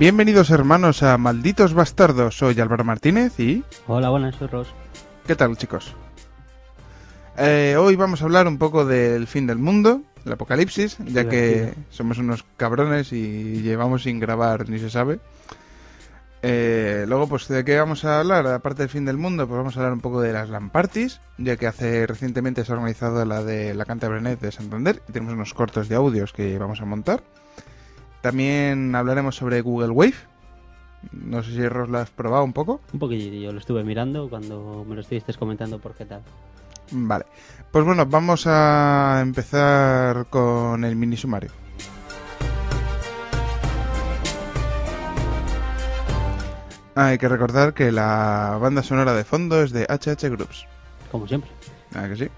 Bienvenidos 0.00 0.48
hermanos 0.48 1.02
a 1.02 1.18
Malditos 1.18 1.74
Bastardos, 1.74 2.38
soy 2.38 2.58
Álvaro 2.58 2.84
Martínez 2.84 3.38
y... 3.38 3.62
Hola, 3.86 4.08
buenas, 4.08 4.34
soy 4.34 4.48
Ross. 4.48 4.68
¿Qué 5.26 5.36
tal 5.36 5.58
chicos? 5.58 5.94
Eh, 7.36 7.76
hoy 7.78 7.96
vamos 7.96 8.22
a 8.22 8.24
hablar 8.24 8.48
un 8.48 8.56
poco 8.56 8.86
del 8.86 9.26
fin 9.26 9.46
del 9.46 9.58
mundo, 9.58 10.00
el 10.24 10.32
apocalipsis, 10.32 10.96
ya 11.04 11.28
que 11.28 11.74
somos 11.90 12.16
unos 12.16 12.46
cabrones 12.56 13.12
y 13.12 13.60
llevamos 13.60 14.04
sin 14.04 14.20
grabar 14.20 14.70
ni 14.70 14.78
se 14.78 14.88
sabe. 14.88 15.20
Eh, 16.40 17.04
luego, 17.06 17.28
pues, 17.28 17.46
¿de 17.48 17.62
qué 17.62 17.76
vamos 17.76 18.06
a 18.06 18.20
hablar? 18.20 18.46
Aparte 18.46 18.84
del 18.84 18.88
fin 18.88 19.04
del 19.04 19.18
mundo, 19.18 19.46
pues 19.46 19.58
vamos 19.58 19.76
a 19.76 19.80
hablar 19.80 19.92
un 19.92 20.00
poco 20.00 20.22
de 20.22 20.32
las 20.32 20.48
Lamparties, 20.48 21.20
ya 21.36 21.58
que 21.58 21.66
hace 21.66 22.06
recientemente 22.06 22.64
se 22.64 22.72
ha 22.72 22.76
organizado 22.76 23.22
la 23.26 23.44
de 23.44 23.74
la 23.74 23.84
Cantabrenet 23.84 24.40
de 24.40 24.50
Santander 24.50 25.02
y 25.10 25.12
tenemos 25.12 25.34
unos 25.34 25.52
cortos 25.52 25.90
de 25.90 25.96
audios 25.96 26.32
que 26.32 26.56
vamos 26.56 26.80
a 26.80 26.86
montar. 26.86 27.22
También 28.20 28.94
hablaremos 28.94 29.36
sobre 29.36 29.60
Google 29.60 29.90
Wave. 29.90 30.14
No 31.12 31.42
sé 31.42 31.52
si 31.52 31.66
Ross 31.66 31.88
lo 31.88 31.98
has 31.98 32.10
probado 32.10 32.44
un 32.44 32.52
poco. 32.52 32.80
Un 32.92 32.98
poquillo, 32.98 33.32
yo 33.32 33.52
lo 33.52 33.58
estuve 33.58 33.82
mirando 33.82 34.28
cuando 34.28 34.84
me 34.86 34.94
lo 34.94 35.00
estuviste 35.00 35.32
comentando 35.34 35.78
por 35.78 35.94
qué 35.94 36.04
tal. 36.04 36.22
Vale. 36.92 37.24
Pues 37.70 37.84
bueno, 37.84 38.04
vamos 38.04 38.46
a 38.46 39.20
empezar 39.22 40.26
con 40.26 40.84
el 40.84 40.96
mini 40.96 41.16
sumario. 41.16 41.50
Hay 46.94 47.16
que 47.16 47.28
recordar 47.28 47.72
que 47.72 47.92
la 47.92 48.58
banda 48.60 48.82
sonora 48.82 49.14
de 49.14 49.24
fondo 49.24 49.62
es 49.62 49.72
de 49.72 49.86
HH 49.86 50.28
Groups. 50.28 50.66
Como 51.10 51.26
siempre. 51.26 51.50
Ah, 51.94 52.08
que 52.08 52.16
sí. 52.16 52.28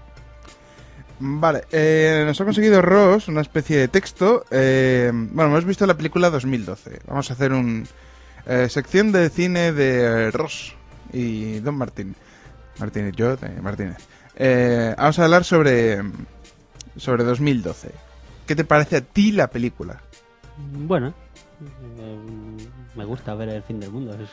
Vale, 1.19 1.63
eh, 1.71 2.23
nos 2.25 2.39
ha 2.41 2.45
conseguido 2.45 2.81
Ross 2.81 3.27
una 3.27 3.41
especie 3.41 3.77
de 3.77 3.87
texto. 3.87 4.45
Eh, 4.51 5.11
bueno, 5.13 5.51
hemos 5.51 5.65
visto 5.65 5.85
la 5.85 5.95
película 5.95 6.29
2012. 6.29 7.01
Vamos 7.07 7.29
a 7.29 7.33
hacer 7.33 7.53
un 7.53 7.87
eh, 8.45 8.67
sección 8.69 9.11
de 9.11 9.29
cine 9.29 9.71
de 9.71 10.31
Ross 10.31 10.75
y 11.11 11.59
Don 11.59 11.75
Martín. 11.75 12.15
Martínez, 12.79 13.15
yo, 13.15 13.35
Martínez. 13.61 13.97
vamos 14.97 15.19
a 15.19 15.23
hablar 15.23 15.43
sobre, 15.43 16.01
sobre 16.97 17.23
2012. 17.23 17.91
¿Qué 18.47 18.55
te 18.55 18.63
parece 18.63 18.97
a 18.97 19.01
ti 19.01 19.31
la 19.31 19.47
película? 19.47 20.01
Bueno, 20.57 21.13
me 22.95 23.05
gusta 23.05 23.35
ver 23.35 23.49
el 23.49 23.63
fin 23.63 23.79
del 23.79 23.91
mundo. 23.91 24.13
Es 24.15 24.29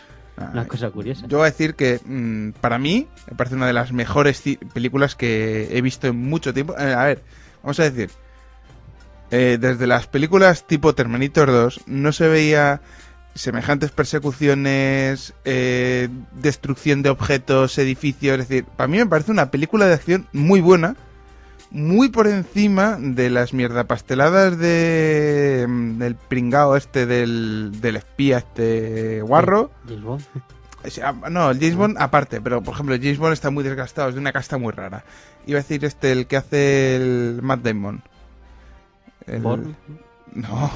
una 0.53 0.67
cosa 0.67 0.91
curiosa. 0.91 1.27
Yo 1.27 1.39
voy 1.39 1.47
a 1.47 1.51
decir 1.51 1.75
que 1.75 2.01
mm, 2.05 2.51
para 2.61 2.79
mí 2.79 3.09
me 3.29 3.37
parece 3.37 3.57
una 3.57 3.67
de 3.67 3.73
las 3.73 3.93
mejores 3.93 4.43
películas 4.73 5.15
que 5.15 5.69
he 5.71 5.81
visto 5.83 6.07
en 6.07 6.17
mucho 6.17 6.55
tiempo. 6.55 6.75
Eh, 6.79 6.95
a 6.95 7.05
ver, 7.05 7.23
vamos 7.63 7.79
a 7.81 7.91
decir. 7.91 8.11
Eh, 9.33 9.59
desde 9.61 9.87
las 9.87 10.09
películas 10.09 10.67
tipo 10.67 10.93
Terminator 10.95 11.53
2 11.53 11.83
no 11.87 12.11
se 12.11 12.27
veía 12.27 12.81
semejantes 13.35 13.93
persecuciones, 13.93 15.35
eh, 15.45 16.09
destrucción 16.33 17.03
de 17.03 17.11
objetos, 17.11 17.79
edificios. 17.79 18.41
Es 18.41 18.49
decir, 18.49 18.65
para 18.65 18.89
mí 18.89 18.99
me 18.99 19.07
parece 19.07 19.31
una 19.31 19.51
película 19.51 19.87
de 19.87 19.95
acción 19.95 20.27
muy 20.33 20.61
buena 20.61 20.97
muy 21.71 22.09
por 22.09 22.27
encima 22.27 22.97
de 22.99 23.31
las 23.31 23.53
mierda 23.53 23.85
pasteladas 23.85 24.59
de 24.59 25.67
mm, 25.69 25.99
del 25.99 26.15
pringao 26.17 26.77
este 26.77 27.07
del, 27.07 27.81
del 27.81 27.97
espía 27.97 28.39
este 28.39 29.23
guarro. 29.23 29.71
James 29.87 30.03
Bond. 30.03 30.25
Ah, 31.03 31.13
no, 31.31 31.51
el 31.51 31.59
James 31.59 31.77
Bond 31.77 31.97
aparte, 31.99 32.41
pero 32.41 32.63
por 32.63 32.73
ejemplo, 32.73 32.95
el 32.95 33.03
James 33.03 33.19
Bond 33.19 33.35
está 33.35 33.51
muy 33.51 33.63
desgastado, 33.63 34.09
es 34.09 34.15
de 34.15 34.21
una 34.23 34.33
casta 34.33 34.57
muy 34.57 34.73
rara. 34.73 35.05
Iba 35.47 35.59
a 35.59 35.63
decir 35.63 35.85
este, 35.85 36.11
el 36.11 36.27
que 36.27 36.39
hace 36.39 36.97
el 36.97 37.41
Matt 37.43 37.61
Damon. 37.61 38.03
El... 39.27 39.43
No. 40.33 40.71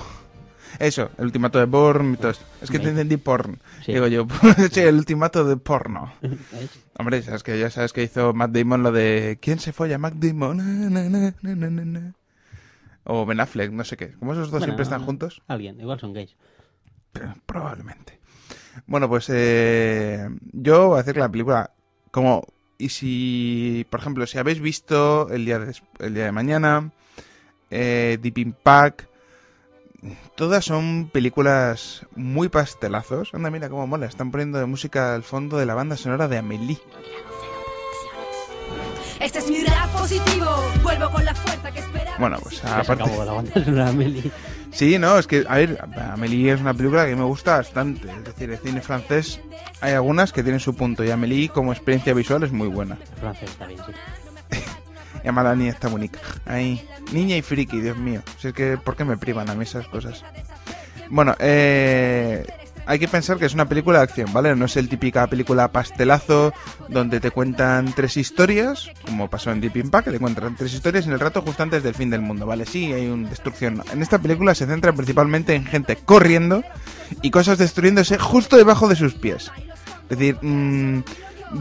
Eso, 0.79 1.11
el 1.19 1.27
ultimato 1.27 1.59
de 1.59 1.67
Born 1.67 2.19
Es 2.61 2.71
que 2.71 2.79
te 2.79 2.89
entendí 2.89 3.17
porn. 3.17 3.61
Digo 3.87 4.07
yo, 4.07 4.27
el 4.77 4.97
ultimato 4.97 5.45
de 5.45 5.57
porno. 5.57 6.13
Hombre, 6.99 7.23
sabes 7.23 7.43
que 7.43 7.59
ya 7.59 7.71
sabes 7.71 7.93
que 7.93 8.03
hizo 8.03 8.33
Matt 8.33 8.53
Damon 8.53 8.83
lo 8.83 8.93
de 8.93 9.39
¿Quién 9.41 9.59
se 9.59 9.73
folla 9.73 9.99
Matt 9.99 10.15
Damon? 10.15 12.15
o 13.05 13.27
Ben 13.27 13.41
Affleck, 13.41 13.71
no 13.71 13.85
sé 13.85 13.97
qué. 13.97 14.13
¿Cómo 14.13 14.33
esos 14.33 14.51
dos 14.51 14.63
siempre 14.63 14.83
están 14.83 15.05
juntos? 15.05 15.43
Alguien, 15.47 15.81
igual 15.81 16.01
son 16.01 16.13
gays. 16.13 16.37
probablemente. 17.47 18.19
Bueno, 18.87 19.09
pues 19.09 19.27
eh, 19.29 20.29
yo 20.53 20.89
voy 20.89 20.99
a 20.99 21.01
hacer 21.01 21.17
la 21.17 21.31
película 21.31 21.71
como... 22.11 22.47
Y 22.77 22.89
si, 22.89 23.87
por 23.89 24.01
ejemplo, 24.01 24.27
si 24.27 24.39
habéis 24.39 24.61
visto 24.61 25.29
el 25.31 25.45
día 25.45 25.61
de, 25.61 25.77
el 26.01 26.15
día 26.15 26.25
de 26.25 26.33
mañana, 26.33 26.91
eh, 27.71 28.19
Deep 28.21 28.39
Impact, 28.39 29.03
todas 30.35 30.65
son 30.65 31.09
películas 31.13 32.07
muy 32.15 32.49
pastelazos. 32.49 33.31
Anda, 33.33 33.51
mira 33.51 33.69
cómo 33.69 33.87
mola. 33.87 34.07
Están 34.07 34.31
poniendo 34.31 34.59
de 34.59 34.67
música 34.67 35.15
al 35.15 35.23
fondo 35.23 35.59
de 35.59 35.67
la 35.67 35.75
banda 35.75 35.97
sonora 35.97 36.29
de 36.29 36.39
Amelie. 36.39 36.79
Este 39.21 39.39
es 39.39 39.49
mi 39.49 39.63
rap 39.65 39.91
positivo. 39.91 40.47
Vuelvo 40.83 41.11
con 41.11 41.25
la 41.25 41.35
fuerza 41.35 41.73
que 41.73 41.79
esperaba. 41.79 42.17
Bueno, 42.19 42.39
pues 42.43 42.65
aparte. 42.65 43.05
La 43.25 43.33
banda 43.33 43.53
sonora 43.53 43.85
de 43.85 43.91
Amelie. 43.91 44.31
Sí, 44.71 44.99
no, 44.99 45.19
es 45.19 45.29
que, 45.29 45.45
a 45.49 45.55
ver, 45.57 45.79
Amelie 46.13 46.53
es 46.53 46.61
una 46.61 46.75
película 46.75 47.07
que 47.07 47.15
me 47.15 47.23
gusta 47.23 47.59
bastante. 47.59 48.11
Es 48.11 48.25
decir, 48.25 48.51
el 48.51 48.59
cine 48.59 48.81
francés 48.81 49.41
hay 49.81 49.93
algunas 49.93 50.33
que 50.33 50.43
tienen 50.43 50.61
su 50.61 50.75
punto 50.75 51.05
y 51.05 51.11
Amelie 51.11 51.49
como 51.49 51.73
experiencia 51.73 52.13
visual 52.13 52.43
es 52.43 52.51
muy 52.51 52.67
buena. 52.67 52.99
El 53.15 53.21
francés 53.21 53.51
está 53.51 53.67
bien, 53.67 53.81
sí. 53.87 53.93
Y 55.25 55.29
además 55.29 55.45
la 55.45 55.57
niña 55.57 55.71
está 55.71 55.89
bonita. 55.89 56.19
Ahí, 56.45 56.87
niña 57.11 57.37
y 57.37 57.43
friki, 57.43 57.81
Dios 57.81 57.97
mío. 57.97 58.23
Si 58.39 58.49
es 58.49 58.55
que, 58.55 58.77
¿por 58.77 58.95
qué 58.95 59.05
me 59.05 59.17
privan 59.17 59.49
a 59.49 59.55
mí 59.55 59.63
esas 59.63 59.89
cosas? 59.89 60.23
Bueno, 61.09 61.35
eh, 61.39 62.45
hay 62.87 62.99
que 62.99 63.09
pensar 63.09 63.39
que 63.39 63.47
es 63.47 63.55
una 63.55 63.67
película 63.67 63.99
de 63.99 64.05
acción, 64.05 64.31
¿vale? 64.33 64.55
No 64.55 64.67
es 64.67 64.77
el 64.77 64.89
típica 64.89 65.27
película 65.27 65.73
pastelazo 65.73 66.53
donde 66.89 67.21
te 67.21 67.31
cuentan 67.31 67.95
tres 67.95 68.19
historias, 68.19 68.91
como 69.07 69.31
pasó 69.31 69.51
en 69.51 69.63
Deep 69.63 69.77
Impact, 69.77 70.05
que 70.07 70.13
te 70.13 70.19
cuentan 70.19 70.57
tres 70.57 70.75
historias 70.75 71.07
en 71.07 71.15
el 71.15 71.21
rato 71.21 71.41
justo 71.41 71.63
antes 71.63 71.83
del 71.83 71.95
fin 71.95 72.11
del 72.11 72.21
mundo, 72.21 72.45
¿vale? 72.45 72.67
Sí, 72.67 72.93
hay 72.93 73.07
una 73.09 73.31
destrucción. 73.31 73.83
En 73.93 74.03
esta 74.03 74.19
película 74.19 74.55
se 74.55 74.67
centra 74.67 74.93
principalmente 74.93 75.55
en 75.55 75.65
gente 75.65 75.97
corriendo 75.97 76.63
y 77.23 77.31
cosas 77.31 77.57
destruyéndose 77.57 78.19
justo 78.19 78.57
debajo 78.57 78.89
de 78.89 78.97
sus 78.97 79.15
pies. 79.15 79.51
Es 80.11 80.19
decir, 80.19 80.37
mmm, 80.43 81.01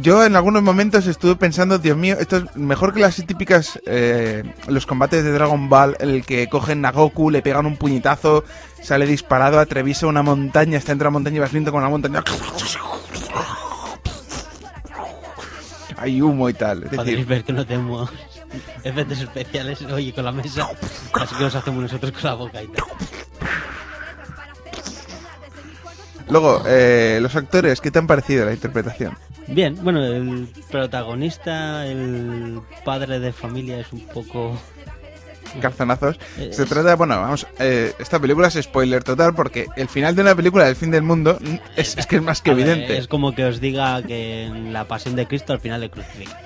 yo 0.02 0.26
en 0.26 0.36
algunos 0.36 0.64
momentos 0.64 1.08
estuve 1.08 1.36
pensando, 1.36 1.78
Dios 1.78 1.98
mío, 1.98 2.16
esto 2.20 2.38
es 2.38 2.56
mejor 2.56 2.94
que 2.94 3.00
las 3.00 3.16
típicas, 3.16 3.80
eh, 3.86 4.44
los 4.68 4.86
combates 4.86 5.24
de 5.24 5.32
Dragon 5.32 5.70
Ball, 5.70 5.96
en 6.00 6.10
el 6.10 6.26
que 6.26 6.48
cogen 6.50 6.86
a 6.86 6.92
Goku, 6.92 7.30
le 7.30 7.42
pegan 7.42 7.66
un 7.66 7.78
puñetazo, 7.78 8.44
sale 8.82 9.06
disparado, 9.06 9.60
atraviesa 9.60 10.08
una 10.08 10.24
montaña, 10.24 10.78
está 10.78 10.92
entre 10.92 11.06
la 11.06 11.12
montaña 11.12 11.38
y 11.38 11.40
vas 11.40 11.52
viendo 11.52 11.72
con 11.72 11.82
la 11.82 11.90
montaña. 11.90 12.24
Hay 15.98 16.22
humo 16.22 16.50
y 16.50 16.54
tal. 16.54 16.84
Es 16.84 16.92
decir... 16.92 17.26
ver 17.26 17.44
que 17.44 17.54
no 17.54 17.66
tenemos 17.66 18.10
efectos 18.84 19.20
especiales, 19.20 19.82
oye, 19.84 20.14
con 20.14 20.26
la 20.26 20.32
mesa, 20.32 20.68
así 21.14 21.36
que 21.36 21.44
los 21.44 21.56
hacemos 21.56 21.84
nosotros 21.84 22.12
con 22.12 22.24
la 22.24 22.34
boca 22.34 22.62
y 22.62 22.68
tal. 22.68 22.84
Luego, 26.30 26.64
eh, 26.68 27.20
los 27.22 27.36
actores, 27.36 27.82
¿qué 27.82 27.92
te 27.92 28.00
han 28.00 28.08
parecido 28.08 28.46
la 28.46 28.54
interpretación? 28.54 29.18
Bien, 29.48 29.78
bueno, 29.82 30.04
el 30.04 30.48
protagonista, 30.72 31.86
el 31.86 32.62
padre 32.86 33.20
de 33.20 33.34
familia 33.34 33.80
es 33.80 33.92
un 33.92 34.02
poco... 34.08 34.58
Calzonazos. 35.62 36.20
Se 36.52 36.66
trata, 36.66 36.96
bueno, 36.96 37.20
vamos, 37.22 37.46
eh, 37.60 37.94
esta 38.00 38.20
película 38.20 38.48
es 38.48 38.56
spoiler 38.56 39.04
total 39.04 39.36
porque 39.36 39.68
el 39.76 39.88
final 39.88 40.16
de 40.16 40.24
una 40.24 40.34
película 40.34 40.66
del 40.66 40.76
fin 40.76 40.90
del 40.90 41.04
mundo 41.04 41.38
es, 41.76 41.96
que 42.08 42.16
es 42.16 42.22
más 42.24 42.42
que 42.42 42.52
evidente. 42.52 42.98
es 42.98 43.08
como 43.08 43.36
que 43.36 43.46
os 43.46 43.60
diga 43.60 44.02
que 44.02 44.46
en 44.46 44.74
la 44.74 44.88
pasión 44.88 45.16
de 45.16 45.28
Cristo 45.28 45.54
al 45.54 45.60
final 45.60 45.82
le 45.82 45.92
crucifican. 45.92 46.38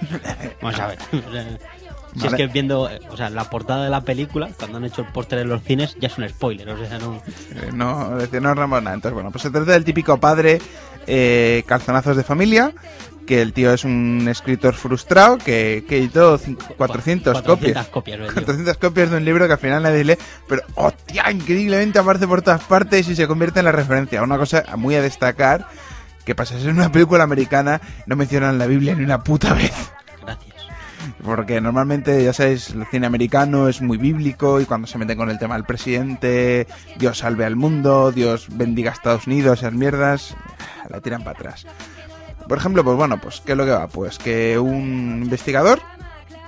Vamos 0.62 0.80
a 0.80 0.88
ver. 0.88 0.98
Si 2.20 2.28
es 2.28 2.34
que 2.34 2.48
viendo, 2.48 2.90
o 3.10 3.18
sea, 3.18 3.30
la 3.30 3.50
portada 3.50 3.84
de 3.84 3.90
la 3.90 4.02
película, 4.02 4.50
cuando 4.58 4.78
han 4.78 4.86
hecho 4.86 5.02
el 5.02 5.08
póster 5.08 5.40
en 5.40 5.50
los 5.50 5.62
cines, 5.64 5.96
ya 6.00 6.08
es 6.08 6.18
un 6.18 6.28
spoiler, 6.28 6.70
o 6.70 6.86
sea, 6.86 6.98
no... 6.98 7.22
Eh, 7.56 7.70
no, 7.74 8.56
no 8.56 8.68
nada. 8.68 8.94
Entonces, 8.94 9.14
bueno, 9.14 9.32
pues 9.32 9.44
se 9.44 9.52
trata 9.52 9.74
del 9.74 9.84
típico 9.84 10.18
padre 10.20 10.60
eh, 11.06 11.64
calzonazos 11.68 12.18
de 12.18 12.24
familia, 12.24 12.74
que 13.28 13.42
el 13.42 13.54
tío 13.54 13.74
es 13.74 13.84
un 13.84 14.26
escritor 14.30 14.74
frustrado 14.74 15.38
que, 15.38 15.86
que 15.88 15.98
editó 15.98 16.40
400, 16.78 17.42
copias. 17.44 17.88
copias 17.88 18.20
400 18.34 18.78
copias 18.78 19.12
de 19.12 19.18
un 19.18 19.26
libro 19.26 19.46
que 19.46 19.54
al 19.54 19.60
final 19.60 19.84
nadie 19.84 20.04
lee, 20.04 20.18
pero 20.48 20.64
hostia, 20.76 21.30
increíblemente 21.30 22.00
aparece 22.00 22.26
por 22.26 22.42
todas 22.42 22.64
partes 22.64 23.08
y 23.10 23.16
se 23.16 23.28
convierte 23.28 23.60
en 23.60 23.66
la 23.66 23.72
referencia. 23.72 24.24
Una 24.24 24.38
cosa 24.38 24.64
muy 24.78 24.96
a 24.96 25.02
destacar, 25.02 25.68
que 26.26 26.34
pasa 26.36 26.60
ser 26.60 26.72
una 26.72 26.92
película 26.92 27.24
americana, 27.24 27.80
no 28.06 28.16
mencionan 28.16 28.58
la 28.58 28.66
Biblia 28.66 28.96
ni 28.96 29.04
una 29.04 29.24
puta 29.24 29.54
vez. 29.54 29.74
Porque 31.24 31.60
normalmente, 31.62 32.24
ya 32.24 32.32
sabéis, 32.32 32.70
el 32.70 32.86
cine 32.86 33.08
americano 33.08 33.68
es 33.68 33.82
muy 33.82 33.98
bíblico 33.98 34.62
y 34.62 34.66
cuando 34.66 34.88
se 34.88 34.98
meten 34.98 35.18
con 35.18 35.30
el 35.30 35.40
tema 35.40 35.56
del 35.56 35.66
presidente, 35.66 36.68
Dios 36.98 37.20
salve 37.20 37.44
al 37.46 37.56
mundo, 37.56 38.12
Dios 38.12 38.48
bendiga 38.52 38.92
a 38.92 38.94
Estados 38.94 39.26
Unidos, 39.26 39.60
esas 39.60 39.74
mierdas, 39.74 40.36
la 40.90 41.02
tiran 41.02 41.24
para 41.24 41.40
atrás. 41.40 41.66
Por 42.48 42.58
ejemplo, 42.58 42.84
pues 42.84 42.96
bueno, 42.96 43.20
pues 43.20 43.42
¿qué 43.44 43.54
es 43.54 43.58
lo 43.58 43.66
que 43.66 43.72
va? 43.72 43.88
Pues 43.88 44.20
que 44.20 44.60
un 44.60 45.22
investigador 45.24 45.82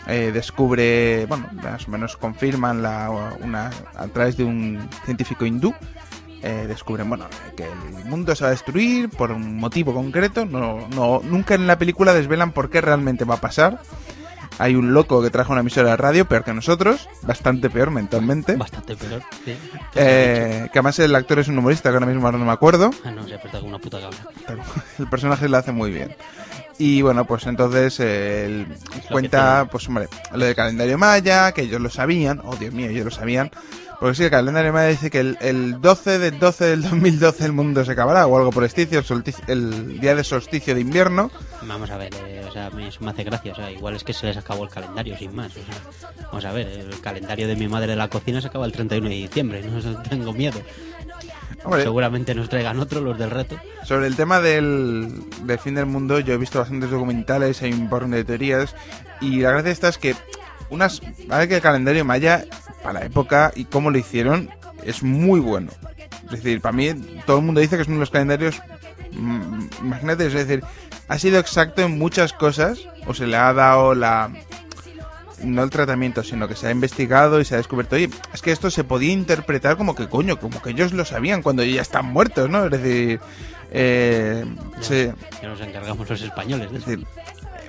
eh, 0.08 0.32
descubre, 0.34 1.26
bueno, 1.26 1.50
más 1.62 1.88
o 1.88 1.92
menos 1.92 2.16
confirman 2.16 2.82
la, 2.82 3.10
una, 3.42 3.72
a 3.96 4.08
través 4.08 4.38
de 4.38 4.44
un 4.44 4.88
científico 5.06 5.46
hindú, 5.46 5.74
eh, 6.42 6.66
descubren, 6.68 7.10
bueno, 7.10 7.28
que 7.58 7.66
el 7.66 8.06
mundo 8.06 8.34
se 8.34 8.44
va 8.44 8.48
a 8.48 8.52
destruir 8.52 9.10
por 9.10 9.32
un 9.32 9.58
motivo 9.58 9.94
concreto. 9.94 10.46
No, 10.46 10.88
no, 10.96 11.22
nunca 11.24 11.56
en 11.56 11.68
la 11.68 11.78
película 11.78 12.14
desvelan 12.14 12.54
por 12.54 12.70
qué 12.70 12.82
realmente 12.82 13.26
va 13.26 13.36
a 13.36 13.42
pasar. 13.42 13.82
Hay 14.58 14.76
un 14.76 14.94
loco 14.94 15.22
que 15.22 15.30
trajo 15.30 15.52
una 15.52 15.62
emisora 15.62 15.92
de 15.92 15.98
radio, 15.98 16.28
peor 16.28 16.44
que 16.44 16.54
nosotros, 16.54 17.08
bastante 17.22 17.70
peor 17.70 17.92
mentalmente. 17.92 18.56
Bastante 18.56 18.96
peor, 18.96 19.22
sí. 19.46 19.56
Eh, 19.96 20.70
que 20.72 20.80
además 20.80 21.00
el 21.00 21.16
actor 21.16 21.40
es 21.40 21.48
un 21.48 21.58
humorista 21.58 21.90
que 21.90 21.96
ahora 21.96 22.06
mismo 22.06 22.30
no 22.32 22.38
me 22.40 22.52
acuerdo. 22.52 22.92
Ah, 23.06 23.12
no, 23.12 23.26
se 23.28 23.36
ha 23.36 23.60
una 23.62 23.80
puta 23.80 24.00
cabra. 24.00 24.18
El 24.98 25.08
personaje 25.08 25.48
lo 25.48 25.58
hace 25.58 25.72
muy 25.72 25.92
bien. 25.92 26.16
Y 26.78 27.02
bueno, 27.02 27.26
pues 27.26 27.46
entonces 27.46 28.00
eh, 28.00 28.46
él 28.46 28.68
cuenta, 29.12 29.68
pues 29.70 29.88
hombre, 29.90 30.08
lo 30.34 30.46
del 30.46 30.56
calendario 30.56 30.98
maya, 30.98 31.52
que 31.52 31.64
ellos 31.64 31.82
lo 31.82 31.90
sabían, 31.90 32.42
oh 32.44 32.56
Dios 32.56 32.74
mío, 32.74 32.90
ellos 32.90 33.04
lo 33.04 33.12
sabían, 33.12 33.52
porque 34.00 34.16
sí, 34.16 34.24
el 34.24 34.30
calendario 34.30 34.72
maya 34.72 34.88
dice 34.88 35.10
que 35.10 35.20
el, 35.20 35.38
el 35.42 35.82
12 35.82 36.20
del 36.20 36.40
12 36.40 36.66
del 36.66 36.82
2012 36.84 37.46
el 37.46 37.52
mundo 37.52 37.84
se 37.84 37.92
acabará, 37.92 38.28
o 38.28 38.38
algo 38.38 38.52
por 38.52 38.64
el 38.64 38.70
solsticio, 38.70 39.04
el, 39.48 39.60
el 39.60 40.00
día 40.00 40.16
de 40.16 40.24
solsticio 40.24 40.74
de 40.74 40.82
invierno. 40.82 41.30
Vamos 41.64 41.92
a 41.92 41.98
ver, 41.98 42.10
eh, 42.26 42.46
o 42.48 42.52
sea, 42.52 42.70
mí 42.70 42.86
eso 42.88 43.04
me 43.04 43.12
hace 43.12 43.26
gracia. 43.26 43.52
O 43.52 43.56
sea, 43.56 43.70
igual 43.70 43.96
es 43.96 44.06
que 44.06 44.14
se 44.14 44.28
les 44.28 44.38
acabó 44.38 44.64
el 44.64 44.70
calendario, 44.70 45.18
sin 45.18 45.36
más. 45.36 45.52
O 45.52 45.60
sea, 45.60 46.22
vamos 46.28 46.46
a 46.46 46.52
ver, 46.54 46.68
el 46.68 47.02
calendario 47.02 47.48
de 47.48 47.58
mi 47.58 47.68
madre 47.68 47.88
de 47.88 47.98
la 47.98 48.08
cocina 48.08 48.40
se 48.40 48.48
acaba 48.48 48.66
el 48.66 48.72
31 48.72 49.10
de 49.10 49.16
diciembre. 49.16 49.64
No 49.90 50.02
tengo 50.04 50.34
miedo. 50.34 50.62
Hombre, 51.64 51.84
Seguramente 51.84 52.36
nos 52.36 52.48
traigan 52.48 52.80
otro, 52.80 53.02
los 53.02 53.18
del 53.18 53.32
reto. 53.32 53.58
Sobre 53.84 54.08
el 54.08 54.16
tema 54.16 54.40
del, 54.40 55.24
del 55.44 55.60
fin 55.60 55.76
del 55.76 55.86
mundo, 55.86 56.20
yo 56.20 56.34
he 56.34 56.38
visto 56.38 56.60
bastantes 56.60 56.90
documentales, 56.90 57.62
hay 57.62 57.74
un 57.74 57.90
montón 57.90 58.12
de 58.12 58.24
teorías, 58.24 58.76
y 59.20 59.42
la 59.42 59.52
gracia 59.52 59.72
esta 59.72 59.90
es 59.90 59.98
que 59.98 60.16
unas, 60.70 61.02
vale 61.28 61.48
que 61.48 61.56
el 61.56 61.62
calendario 61.62 62.06
maya, 62.06 62.46
para 62.84 63.00
la 63.00 63.06
época 63.06 63.52
y 63.56 63.66
cómo 63.66 63.92
lo 63.92 63.98
hicieron, 63.98 64.50
es 64.84 65.04
muy 65.04 65.40
bueno. 65.40 65.72
Es 66.26 66.32
decir, 66.44 66.62
para 66.62 66.74
mí, 66.76 66.94
todo 67.26 67.40
el 67.40 67.44
mundo 67.46 67.60
dice 67.62 67.76
que 67.76 67.82
es 67.82 67.88
uno 67.88 67.98
de 67.98 68.02
los 68.02 68.12
calendarios 68.12 68.62
mm, 69.12 69.60
imagínate, 69.82 70.28
es 70.28 70.34
decir, 70.34 70.64
ha 71.08 71.18
sido 71.18 71.40
exacto 71.40 71.82
en 71.82 71.98
muchas 71.98 72.34
cosas, 72.34 72.80
o 73.08 73.14
se 73.14 73.26
le 73.28 73.36
ha 73.38 73.52
dado 73.54 73.96
la... 73.96 74.30
No 75.44 75.64
el 75.64 75.70
tratamiento, 75.70 76.22
sino 76.22 76.50
que 76.50 76.56
se 76.56 76.68
ha 76.68 76.72
investigado 76.72 77.40
y 77.40 77.46
se 77.46 77.54
ha 77.56 77.58
descubierto, 77.60 77.96
oye, 77.96 78.10
es 78.34 78.42
que 78.42 78.52
esto 78.52 78.70
se 78.70 78.84
podía 78.84 79.14
interpretar 79.14 79.78
como 79.78 79.96
que 79.96 80.10
coño, 80.10 80.38
como 80.38 80.62
que 80.62 80.72
ellos 80.72 80.92
lo 80.92 81.06
sabían 81.06 81.42
cuando 81.42 81.64
ya 81.64 81.82
están 81.82 82.08
muertos, 82.08 82.50
¿no? 82.50 82.66
Es 82.66 82.72
decir, 82.72 83.22
eh, 83.72 84.44
se- 84.82 85.14
Ya 85.42 85.48
nos 85.48 85.62
encargamos 85.62 86.10
los 86.10 86.22
españoles 86.22 86.70
de 86.72 86.78
es 86.78 86.84
eso. 86.84 86.92
decir, 86.92 87.08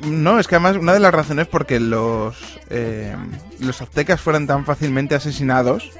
no, 0.02 0.38
es 0.38 0.49
que 0.49 0.56
además 0.56 0.76
una 0.76 0.93
de 0.93 1.00
las 1.00 1.12
razones 1.12 1.47
porque 1.47 1.81
los, 1.81 2.37
eh, 2.70 3.14
los 3.58 3.81
aztecas 3.82 4.20
fueran 4.20 4.47
tan 4.47 4.64
fácilmente 4.64 5.14
asesinados 5.14 5.91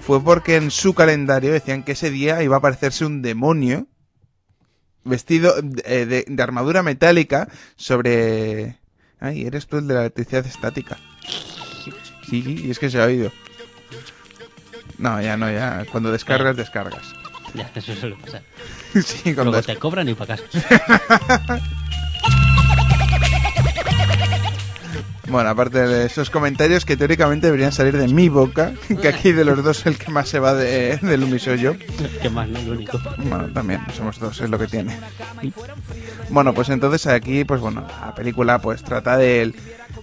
fue 0.00 0.22
porque 0.22 0.56
en 0.56 0.70
su 0.70 0.94
calendario 0.94 1.52
decían 1.52 1.82
que 1.82 1.92
ese 1.92 2.10
día 2.10 2.42
iba 2.42 2.56
a 2.56 2.58
aparecerse 2.58 3.04
un 3.04 3.20
demonio 3.22 3.86
vestido 5.04 5.54
eh, 5.84 6.06
de, 6.06 6.24
de 6.26 6.42
armadura 6.42 6.82
metálica 6.82 7.48
sobre... 7.76 8.78
Ay, 9.20 9.46
eres 9.46 9.66
tú 9.66 9.78
el 9.78 9.88
de 9.88 9.94
la 9.94 10.00
electricidad 10.00 10.46
estática. 10.46 10.96
Sí, 12.28 12.62
y 12.64 12.70
es 12.70 12.78
que 12.78 12.88
se 12.88 13.00
ha 13.00 13.04
oído. 13.04 13.32
No, 14.98 15.20
ya 15.20 15.36
no, 15.36 15.50
ya. 15.50 15.84
Cuando 15.90 16.12
descargas, 16.12 16.56
descargas. 16.56 17.14
Ya, 17.54 17.70
eso 17.74 17.94
suele 17.94 18.16
pasar. 18.16 18.42
sí, 19.04 19.34
cuando 19.34 19.52
Luego 19.52 19.62
te 19.62 19.76
cobran 19.76 20.08
y 20.08 20.14
para 20.14 20.36
casa. 20.36 20.44
Bueno, 25.28 25.50
aparte 25.50 25.86
de 25.86 26.06
esos 26.06 26.30
comentarios 26.30 26.86
que 26.86 26.96
teóricamente 26.96 27.48
deberían 27.48 27.72
salir 27.72 27.96
de 27.96 28.08
mi 28.08 28.28
boca, 28.30 28.72
que 29.00 29.08
aquí 29.08 29.32
de 29.32 29.44
los 29.44 29.62
dos 29.62 29.84
el 29.84 29.98
que 29.98 30.10
más 30.10 30.28
se 30.28 30.38
va 30.38 30.54
de, 30.54 30.96
del 30.96 31.20
Lumi 31.20 31.38
soy 31.38 31.58
yo. 31.58 31.74
que 32.22 32.30
más 32.30 32.48
no, 32.48 32.60
lo 32.62 32.72
único. 32.72 32.98
Bueno, 33.18 33.46
también, 33.52 33.80
somos 33.94 34.18
dos, 34.18 34.40
es 34.40 34.48
lo 34.48 34.58
que 34.58 34.66
tiene. 34.66 34.98
Bueno, 36.30 36.54
pues 36.54 36.70
entonces 36.70 37.06
aquí, 37.06 37.44
pues 37.44 37.60
bueno, 37.60 37.86
la 38.00 38.14
película 38.14 38.58
pues 38.58 38.82
trata 38.82 39.18
de 39.18 39.54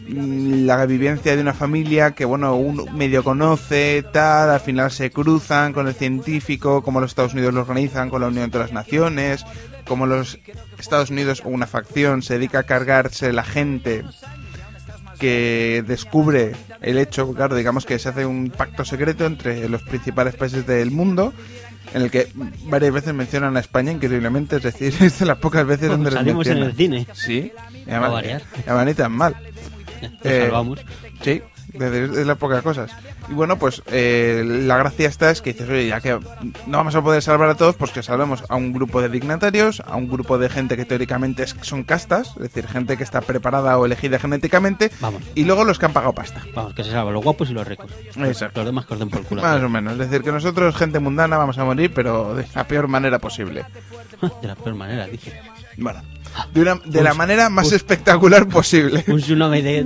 la 0.07 0.85
vivencia 0.85 1.35
de 1.35 1.41
una 1.41 1.53
familia 1.53 2.11
que, 2.11 2.25
bueno, 2.25 2.55
uno 2.55 2.85
medio 2.85 3.23
conoce, 3.23 4.03
tal, 4.13 4.51
al 4.51 4.59
final 4.59 4.91
se 4.91 5.09
cruzan 5.09 5.73
con 5.73 5.87
el 5.87 5.95
científico, 5.95 6.83
cómo 6.83 7.01
los 7.01 7.11
Estados 7.11 7.33
Unidos 7.33 7.53
lo 7.53 7.61
organizan 7.61 8.11
con 8.11 8.21
la 8.21 8.27
Unión 8.27 8.51
de 8.51 8.59
las 8.59 8.71
Naciones, 8.71 9.43
cómo 9.87 10.05
los 10.05 10.39
Estados 10.77 11.09
Unidos 11.09 11.41
o 11.43 11.49
una 11.49 11.65
facción 11.65 12.21
se 12.21 12.35
dedica 12.35 12.59
a 12.59 12.63
cargarse 12.63 13.33
la 13.33 13.43
gente 13.43 14.03
que 15.15 15.83
descubre 15.87 16.53
el 16.81 16.97
hecho, 16.97 17.33
claro, 17.33 17.55
digamos 17.55 17.85
que 17.85 17.97
se 17.99 18.09
hace 18.09 18.25
un 18.25 18.49
pacto 18.49 18.85
secreto 18.85 19.25
entre 19.25 19.67
los 19.69 19.81
principales 19.83 20.35
países 20.35 20.65
del 20.67 20.91
mundo, 20.91 21.33
en 21.93 22.01
el 22.03 22.11
que 22.11 22.27
varias 22.65 22.93
veces 22.93 23.13
mencionan 23.13 23.55
a 23.57 23.59
España, 23.59 23.91
increíblemente, 23.91 24.57
es 24.57 24.63
decir, 24.63 24.93
es 25.01 25.19
de 25.19 25.25
las 25.25 25.37
pocas 25.37 25.65
veces 25.65 25.89
donde 25.89 26.11
les 26.11 26.19
Salimos 26.19 26.47
en 26.47 26.59
mencionan. 26.59 26.69
el 26.69 26.75
cine. 26.75 27.07
Sí, 27.13 27.51
y 27.85 27.89
además, 27.89 28.23
y 28.25 28.69
además 28.69 28.85
ni 28.85 28.93
tan 28.93 29.11
mal. 29.11 29.35
Eh, 30.23 30.41
salvamos. 30.43 30.79
Sí, 31.23 31.41
es 31.75 31.91
decir, 31.91 32.03
es 32.03 32.15
de 32.15 32.25
las 32.25 32.37
pocas 32.37 32.61
cosas. 32.63 32.91
Y 33.29 33.33
bueno, 33.33 33.57
pues 33.57 33.81
eh, 33.87 34.43
la 34.45 34.77
gracia 34.77 35.07
está 35.07 35.31
es 35.31 35.41
que 35.41 35.53
dices, 35.53 35.69
oye, 35.69 35.87
ya 35.87 36.01
que 36.01 36.11
no 36.67 36.77
vamos 36.77 36.95
a 36.95 37.01
poder 37.01 37.21
salvar 37.21 37.49
a 37.49 37.55
todos, 37.55 37.75
pues 37.75 37.91
que 37.91 38.01
salvemos 38.03 38.43
a 38.49 38.55
un 38.55 38.73
grupo 38.73 39.01
de 39.01 39.09
dignatarios, 39.09 39.81
a 39.85 39.95
un 39.95 40.09
grupo 40.09 40.37
de 40.37 40.49
gente 40.49 40.75
que 40.77 40.85
teóricamente 40.85 41.45
son 41.61 41.83
castas, 41.83 42.29
es 42.37 42.41
decir, 42.43 42.67
gente 42.67 42.97
que 42.97 43.03
está 43.03 43.21
preparada 43.21 43.77
o 43.77 43.85
elegida 43.85 44.19
genéticamente, 44.19 44.91
Vamos, 45.01 45.21
y 45.35 45.43
luego 45.43 45.63
los 45.63 45.79
que 45.79 45.85
han 45.85 45.93
pagado 45.93 46.13
pasta. 46.13 46.41
vamos, 46.53 46.73
que 46.73 46.83
se 46.83 46.91
salvan 46.91 47.13
los 47.13 47.23
guapos 47.23 47.49
y 47.49 47.53
los 47.53 47.67
ricos. 47.67 47.91
Exacto. 48.17 48.61
Los 48.61 48.67
demás 48.67 48.85
que 48.85 48.93
os 48.93 48.99
por 49.05 49.23
culo. 49.23 49.41
Más 49.41 49.61
o 49.61 49.69
menos, 49.69 49.93
es 49.93 49.99
decir, 49.99 50.21
que 50.23 50.31
nosotros, 50.31 50.75
gente 50.75 50.99
mundana, 50.99 51.37
vamos 51.37 51.57
a 51.57 51.63
morir, 51.65 51.91
pero 51.93 52.35
de 52.35 52.45
la 52.55 52.65
peor 52.67 52.87
manera 52.87 53.19
posible. 53.19 53.65
De 54.41 54.47
la 54.47 54.55
peor 54.55 54.75
manera, 54.75 55.05
dice. 55.07 55.39
Bueno, 55.77 56.01
de, 56.53 56.61
una, 56.61 56.75
de 56.85 57.01
la 57.03 57.13
manera 57.13 57.49
más 57.49 57.67
un- 57.67 57.73
espectacular 57.75 58.47
posible. 58.47 59.03
Un 59.07 59.17
tsunami 59.19 59.61
de 59.61 59.85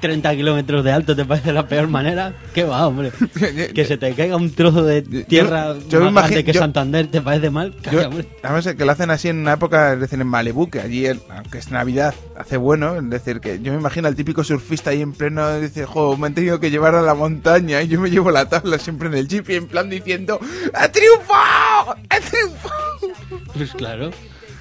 30 0.00 0.34
kilómetros 0.36 0.84
de 0.84 0.92
alto 0.92 1.14
te 1.14 1.24
parece 1.24 1.52
la 1.52 1.66
peor 1.68 1.88
manera. 1.88 2.34
¿Qué 2.54 2.64
va, 2.64 2.86
hombre? 2.86 3.12
Que 3.74 3.84
se 3.84 3.96
te 3.98 4.12
caiga 4.14 4.36
un 4.36 4.50
trozo 4.54 4.84
de 4.84 5.02
tierra 5.02 5.74
yo 5.88 6.00
más 6.00 6.12
grande 6.12 6.40
imagino- 6.40 6.44
que 6.44 6.52
yo- 6.52 6.60
Santander, 6.60 7.06
¿te 7.08 7.20
parece 7.20 7.50
mal? 7.50 7.72
Yo- 7.74 7.82
Calla, 7.82 8.08
hombre. 8.08 8.28
además 8.42 8.66
que 8.76 8.84
lo 8.84 8.92
hacen 8.92 9.10
así 9.10 9.28
en 9.28 9.38
una 9.38 9.52
época, 9.54 9.92
es 9.94 10.00
decir, 10.00 10.20
en 10.20 10.26
Malibu, 10.26 10.68
que 10.70 10.80
allí, 10.80 11.06
aunque 11.06 11.58
es 11.58 11.70
Navidad, 11.70 12.14
hace 12.36 12.56
bueno, 12.56 12.96
es 12.96 13.08
decir, 13.10 13.40
que 13.40 13.60
yo 13.60 13.72
me 13.72 13.78
imagino 13.78 14.08
al 14.08 14.16
típico 14.16 14.42
surfista 14.44 14.90
ahí 14.90 15.02
en 15.02 15.12
pleno, 15.12 15.58
dice, 15.60 15.84
jo, 15.86 16.16
me 16.16 16.26
han 16.28 16.34
tenido 16.34 16.58
que 16.60 16.70
llevar 16.70 16.94
a 16.94 17.02
la 17.02 17.14
montaña 17.14 17.82
y 17.82 17.88
yo 17.88 18.00
me 18.00 18.10
llevo 18.10 18.30
la 18.30 18.48
tabla 18.48 18.78
siempre 18.78 19.08
en 19.08 19.14
el 19.14 19.28
jeep 19.28 19.48
y 19.50 19.54
en 19.56 19.66
plan 19.66 19.88
diciendo, 19.90 20.40
¡ha 20.74 20.88
triunfado! 20.90 21.96
¡ha 22.08 22.20
triunfado! 22.20 23.40
Pues 23.54 23.72
claro. 23.72 24.10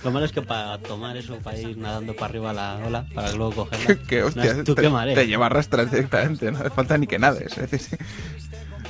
Lo 0.04 0.12
malo 0.12 0.26
es 0.26 0.32
que 0.32 0.42
para 0.42 0.78
tomar 0.78 1.18
eso, 1.18 1.38
para 1.38 1.58
ir 1.58 1.78
nadando 1.78 2.14
para 2.16 2.28
arriba 2.28 2.54
la 2.54 2.80
ola, 2.86 3.06
para 3.14 3.32
luego 3.34 3.66
cogerla. 3.66 3.96
que 4.08 4.24
hostia, 4.24 4.54
no, 4.54 4.64
tú 4.64 4.76
te, 4.76 4.84
qué 4.84 4.90
marea. 4.90 5.16
te 5.16 5.28
lleva 5.28 5.50
directamente, 5.50 6.52
no 6.52 6.60
hace 6.60 6.70
falta 6.70 6.98
ni 6.98 7.08
que 7.08 7.20
nades. 7.20 7.58
es 7.58 7.72
decir, 7.72 8.00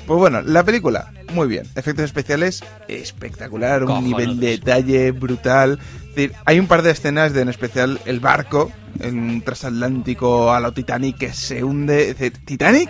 Pues 0.06 0.20
bueno, 0.20 0.42
la 0.42 0.64
película, 0.64 1.12
muy 1.34 1.48
bien. 1.48 1.66
Efectos 1.76 2.06
especiales, 2.06 2.64
espectacular, 2.88 3.84
un 3.84 4.04
nivel 4.04 4.40
de 4.40 4.52
detalle 4.52 5.12
brutal. 5.12 5.80
Decir, 6.10 6.34
hay 6.46 6.60
un 6.60 6.68
par 6.68 6.82
de 6.82 6.92
escenas 6.92 7.34
de, 7.34 7.42
en 7.42 7.50
especial, 7.50 8.00
el 8.06 8.20
barco, 8.20 8.72
en 9.00 9.18
un 9.20 9.42
transatlántico 9.42 10.52
a 10.52 10.60
lo 10.60 10.74
Titanic 10.74 11.18
que 11.18 11.34
se 11.34 11.64
hunde. 11.64 12.10
Es 12.10 12.18
decir, 12.18 12.34
¿Titanic? 12.44 12.90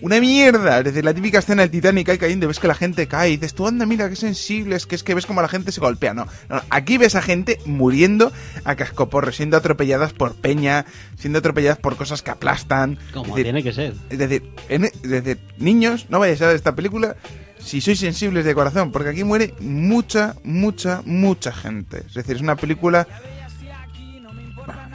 Una 0.00 0.20
mierda. 0.20 0.78
Es 0.78 0.84
decir, 0.84 1.04
la 1.04 1.12
típica 1.12 1.40
escena 1.40 1.62
del 1.62 1.70
Titanic 1.70 2.08
ahí 2.08 2.16
cayendo, 2.18 2.46
ves 2.48 2.58
que 2.60 2.68
la 2.68 2.74
gente 2.74 3.06
cae 3.06 3.30
y 3.30 3.36
dices, 3.36 3.54
tú 3.54 3.66
anda, 3.66 3.84
mira 3.86 4.08
qué 4.08 4.16
sensible, 4.16 4.76
es 4.76 4.86
que 4.86 4.94
es 4.94 5.02
que 5.02 5.14
ves 5.14 5.26
como 5.26 5.42
la 5.42 5.48
gente 5.48 5.72
se 5.72 5.80
golpea. 5.80 6.14
No, 6.14 6.26
no, 6.48 6.62
aquí 6.70 6.96
ves 6.96 7.16
a 7.16 7.22
gente 7.22 7.58
muriendo 7.66 8.32
a 8.64 8.76
cascoporro, 8.76 9.32
siendo 9.32 9.56
atropelladas 9.56 10.12
por 10.12 10.34
peña, 10.36 10.86
siendo 11.18 11.40
atropelladas 11.40 11.78
por 11.78 11.96
cosas 11.96 12.22
que 12.22 12.30
aplastan. 12.30 12.98
Como 13.12 13.26
decir, 13.34 13.44
tiene 13.44 13.62
que 13.62 13.72
ser. 13.72 13.94
es 14.08 14.18
decir, 14.18 14.48
en- 14.68 14.84
es 14.84 15.02
decir, 15.02 15.38
niños, 15.58 16.06
no 16.08 16.18
vayáis 16.20 16.40
a 16.42 16.46
ver 16.46 16.56
esta 16.56 16.74
película 16.74 17.16
si 17.62 17.80
sois 17.80 17.98
sensibles 17.98 18.44
de 18.44 18.54
corazón, 18.54 18.90
porque 18.92 19.10
aquí 19.10 19.24
muere 19.24 19.54
mucha, 19.60 20.34
mucha, 20.44 21.02
mucha 21.04 21.52
gente. 21.52 22.04
Es 22.06 22.14
decir, 22.14 22.36
es 22.36 22.42
una 22.42 22.56
película... 22.56 23.06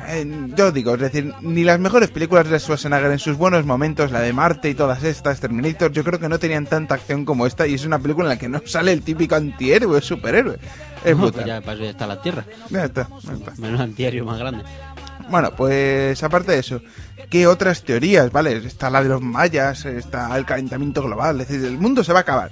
eh, 0.07 0.49
yo 0.55 0.71
digo, 0.71 0.93
es 0.95 1.01
decir, 1.01 1.33
ni 1.41 1.63
las 1.63 1.79
mejores 1.79 2.09
películas 2.09 2.49
de 2.49 2.59
Schwarzenegger 2.59 3.11
en 3.11 3.19
sus 3.19 3.37
buenos 3.37 3.65
momentos, 3.65 4.11
la 4.11 4.21
de 4.21 4.33
Marte 4.33 4.69
y 4.69 4.75
todas 4.75 5.03
estas, 5.03 5.39
Terminator, 5.39 5.91
yo 5.91 6.03
creo 6.03 6.19
que 6.19 6.29
no 6.29 6.39
tenían 6.39 6.65
tanta 6.65 6.95
acción 6.95 7.25
como 7.25 7.45
esta 7.45 7.67
y 7.67 7.73
es 7.73 7.85
una 7.85 7.99
película 7.99 8.25
en 8.25 8.29
la 8.29 8.37
que 8.37 8.49
no 8.49 8.61
sale 8.65 8.91
el 8.91 9.01
típico 9.01 9.35
antihéroe, 9.35 10.01
superhéroe. 10.01 10.59
Es 11.03 11.17
No, 11.17 11.31
pues 11.31 11.45
ya, 11.45 11.61
para 11.61 11.73
eso 11.73 11.83
ya 11.83 11.89
está 11.91 12.07
la 12.07 12.21
Tierra. 12.21 12.45
Ya 12.69 12.85
está, 12.85 13.07
ya 13.23 13.33
está. 13.33 13.53
Menos 13.57 13.79
antiaéreo 13.79 14.25
más 14.25 14.39
grande. 14.39 14.63
Bueno, 15.29 15.51
pues 15.55 16.21
aparte 16.23 16.51
de 16.53 16.59
eso, 16.59 16.81
¿qué 17.29 17.47
otras 17.47 17.83
teorías? 17.83 18.31
¿Vale? 18.31 18.57
Está 18.57 18.89
la 18.89 19.01
de 19.03 19.09
los 19.09 19.21
mayas, 19.21 19.85
está 19.85 20.35
el 20.37 20.45
calentamiento 20.45 21.01
global, 21.03 21.41
es 21.41 21.47
decir, 21.47 21.65
el 21.65 21.77
mundo 21.77 22.03
se 22.03 22.13
va 22.13 22.19
a 22.19 22.21
acabar. 22.21 22.51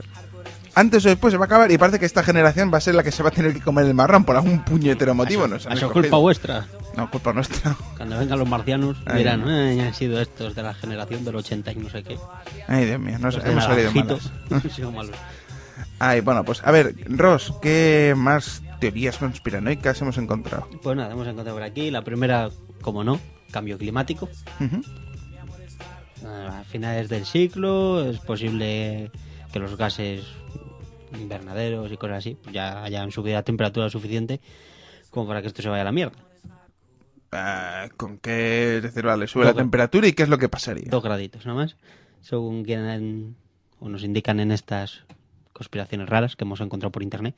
Antes 0.76 1.06
o 1.06 1.10
después 1.10 1.32
se 1.32 1.38
va 1.38 1.44
a 1.44 1.46
acabar 1.46 1.72
y 1.72 1.78
parece 1.78 2.00
que 2.00 2.06
esta 2.08 2.24
generación 2.24 2.74
va 2.74 2.80
a 2.80 2.82
ser 2.82 2.96
la 2.96 3.04
que 3.04 3.12
se 3.12 3.22
va 3.22 3.30
a 3.30 3.32
tener 3.32 3.54
que 3.54 3.62
comer 3.62 3.86
el 3.86 3.94
marrón 3.94 4.24
por 4.26 4.36
algún 4.36 4.66
puñetero 4.66 5.14
motivo. 5.14 5.46
Eso 5.46 5.56
es 5.58 5.66
escogido. 5.68 5.92
culpa 5.94 6.18
vuestra. 6.18 6.66
No, 6.98 7.12
culpa 7.12 7.32
nuestra. 7.32 7.76
Cuando 7.96 8.18
vengan 8.18 8.40
los 8.40 8.50
marcianos 8.50 8.98
Ay, 9.06 9.20
dirán, 9.20 9.42
no. 9.42 9.52
"Eh, 9.52 9.80
han 9.82 9.94
sido 9.94 10.20
estos 10.20 10.56
de 10.56 10.64
la 10.64 10.74
generación 10.74 11.24
del 11.26 11.36
80 11.36 11.72
y 11.74 11.76
no 11.76 11.90
sé 11.92 12.04
qué. 12.04 12.18
Ay, 12.68 12.86
Dios 12.86 13.00
mío, 13.00 13.20
no 13.20 13.32
sé, 13.32 13.40
hemos 13.46 13.64
salido 13.66 13.92
sido 14.76 14.92
malos. 14.92 15.16
Ay, 16.00 16.22
bueno, 16.22 16.44
pues 16.44 16.62
a 16.66 16.72
ver, 16.72 16.96
Ross, 17.08 17.54
¿qué 17.62 18.16
más 18.18 18.64
teorías 18.80 19.18
conspiranoicas 19.20 20.02
hemos 20.02 20.18
encontrado? 20.18 20.68
Pues 20.82 20.98
nada, 20.98 21.12
hemos 21.14 21.28
encontrado 21.28 21.56
por 21.56 21.64
aquí. 21.64 21.92
La 21.92 22.02
primera, 22.04 22.50
como 22.84 23.04
no, 23.04 23.20
cambio 23.52 23.80
climático. 23.80 24.30
A 26.24 26.64
finales 26.66 27.10
del 27.10 27.26
siglo 27.26 28.08
es 28.08 28.20
posible 28.20 29.10
que 29.52 29.60
los 29.60 29.76
gases 29.76 30.24
invernaderos 31.20 31.92
y 31.92 31.98
cosas 31.98 32.18
así 32.20 32.38
pues 32.42 32.54
ya 32.54 32.84
hayan 32.84 33.12
subido 33.12 33.38
a 33.38 33.44
temperatura 33.44 33.90
suficiente 33.90 34.40
como 35.10 35.28
para 35.28 35.42
que 35.42 35.48
esto 35.48 35.62
se 35.62 35.70
vaya 35.70 35.82
a 35.82 35.86
la 35.86 35.92
mierda. 35.92 36.18
Ah, 37.32 37.90
¿Con 37.98 38.20
qué? 38.20 38.78
Es 38.78 38.84
decir, 38.84 39.04
vale, 39.04 39.28
sube 39.28 39.46
la 39.46 39.54
temperatura 39.54 40.08
y 40.08 40.14
qué 40.14 40.24
es 40.24 40.30
lo 40.30 40.38
que 40.38 40.50
pasaría. 40.50 40.86
Dos 40.90 41.04
graditos 41.04 41.46
nada 41.46 41.58
más, 41.58 41.78
según 42.22 42.64
quieran 42.64 43.36
o 43.80 43.90
nos 43.90 44.04
indican 44.04 44.40
en 44.40 44.52
estas 44.52 45.04
conspiraciones 45.52 46.08
raras 46.08 46.36
que 46.36 46.44
hemos 46.44 46.62
encontrado 46.62 46.92
por 46.92 47.04
internet. 47.04 47.36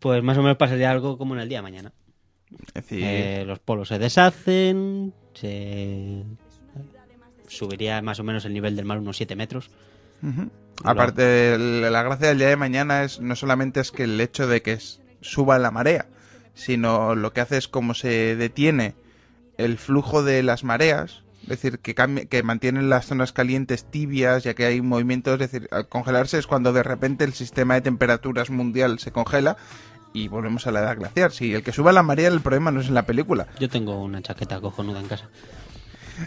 Pues 0.00 0.22
más 0.22 0.36
o 0.38 0.42
menos 0.42 0.56
pasaría 0.56 0.90
algo 0.90 1.18
como 1.18 1.34
en 1.34 1.40
el 1.40 1.48
día 1.48 1.58
de 1.58 1.62
mañana. 1.62 1.92
Es 2.68 2.74
decir, 2.74 3.00
Eh, 3.02 3.44
los 3.46 3.58
polos 3.58 3.88
se 3.88 3.98
deshacen, 3.98 5.12
se 5.34 6.24
subiría 7.48 8.00
más 8.02 8.18
o 8.18 8.24
menos 8.24 8.44
el 8.44 8.54
nivel 8.54 8.76
del 8.76 8.84
mar 8.84 8.98
unos 8.98 9.16
7 9.16 9.36
metros. 9.36 9.70
aparte, 10.84 11.58
la 11.58 12.02
gracia 12.02 12.28
del 12.28 12.38
día 12.38 12.48
de 12.48 12.56
mañana 12.56 13.02
es 13.02 13.20
no 13.20 13.34
solamente 13.36 13.80
es 13.80 13.90
que 13.90 14.04
el 14.04 14.20
hecho 14.20 14.46
de 14.46 14.62
que 14.62 14.78
suba 15.20 15.58
la 15.58 15.70
marea, 15.70 16.06
sino 16.54 17.14
lo 17.14 17.32
que 17.32 17.40
hace 17.40 17.56
es 17.56 17.68
como 17.68 17.94
se 17.94 18.36
detiene 18.36 18.94
el 19.58 19.78
flujo 19.78 20.22
de 20.22 20.42
las 20.42 20.64
mareas, 20.64 21.22
es 21.42 21.48
decir, 21.48 21.80
que, 21.80 21.94
que 22.28 22.42
mantienen 22.44 22.88
las 22.88 23.06
zonas 23.06 23.32
calientes 23.32 23.84
tibias, 23.84 24.44
ya 24.44 24.54
que 24.54 24.64
hay 24.64 24.80
movimientos, 24.80 25.34
es 25.34 25.50
decir, 25.50 25.68
al 25.72 25.88
congelarse 25.88 26.38
es 26.38 26.46
cuando 26.46 26.72
de 26.72 26.84
repente 26.84 27.24
el 27.24 27.32
sistema 27.32 27.74
de 27.74 27.80
temperaturas 27.80 28.50
mundial 28.50 29.00
se 29.00 29.10
congela 29.10 29.56
y 30.12 30.28
volvemos 30.28 30.66
a 30.66 30.72
la 30.72 30.80
edad 30.80 30.96
glaciar. 30.96 31.32
Si 31.32 31.54
el 31.54 31.62
que 31.62 31.72
suba 31.72 31.92
la 31.92 32.02
marea, 32.02 32.28
el 32.28 32.40
problema 32.40 32.70
no 32.70 32.80
es 32.80 32.88
en 32.88 32.94
la 32.94 33.04
película. 33.06 33.46
Yo 33.58 33.68
tengo 33.68 34.02
una 34.02 34.20
chaqueta 34.22 34.60
cojonuda 34.60 35.00
en 35.00 35.08
casa. 35.08 35.28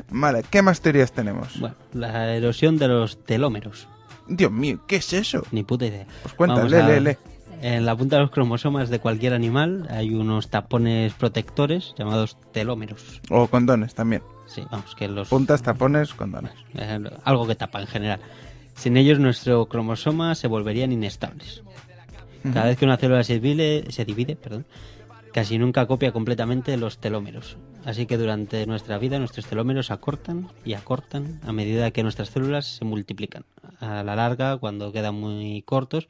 Vale, 0.10 0.44
¿qué 0.50 0.62
más 0.62 0.82
teorías 0.82 1.12
tenemos? 1.12 1.60
Bueno, 1.60 1.75
la 1.94 2.34
erosión 2.36 2.77
de 2.77 2.88
los 2.88 3.24
telómeros. 3.24 3.88
Dios 4.27 4.51
mío, 4.51 4.80
¿qué 4.88 4.96
es 4.98 5.13
eso? 5.13 5.44
Ni 5.51 5.63
puta 5.63 5.86
idea. 5.86 6.08
Pues 6.38 6.50
lee, 6.72 6.77
a- 6.77 6.88
lee, 6.89 7.00
lee. 7.00 7.18
En 7.62 7.86
la 7.86 7.96
punta 7.96 8.18
de 8.18 8.24
los 8.24 8.32
cromosomas 8.32 8.89
de 8.89 9.00
cualquier 9.00 9.34
animal 9.34 9.88
hay 9.89 10.13
unos 10.13 10.50
tapones 10.50 11.13
protectores 11.13 11.94
llamados 11.98 12.38
telómeros. 12.51 13.22
O 13.30 13.48
condones 13.48 13.96
también. 13.96 14.22
Sí, 14.46 14.63
vamos, 14.70 14.94
que 14.96 15.08
los... 15.08 15.30
Puntas, 15.30 15.62
tapones, 15.63 16.13
condones. 16.13 16.51
eh, 16.75 17.00
algo 17.24 17.48
que 17.48 17.56
tapa 17.56 17.80
en 17.82 17.88
general. 17.88 18.20
Sin 18.75 18.98
ellos 18.98 19.20
nuestro 19.20 19.68
cromosoma 19.68 20.36
se 20.36 20.48
volverían 20.48 20.92
inestables. 20.92 21.63
Cada 22.54 22.68
vez 22.68 22.78
que 22.78 22.86
una 22.86 22.98
célula 22.98 23.24
se 23.24 23.40
divide, 23.40 23.86
se 23.90 24.06
divide 24.06 24.36
perdón, 24.36 24.66
casi 25.34 25.58
nunca 25.58 25.86
copia 25.86 26.12
completamente 26.12 26.78
los 26.78 26.98
telómeros. 27.00 27.58
Así 27.84 28.06
que 28.06 28.18
durante 28.18 28.66
nuestra 28.66 28.98
vida 28.98 29.20
nuestros 29.20 29.46
telómeros 29.46 29.92
acortan 29.92 30.48
y 30.64 30.74
acortan 30.74 31.40
a 31.46 31.52
medida 31.52 31.92
que 31.92 32.04
nuestras 32.04 32.30
células 32.30 32.66
se 32.78 32.86
multiplican. 32.86 33.44
A 33.80 34.04
la 34.04 34.16
larga, 34.16 34.58
cuando 34.58 34.92
quedan 34.92 35.16
muy 35.16 35.62
cortos, 35.64 36.08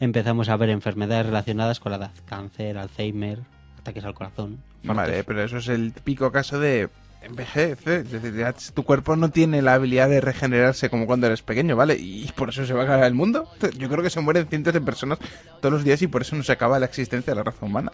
empezamos 0.00 0.48
a 0.48 0.56
ver 0.56 0.70
enfermedades 0.70 1.26
relacionadas 1.26 1.80
con 1.80 1.92
la 1.92 1.98
edad. 1.98 2.12
Cáncer, 2.24 2.78
Alzheimer, 2.78 3.40
ataques 3.78 4.04
al 4.04 4.14
corazón. 4.14 4.62
Vale, 4.84 5.24
pero 5.24 5.42
eso 5.42 5.58
es 5.58 5.68
el 5.68 5.92
típico 5.92 6.30
caso 6.32 6.60
de 6.60 6.88
envejece. 7.22 8.00
Es 8.00 8.10
decir, 8.10 8.34
ya 8.34 8.54
tu 8.74 8.84
cuerpo 8.84 9.16
no 9.16 9.30
tiene 9.30 9.62
la 9.62 9.74
habilidad 9.74 10.08
de 10.08 10.20
regenerarse 10.20 10.90
como 10.90 11.06
cuando 11.06 11.26
eres 11.26 11.42
pequeño, 11.42 11.76
¿vale? 11.76 11.96
Y 11.98 12.30
por 12.34 12.50
eso 12.50 12.64
se 12.64 12.72
va 12.72 12.82
a 12.82 12.84
acabar 12.84 13.04
el 13.04 13.14
mundo. 13.14 13.48
Yo 13.76 13.88
creo 13.88 14.02
que 14.02 14.10
se 14.10 14.20
mueren 14.20 14.46
cientos 14.46 14.72
de 14.72 14.80
personas 14.80 15.18
todos 15.60 15.72
los 15.72 15.84
días 15.84 16.00
y 16.02 16.06
por 16.06 16.22
eso 16.22 16.36
no 16.36 16.42
se 16.42 16.52
acaba 16.52 16.78
la 16.78 16.86
existencia 16.86 17.32
de 17.32 17.36
la 17.36 17.42
raza 17.42 17.66
humana. 17.66 17.92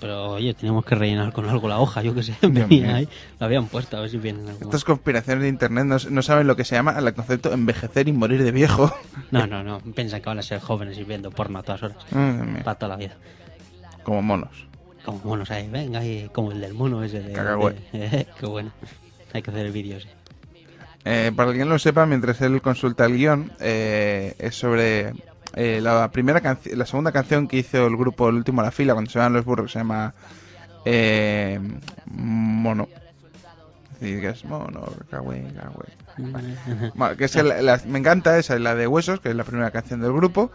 Pero 0.00 0.30
oye, 0.32 0.54
teníamos 0.54 0.84
que 0.84 0.94
rellenar 0.94 1.32
con 1.32 1.48
algo 1.48 1.68
la 1.68 1.78
hoja, 1.78 2.02
yo 2.02 2.14
que 2.14 2.22
sé. 2.22 2.34
Venía 2.42 2.96
ahí, 2.96 3.08
habían 3.38 3.66
puesto, 3.66 3.96
a 3.96 4.00
ver 4.00 4.10
si 4.10 4.18
vienen 4.18 4.48
algo. 4.48 4.64
Estas 4.64 4.84
conspiraciones 4.84 5.42
de 5.42 5.48
internet 5.48 5.84
no, 5.84 5.96
no 6.10 6.22
saben 6.22 6.46
lo 6.46 6.56
que 6.56 6.64
se 6.64 6.74
llama 6.74 6.98
el 6.98 7.14
concepto 7.14 7.52
envejecer 7.52 8.08
y 8.08 8.12
morir 8.12 8.42
de 8.42 8.52
viejo. 8.52 8.92
No, 9.30 9.46
no, 9.46 9.62
no. 9.62 9.80
Piensan 9.80 10.20
que 10.20 10.26
van 10.26 10.38
a 10.38 10.42
ser 10.42 10.60
jóvenes 10.60 10.98
y 10.98 11.04
viendo 11.04 11.30
porno 11.30 11.60
a 11.60 11.62
todas 11.62 11.82
horas. 11.82 12.04
Para 12.64 12.74
toda 12.78 12.90
la 12.90 12.96
vida. 12.96 13.16
Como 14.02 14.20
monos. 14.20 14.66
Como 15.04 15.18
monos 15.24 15.50
ahí, 15.50 15.68
venga, 15.68 16.00
ahí, 16.00 16.28
como 16.32 16.52
el 16.52 16.60
del 16.60 16.74
mono 16.74 17.02
ese 17.02 17.20
de. 17.20 17.34
De- 17.92 18.26
qué 18.38 18.46
bueno. 18.46 18.70
Hay 19.32 19.42
que 19.42 19.50
hacer 19.50 19.66
el 19.66 19.72
vídeo 19.72 19.96
ese. 19.98 20.08
Eh, 21.04 21.32
para 21.34 21.50
quien 21.52 21.66
no 21.66 21.74
lo 21.74 21.78
sepa, 21.80 22.06
mientras 22.06 22.40
él 22.42 22.62
consulta 22.62 23.06
el 23.06 23.16
guion, 23.16 23.50
eh, 23.58 24.34
es 24.38 24.54
sobre 24.54 25.12
eh, 25.56 25.80
la 25.82 26.10
primera 26.12 26.40
canción, 26.40 26.78
la 26.78 26.86
segunda 26.86 27.10
canción 27.10 27.48
que 27.48 27.56
hizo 27.58 27.86
el 27.86 27.96
grupo 27.96 28.28
El 28.28 28.36
último 28.36 28.60
a 28.60 28.64
la 28.64 28.70
fila 28.70 28.92
cuando 28.92 29.10
se 29.10 29.18
van 29.18 29.32
los 29.32 29.44
burros, 29.44 29.72
se 29.72 29.80
llama 29.80 30.14
eh, 30.84 31.58
Mono. 32.06 32.88
Es 33.94 34.00
decir, 34.00 34.20
que 34.20 34.28
es 34.28 34.44
Mono, 34.44 34.84
cagüe, 35.10 35.42
cagüe. 35.60 35.86
Bueno, 36.94 37.16
que 37.16 37.24
es 37.24 37.34
la- 37.36 37.80
me 37.86 37.98
encanta 37.98 38.38
esa, 38.38 38.58
la 38.58 38.74
de 38.74 38.86
Huesos, 38.86 39.20
que 39.20 39.30
es 39.30 39.34
la 39.36 39.44
primera 39.44 39.70
canción 39.70 40.00
del 40.00 40.12
grupo, 40.12 40.50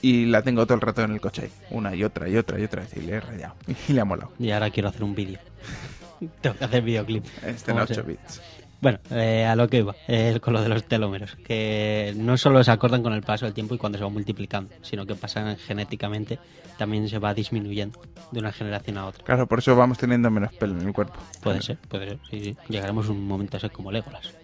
y 0.00 0.26
la 0.26 0.42
tengo 0.42 0.64
todo 0.66 0.74
el 0.74 0.80
rato 0.80 1.02
en 1.02 1.12
el 1.12 1.20
coche 1.20 1.42
ahí. 1.42 1.50
Una 1.70 1.94
y 1.94 2.04
otra 2.04 2.28
y 2.28 2.36
otra 2.36 2.58
y 2.58 2.64
otra, 2.64 2.84
y 2.96 3.00
le 3.00 3.12
he 3.14 3.20
rayado. 3.20 3.54
Y 3.88 3.92
le 3.92 4.00
ha 4.00 4.04
molado. 4.04 4.32
Y 4.38 4.50
ahora 4.50 4.70
quiero 4.70 4.88
hacer 4.88 5.04
un 5.04 5.14
vídeo. 5.14 5.38
Tengo 6.40 6.56
que 6.56 6.64
hacer 6.64 6.82
videoclip. 6.82 7.24
Este 7.46 7.70
en 7.72 7.76
¿Cómo 7.76 7.82
8 7.84 7.94
se- 7.94 8.02
bits. 8.02 8.42
Bueno, 8.80 8.98
eh, 9.12 9.44
a 9.46 9.54
lo 9.54 9.68
que 9.68 9.78
iba, 9.78 9.94
eh, 10.08 10.40
con 10.40 10.54
lo 10.54 10.60
de 10.60 10.68
los 10.68 10.82
telómeros, 10.82 11.36
que 11.36 12.12
no 12.16 12.36
solo 12.36 12.64
se 12.64 12.72
acortan 12.72 13.00
con 13.04 13.12
el 13.12 13.22
paso 13.22 13.44
del 13.44 13.54
tiempo 13.54 13.76
y 13.76 13.78
cuando 13.78 13.96
se 13.96 14.02
va 14.02 14.10
multiplicando, 14.10 14.74
sino 14.82 15.06
que 15.06 15.14
pasan 15.14 15.56
genéticamente, 15.56 16.40
también 16.78 17.08
se 17.08 17.20
va 17.20 17.32
disminuyendo 17.32 18.00
de 18.32 18.40
una 18.40 18.50
generación 18.50 18.98
a 18.98 19.06
otra. 19.06 19.22
Claro, 19.24 19.46
por 19.46 19.60
eso 19.60 19.76
vamos 19.76 19.98
teniendo 19.98 20.28
menos 20.32 20.52
pelo 20.54 20.80
en 20.80 20.88
el 20.88 20.92
cuerpo. 20.92 21.14
Puede 21.40 21.62
ser, 21.62 21.76
puede 21.88 22.08
ser, 22.08 22.18
sí, 22.28 22.40
sí. 22.42 22.56
Llegaremos 22.68 23.06
a 23.06 23.12
un 23.12 23.24
momento 23.24 23.56
a 23.56 23.60
ser 23.60 23.70
como 23.70 23.92
Legolas. 23.92 24.34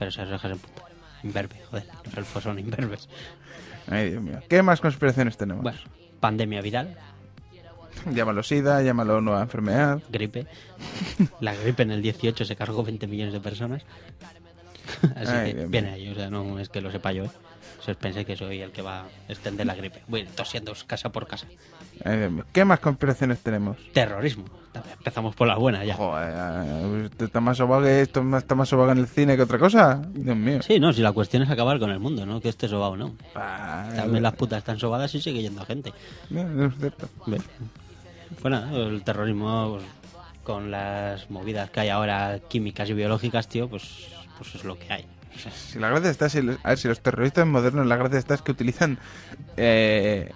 Pero 0.00 0.08
esas 0.08 0.28
orejas 0.28 0.50
en 0.52 0.58
punta. 0.58 0.82
Imberbe, 1.22 1.56
joder, 1.70 1.86
los 2.06 2.16
elfos 2.16 2.42
son 2.42 2.58
imberbes. 2.58 3.08
Ay, 3.86 4.10
Dios 4.10 4.22
mío. 4.22 4.40
¿Qué 4.48 4.62
más 4.62 4.80
conspiraciones 4.80 5.36
tenemos? 5.36 5.62
Bueno, 5.62 5.78
pandemia 6.18 6.60
viral, 6.62 6.96
Llámalo 8.14 8.42
SIDA, 8.42 8.82
llámalo 8.82 9.20
nueva 9.20 9.42
enfermedad. 9.42 10.00
gripe. 10.08 10.46
La 11.40 11.54
gripe 11.54 11.82
en 11.82 11.90
el 11.90 12.00
18 12.02 12.44
se 12.46 12.56
cargó 12.56 12.82
20 12.82 13.06
millones 13.06 13.34
de 13.34 13.40
personas. 13.40 13.82
Así 15.16 15.30
Ay, 15.32 15.52
que 15.54 15.66
viene 15.66 15.90
ahí, 15.90 16.08
o 16.08 16.14
sea, 16.14 16.30
no 16.30 16.58
es 16.58 16.68
que 16.70 16.80
lo 16.80 16.90
sepa 16.90 17.12
yo. 17.12 17.24
¿eh? 17.24 17.30
O 17.90 17.94
pensé 17.98 18.24
que 18.24 18.36
soy 18.36 18.60
el 18.60 18.72
que 18.72 18.82
va 18.82 19.02
a 19.02 19.06
extender 19.28 19.66
la 19.66 19.74
gripe. 19.74 20.02
Voy 20.08 20.24
tosiendo 20.24 20.72
casa 20.86 21.10
por 21.10 21.26
casa. 21.26 21.46
Mío. 21.46 22.44
¿Qué 22.52 22.64
más 22.64 22.80
conspiraciones 22.80 23.40
tenemos? 23.40 23.76
Terrorismo. 23.92 24.44
Empezamos 24.98 25.34
por 25.34 25.48
la 25.48 25.56
buena 25.56 25.84
ya. 25.84 25.94
Joder, 25.96 26.32
eh, 26.34 27.08
está 27.18 27.40
más 27.40 27.56
sobado 27.56 27.82
que 27.82 28.00
esto 28.00 28.24
está 28.36 28.54
más 28.54 28.68
sobado 28.68 28.92
en 28.92 28.98
el 28.98 29.06
cine 29.06 29.36
que 29.36 29.42
otra 29.42 29.58
cosa. 29.58 30.00
Dios 30.10 30.36
mío. 30.36 30.62
Sí, 30.62 30.78
no, 30.80 30.92
si 30.92 31.02
la 31.02 31.12
cuestión 31.12 31.42
es 31.42 31.50
acabar 31.50 31.78
con 31.78 31.90
el 31.90 31.98
mundo, 31.98 32.24
¿no? 32.24 32.40
Que 32.40 32.48
esté 32.48 32.68
sobado, 32.68 32.96
¿no? 32.96 33.14
También 33.34 34.22
las 34.22 34.34
putas 34.34 34.58
están 34.58 34.78
sobadas 34.78 35.14
y 35.14 35.20
sigue 35.20 35.42
yendo 35.42 35.64
gente. 35.66 35.92
no, 36.30 36.66
es 36.66 36.74
cierto. 36.78 37.08
¿Ves? 37.26 37.42
Pues 38.40 38.54
el 38.72 39.02
terrorismo 39.02 39.78
pues, 39.78 39.84
con 40.44 40.70
las 40.70 41.28
movidas 41.30 41.70
que 41.70 41.80
hay 41.80 41.88
ahora 41.88 42.38
químicas 42.48 42.88
y 42.88 42.94
biológicas, 42.94 43.48
tío, 43.48 43.68
pues, 43.68 44.08
pues 44.38 44.54
es 44.54 44.64
lo 44.64 44.78
que 44.78 44.92
hay. 44.92 45.06
Si 45.36 45.78
la 45.78 45.88
gracia 45.90 46.10
está, 46.10 46.28
si 46.28 46.42
los, 46.42 46.58
a 46.62 46.70
ver, 46.70 46.78
si 46.78 46.88
los 46.88 47.00
terroristas 47.00 47.46
modernos, 47.46 47.86
la 47.86 47.96
gracia 47.96 48.18
está 48.18 48.34
es 48.34 48.42
que 48.42 48.52
utilizan 48.52 48.98
eh, 49.56 50.30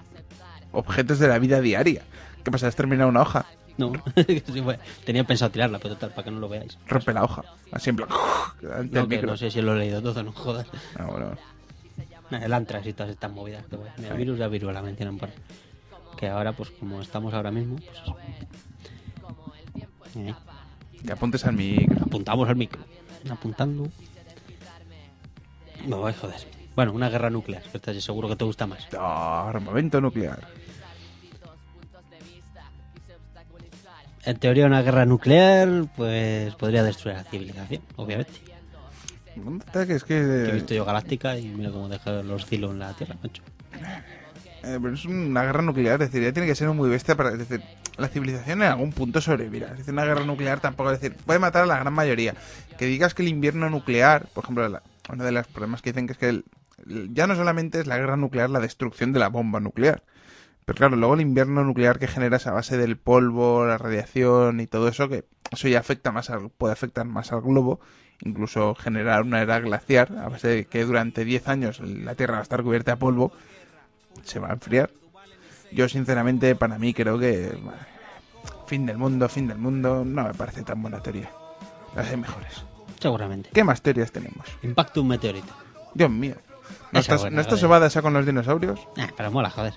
objetos 0.72 1.18
de 1.18 1.28
la 1.28 1.38
vida 1.38 1.60
diaria. 1.60 2.02
¿Qué 2.42 2.50
pasa? 2.50 2.68
¿Has 2.68 2.76
terminado 2.76 3.10
una 3.10 3.22
hoja? 3.22 3.46
no, 3.76 3.92
Sí, 4.52 4.60
bueno, 4.60 4.82
tenía 5.04 5.24
pensado 5.24 5.50
tirarla, 5.50 5.78
pero 5.78 5.94
total, 5.94 6.10
para 6.10 6.24
que 6.24 6.30
no 6.30 6.40
lo 6.40 6.48
veáis. 6.48 6.78
Rompe 6.86 7.12
la 7.12 7.24
hoja. 7.24 7.42
Así 7.72 7.90
en 7.90 7.96
plan. 7.96 8.08
No, 8.90 9.08
que 9.08 9.36
sé 9.36 9.50
si 9.50 9.60
lo 9.60 9.74
he 9.74 9.78
leído 9.78 10.00
todo, 10.00 10.22
no 10.22 10.32
jodas. 10.32 10.66
Ah, 10.98 11.04
bueno. 11.04 11.36
El 12.30 12.52
antras 12.52 12.86
y 12.86 12.94
todas 12.94 13.12
estas 13.12 13.30
movidas. 13.30 13.66
Que, 13.66 13.76
bueno, 13.76 13.92
el 13.98 14.16
virus 14.16 14.38
de 14.38 14.48
viruela 14.48 14.80
me 14.80 14.94
tienen 14.94 15.18
por. 15.18 15.28
Que 16.16 16.28
ahora, 16.28 16.52
pues 16.52 16.70
como 16.70 17.02
estamos 17.02 17.34
ahora 17.34 17.50
mismo, 17.50 17.76
pues. 17.76 18.16
Eh, 20.16 20.34
Que 21.04 21.12
apuntes 21.12 21.44
al 21.44 21.54
micro. 21.54 21.96
apuntamos 22.00 22.48
al 22.48 22.56
micro. 22.56 22.80
Apuntando. 23.28 23.88
No, 25.86 26.06
ay, 26.06 26.14
joder. 26.20 26.36
Bueno, 26.74 26.92
una 26.92 27.08
guerra 27.08 27.30
nuclear, 27.30 27.62
estás 27.72 28.02
seguro 28.02 28.28
que 28.28 28.36
te 28.36 28.44
gusta 28.44 28.66
más. 28.66 28.88
Ah, 28.98 29.48
armamento 29.48 30.00
nuclear. 30.00 30.40
En 34.26 34.38
teoría, 34.38 34.64
una 34.66 34.80
guerra 34.82 35.04
nuclear, 35.04 35.68
pues 35.96 36.54
podría 36.54 36.82
destruir 36.82 37.16
la 37.18 37.24
civilización, 37.24 37.82
obviamente. 37.96 38.32
¿Dónde 39.36 39.64
está? 39.66 39.86
Que 39.86 39.94
es 39.94 40.04
Que 40.04 40.18
he 40.18 40.46
que. 40.46 40.52
visto 40.52 40.74
yo 40.74 40.84
Galáctica 40.84 41.36
y 41.38 41.44
mira 41.48 41.70
cómo 41.70 41.88
deja 41.88 42.22
los 42.22 42.50
hilos 42.50 42.70
en 42.70 42.78
la 42.78 42.94
Tierra, 42.94 43.16
macho. 43.22 43.42
Eh, 44.62 44.78
pero 44.80 44.94
es 44.94 45.04
una 45.04 45.42
guerra 45.42 45.60
nuclear, 45.60 46.00
es 46.00 46.10
decir, 46.10 46.22
ya 46.26 46.32
tiene 46.32 46.48
que 46.48 46.54
ser 46.54 46.68
muy 46.70 46.88
bestia 46.88 47.14
para 47.16 47.32
es 47.32 47.38
decir, 47.38 47.60
la 47.98 48.08
civilización 48.08 48.62
en 48.62 48.68
algún 48.68 48.92
punto 48.92 49.20
sobrevivirá. 49.20 49.72
Es 49.72 49.78
decir, 49.78 49.92
una 49.92 50.06
guerra 50.06 50.24
nuclear 50.24 50.60
tampoco, 50.60 50.90
es 50.92 51.00
decir, 51.00 51.18
puede 51.26 51.38
matar 51.38 51.64
a 51.64 51.66
la 51.66 51.78
gran 51.78 51.92
mayoría. 51.92 52.34
Que 52.78 52.86
digas 52.86 53.12
que 53.12 53.22
el 53.22 53.28
invierno 53.28 53.68
nuclear, 53.68 54.26
por 54.32 54.44
ejemplo, 54.44 54.66
la- 54.68 54.82
uno 55.12 55.24
de 55.24 55.32
los 55.32 55.46
problemas 55.46 55.82
que 55.82 55.92
dicen 55.92 56.06
que 56.06 56.12
es 56.12 56.18
que 56.18 56.28
el- 56.28 56.44
ya 57.12 57.26
no 57.26 57.36
solamente 57.36 57.80
es 57.80 57.86
la 57.86 57.98
guerra 57.98 58.16
nuclear 58.16 58.50
la 58.50 58.60
destrucción 58.60 59.12
de 59.12 59.20
la 59.20 59.28
bomba 59.28 59.60
nuclear, 59.60 60.02
pero 60.64 60.76
claro, 60.78 60.96
luego 60.96 61.14
el 61.14 61.20
invierno 61.20 61.62
nuclear 61.64 61.98
que 61.98 62.08
genera 62.08 62.38
esa 62.38 62.52
base 62.52 62.76
del 62.76 62.96
polvo, 62.96 63.66
la 63.66 63.78
radiación 63.78 64.60
y 64.60 64.66
todo 64.66 64.88
eso, 64.88 65.08
que 65.08 65.24
eso 65.50 65.68
ya 65.68 65.78
afecta 65.78 66.10
más 66.10 66.30
al, 66.30 66.50
puede 66.50 66.72
afectar 66.72 67.06
más 67.06 67.32
al 67.32 67.42
globo, 67.42 67.80
incluso 68.20 68.74
generar 68.74 69.22
una 69.22 69.42
era 69.42 69.60
glaciar, 69.60 70.16
a 70.18 70.28
base 70.28 70.48
de 70.48 70.64
que 70.64 70.84
durante 70.84 71.24
10 71.24 71.48
años 71.48 71.80
la 71.80 72.14
Tierra 72.14 72.34
va 72.34 72.40
a 72.40 72.42
estar 72.42 72.62
cubierta 72.62 72.92
de 72.92 72.96
polvo, 72.96 73.32
se 74.22 74.38
va 74.38 74.48
a 74.48 74.52
enfriar. 74.54 74.90
Yo 75.70 75.88
sinceramente, 75.88 76.54
para 76.54 76.78
mí 76.78 76.94
creo 76.94 77.18
que 77.18 77.56
fin 78.66 78.86
del 78.86 78.96
mundo, 78.96 79.28
fin 79.28 79.46
del 79.46 79.58
mundo, 79.58 80.04
no 80.04 80.24
me 80.24 80.34
parece 80.34 80.62
tan 80.62 80.80
buena 80.80 81.00
teoría. 81.00 81.30
Las 81.94 82.08
hay 82.10 82.16
mejores. 82.16 82.64
Seguramente. 83.04 83.50
¿Qué 83.52 83.62
más 83.64 83.82
teorías 83.82 84.10
tenemos? 84.10 84.46
Impacto 84.62 85.02
un 85.02 85.08
meteorito. 85.08 85.52
Dios 85.92 86.08
mío. 86.08 86.36
¿No 86.90 87.00
Esa 87.00 87.00
estás, 87.00 87.20
buena, 87.20 87.34
¿no 87.34 87.40
estás 87.42 87.60
joder. 87.62 87.82
esa 87.82 88.00
con 88.00 88.14
los 88.14 88.24
dinosaurios? 88.24 88.80
Ah, 88.96 89.10
pero 89.14 89.30
mola, 89.30 89.50
joder. 89.50 89.74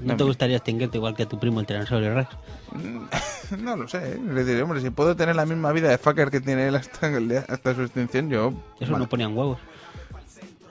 ¿No 0.00 0.16
te 0.16 0.22
gustaría 0.22 0.58
extinguirte 0.58 0.96
igual 0.96 1.16
que 1.16 1.26
tu 1.26 1.40
primo 1.40 1.58
el 1.58 1.66
tiranosaurio 1.66 2.14
Rex? 2.14 2.28
No 3.58 3.74
lo 3.76 3.88
sé. 3.88 4.12
¿eh? 4.12 4.20
Le 4.32 4.44
diré, 4.44 4.62
hombre, 4.62 4.80
si 4.80 4.90
puedo 4.90 5.16
tener 5.16 5.34
la 5.34 5.44
misma 5.44 5.72
vida 5.72 5.88
de 5.88 5.98
fucker 5.98 6.30
que 6.30 6.40
tiene 6.40 6.68
él 6.68 6.76
hasta, 6.76 7.08
el 7.08 7.28
día- 7.28 7.44
hasta 7.48 7.74
su 7.74 7.82
extinción, 7.82 8.30
yo... 8.30 8.52
Eso 8.78 8.92
vale. 8.92 9.04
no 9.04 9.08
ponían 9.08 9.36
huevos. 9.36 9.58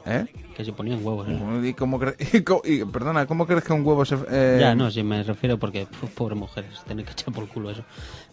¿Eh? 0.09 0.25
Que 0.55 0.63
se 0.63 0.71
ponían 0.71 1.05
huevos. 1.05 1.27
¿eh? 1.29 1.67
¿Y 1.67 1.73
cómo 1.73 1.99
y 2.65 2.71
y, 2.73 2.85
perdona, 2.85 3.25
¿cómo 3.25 3.45
crees 3.45 3.63
que 3.63 3.73
un 3.73 3.85
huevo 3.85 4.05
se... 4.05 4.15
eh, 4.29 4.57
Ya, 4.59 4.73
no, 4.73 4.89
si 4.89 5.03
me 5.03 5.21
refiero 5.21 5.57
porque, 5.59 5.85
pf, 5.85 6.07
pobres 6.15 6.37
mujeres, 6.37 6.81
tener 6.87 7.05
que 7.05 7.11
echar 7.11 7.33
por 7.33 7.47
culo 7.47 7.71
eso. 7.71 7.83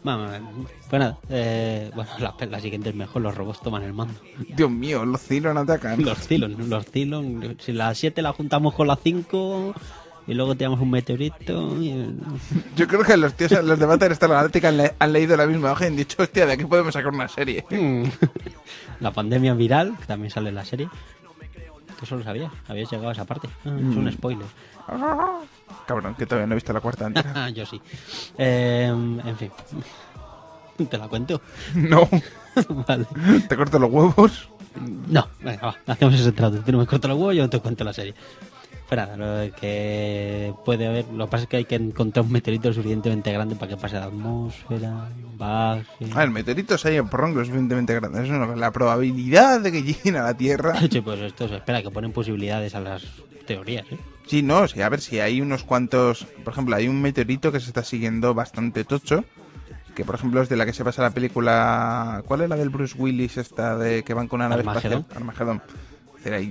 Pues 0.03 1.01
nada, 1.01 1.19
eh, 1.31 1.91
bueno, 1.95 2.11
la, 2.21 2.35
la 2.47 2.61
siguiente 2.61 2.91
es 2.91 2.95
mejor, 2.95 3.23
los 3.23 3.35
robots 3.35 3.61
toman 3.61 3.83
el 3.83 3.93
mando. 3.93 4.15
Dios 4.57 4.71
mío, 4.71 5.05
los 5.05 5.21
Cylon 5.23 5.59
atacan. 5.59 6.03
Los 6.05 6.19
Cylon, 6.27 6.71
los 6.71 6.87
Cylon, 6.87 7.57
si 7.59 7.73
la 7.73 7.93
7 7.95 8.23
la 8.23 8.33
juntamos 8.33 8.75
con 8.75 8.87
la 8.87 8.97
5 8.97 9.75
y 10.27 10.33
luego 10.35 10.55
tiramos 10.55 10.81
un 10.81 10.91
meteorito 10.91 11.77
y... 11.83 11.93
Yo 12.77 12.87
creo 12.89 13.03
que 13.03 13.17
los 13.17 13.35
tíos, 13.35 13.53
los 13.65 13.79
de 13.79 13.85
Battlestar 13.85 14.31
Galactica 14.31 14.69
han, 14.69 14.77
le- 14.79 14.95
han 14.99 15.13
leído 15.13 15.37
la 15.37 15.47
misma 15.47 15.73
hoja 15.73 15.85
y 15.85 15.89
han 15.89 15.97
dicho, 15.97 16.23
hostia, 16.23 16.47
de 16.47 16.53
aquí 16.53 16.65
podemos 16.65 16.95
sacar 16.95 17.13
una 17.13 17.29
serie. 17.29 17.65
Mm. 17.71 18.05
La 19.01 19.11
pandemia 19.11 19.53
viral, 19.55 19.97
que 19.99 20.07
también 20.07 20.31
sale 20.31 20.49
en 20.51 20.55
la 20.55 20.65
serie. 20.65 20.89
Tú 22.05 22.09
solo 22.09 22.23
sabías, 22.23 22.53
habías 22.69 22.91
llegado 22.91 23.09
a 23.09 23.13
esa 23.13 23.25
parte. 23.25 23.49
Ah, 23.65 23.71
es 23.79 23.97
un 23.97 24.13
spoiler. 24.13 24.47
Cabrón, 25.87 26.15
que 26.17 26.27
todavía 26.27 26.47
no 26.47 26.53
he 26.53 26.57
visto 26.57 26.71
la 26.75 26.81
cuarta 26.81 27.07
entera. 27.07 27.49
Yo 27.55 27.65
sí. 27.65 27.81
Eh, 28.37 28.89
en 28.91 29.37
fin. 29.39 29.51
¿Te 30.91 30.99
la 30.99 31.09
cuento? 31.09 31.41
No, 31.75 32.07
vale. 32.87 33.07
te 33.49 33.57
corto 33.57 33.79
los 33.79 33.91
huevos. 33.91 34.51
No, 35.09 35.27
venga, 35.41 35.63
va, 35.69 35.77
hacemos 35.87 36.15
ese 36.15 36.33
trato. 36.33 36.59
Tú 36.59 36.73
no 36.73 36.79
me 36.79 36.87
cortas 36.87 37.09
los 37.09 37.19
huevos, 37.19 37.37
yo 37.37 37.49
te 37.49 37.59
cuento 37.59 37.85
la 37.85 37.95
serie. 37.95 38.15
Espera, 38.95 39.17
lo 39.17 39.53
que 39.57 40.55
puede 40.65 40.87
haber. 40.87 41.07
Lo 41.13 41.27
que 41.27 41.31
pasa 41.31 41.43
es 41.45 41.49
que 41.49 41.57
hay 41.57 41.65
que 41.65 41.75
encontrar 41.75 42.25
un 42.25 42.31
meteorito 42.31 42.73
suficientemente 42.73 43.33
grande 43.33 43.57
para 43.57 43.71
que 43.71 43.77
pase 43.77 43.97
la 43.97 44.05
atmósfera, 44.05 45.09
baje. 45.37 46.07
A 46.13 46.19
ver, 46.19 46.31
meteoritos 46.31 46.85
hay 46.87 46.97
en 46.97 47.09
porrón 47.09 47.35
lo 47.35 47.45
suficientemente 47.45 47.93
grandes. 47.95 48.25
Eso 48.25 48.35
no, 48.35 48.55
la 48.55 48.71
probabilidad 48.71 49.61
de 49.61 49.73
que 49.73 49.83
lleguen 49.83 50.17
a 50.17 50.23
la 50.23 50.35
Tierra. 50.35 50.75
Sí, 50.91 51.01
pues 51.01 51.19
esto 51.21 51.49
se 51.49 51.57
espera, 51.57 51.83
que 51.83 51.91
ponen 51.91 52.13
posibilidades 52.13 52.77
a 52.77 52.81
las 52.81 53.03
teorías, 53.47 53.85
¿eh? 53.91 53.99
Sí, 54.27 54.43
no, 54.43 54.59
a 54.59 54.89
ver 54.89 55.01
si 55.01 55.19
hay 55.19 55.41
unos 55.41 55.65
cuantos. 55.65 56.25
Por 56.45 56.53
ejemplo, 56.53 56.77
hay 56.77 56.87
un 56.87 57.03
meteorito 57.03 57.51
que 57.51 57.59
se 57.59 57.67
está 57.67 57.83
siguiendo 57.83 58.33
bastante 58.33 58.85
tocho. 58.85 59.25
Que 59.97 60.05
por 60.05 60.15
ejemplo 60.15 60.41
es 60.43 60.49
de 60.49 60.57
la 60.57 60.67
que 60.67 60.73
se 60.73 60.85
pasa 60.85 61.03
la 61.03 61.11
película. 61.11 62.23
¿Cuál 62.27 62.43
es 62.43 62.49
la 62.49 62.57
del 62.57 62.69
Bruce 62.69 62.97
Willis? 62.97 63.37
Esta 63.39 63.77
de 63.77 64.03
que 64.05 64.15
van 64.15 64.29
con 64.29 64.41
una 64.41 64.49
nave 64.49 64.61
Armagedón. 64.61 65.01
espacial? 65.01 65.23
Armagedón. 65.23 65.63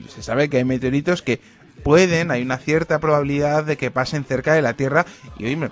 Se 0.08 0.22
sabe 0.22 0.50
que 0.50 0.58
hay 0.58 0.66
meteoritos 0.66 1.22
que 1.22 1.42
pueden, 1.84 2.32
hay 2.32 2.42
una 2.42 2.58
cierta 2.58 3.00
probabilidad 3.00 3.64
de 3.64 3.78
que 3.78 3.92
pasen 3.92 4.24
cerca 4.26 4.54
de 4.54 4.62
la 4.62 4.74
Tierra. 4.74 5.06
Y 5.38 5.46
oye, 5.46 5.70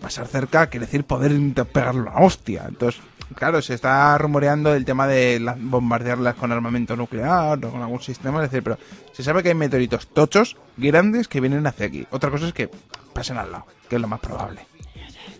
pasar 0.00 0.26
cerca 0.26 0.66
quiere 0.68 0.86
decir 0.86 1.04
poder 1.04 1.32
pegarle 1.72 2.02
una 2.02 2.16
hostia. 2.16 2.64
Entonces, 2.68 3.00
claro, 3.36 3.62
se 3.62 3.74
está 3.74 4.16
rumoreando 4.18 4.74
el 4.74 4.84
tema 4.84 5.06
de 5.06 5.38
la- 5.40 5.56
bombardearlas 5.58 6.34
con 6.34 6.50
armamento 6.52 6.96
nuclear 6.96 7.64
o 7.64 7.70
con 7.70 7.82
algún 7.82 8.00
sistema, 8.02 8.42
es 8.44 8.50
decir, 8.50 8.62
pero 8.64 8.78
se 9.12 9.22
sabe 9.22 9.42
que 9.42 9.50
hay 9.50 9.54
meteoritos 9.54 10.08
tochos, 10.08 10.56
grandes, 10.76 11.28
que 11.28 11.40
vienen 11.40 11.66
hacia 11.66 11.86
aquí. 11.86 12.06
Otra 12.10 12.30
cosa 12.30 12.46
es 12.48 12.52
que 12.52 12.68
pasen 13.14 13.36
al 13.38 13.52
lado, 13.52 13.66
que 13.88 13.96
es 13.96 14.02
lo 14.02 14.08
más 14.08 14.20
probable. 14.20 14.66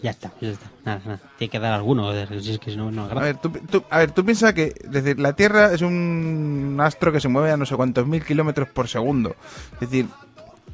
Ya 0.03 0.11
está, 0.11 0.33
ya 0.41 0.49
está. 0.51 0.67
Nada, 0.85 1.01
nada. 1.05 1.21
Tiene 1.39 1.51
que 1.51 1.59
dar 1.61 1.73
alguno, 1.75 2.13
si 2.41 2.53
es 2.53 2.59
que 2.59 2.77
no, 2.77 2.91
no 2.91 3.05
A 3.05 3.15
ver, 3.15 3.37
tú, 3.37 3.51
tú- 3.51 3.85
a 3.89 3.99
ver, 3.99 4.11
tú 4.11 4.25
piensas 4.25 4.53
que 4.53 4.75
es 4.83 4.91
decir, 4.91 5.21
la 5.21 5.33
Tierra 5.35 5.73
es 5.73 5.81
un 5.81 6.77
astro 6.83 7.13
que 7.13 7.21
se 7.21 7.29
mueve 7.29 7.53
a 7.53 7.57
no 7.57 7.65
sé 7.67 7.77
cuántos 7.77 8.07
mil 8.07 8.25
kilómetros 8.25 8.69
por 8.69 8.89
segundo. 8.89 9.37
Es 9.75 9.81
decir, 9.91 10.09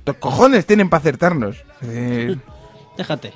los 0.07 0.17
cojones 0.17 0.64
tienen 0.67 0.88
para 0.88 1.01
acertarnos. 1.01 1.62
Decir, 1.83 2.41
Déjate. 2.97 3.35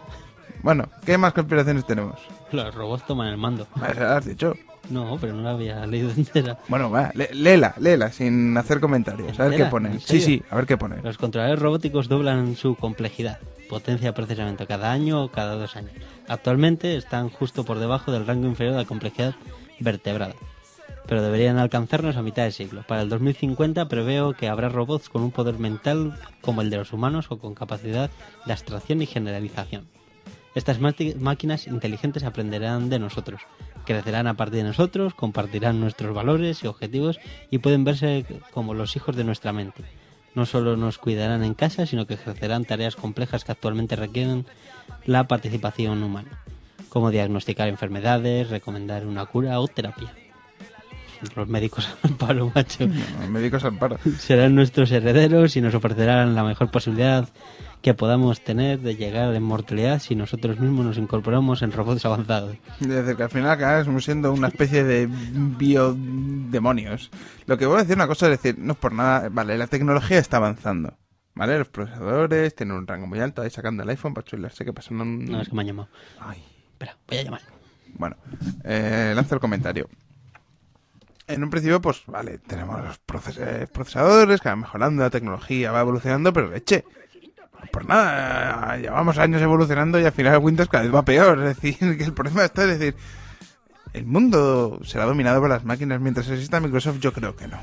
bueno, 0.63 0.89
¿qué 1.05 1.19
más 1.19 1.35
conspiraciones 1.35 1.85
tenemos? 1.87 2.19
Los 2.53 2.75
robots 2.75 3.07
toman 3.07 3.29
el 3.29 3.37
mando. 3.37 3.67
Has 3.81 4.25
dicho. 4.25 4.55
No, 4.91 5.17
pero 5.21 5.33
no 5.35 5.43
la 5.43 5.51
había 5.51 5.87
leído 5.87 6.11
entera. 6.17 6.59
Bueno, 6.69 6.91
va, 6.91 7.11
lé- 7.15 7.31
léela, 7.33 7.75
léela, 7.79 8.11
sin 8.13 8.57
hacer 8.57 8.81
comentarios. 8.81 9.39
A 9.39 9.45
ver 9.49 9.57
qué 9.57 9.65
pone. 9.67 9.91
¿En 9.93 10.01
Sí, 10.01 10.21
sí, 10.21 10.43
a 10.51 10.57
ver 10.57 10.67
qué 10.67 10.77
pone. 10.77 10.97
Los 11.03 11.19
controladores 11.19 11.61
robóticos 11.63 12.09
doblan 12.09 12.57
su 12.57 12.75
complejidad, 12.77 13.39
potencia 13.69 14.09
de 14.09 14.13
procesamiento 14.13 14.67
cada 14.67 14.91
año 14.93 15.23
o 15.25 15.29
cada 15.31 15.55
dos 15.55 15.77
años. 15.77 15.93
Actualmente 16.29 16.97
están 16.97 17.29
justo 17.31 17.65
por 17.65 17.79
debajo 17.79 18.13
del 18.13 18.27
rango 18.27 18.47
inferior 18.49 18.75
de 18.75 18.83
la 18.83 18.87
complejidad 18.89 19.35
vertebrada, 19.81 20.35
pero 21.07 21.23
deberían 21.23 21.59
alcanzarnos 21.59 22.17
a 22.17 22.23
mitad 22.23 22.45
de 22.45 22.53
siglo. 22.53 22.85
Para 22.87 23.03
el 23.03 23.09
2050 23.09 23.89
preveo 23.89 24.35
que 24.35 24.49
habrá 24.49 24.69
robots 24.69 25.09
con 25.09 25.23
un 25.23 25.31
poder 25.31 25.59
mental 25.59 26.19
como 26.41 26.61
el 26.63 26.71
de 26.71 26.77
los 26.79 26.93
humanos 26.93 27.27
o 27.31 27.39
con 27.39 27.55
capacidad 27.55 28.11
de 28.47 28.53
abstracción 28.53 29.01
y 29.03 29.07
generalización. 29.07 29.87
Estas 30.55 30.79
máquinas 30.81 31.67
inteligentes 31.67 32.25
aprenderán 32.25 32.91
de 32.91 32.99
nosotros, 32.99 33.41
crecerán 33.85 34.27
a 34.27 34.35
partir 34.35 34.59
de 34.59 34.65
nosotros, 34.69 35.15
compartirán 35.15 35.81
nuestros 35.81 36.15
valores 36.15 36.63
y 36.63 36.67
objetivos 36.67 37.19
y 37.51 37.59
pueden 37.59 37.85
verse 37.85 38.25
como 38.53 38.75
los 38.75 38.97
hijos 38.97 39.17
de 39.17 39.25
nuestra 39.25 39.53
mente. 39.53 39.85
No 40.35 40.47
solo 40.47 40.77
nos 40.77 40.99
cuidarán 40.99 41.45
en 41.45 41.55
casa, 41.55 41.85
sino 41.87 42.07
que 42.07 42.15
ejercerán 42.15 42.65
tareas 42.65 42.97
complejas 42.97 43.45
que 43.45 43.53
actualmente 43.53 43.97
requieren 43.97 44.47
la 45.05 45.29
participación 45.29 46.03
humana, 46.03 46.43
como 46.89 47.11
diagnosticar 47.11 47.69
enfermedades, 47.69 48.49
recomendar 48.49 49.07
una 49.07 49.27
cura 49.27 49.61
o 49.61 49.69
terapia. 49.69 50.15
Los 51.37 51.47
médicos 51.49 51.89
al 52.27 52.51
macho 52.55 52.87
No, 52.89 53.29
médicos 53.29 53.65
al 53.65 53.79
paro. 53.79 53.99
serán 54.19 54.55
nuestros 54.57 54.91
herederos 54.91 55.55
y 55.57 55.61
nos 55.61 55.75
ofrecerán 55.75 56.35
la 56.35 56.43
mejor 56.45 56.71
posibilidad 56.71 57.29
que 57.83 57.95
podamos 57.95 58.41
tener 58.43 58.79
de 58.81 58.97
llegar 58.97 59.25
a 59.25 59.31
la 59.33 59.37
inmortalidad 59.37 59.99
si 59.99 60.15
nosotros 60.15 60.59
mismos 60.61 60.87
nos 60.87 60.99
incorporamos 60.99 61.63
en 61.63 61.73
robots 61.73 62.05
avanzados. 62.07 62.57
Desde 62.81 63.17
que 63.17 63.23
al 63.25 63.31
final 63.31 63.51
acabamos 63.51 64.05
siendo 64.05 64.33
una 64.33 64.49
especie 64.49 64.85
de 64.85 65.09
biodemonios. 65.87 67.11
Lo 67.47 67.59
que 67.59 67.67
voy 67.67 67.77
a 67.77 67.81
decir 67.81 67.97
una 67.97 68.07
cosa 68.07 68.27
es 68.27 68.41
decir, 68.43 68.59
no 68.59 68.73
es 68.73 68.79
por 68.79 68.93
nada, 68.93 69.29
vale, 69.31 69.59
la 69.59 69.67
tecnología 69.67 70.19
está 70.19 70.37
avanzando. 70.39 70.95
¿Vale? 71.35 71.59
Los 71.59 71.69
procesadores 71.69 72.55
tienen 72.55 72.77
un 72.77 72.87
rango 72.87 73.07
muy 73.07 73.19
alto, 73.19 73.41
ahí 73.41 73.49
sacando 73.51 73.83
el 73.83 73.89
iPhone 73.89 74.13
para 74.13 74.27
chularse 74.27 74.67
que 74.67 74.73
pasan 74.75 75.01
un... 75.01 75.25
No, 75.25 75.41
es 75.41 75.49
que 75.49 75.55
me 75.55 75.63
han 75.63 75.67
llamado. 75.69 75.89
Ay. 76.21 76.45
Espera, 76.73 76.97
voy 77.09 77.19
a 77.19 77.23
llamar. 77.23 77.41
Bueno, 77.95 78.17
eh, 78.65 79.13
lanzo 79.17 79.35
el 79.37 79.41
comentario. 79.41 79.89
En 81.27 81.43
un 81.43 81.49
principio, 81.49 81.81
pues 81.81 82.03
vale, 82.07 82.37
tenemos 82.39 82.85
los 82.85 83.01
proces- 83.07 83.39
eh, 83.41 83.67
procesadores 83.73 84.41
que 84.43 84.51
van 84.51 84.61
mejorando, 84.61 85.03
la 85.03 85.09
tecnología 85.11 85.73
va 85.73 85.81
evolucionando, 85.81 86.33
pero 86.35 86.51
leche. 86.51 86.85
Por 87.71 87.87
nada, 87.87 88.77
llevamos 88.77 89.19
años 89.19 89.41
evolucionando 89.41 90.01
y 90.01 90.05
al 90.05 90.13
final 90.13 90.39
Windows 90.39 90.69
cada 90.69 90.85
vez 90.85 90.95
va 90.95 91.05
peor. 91.05 91.39
Es 91.47 91.57
decir, 91.61 91.97
que 91.97 92.05
el 92.05 92.13
problema 92.13 92.45
está, 92.45 92.65
es 92.65 92.79
decir, 92.79 92.97
el 93.93 94.07
mundo 94.07 94.81
será 94.85 95.05
dominado 95.05 95.41
por 95.41 95.51
las 95.51 95.65
máquinas 95.65 96.01
mientras 96.01 96.29
exista 96.29 96.61
Microsoft, 96.61 96.99
yo 97.01 97.13
creo 97.13 97.37
que 97.37 97.49
no. 97.49 97.59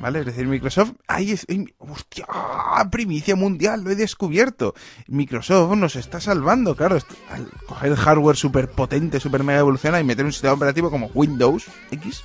¿Vale? 0.00 0.20
Es 0.20 0.26
decir, 0.26 0.46
Microsoft, 0.46 0.92
ahí 1.06 1.32
es, 1.32 1.46
hostia, 1.78 2.26
primicia 2.90 3.34
mundial, 3.34 3.82
lo 3.82 3.90
he 3.90 3.96
descubierto. 3.96 4.74
Microsoft 5.08 5.74
nos 5.76 5.96
está 5.96 6.20
salvando, 6.20 6.76
claro, 6.76 6.98
al 7.30 7.48
coger 7.66 7.94
hardware 7.96 8.36
súper 8.36 8.70
potente, 8.70 9.20
súper 9.20 9.42
mega 9.42 9.60
evolucionado 9.60 10.02
y 10.02 10.06
meter 10.06 10.26
un 10.26 10.32
sistema 10.32 10.52
operativo 10.52 10.90
como 10.90 11.10
Windows 11.14 11.66
X, 11.90 12.22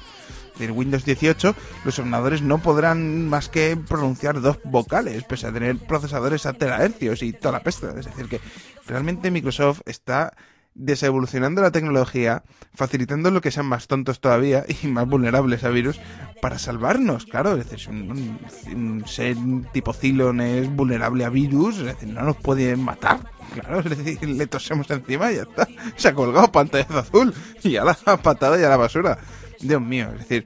decir, 0.61 0.71
Windows 0.75 1.03
18, 1.05 1.55
los 1.83 1.99
ordenadores 1.99 2.41
no 2.41 2.59
podrán 2.59 3.27
más 3.27 3.49
que 3.49 3.75
pronunciar 3.77 4.39
dos 4.41 4.59
vocales, 4.63 5.23
pese 5.25 5.47
a 5.47 5.51
tener 5.51 5.77
procesadores 5.77 6.45
a 6.45 6.53
terahercios 6.53 7.21
y 7.23 7.33
toda 7.33 7.53
la 7.53 7.63
peste. 7.63 7.87
Es 7.97 8.05
decir, 8.05 8.27
que 8.29 8.39
realmente 8.87 9.29
Microsoft 9.31 9.81
está 9.85 10.33
desevolucionando 10.73 11.61
la 11.61 11.71
tecnología, 11.71 12.43
facilitando 12.73 13.29
lo 13.29 13.41
que 13.41 13.51
sean 13.51 13.65
más 13.65 13.87
tontos 13.87 14.21
todavía 14.21 14.63
y 14.83 14.87
más 14.87 15.05
vulnerables 15.05 15.65
a 15.65 15.69
virus 15.69 15.99
para 16.41 16.57
salvarnos, 16.59 17.25
claro, 17.25 17.57
es 17.57 17.69
decir, 17.69 17.89
un- 17.89 18.39
un 18.73 19.03
ser 19.05 19.35
tipo 19.73 19.91
Cylon 19.93 20.39
es 20.39 20.69
vulnerable 20.73 21.25
a 21.25 21.29
virus, 21.29 21.77
es 21.79 21.85
decir, 21.87 22.07
no 22.09 22.23
nos 22.23 22.37
puede 22.37 22.77
matar, 22.77 23.19
claro, 23.53 23.79
es 23.81 23.89
decir, 23.97 24.23
le 24.29 24.47
tosemos 24.47 24.89
encima 24.89 25.31
y 25.31 25.35
ya 25.35 25.41
está, 25.41 25.67
se 25.97 26.07
ha 26.07 26.13
colgado 26.13 26.49
pantallazo 26.51 26.99
azul 26.99 27.33
y 27.63 27.75
a 27.75 27.83
la 27.83 27.93
patada 27.93 28.57
y 28.57 28.63
a 28.63 28.69
la 28.69 28.77
basura, 28.77 29.17
Dios 29.61 29.81
mío, 29.81 30.09
es 30.13 30.19
decir, 30.19 30.45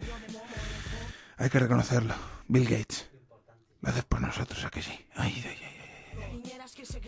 hay 1.38 1.49
que 1.49 1.60
reconocerlo, 1.60 2.13
Bill 2.47 2.65
Gates, 2.65 3.10
Lo 3.82 3.89
haces 3.89 4.04
por 4.06 4.21
nosotros, 4.21 4.63
¿a 4.65 4.69
que 4.69 4.82
sí? 4.82 4.91
Ay, 5.15 5.43
ay, 5.45 5.58
ay. 5.63 5.71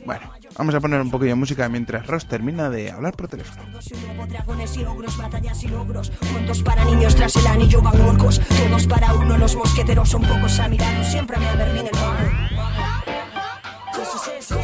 Bueno, 0.05 0.31
vamos 0.57 0.75
a 0.75 0.79
poner 0.79 1.01
un 1.01 1.11
poquillo 1.11 1.31
de 1.31 1.35
música 1.35 1.67
mientras 1.69 2.07
Ross 2.07 2.27
termina 2.27 2.69
de 2.69 2.91
hablar 2.91 3.15
por 3.15 3.27
teléfono 3.27 3.63
mago. 11.91 12.15
Eso 14.01 14.17
es 14.17 14.51
eso. 14.51 14.59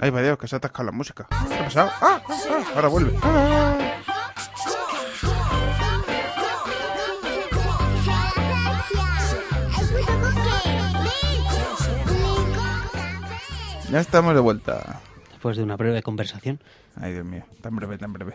Ay, 0.00 0.10
va 0.10 0.22
Dios, 0.22 0.38
que 0.38 0.46
se 0.48 0.56
ha 0.56 0.58
atascado 0.58 0.86
la 0.86 0.92
música. 0.92 1.26
¿Qué 1.48 1.54
ha 1.54 1.64
pasado? 1.64 1.90
¡Ah! 2.00 2.20
ah, 2.28 2.64
ahora 2.76 2.88
vuelve. 2.88 3.18
¡Ah! 3.22 3.74
Ya 13.90 14.00
estamos 14.00 14.34
de 14.34 14.40
vuelta. 14.40 15.00
Después 15.30 15.56
de 15.56 15.62
una 15.62 15.76
breve 15.76 16.02
conversación. 16.02 16.60
Ay, 16.96 17.12
Dios 17.14 17.24
mío, 17.24 17.44
tan 17.62 17.74
breve, 17.76 17.96
tan 17.96 18.12
breve. 18.12 18.34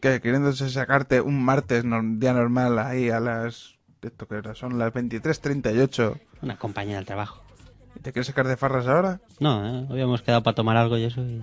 ¿Qué? 0.00 0.20
Queriéndose 0.20 0.68
sacarte 0.70 1.20
un 1.20 1.42
martes, 1.44 1.84
no- 1.84 2.02
día 2.02 2.32
normal, 2.32 2.78
ahí 2.78 3.10
a 3.10 3.20
las... 3.20 3.74
¿Esto 4.02 4.28
qué 4.28 4.36
hora? 4.36 4.54
Son 4.54 4.78
las 4.78 4.92
23.38. 4.92 6.20
Una 6.42 6.58
compañía 6.58 6.96
del 6.96 7.06
trabajo. 7.06 7.42
¿Y 7.96 8.00
¿Te 8.00 8.12
quieres 8.12 8.26
sacar 8.26 8.46
de 8.48 8.56
farras 8.56 8.86
ahora? 8.86 9.20
No, 9.40 9.66
¿eh? 9.66 9.86
habíamos 9.90 10.22
quedado 10.22 10.42
para 10.42 10.54
tomar 10.54 10.76
algo 10.76 10.98
y 10.98 11.04
eso. 11.04 11.20
Y... 11.22 11.42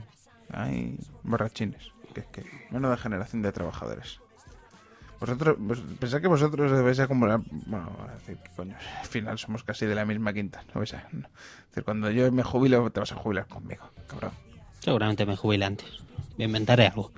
Ay, 0.52 0.98
borrachines. 1.24 1.92
Que 2.14 2.22
es 2.22 2.26
que, 2.28 2.44
menuda 2.72 2.98
generación 2.98 3.42
de 3.42 3.52
trabajadores. 3.52 4.20
Vosotros, 5.20 5.56
vos, 5.60 5.82
pensad 6.00 6.20
que 6.20 6.28
vosotros 6.28 6.72
debéis 6.72 7.00
acumular. 7.00 7.42
Bueno, 7.68 7.92
a 8.10 8.14
decir, 8.16 8.38
¿qué 8.44 8.50
coño? 8.56 8.76
Al 9.02 9.06
final 9.08 9.38
somos 9.38 9.64
casi 9.64 9.86
de 9.86 9.94
la 9.96 10.04
misma 10.04 10.34
quinta. 10.34 10.64
¿no? 10.74 10.80
vais 10.80 10.94
a- 10.94 11.08
no. 11.12 11.28
Es 11.28 11.68
decir, 11.70 11.84
cuando 11.84 12.10
yo 12.10 12.32
me 12.32 12.44
jubilo, 12.44 12.90
te 12.90 13.00
vas 13.00 13.12
a 13.12 13.16
jubilar 13.16 13.46
conmigo, 13.48 13.90
cabrón. 14.08 14.32
Seguramente 14.80 15.26
me 15.28 15.36
jubile 15.38 15.66
antes. 15.66 15.88
Me 16.38 16.46
inventaré 16.46 16.88
algo. 16.88 17.12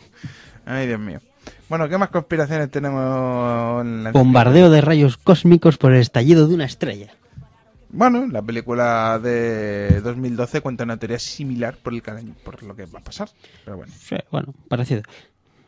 Ay, 0.64 0.86
Dios 0.86 1.00
mío. 1.00 1.20
Bueno, 1.68 1.88
¿qué 1.88 1.98
más 1.98 2.10
conspiraciones 2.10 2.70
tenemos 2.70 3.84
en 3.84 4.04
la 4.04 4.12
Bombardeo 4.12 4.70
de 4.70 4.80
rayos 4.80 5.16
cósmicos 5.16 5.76
por 5.76 5.92
el 5.92 6.00
estallido 6.00 6.46
de 6.46 6.54
una 6.54 6.64
estrella. 6.66 7.12
Bueno, 7.92 8.26
la 8.28 8.40
película 8.42 9.18
de 9.18 10.00
2012 10.00 10.60
cuenta 10.60 10.84
una 10.84 10.96
teoría 10.96 11.18
similar 11.18 11.76
por, 11.76 11.92
el 11.92 12.02
por 12.44 12.62
lo 12.62 12.76
que 12.76 12.86
va 12.86 13.00
a 13.00 13.04
pasar. 13.04 13.28
Pero 13.64 13.78
bueno. 13.78 13.92
Sí, 13.98 14.16
bueno, 14.30 14.54
parecido. 14.68 15.02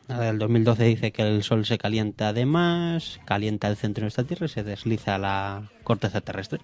La 0.07 0.19
del 0.19 0.37
2012 0.37 0.83
dice 0.83 1.11
que 1.11 1.21
el 1.21 1.43
Sol 1.43 1.65
se 1.65 1.77
calienta 1.77 2.33
de 2.33 2.45
más, 2.45 3.19
calienta 3.25 3.67
el 3.67 3.77
centro 3.77 4.01
de 4.01 4.05
nuestra 4.05 4.23
Tierra 4.23 4.45
y 4.45 4.49
se 4.49 4.63
desliza 4.63 5.17
la 5.17 5.69
corteza 5.83 6.21
terrestre. 6.21 6.59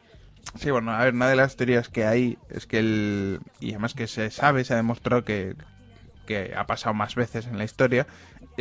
Sí, 0.56 0.72
bueno, 0.72 0.92
a 0.92 1.04
ver, 1.04 1.14
una 1.14 1.30
de 1.30 1.36
las 1.36 1.56
teorías 1.56 1.90
que 1.90 2.06
hay 2.06 2.38
es 2.50 2.66
que 2.66 2.80
el... 2.80 3.40
Y 3.60 3.72
además 3.72 3.94
que 3.94 4.08
se 4.08 4.32
sabe, 4.32 4.64
se 4.64 4.74
ha 4.74 4.78
demostrado 4.78 5.24
que, 5.24 5.56
que 6.26 6.54
ha 6.56 6.68
pasado 6.68 6.94
más 6.94 7.16
veces 7.16 7.48
en 7.48 7.58
la 7.58 7.64
historia, 7.64 8.08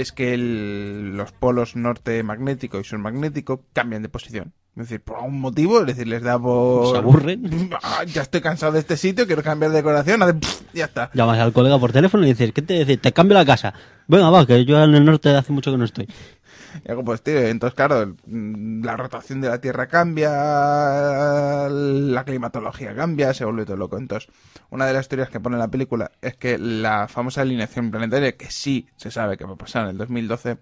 es 0.01 0.13
que 0.13 0.35
el- 0.35 1.17
los 1.17 1.33
polos 1.33 1.77
norte 1.77 2.23
magnético 2.23 2.79
y 2.81 2.85
sur 2.85 2.99
magnético 2.99 3.65
cambian 3.73 4.03
de 4.03 4.09
posición. 4.09 4.53
Es 4.77 4.85
decir, 4.85 5.01
por 5.01 5.17
algún 5.17 5.41
motivo, 5.41 5.81
es 5.81 5.87
decir, 5.87 6.07
les 6.07 6.23
da 6.23 6.39
por... 6.39 6.93
Se 6.93 6.99
aburren. 6.99 7.71
Ah, 7.83 8.05
ya 8.05 8.23
estoy 8.23 8.41
cansado 8.41 8.73
de 8.73 8.79
este 8.79 8.97
sitio, 8.97 9.27
quiero 9.27 9.43
cambiar 9.43 9.73
de 9.73 9.79
decoración, 9.79 10.23
hace- 10.23 10.39
ya 10.73 10.85
está. 10.85 11.11
Llamas 11.15 11.39
al 11.41 11.53
colega 11.53 11.79
por 11.81 11.91
teléfono 11.91 12.25
y 12.25 12.29
dices, 12.29 12.53
¿qué 12.53 12.63
te 12.63 12.75
dice? 12.79 12.97
Te 12.97 13.13
cambio 13.13 13.35
la 13.37 13.45
casa. 13.45 13.75
Venga, 14.07 14.31
va, 14.31 14.47
que 14.47 14.65
yo 14.65 14.83
en 14.83 14.95
el 14.95 15.05
norte 15.05 15.31
hace 15.31 15.53
mucho 15.53 15.73
que 15.73 15.79
no 15.79 15.85
estoy. 15.85 16.09
Y 16.85 16.91
hago, 16.91 17.05
pues, 17.05 17.23
tío, 17.23 17.39
entonces, 17.39 17.75
claro, 17.75 18.17
mm, 18.27 18.85
la 18.85 18.97
rotación 18.97 19.41
de 19.41 19.49
la 19.49 19.61
Tierra 19.61 19.87
cambia, 19.89 20.31
la 21.69 22.25
climatología 22.25 22.95
cambia, 22.95 23.35
se 23.35 23.45
vuelve 23.45 23.65
todo 23.65 23.77
loco. 23.77 23.99
Entonces, 23.99 24.31
una 24.71 24.87
de 24.87 24.93
las 24.93 25.09
teorías 25.09 25.31
que 25.31 25.41
pone 25.41 25.57
la 25.59 25.69
película 25.69 26.11
es 26.21 26.37
que 26.37 26.59
la 26.59 27.09
famosa 27.09 27.43
alineación 27.43 27.91
planetaria, 27.91 28.37
que 28.37 28.51
sí 28.51 28.89
se 28.97 29.11
sabe 29.11 29.37
que 29.37 29.45
va 29.45 29.55
a 29.55 29.57
pasar 29.57 29.85
en 29.85 29.91
el 29.91 29.99
2012, 29.99 30.59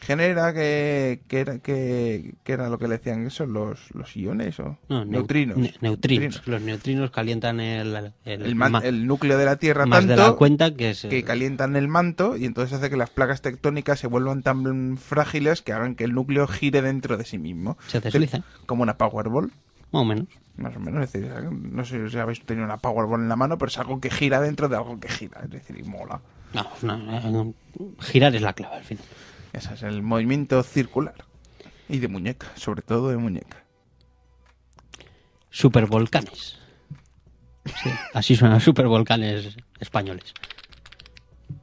genera 0.00 0.52
que, 0.54 1.20
que, 1.28 1.40
era, 1.40 1.58
que, 1.58 2.34
que 2.44 2.52
era 2.52 2.68
lo 2.68 2.78
que 2.78 2.88
le 2.88 2.98
decían 2.98 3.26
eso, 3.26 3.46
los, 3.46 3.78
los 3.94 4.16
iones 4.16 4.58
o 4.60 4.78
No, 4.88 5.04
neu- 5.04 5.08
neutrinos. 5.08 5.56
ne- 5.58 5.74
neutrinos. 5.80 6.22
Neutrinos. 6.22 6.46
Los 6.48 6.62
neutrinos 6.62 7.10
calientan 7.10 7.60
el, 7.60 8.12
el 8.24 9.06
núcleo 9.06 9.36
de 9.38 9.44
la 9.44 9.56
Tierra 9.56 9.86
más 9.86 10.00
tanto 10.06 10.22
de 10.22 10.28
la 10.28 10.32
cuenta 10.36 10.74
que 10.74 10.90
es... 10.90 11.02
que 11.02 11.24
calientan 11.24 11.76
el 11.76 11.88
manto 11.88 12.36
y 12.36 12.44
entonces 12.44 12.78
hace 12.78 12.90
que 12.90 12.96
las 12.96 13.10
placas 13.10 13.42
tectónicas 13.42 13.98
se 13.98 14.06
vuelvan 14.06 14.42
tan 14.42 14.96
frágiles 14.96 15.62
que 15.62 15.72
hagan 15.72 15.94
que 15.94 16.04
el 16.04 16.14
núcleo 16.14 16.46
gire 16.46 16.80
dentro 16.82 17.16
de 17.16 17.24
sí 17.24 17.38
mismo. 17.38 17.76
Se 17.88 18.00
desliza. 18.00 18.42
Como 18.66 18.82
una 18.82 18.96
Powerball, 18.96 19.50
Más 19.92 20.02
o 20.02 20.04
menos. 20.04 20.26
más 20.56 20.76
o 20.76 20.80
menos. 20.80 21.04
Es 21.04 21.12
decir, 21.12 21.30
no 21.50 21.84
sé 21.84 22.08
si 22.08 22.18
habéis 22.18 22.40
tenido 22.44 22.64
una 22.64 22.76
Powerball 22.78 23.20
en 23.20 23.28
la 23.28 23.36
mano, 23.36 23.58
pero 23.58 23.68
es 23.68 23.78
algo 23.78 24.00
que 24.00 24.10
gira 24.10 24.40
dentro 24.40 24.68
de 24.68 24.76
algo 24.76 24.98
que 25.00 25.08
gira. 25.08 25.40
Es 25.44 25.50
decir, 25.50 25.78
y 25.78 25.82
mola. 25.82 26.20
No, 26.54 26.66
no, 26.82 27.54
eh, 27.78 27.84
girar 28.00 28.34
es 28.34 28.40
la 28.42 28.52
clave 28.54 28.76
al 28.76 28.84
final. 28.84 29.04
Ese 29.52 29.74
es 29.74 29.82
el 29.82 30.02
movimiento 30.02 30.62
circular. 30.62 31.14
Y 31.88 31.98
de 31.98 32.08
muñeca, 32.08 32.48
sobre 32.54 32.82
todo 32.82 33.10
de 33.10 33.16
muñeca. 33.16 33.64
Supervolcanes. 35.50 36.58
Sí, 37.64 37.90
así 38.14 38.36
suenan 38.36 38.60
supervolcanes 38.60 39.56
españoles. 39.80 40.34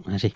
Así. 0.05 0.33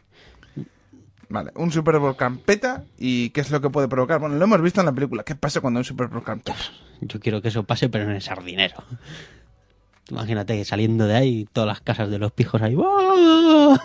Vale, 1.29 1.51
un 1.55 1.71
supervolcán 1.71 2.39
peta 2.39 2.85
y 2.97 3.29
¿qué 3.29 3.41
es 3.41 3.51
lo 3.51 3.62
que 3.62 3.69
puede 3.69 3.88
provocar? 3.88 4.19
Bueno, 4.19 4.35
lo 4.35 4.43
hemos 4.43 4.62
visto 4.62 4.79
en 4.79 4.88
la 4.88 4.91
película. 4.91 5.23
¿Qué 5.23 5.35
pasa 5.35 5.62
cuando 5.62 5.79
un 5.79 5.83
supervolcán 5.83 6.39
peta? 6.39 6.57
Yo 7.01 7.19
quiero 7.19 7.41
que 7.41 7.49
eso 7.49 7.63
pase, 7.63 7.88
pero 7.88 8.05
en 8.05 8.12
el 8.12 8.21
sardinero. 8.21 8.83
Imagínate 10.09 10.57
que 10.57 10.65
saliendo 10.65 11.05
de 11.05 11.15
ahí, 11.15 11.47
todas 11.53 11.67
las 11.67 11.81
casas 11.81 12.09
de 12.09 12.17
los 12.17 12.31
pijos 12.31 12.61
ahí. 12.61 12.75
¡ah! 12.77 13.79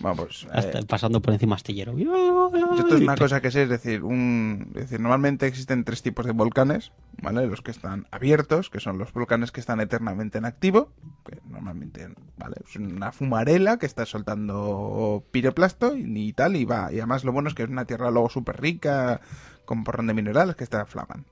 Bueno, 0.00 0.16
pues... 0.16 0.46
Hasta 0.50 0.78
eh, 0.78 0.84
pasando 0.86 1.20
por 1.20 1.34
encima 1.34 1.56
astillero. 1.56 1.94
Esto 1.98 2.96
es 2.96 3.02
una 3.02 3.16
cosa 3.16 3.40
que 3.40 3.50
sé, 3.50 3.64
es 3.64 3.68
decir, 3.68 4.02
un, 4.02 4.68
es 4.74 4.82
decir, 4.82 5.00
normalmente 5.00 5.46
existen 5.46 5.84
tres 5.84 6.02
tipos 6.02 6.24
de 6.24 6.32
volcanes, 6.32 6.92
¿vale? 7.20 7.46
Los 7.46 7.60
que 7.60 7.70
están 7.70 8.06
abiertos, 8.10 8.70
que 8.70 8.80
son 8.80 8.96
los 8.98 9.12
volcanes 9.12 9.52
que 9.52 9.60
están 9.60 9.80
eternamente 9.80 10.38
en 10.38 10.46
activo, 10.46 10.90
que 11.26 11.38
normalmente, 11.50 12.08
¿vale? 12.38 12.56
Es 12.66 12.76
una 12.76 13.12
fumarela 13.12 13.78
que 13.78 13.86
está 13.86 14.06
soltando 14.06 15.22
piroplasto 15.30 15.96
y, 15.96 16.04
y 16.28 16.32
tal, 16.32 16.56
y 16.56 16.64
va. 16.64 16.90
Y 16.92 16.96
además 16.96 17.24
lo 17.24 17.32
bueno 17.32 17.48
es 17.48 17.54
que 17.54 17.64
es 17.64 17.68
una 17.68 17.84
tierra 17.84 18.10
luego 18.10 18.30
súper 18.30 18.60
rica, 18.60 19.20
con 19.66 19.84
porrón 19.84 20.06
de 20.06 20.14
minerales 20.14 20.56
que 20.56 20.64
está 20.64 20.86
flaman. 20.86 21.26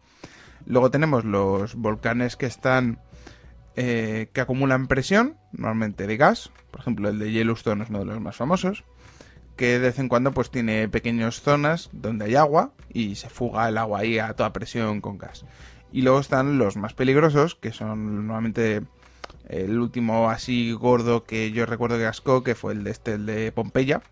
Luego 0.67 0.91
tenemos 0.91 1.25
los 1.25 1.75
volcanes 1.75 2.37
que 2.37 2.47
están 2.47 2.99
eh, 3.81 4.29
que 4.33 4.41
acumulan 4.41 4.89
presión, 4.89 5.37
normalmente 5.53 6.09
de 6.09 6.17
gas, 6.17 6.51
por 6.73 6.81
ejemplo 6.81 7.09
el 7.11 7.21
de 7.21 7.31
Yellowstone 7.31 7.85
es 7.85 7.91
uno 7.91 8.01
de 8.01 8.07
los 8.07 8.21
más 8.21 8.35
famosos, 8.35 8.83
que 9.55 9.79
de 9.79 9.79
vez 9.79 10.01
en 10.01 10.09
cuando 10.09 10.33
pues 10.33 10.51
tiene 10.51 10.89
pequeñas 10.89 11.43
zonas 11.43 11.89
donde 11.93 12.25
hay 12.25 12.35
agua 12.35 12.73
y 12.93 13.15
se 13.15 13.29
fuga 13.29 13.69
el 13.69 13.79
agua 13.79 14.01
ahí 14.01 14.19
a 14.19 14.35
toda 14.35 14.53
presión 14.53 15.01
con 15.01 15.17
gas. 15.17 15.45
Y 15.93 16.03
luego 16.03 16.19
están 16.19 16.59
los 16.59 16.77
más 16.77 16.93
peligrosos, 16.95 17.55
que 17.55 17.71
son 17.71 18.27
normalmente 18.27 18.83
el 19.49 19.79
último 19.79 20.29
así 20.29 20.73
gordo 20.73 21.23
que 21.23 21.53
yo 21.53 21.65
recuerdo 21.65 21.99
que 21.99 22.03
cascó, 22.03 22.43
que 22.43 22.57
fue 22.57 22.73
el 22.73 22.83
de 22.83 22.91
este, 22.91 23.13
el 23.13 23.27
de 23.27 23.53
Pompeya, 23.53 24.03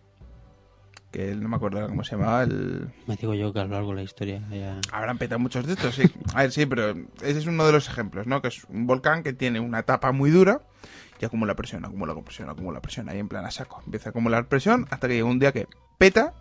que 1.11 1.35
no 1.35 1.49
me 1.49 1.57
acuerdo 1.57 1.87
cómo 1.87 2.05
se 2.05 2.17
llamaba, 2.17 2.43
el... 2.43 2.89
Me 3.07 3.17
digo 3.17 3.35
yo 3.35 3.53
que 3.53 3.61
a 3.61 3.65
lo 3.65 3.71
largo 3.71 3.91
de 3.91 3.97
la 3.97 4.03
historia 4.03 4.43
ya... 4.51 4.81
Habrán 4.93 5.19
petado 5.19 5.39
muchos 5.39 5.67
de 5.67 5.75
estos, 5.75 5.95
sí. 5.95 6.03
A 6.35 6.43
ver, 6.43 6.53
sí, 6.53 6.67
pero 6.67 6.91
ese 7.23 7.39
es 7.39 7.47
uno 7.47 7.65
de 7.65 7.73
los 7.73 7.89
ejemplos, 7.89 8.27
¿no? 8.27 8.43
Que 8.43 8.49
es 8.49 8.65
un 8.65 8.87
volcán 8.87 9.23
que 9.23 9.33
tiene 9.33 9.61
una 9.61 9.83
tapa 9.85 10.13
muy 10.13 10.31
dura 10.31 10.61
y 11.21 11.25
acumula 11.25 11.55
presión, 11.55 11.85
acumula 11.85 12.15
presión, 12.15 12.51
acumula 12.51 12.81
presión, 12.81 13.09
ahí 13.09 13.19
en 13.19 13.29
plan 13.29 13.45
a 13.45 13.51
saco. 13.51 13.83
Empieza 13.85 14.09
a 14.09 14.11
acumular 14.11 14.49
presión 14.49 14.87
hasta 14.91 15.09
que 15.09 15.15
llega 15.15 15.27
un 15.27 15.39
día 15.39 15.53
que 15.53 15.67
peta. 15.99 16.35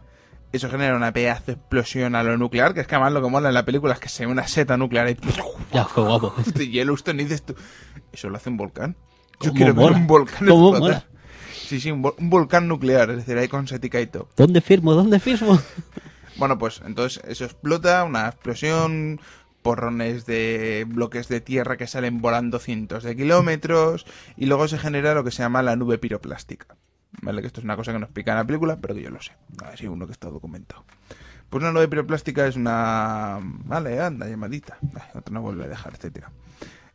Eso 0.52 0.70
genera 0.70 0.96
una 0.96 1.12
pedazo 1.12 1.44
de 1.48 1.54
explosión 1.54 2.16
a 2.16 2.24
lo 2.24 2.38
nuclear, 2.38 2.74
que 2.74 2.82
es 2.82 2.88
que 2.88 2.96
además 2.96 3.14
lo 3.14 3.22
que 3.22 3.30
mola 3.30 3.50
en 3.50 3.56
la 3.56 3.66
película 3.66 3.94
es 3.94 4.00
que 4.00 4.10
se 4.10 4.26
ve 4.26 4.32
una 4.32 4.48
seta 4.48 4.78
nuclear 4.78 5.10
y... 5.10 5.18
Ya 5.74 5.86
fue 5.86 6.04
guapo. 6.04 6.34
de 6.56 6.70
Yellowstone 6.70 7.22
y 7.22 7.26
dices 7.26 7.44
tú, 7.44 7.56
eso 8.12 8.30
lo 8.30 8.38
hace 8.38 8.50
un 8.50 8.58
volcán. 8.58 8.96
Yo 9.42 9.50
¿Cómo 9.50 9.54
quiero 9.54 9.74
ver 9.74 9.92
un 9.92 10.08
volcán 10.08 10.48
¿Cómo 10.48 10.72
mola? 10.72 11.06
Sí, 11.66 11.80
sí, 11.80 11.92
un, 11.92 12.04
vol- 12.04 12.16
un 12.20 12.30
volcán 12.30 12.68
nuclear, 12.68 13.10
es 13.10 13.18
decir, 13.18 13.38
ahí 13.38 13.48
con 13.48 13.68
setica 13.68 14.00
y 14.02 14.08
todo. 14.08 14.30
¿Dónde 14.38 14.62
firmo? 14.62 14.94
¿Dónde 14.94 15.20
firmo? 15.20 15.60
Bueno, 16.38 16.58
pues 16.58 16.82
entonces 16.86 17.24
eso 17.30 17.46
explota, 17.46 18.04
una 18.04 18.28
explosión, 18.28 19.22
porrones 19.62 20.26
de 20.26 20.86
bloques 20.86 21.30
de 21.30 21.40
tierra 21.40 21.78
que 21.78 21.88
salen 21.88 22.20
volando 22.22 22.60
cientos 22.60 23.04
de 23.04 23.16
kilómetros 23.16 24.06
y 24.36 24.46
luego 24.48 24.68
se 24.68 24.78
genera 24.78 25.14
lo 25.14 25.24
que 25.24 25.32
se 25.32 25.44
llama 25.44 25.64
la 25.64 25.78
nube 25.78 25.98
piroplástica. 25.98 26.76
¿Vale? 27.22 27.40
Que 27.40 27.48
esto 27.48 27.62
es 27.62 27.64
una 27.64 27.78
cosa 27.78 27.94
que 27.94 28.00
no 28.00 28.06
explica 28.06 28.32
en 28.32 28.38
la 28.40 28.44
película, 28.44 28.78
pero 28.82 28.94
que 28.94 29.02
yo 29.04 29.12
lo 29.12 29.22
sé. 29.22 29.32
Así 29.64 29.88
uno 29.88 30.06
que 30.08 30.12
está 30.12 30.28
documentado. 30.30 30.84
Pues 31.50 31.64
una 31.64 31.72
nube 31.72 31.88
piroplástica 31.88 32.46
es 32.46 32.58
una... 32.58 33.40
Vale, 33.42 34.02
anda, 34.02 34.28
llamadita. 34.28 34.78
Ay, 34.94 35.04
otro 35.14 35.34
no 35.34 35.42
vuelve 35.42 35.64
a 35.64 35.68
dejar, 35.70 35.94
etcétera. 35.94 36.32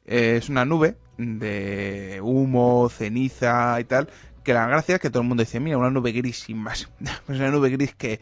Eh, 0.04 0.36
es 0.36 0.50
una 0.50 0.66
nube 0.66 0.96
de 1.16 2.20
humo, 2.22 2.90
ceniza 2.90 3.80
y 3.80 3.84
tal, 3.84 4.08
la 4.54 4.66
gracia 4.66 4.96
es 4.96 5.00
que 5.00 5.10
todo 5.10 5.22
el 5.22 5.28
mundo 5.28 5.42
dice, 5.42 5.60
mira, 5.60 5.78
una 5.78 5.90
nube 5.90 6.12
gris 6.12 6.40
sin 6.40 6.58
más. 6.58 6.88
Pues 7.26 7.38
una 7.38 7.50
nube 7.50 7.70
gris 7.70 7.94
que 7.94 8.20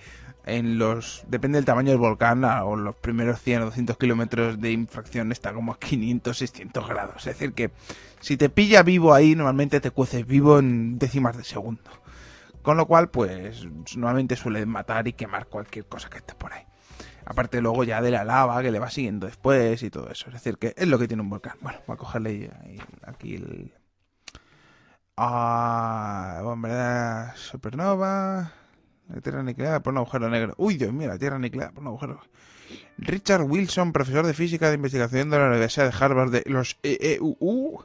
en 0.48 0.78
los 0.78 1.24
depende 1.28 1.58
del 1.58 1.64
tamaño 1.64 1.90
del 1.90 1.98
volcán 1.98 2.42
o 2.44 2.74
los 2.74 2.96
primeros 2.96 3.40
100 3.42 3.62
o 3.62 3.64
200 3.66 3.98
kilómetros 3.98 4.60
de 4.60 4.72
infracción 4.72 5.30
está 5.30 5.52
como 5.52 5.72
a 5.72 5.78
500 5.78 6.36
600 6.36 6.88
grados. 6.88 7.26
Es 7.26 7.38
decir 7.38 7.52
que 7.52 7.70
si 8.20 8.36
te 8.36 8.48
pilla 8.48 8.82
vivo 8.82 9.12
ahí 9.12 9.34
normalmente 9.34 9.80
te 9.80 9.90
cueces 9.90 10.26
vivo 10.26 10.58
en 10.58 10.98
décimas 10.98 11.36
de 11.36 11.44
segundo. 11.44 11.90
Con 12.62 12.76
lo 12.76 12.86
cual 12.86 13.10
pues 13.10 13.66
normalmente 13.94 14.36
suele 14.36 14.64
matar 14.66 15.06
y 15.06 15.12
quemar 15.12 15.46
cualquier 15.46 15.84
cosa 15.84 16.08
que 16.08 16.18
esté 16.18 16.34
por 16.34 16.52
ahí. 16.52 16.64
Aparte 17.26 17.60
luego 17.60 17.84
ya 17.84 18.00
de 18.00 18.10
la 18.10 18.24
lava 18.24 18.62
que 18.62 18.70
le 18.70 18.78
va 18.78 18.90
siguiendo 18.90 19.26
después 19.26 19.82
y 19.82 19.90
todo 19.90 20.10
eso. 20.10 20.28
Es 20.28 20.34
decir 20.34 20.56
que 20.56 20.74
es 20.76 20.88
lo 20.88 20.98
que 20.98 21.08
tiene 21.08 21.22
un 21.22 21.30
volcán. 21.30 21.56
Bueno 21.60 21.78
voy 21.86 21.94
a 21.94 21.98
cogerle 21.98 22.50
aquí 23.04 23.34
el 23.34 23.72
Ah, 25.20 26.38
bomba 26.44 27.34
supernova. 27.34 28.52
La 29.08 29.20
Tierra 29.20 29.40
aniquilada 29.40 29.80
por 29.80 29.92
un 29.92 29.98
agujero 29.98 30.30
negro. 30.30 30.54
Uy, 30.58 30.76
Dios 30.76 30.92
mío, 30.92 31.08
la 31.08 31.18
Tierra 31.18 31.34
aniquilada 31.34 31.72
por 31.72 31.82
un 31.82 31.88
agujero. 31.88 32.20
Richard 32.98 33.42
Wilson, 33.42 33.92
profesor 33.92 34.24
de 34.24 34.32
física 34.32 34.68
de 34.68 34.76
investigación 34.76 35.28
de 35.28 35.38
la 35.38 35.48
Universidad 35.48 35.90
de 35.90 36.04
Harvard 36.04 36.30
de 36.30 36.44
los 36.46 36.78
EEUU. 36.84 37.82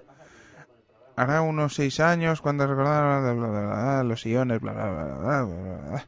Hará 1.15 1.41
unos 1.41 1.74
seis 1.74 2.00
años 2.00 2.39
cuando 2.39 2.67
recordaron 2.67 4.08
los 4.08 4.26
iones, 4.28 4.62
bla, 4.62 4.74
bla, 4.74 4.91
bla, 4.91 5.04
bla, 5.04 5.43
bla, 5.43 6.06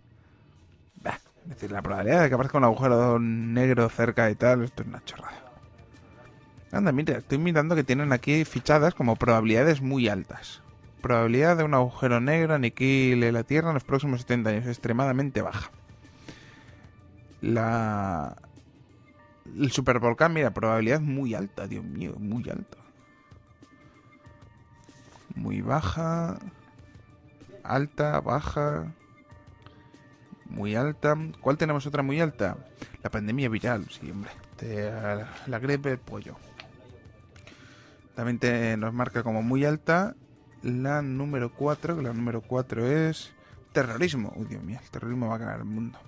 bla, 1.02 1.20
Es 1.44 1.50
decir, 1.50 1.72
la 1.72 1.82
probabilidad 1.82 2.22
de 2.22 2.30
que 2.30 2.36
aparezca 2.36 2.60
un 2.60 2.66
agujero 2.66 3.18
negro 3.18 3.90
cerca 3.90 4.30
y 4.30 4.36
tal, 4.36 4.64
esto 4.64 4.84
es 4.84 4.90
una 4.90 5.04
chorrada. 5.04 5.44
Anda, 6.72 6.92
mira, 6.92 7.18
estoy 7.18 7.40
mirando 7.40 7.76
que 7.76 7.84
tienen 7.84 8.14
aquí 8.14 8.46
fichadas 8.46 8.94
como 8.94 9.16
probabilidades 9.16 9.82
muy 9.82 10.08
altas. 10.08 10.62
Probabilidad 11.06 11.56
de 11.56 11.64
un 11.64 11.76
agujero 11.76 12.20
negro 12.20 12.56
aniquile 12.56 13.32
la 13.32 13.44
Tierra 13.44 13.68
en 13.68 13.76
los 13.76 13.84
próximos 13.84 14.22
70 14.22 14.50
años, 14.50 14.66
extremadamente 14.66 15.44
baja. 15.44 15.70
La... 17.42 18.36
El 19.46 19.70
supervolcán, 19.72 20.34
mira, 20.34 20.50
probabilidad 20.50 21.02
muy 21.02 21.36
alta, 21.36 21.68
Dios 21.68 21.84
mío, 21.84 22.16
muy 22.18 22.50
alta. 22.50 22.80
Muy 25.36 25.62
baja. 25.62 26.40
Alta, 27.62 28.20
baja. 28.20 28.92
Muy 30.50 30.74
alta. 30.74 31.16
¿Cuál 31.40 31.60
tenemos 31.60 31.86
otra 31.86 32.02
muy 32.02 32.20
alta? 32.20 32.58
La 33.04 33.12
pandemia 33.12 33.48
viral, 33.48 33.86
sí, 33.92 34.10
hombre. 34.10 34.32
La, 34.60 35.28
la 35.46 35.60
gripe 35.60 35.90
del 35.90 36.00
pollo. 36.00 36.36
También 38.16 38.40
te- 38.40 38.76
nos 38.78 38.92
marca 38.92 39.22
como 39.22 39.44
muy 39.44 39.66
alta 39.66 40.16
la 40.66 41.04
número 41.04 41.52
4, 41.52 41.96
que 41.96 42.02
la 42.02 42.12
número 42.12 42.42
4 42.42 42.88
es 42.88 43.32
terrorismo. 43.72 44.34
Uy, 44.36 44.48
Dios 44.48 44.64
mío, 44.64 44.80
el 44.84 44.90
terrorismo 44.90 45.28
va 45.28 45.36
a 45.36 45.38
ganar 45.38 45.60
el 45.60 45.66
mundo. 45.66 46.00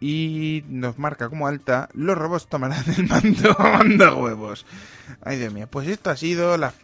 Y 0.00 0.64
nos 0.68 0.98
marca 0.98 1.28
como 1.28 1.46
alta, 1.46 1.88
los 1.92 2.16
robots 2.16 2.46
tomarán 2.48 2.84
el 2.96 3.06
mando, 3.06 3.54
manda 3.58 4.14
huevos. 4.14 4.64
Ay, 5.22 5.38
Dios 5.38 5.52
mío, 5.52 5.68
pues 5.70 5.88
esto 5.88 6.10
ha 6.10 6.16
sido 6.16 6.56
las, 6.56 6.74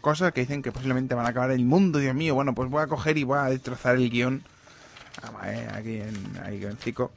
cosas 0.00 0.32
que 0.32 0.42
dicen 0.42 0.62
que 0.62 0.72
posiblemente 0.72 1.14
van 1.14 1.26
a 1.26 1.30
acabar 1.30 1.50
el 1.50 1.64
mundo, 1.64 1.98
Dios 1.98 2.14
mío. 2.14 2.34
Bueno, 2.34 2.54
pues 2.54 2.68
voy 2.68 2.82
a 2.82 2.86
coger 2.86 3.16
y 3.16 3.24
voy 3.24 3.38
a 3.38 3.44
destrozar 3.44 3.96
el 3.96 4.10
guion. 4.10 4.42
Vamos, 5.22 5.42
eh, 5.46 5.68
aquí 5.72 6.00
en, 6.00 6.40
ahí 6.44 6.62
en 6.62 6.76
cico. 6.76 7.10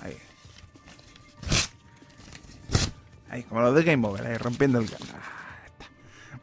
Ahí. 0.00 0.16
Ahí, 3.28 3.42
como 3.42 3.60
lo 3.60 3.74
de 3.74 3.82
Game 3.82 4.06
Over, 4.06 4.26
ahí, 4.26 4.36
rompiendo 4.38 4.78
el 4.78 4.86
guion. 4.86 5.00
Ah. 5.14 5.36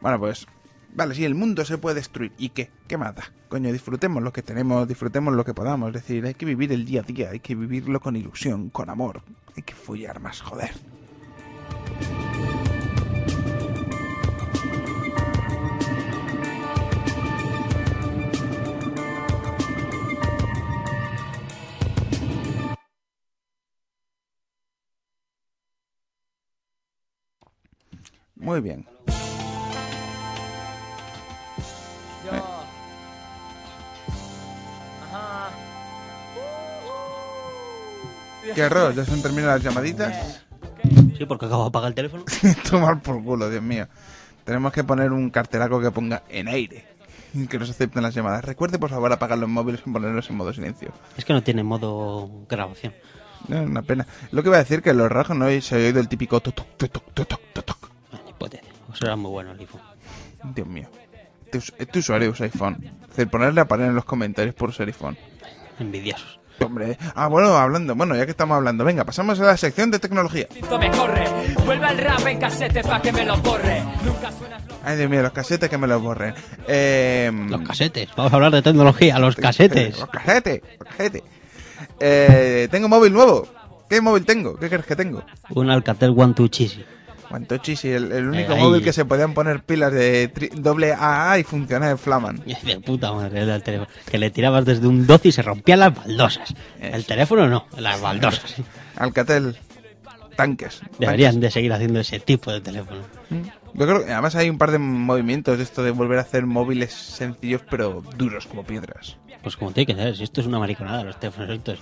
Bueno, 0.00 0.18
pues 0.18 0.46
Vale, 0.94 1.12
sí, 1.16 1.24
el 1.24 1.34
mundo 1.34 1.64
se 1.64 1.76
puede 1.76 1.96
destruir. 1.96 2.32
¿Y 2.38 2.50
qué? 2.50 2.70
¿Qué 2.86 2.96
más? 2.96 3.14
Coño, 3.48 3.72
disfrutemos 3.72 4.22
lo 4.22 4.32
que 4.32 4.42
tenemos, 4.42 4.86
disfrutemos 4.86 5.34
lo 5.34 5.44
que 5.44 5.52
podamos. 5.52 5.88
Es 5.88 5.94
decir, 5.94 6.24
hay 6.24 6.34
que 6.34 6.46
vivir 6.46 6.72
el 6.72 6.84
día 6.84 7.00
a 7.00 7.02
día, 7.02 7.30
hay 7.30 7.40
que 7.40 7.56
vivirlo 7.56 7.98
con 8.00 8.14
ilusión, 8.14 8.70
con 8.70 8.88
amor. 8.88 9.22
Hay 9.56 9.64
que 9.64 9.74
follar 9.74 10.20
más, 10.20 10.40
joder. 10.40 10.70
Muy 28.36 28.60
bien. 28.60 28.86
¿Qué 38.54 38.60
error? 38.60 38.94
¿Ya 38.94 39.04
se 39.04 39.12
han 39.12 39.22
terminado 39.22 39.54
las 39.54 39.62
llamaditas? 39.62 40.44
Sí, 41.16 41.24
porque 41.26 41.46
acabo 41.46 41.62
de 41.62 41.68
apagar 41.68 41.88
el 41.88 41.94
teléfono. 41.94 42.24
Tomar 42.70 43.00
por 43.00 43.22
culo, 43.22 43.48
Dios 43.48 43.62
mío. 43.62 43.86
Tenemos 44.44 44.72
que 44.72 44.84
poner 44.84 45.12
un 45.12 45.30
cartelaco 45.30 45.80
que 45.80 45.90
ponga 45.90 46.22
en 46.28 46.48
aire. 46.48 46.84
Que 47.48 47.58
nos 47.58 47.70
acepten 47.70 48.02
las 48.02 48.14
llamadas. 48.14 48.44
Recuerde, 48.44 48.78
por 48.78 48.90
favor, 48.90 49.12
apagar 49.12 49.38
los 49.38 49.48
móviles 49.48 49.80
y 49.84 49.90
ponerlos 49.90 50.28
en 50.30 50.36
modo 50.36 50.52
silencio. 50.52 50.92
Es 51.16 51.24
que 51.24 51.32
no 51.32 51.42
tiene 51.42 51.64
modo 51.64 52.30
grabación. 52.48 52.92
No, 53.48 53.62
una 53.62 53.82
pena. 53.82 54.06
Lo 54.30 54.42
que 54.42 54.48
iba 54.48 54.56
a 54.56 54.60
decir 54.60 54.82
que 54.82 54.90
en 54.90 54.98
los 54.98 55.10
rajos 55.10 55.36
no 55.36 55.48
se 55.60 55.74
ha 55.74 55.78
oído 55.78 56.00
el 56.00 56.08
típico 56.08 56.40
totoc, 56.40 56.66
totoc, 56.76 57.12
totoc, 57.12 57.40
totoc. 57.52 57.90
Ah, 58.14 58.98
era 59.02 59.16
muy 59.16 59.30
bueno 59.30 59.52
el 59.52 59.58
iPhone. 59.58 59.80
Dios 60.54 60.66
mío. 60.68 60.88
Este, 61.50 61.82
este 61.82 61.98
usuario 61.98 62.30
usa 62.30 62.46
iPhone. 62.46 62.78
Es 63.02 63.08
decir, 63.08 63.28
ponerle 63.28 63.60
a 63.60 63.68
parar 63.68 63.88
en 63.88 63.94
los 63.94 64.04
comentarios 64.04 64.54
por 64.54 64.72
ser 64.72 64.86
iPhone. 64.88 65.16
Envidiosos. 65.80 66.38
Hombre. 66.60 66.96
Ah, 67.14 67.26
bueno, 67.28 67.56
hablando. 67.56 67.94
Bueno, 67.94 68.14
ya 68.16 68.24
que 68.24 68.30
estamos 68.30 68.56
hablando. 68.56 68.84
Venga, 68.84 69.04
pasamos 69.04 69.38
a 69.40 69.44
la 69.44 69.56
sección 69.56 69.90
de 69.90 69.98
tecnología. 69.98 70.46
Esto 70.54 70.78
me 70.78 70.90
corre. 70.90 71.24
Vuelve 71.66 71.86
al 71.86 71.98
rap 71.98 72.26
en 72.26 72.38
casete 72.38 72.82
pa' 72.82 73.02
que 73.02 73.12
me 73.12 73.24
lo 73.24 73.36
borre. 73.38 73.82
Nunca 74.04 74.30
suena 74.32 74.58
flow. 74.60 74.76
Ay, 74.84 74.96
Dios 74.96 75.10
mío, 75.10 75.22
los 75.22 75.32
casetes 75.32 75.68
que 75.68 75.78
me 75.78 75.86
los 75.86 76.00
borren. 76.02 76.34
Eh, 76.68 77.30
Los 77.48 77.62
casetes. 77.62 78.08
Vamos 78.16 78.32
a 78.32 78.36
hablar 78.36 78.52
de 78.52 78.62
tecnología. 78.62 79.18
Los 79.18 79.36
casetes. 79.36 79.98
Los 79.98 80.08
casetes, 80.08 80.62
los 80.78 80.88
casetes. 80.88 81.22
Eh, 82.00 82.68
tengo 82.70 82.88
móvil 82.88 83.12
nuevo. 83.12 83.46
¿Qué 83.88 84.00
móvil 84.00 84.24
tengo? 84.24 84.56
¿Qué 84.56 84.68
crees 84.68 84.86
que 84.86 84.96
tengo? 84.96 85.22
Un 85.50 85.70
Alcatel 85.70 86.14
One 86.16 86.34
Two 86.34 86.48
Cheesy. 86.48 86.84
Guantochi, 87.34 87.74
sí, 87.74 87.90
el, 87.90 88.12
el 88.12 88.28
único 88.28 88.52
Eh, 88.52 88.56
móvil 88.60 88.80
que 88.82 88.92
se 88.92 89.04
podían 89.04 89.34
poner 89.34 89.60
pilas 89.64 89.92
de 89.92 90.32
tri- 90.32 90.52
doble 90.52 90.92
AA 90.92 91.40
y 91.40 91.42
funcionar 91.42 91.90
en 91.90 91.98
Flaman. 91.98 92.40
De 92.62 92.78
puta 92.80 93.12
madre 93.12 93.40
el 93.42 93.62
teléfono. 93.62 93.88
Que 94.08 94.18
le 94.18 94.30
tirabas 94.30 94.64
desde 94.64 94.86
un 94.86 95.04
12 95.04 95.28
y 95.28 95.32
se 95.32 95.42
rompían 95.42 95.80
las 95.80 95.92
baldosas. 95.94 96.50
Eso. 96.80 96.94
El 96.96 97.04
teléfono 97.06 97.48
no, 97.48 97.66
las 97.76 98.00
baldosas. 98.00 98.54
Alcatel, 98.96 99.56
tanques. 100.36 100.80
Deberían 101.00 101.40
de 101.40 101.50
seguir 101.50 101.72
haciendo 101.72 101.98
ese 101.98 102.20
tipo 102.20 102.52
de 102.52 102.60
teléfono. 102.60 103.00
tanques. 103.28 103.52
Yo 103.74 103.86
creo 103.86 104.04
que 104.04 104.12
además 104.12 104.36
hay 104.36 104.48
un 104.48 104.58
par 104.58 104.70
de 104.70 104.78
movimientos 104.78 105.56
de 105.58 105.64
esto 105.64 105.82
de 105.82 105.90
volver 105.90 106.18
a 106.18 106.20
hacer 106.20 106.46
móviles 106.46 106.92
sencillos 106.92 107.62
pero 107.68 108.00
duros 108.16 108.46
como 108.46 108.62
piedras. 108.62 109.16
Pues 109.42 109.56
como 109.56 109.72
tiene 109.72 109.92
que 109.92 110.00
ser, 110.00 110.16
si 110.16 110.22
esto 110.22 110.40
es 110.40 110.46
una 110.46 110.60
mariconada, 110.60 111.02
los 111.02 111.18
teléfonos 111.18 111.50
estos. 111.50 111.78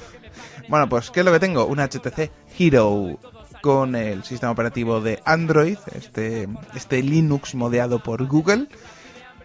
Bueno, 0.68 0.88
pues 0.88 1.10
¿qué 1.10 1.20
es 1.20 1.26
lo 1.26 1.32
que 1.32 1.38
tengo? 1.40 1.66
Un 1.66 1.78
HTC 1.78 2.30
Hero 2.58 3.18
con 3.62 3.94
el 3.94 4.24
sistema 4.24 4.52
operativo 4.52 5.00
de 5.00 5.22
Android, 5.24 5.78
este, 5.94 6.48
este 6.74 7.02
Linux 7.02 7.54
modeado 7.54 8.02
por 8.02 8.26
Google, 8.26 8.66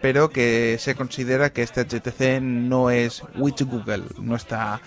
pero 0.02 0.28
que 0.28 0.76
se 0.78 0.94
considera 0.94 1.52
que 1.52 1.62
este 1.62 1.84
HTC 1.84 2.40
no 2.42 2.90
es 2.90 3.22
with 3.36 3.62
Google, 3.62 4.04
no 4.20 4.36
está 4.36 4.80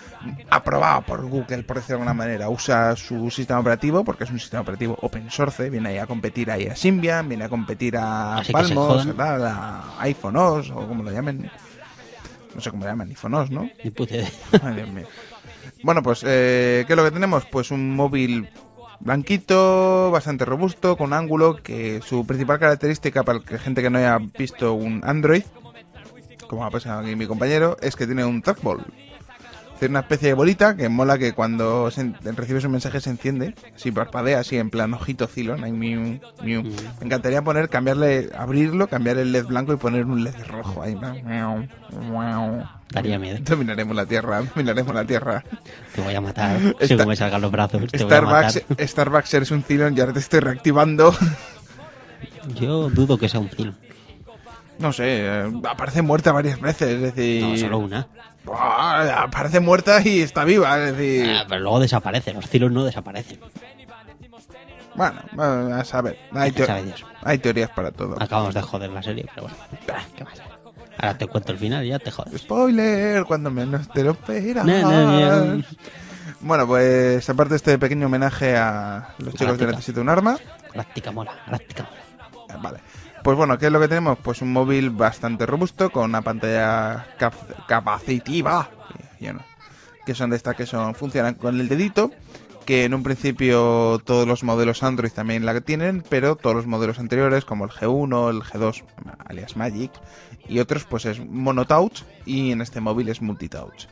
aprobado 0.50 1.02
por 1.04 1.26
Google, 1.28 1.64
por 1.64 1.78
decirlo 1.78 1.98
de 1.98 2.02
alguna 2.04 2.14
manera. 2.14 2.50
Usa 2.50 2.96
su 2.96 3.32
sistema 3.32 3.62
operativo 3.62 4.04
porque 4.04 4.26
es 4.26 4.30
un 4.30 4.40
sistema 4.40 4.62
operativo 4.62 4.98
open 5.02 5.32
source, 5.32 5.70
viene 5.70 5.90
ahí 5.90 5.98
a 5.98 6.06
competir 6.06 6.52
ahí 6.52 6.68
a 6.68 6.76
Symbian, 6.76 7.28
viene 7.28 7.46
a 7.46 7.50
competir 7.50 7.96
a 7.98 8.42
Palmos, 8.52 9.08
a 9.18 9.96
iPhone 10.00 10.36
OS 10.36 10.70
o 10.72 10.88
como 10.88 11.04
lo 11.04 11.12
llamen. 11.12 11.50
No 12.54 12.60
sé 12.60 12.70
cómo 12.70 12.84
lo 12.84 12.90
llaman, 12.90 13.08
iPhone 13.10 13.34
OS, 13.34 13.50
¿no? 13.50 13.70
Ay, 14.62 14.76
Dios 14.76 14.90
mío. 14.90 15.08
Bueno, 15.84 16.04
pues, 16.04 16.24
eh, 16.28 16.84
¿qué 16.86 16.94
es 16.94 16.98
lo 16.98 17.04
que 17.04 17.12
tenemos? 17.12 17.46
Pues 17.46 17.72
un 17.72 17.96
móvil 17.96 18.50
blanquito, 19.04 20.12
bastante 20.12 20.46
robusto, 20.46 20.96
con 20.96 21.14
ángulo, 21.14 21.58
que 21.58 22.02
su 22.02 22.26
principal 22.26 22.60
característica 22.60 23.24
para 23.24 23.40
gente 23.40 23.82
que 23.82 23.90
no 23.90 23.98
haya 23.98 24.20
visto 24.38 24.74
un 24.74 25.02
Android, 25.04 25.44
como 26.48 26.66
ha 26.66 26.72
pasado 26.72 27.00
aquí 27.02 27.16
mi 27.16 27.28
compañero, 27.28 27.78
es 27.82 27.96
que 27.96 28.06
tiene 28.06 28.26
un 28.26 28.42
trackball. 28.42 28.86
Decir, 29.82 29.90
una 29.90 30.02
especie 30.02 30.28
de 30.28 30.34
bolita 30.36 30.76
que 30.76 30.90
mola 30.90 31.18
que 31.18 31.34
cuando 31.34 31.90
se 31.90 32.14
recibes 32.24 32.64
un 32.66 32.72
mensaje 32.74 33.02
se 33.02 33.10
enciende, 33.10 33.56
así 33.76 33.92
parpadea, 33.92 34.40
así 34.42 34.56
en 34.58 34.70
plan 34.70 34.94
ojito 34.94 35.26
Cylon, 35.26 35.64
ahí 35.64 35.72
miu, 35.72 36.20
miu. 36.44 36.62
Mm. 36.62 36.70
Me 37.00 37.06
encantaría 37.08 37.42
poner, 37.42 37.68
cambiarle, 37.68 38.30
abrirlo, 38.38 38.86
cambiar 38.88 39.18
el 39.18 39.32
LED 39.32 39.46
blanco 39.48 39.74
y 39.74 39.78
poner 39.78 40.06
un 40.06 40.24
LED 40.24 40.36
rojo 40.48 40.84
ahí. 40.84 40.96
miau, 41.26 41.68
miau. 42.00 42.64
Daría 42.92 43.18
miedo. 43.18 43.40
Dominaremos 43.42 43.96
la 43.96 44.06
Tierra, 44.06 44.44
dominaremos 44.44 44.94
la 44.94 45.04
Tierra. 45.06 45.44
Te 45.96 46.02
voy 46.02 46.14
a 46.14 46.22
matar. 46.22 46.58
Esta- 46.80 46.86
Según 46.88 47.08
me 47.08 47.16
salgan 47.16 47.42
los 47.42 47.52
brazos, 47.52 47.82
te 47.92 48.04
voy 48.04 48.14
a 48.14 48.22
matar. 48.22 48.52
Starbucks, 48.52 48.88
Starbucks 48.92 49.34
eres 49.34 49.50
un 49.50 49.64
Cylon 49.64 49.98
y 49.98 50.00
ahora 50.02 50.14
te 50.14 50.20
estoy 50.20 50.42
reactivando. 50.42 51.12
Yo 52.54 52.90
dudo 52.92 53.18
que 53.18 53.28
sea 53.30 53.40
un 53.40 53.50
film. 53.50 53.74
No 54.82 54.92
sé, 54.92 55.26
eh, 55.26 55.52
aparece 55.70 56.02
muerta 56.02 56.32
varias 56.32 56.60
veces, 56.60 56.90
es 56.90 57.02
decir... 57.02 57.44
No, 57.44 57.56
solo 57.58 57.78
una. 57.80 58.08
Buah, 58.44 59.22
aparece 59.24 59.60
muerta 59.60 60.02
y 60.04 60.22
está 60.22 60.44
viva, 60.44 60.78
es 60.80 60.98
decir... 60.98 61.30
Ah, 61.30 61.46
pero 61.48 61.62
luego 61.62 61.80
desaparece, 61.80 62.34
los 62.34 62.48
cilos 62.48 62.72
no 62.72 62.84
desaparecen. 62.84 63.40
Bueno, 64.96 65.22
bueno, 65.34 65.76
a 65.76 65.86
saber, 65.86 66.18
hay, 66.34 66.52
teo- 66.52 66.66
Sabe 66.66 66.84
Dios. 66.84 67.06
hay 67.24 67.38
teorías 67.38 67.70
para 67.70 67.92
todo. 67.92 68.22
Acabamos 68.22 68.54
de 68.54 68.62
joder 68.62 68.90
la 68.90 69.02
serie, 69.02 69.26
pero 69.34 69.48
bueno. 69.48 69.58
¿Qué 70.18 70.26
pasa? 70.26 70.44
Ahora 70.98 71.18
te 71.18 71.28
cuento 71.28 71.52
el 71.54 71.58
final 71.58 71.86
y 71.86 71.90
ya 71.90 72.00
te 72.00 72.12
jodes. 72.12 72.42
Spoiler, 72.42 73.24
cuando 73.26 73.50
menos 73.50 73.88
te 73.90 74.04
lo 74.04 74.12
esperas. 74.12 74.66
Na, 74.66 74.82
na, 74.82 75.06
na. 75.56 75.64
Bueno, 76.42 76.68
pues 76.68 77.28
aparte 77.30 77.52
de 77.52 77.56
este 77.58 77.80
pequeño 77.80 78.08
homenaje 78.08 78.58
a 78.58 79.10
los 79.20 79.30
chicos 79.34 79.40
Galáctica. 79.48 79.72
Necesito 79.72 80.02
un 80.02 80.10
arma, 80.10 80.38
Galáctica 80.74 81.12
mola, 81.12 81.32
galáctica 81.46 81.84
mola. 81.84 82.58
vale. 82.62 82.80
Pues 83.24 83.38
bueno, 83.38 83.58
¿qué 83.58 83.68
es 83.68 83.72
lo 83.72 83.80
que 83.80 83.88
tenemos? 83.88 84.18
Pues 84.20 84.42
un 84.42 84.52
móvil 84.52 84.90
bastante 84.90 85.46
robusto 85.46 85.92
con 85.92 86.06
una 86.06 86.22
pantalla 86.22 87.06
cap- 87.18 87.34
capacitiva, 87.68 88.70
que 90.06 90.16
son 90.16 90.32
de 90.32 90.38
estas 90.38 90.56
que 90.56 90.66
son 90.66 90.96
funcionan 90.96 91.36
con 91.36 91.60
el 91.60 91.68
dedito, 91.70 92.10
que 92.66 92.84
en 92.86 92.96
un 92.96 93.04
principio 93.04 94.00
todos 94.04 94.28
los 94.28 94.44
modelos 94.44 94.82
Android 94.82 95.12
también 95.12 95.46
la 95.46 95.60
tienen, 95.62 96.04
pero 96.10 96.36
todos 96.36 96.56
los 96.56 96.66
modelos 96.66 96.98
anteriores 97.00 97.46
como 97.46 97.66
el 97.66 97.72
G1, 97.72 98.30
el 98.32 98.42
G2, 98.42 98.84
alias 99.26 99.56
Magic, 99.56 99.92
y 100.48 100.58
otros 100.60 100.86
pues 100.86 101.06
es 101.06 101.20
monotouch 101.24 102.02
y 102.26 102.52
en 102.52 102.62
este 102.62 102.82
móvil 102.82 103.10
es 103.10 103.22
multitouch. 103.22 103.86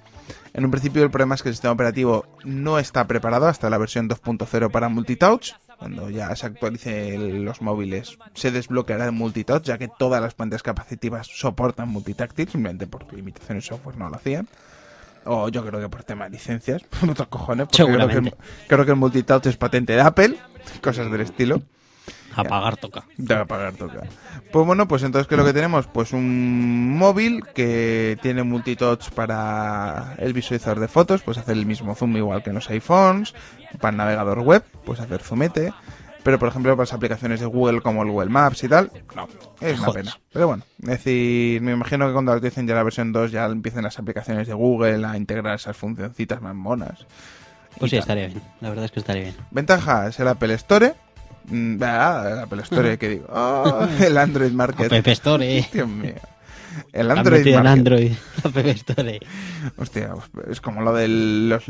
En 0.54 0.66
un 0.66 0.72
principio 0.72 1.04
el 1.04 1.12
problema 1.12 1.36
es 1.36 1.44
que 1.44 1.50
el 1.50 1.56
sistema 1.56 1.74
operativo 1.74 2.26
no 2.44 2.80
está 2.80 3.06
preparado 3.06 3.48
hasta 3.48 3.70
la 3.70 3.78
versión 3.78 4.10
2.0 4.10 4.72
para 4.72 4.90
multitouch. 4.90 5.52
Cuando 5.80 6.10
ya 6.10 6.36
se 6.36 6.46
actualice 6.46 7.16
el- 7.16 7.44
los 7.46 7.62
móviles 7.62 8.18
se 8.34 8.52
desbloqueará 8.52 9.06
el 9.06 9.14
multitouch, 9.14 9.64
ya 9.64 9.78
que 9.78 9.88
todas 9.88 10.22
las 10.22 10.34
pantallas 10.34 10.62
capacitivas 10.62 11.28
soportan 11.28 11.88
multitáctil, 11.90 12.50
simplemente 12.50 12.86
por 12.86 13.12
limitaciones 13.14 13.64
de 13.64 13.70
software 13.70 13.98
no 13.98 14.10
lo 14.10 14.18
hacían. 14.18 14.48
O 15.26 15.48
yo 15.50 15.66
creo 15.66 15.80
que 15.80 15.90
por 15.90 16.04
tema 16.04 16.26
de 16.26 16.32
licencias, 16.32 16.82
otros 17.10 17.28
cojones, 17.30 17.68
porque 17.68 17.78
creo 17.84 17.88
que, 17.88 17.94
el, 18.04 18.10
Seguramente. 18.10 18.38
creo 18.68 18.86
que 18.86 18.92
el 18.92 18.98
multitouch 18.98 19.46
es 19.48 19.58
patente 19.58 19.94
de 19.94 20.02
Apple, 20.02 20.36
cosas 20.82 21.10
del 21.12 21.22
estilo. 21.22 21.62
Apagar 22.36 22.78
toca. 22.78 23.04
Debe 23.18 23.46
pagar 23.46 23.74
toca. 23.76 24.02
Pues 24.52 24.66
bueno, 24.66 24.88
pues 24.88 25.04
entonces, 25.04 25.28
¿qué 25.28 25.36
es 25.36 25.40
lo 25.40 25.46
que 25.46 25.54
tenemos? 25.54 25.88
Pues 25.88 26.14
un 26.14 26.98
móvil 26.98 27.44
que 27.54 28.18
tiene 28.22 28.44
multitouch 28.44 29.10
para 29.12 30.16
el 30.18 30.34
visualizador 30.34 30.80
de 30.80 30.88
fotos, 30.88 31.22
pues 31.22 31.38
hacer 31.38 31.58
el 31.58 31.66
mismo 31.66 31.96
zoom 31.96 32.18
igual 32.18 32.42
que 32.44 32.50
en 32.50 32.56
los 32.56 32.70
iPhones, 32.70 33.34
para 33.80 33.92
el 33.92 33.98
navegador 33.98 34.40
web, 34.40 34.64
pues 34.86 35.00
hacer 35.00 35.22
zoomete, 35.22 35.74
pero 36.24 36.40
por 36.40 36.50
ejemplo 36.50 36.72
para 36.74 36.84
las 36.84 36.94
aplicaciones 36.94 37.40
de 37.40 37.46
Google 37.46 37.82
como 37.82 38.04
el 38.04 38.12
Google 38.12 38.30
Maps 38.30 38.64
y 38.64 38.70
tal, 38.70 38.92
no, 39.16 39.28
es 39.62 39.78
una 39.78 39.88
Joder. 39.88 40.04
pena. 40.04 40.20
Pero 40.32 40.48
bueno, 40.48 40.64
es 40.82 40.88
decir, 40.90 41.62
me 41.62 41.72
imagino 41.74 42.08
que 42.08 42.14
cuando 42.14 42.32
actualicen 42.32 42.68
ya 42.68 42.76
la 42.76 42.84
versión 42.84 43.12
2 43.12 43.32
ya 43.32 43.46
empiecen 43.46 43.84
las 43.84 44.00
aplicaciones 44.00 44.48
de 44.48 44.54
Google 44.54 45.06
a 45.06 45.18
integrar 45.18 45.56
esas 45.56 45.76
funcioncitas 45.78 46.42
más 46.42 46.56
monas. 46.56 47.06
Pues 47.78 47.92
sí, 47.92 47.98
tal. 47.98 48.02
estaría 48.02 48.28
bien. 48.28 48.42
La 48.62 48.70
verdad 48.70 48.86
es 48.86 48.92
que 48.92 49.00
estaría 49.00 49.24
bien. 49.24 49.36
Ventaja 49.52 50.08
es 50.08 50.20
el 50.20 50.28
Apple 50.28 50.54
Store. 50.56 50.94
Mm, 51.50 51.82
ah, 51.82 52.30
el 52.32 52.40
Apple 52.40 52.62
Store, 52.64 52.98
que 52.98 53.10
digo. 53.10 53.26
Ah, 53.30 53.88
el 54.00 54.18
Android 54.18 54.52
Market. 54.52 54.92
App 54.92 55.08
Store. 55.08 55.68
Dios 55.74 55.88
mío. 55.88 56.16
El 56.94 57.12
Android 57.12 57.46
Market. 57.54 57.66
Android. 57.68 58.12
App 58.44 58.58
Store. 58.58 59.20
Hostia, 59.78 60.14
es 60.50 60.62
como 60.62 60.82
lo 60.82 60.94
del 60.94 61.50
los, 61.50 61.64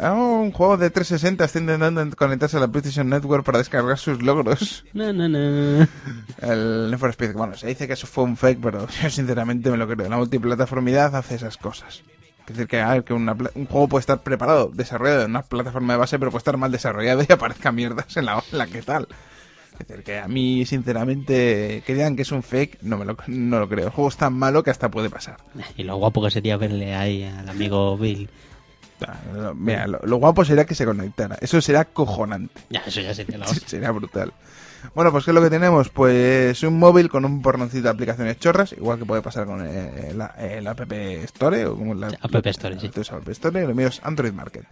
ah, 0.00 0.12
un 0.12 0.52
juego 0.52 0.76
de 0.76 0.90
360 0.90 1.44
está 1.44 1.58
intentando 1.58 2.16
conectarse 2.16 2.56
a 2.56 2.60
la 2.60 2.68
PlayStation 2.68 3.08
Network 3.08 3.44
para 3.44 3.58
descargar 3.58 3.98
sus 3.98 4.22
logros. 4.22 4.84
No, 4.92 5.12
no, 5.12 5.28
no. 5.28 5.86
El 6.42 6.90
Need 6.90 6.98
for 6.98 7.10
Speed, 7.10 7.32
bueno, 7.34 7.56
se 7.56 7.68
dice 7.68 7.86
que 7.86 7.92
eso 7.92 8.06
fue 8.06 8.24
un 8.24 8.36
fake, 8.36 8.60
pero 8.60 8.86
yo 8.88 9.10
sinceramente 9.10 9.70
me 9.70 9.76
lo 9.76 9.86
creo. 9.86 10.08
La 10.08 10.16
multiplataformidad 10.16 11.14
hace 11.14 11.36
esas 11.36 11.56
cosas. 11.56 12.02
Es 12.48 12.56
decir, 12.56 12.66
que, 12.68 12.80
a 12.80 12.92
ver, 12.94 13.04
que 13.04 13.12
una 13.12 13.34
pla- 13.34 13.50
un 13.54 13.66
juego 13.66 13.88
puede 13.88 14.00
estar 14.00 14.22
preparado, 14.22 14.70
desarrollado 14.72 15.22
en 15.24 15.30
una 15.30 15.42
plataforma 15.42 15.92
de 15.92 15.98
base, 15.98 16.18
pero 16.18 16.30
puede 16.30 16.38
estar 16.40 16.56
mal 16.56 16.72
desarrollado 16.72 17.22
y 17.28 17.30
aparezca 17.32 17.72
mierdas 17.72 18.16
en 18.16 18.24
la, 18.26 18.42
en 18.52 18.58
la 18.58 18.66
que 18.66 18.82
tal. 18.82 19.06
Es 19.78 19.86
decir, 19.86 20.02
que 20.02 20.18
a 20.18 20.26
mí, 20.26 20.64
sinceramente, 20.66 21.82
que 21.86 21.94
digan 21.94 22.16
que 22.16 22.22
es 22.22 22.32
un 22.32 22.42
fake, 22.42 22.78
no 22.82 22.96
me 22.98 23.04
lo, 23.04 23.16
no 23.28 23.60
lo 23.60 23.68
creo. 23.68 23.86
El 23.86 23.90
juego 23.92 24.08
es 24.08 24.16
tan 24.16 24.32
malo 24.34 24.62
que 24.64 24.70
hasta 24.70 24.90
puede 24.90 25.08
pasar. 25.10 25.36
Y 25.76 25.84
lo 25.84 25.96
guapo 25.96 26.22
que 26.22 26.30
sería 26.30 26.56
verle 26.56 26.94
ahí 26.94 27.22
al 27.24 27.48
amigo 27.48 27.96
Bill. 27.96 28.28
Ah, 29.06 29.52
Mira, 29.54 29.86
lo, 29.86 30.00
lo 30.02 30.16
guapo 30.16 30.44
sería 30.44 30.64
que 30.64 30.74
se 30.74 30.84
conectara. 30.84 31.36
Eso 31.40 31.60
será 31.60 31.84
cojonante. 31.84 32.60
Ya, 32.70 32.80
eso 32.86 33.00
ya 33.00 33.14
sería 33.14 33.38
la 33.38 33.44
hostia. 33.50 33.68
Sería 33.68 33.90
brutal. 33.92 34.32
Bueno, 34.94 35.12
pues 35.12 35.24
¿qué 35.24 35.30
es 35.30 35.34
lo 35.34 35.42
que 35.42 35.50
tenemos? 35.50 35.88
Pues 35.88 36.62
un 36.62 36.78
móvil 36.78 37.08
con 37.08 37.24
un 37.24 37.42
porroncito 37.42 37.84
de 37.84 37.90
aplicaciones 37.90 38.38
chorras, 38.38 38.72
igual 38.72 38.98
que 38.98 39.04
puede 39.04 39.22
pasar 39.22 39.46
con 39.46 39.64
eh, 39.66 40.12
la, 40.14 40.34
el 40.38 40.66
App 40.66 40.80
Store 40.92 41.66
o 41.66 41.76
como 41.76 41.94
la 41.94 42.08
App 42.08 42.46
Store, 42.46 42.78
sí. 42.78 42.86
Entonces, 42.86 43.12
App 43.12 43.28
Store, 43.28 43.66
lo 43.66 43.74
mío 43.74 43.88
es 43.88 44.00
Android 44.02 44.32
Market. 44.32 44.64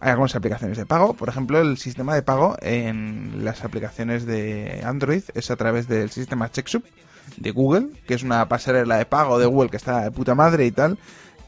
Hay 0.00 0.10
algunas 0.10 0.34
aplicaciones 0.36 0.78
de 0.78 0.86
pago, 0.86 1.14
por 1.14 1.28
ejemplo, 1.28 1.60
el 1.60 1.78
sistema 1.78 2.14
de 2.14 2.22
pago 2.22 2.56
en 2.60 3.44
las 3.44 3.64
aplicaciones 3.64 4.26
de 4.26 4.82
Android 4.84 5.22
es 5.34 5.50
a 5.50 5.56
través 5.56 5.88
del 5.88 6.10
sistema 6.10 6.50
CheckSoup 6.50 6.84
de 7.36 7.50
Google, 7.50 7.88
que 8.06 8.14
es 8.14 8.22
una 8.22 8.48
pasarela 8.48 8.96
de 8.96 9.06
pago 9.06 9.38
de 9.38 9.46
Google 9.46 9.70
que 9.70 9.76
está 9.76 10.02
de 10.02 10.10
puta 10.10 10.34
madre 10.34 10.66
y 10.66 10.70
tal, 10.70 10.98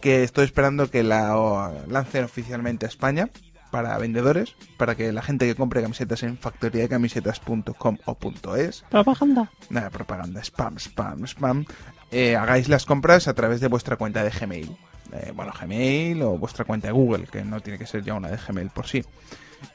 que 0.00 0.24
estoy 0.24 0.44
esperando 0.44 0.90
que 0.90 1.02
la 1.02 1.72
lancen 1.88 2.24
oficialmente 2.24 2.86
a 2.86 2.88
España 2.88 3.28
para 3.70 3.96
vendedores, 3.98 4.54
para 4.76 4.94
que 4.94 5.12
la 5.12 5.22
gente 5.22 5.46
que 5.46 5.54
compre 5.54 5.82
camisetas 5.82 6.22
en 6.22 6.38
factoriacamisetas.com 6.38 7.98
o 8.04 8.14
punto 8.14 8.56
.es 8.56 8.84
Propaganda. 8.90 9.50
nada, 9.70 9.90
propaganda, 9.90 10.40
spam, 10.42 10.78
spam, 10.78 11.26
spam, 11.26 11.64
eh, 12.10 12.36
hagáis 12.36 12.68
las 12.68 12.86
compras 12.86 13.28
a 13.28 13.34
través 13.34 13.60
de 13.60 13.68
vuestra 13.68 13.96
cuenta 13.96 14.24
de 14.24 14.30
Gmail. 14.30 14.76
Eh, 15.12 15.32
bueno, 15.34 15.52
Gmail 15.60 16.22
o 16.22 16.38
vuestra 16.38 16.64
cuenta 16.64 16.88
de 16.88 16.92
Google, 16.92 17.26
que 17.26 17.44
no 17.44 17.60
tiene 17.60 17.78
que 17.78 17.86
ser 17.86 18.02
ya 18.04 18.14
una 18.14 18.28
de 18.28 18.36
Gmail 18.36 18.70
por 18.70 18.86
sí. 18.86 19.02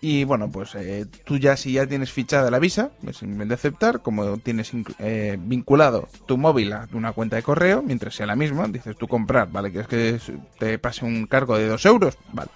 Y 0.01 0.23
bueno, 0.23 0.49
pues 0.49 0.73
eh, 0.75 1.05
tú 1.25 1.37
ya 1.37 1.55
si 1.57 1.73
ya 1.73 1.85
tienes 1.85 2.11
fichada 2.11 2.49
la 2.49 2.57
visa, 2.57 2.89
simplemente 3.11 3.53
aceptar, 3.53 4.01
como 4.01 4.37
tienes 4.37 4.71
eh, 4.99 5.37
vinculado 5.39 6.07
tu 6.25 6.37
móvil 6.37 6.73
a 6.73 6.87
una 6.93 7.13
cuenta 7.13 7.35
de 7.35 7.43
correo, 7.43 7.83
mientras 7.83 8.15
sea 8.15 8.25
la 8.25 8.35
misma, 8.35 8.67
dices 8.67 8.97
tú 8.97 9.07
comprar, 9.07 9.51
¿vale? 9.51 9.71
¿Quieres 9.71 9.87
que 9.87 10.19
te 10.57 10.79
pase 10.79 11.05
un 11.05 11.27
cargo 11.27 11.57
de 11.57 11.67
dos 11.67 11.85
euros? 11.85 12.17
Vale, 12.33 12.49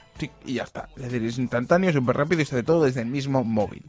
y 0.46 0.54
ya 0.56 0.64
está. 0.64 0.90
Es 0.96 1.04
decir, 1.04 1.24
es 1.24 1.38
instantáneo, 1.38 1.92
súper 1.94 2.18
rápido 2.18 2.42
y 2.42 2.46
sobre 2.46 2.64
todo 2.64 2.84
desde 2.86 3.02
el 3.02 3.08
mismo 3.08 3.44
móvil. 3.44 3.84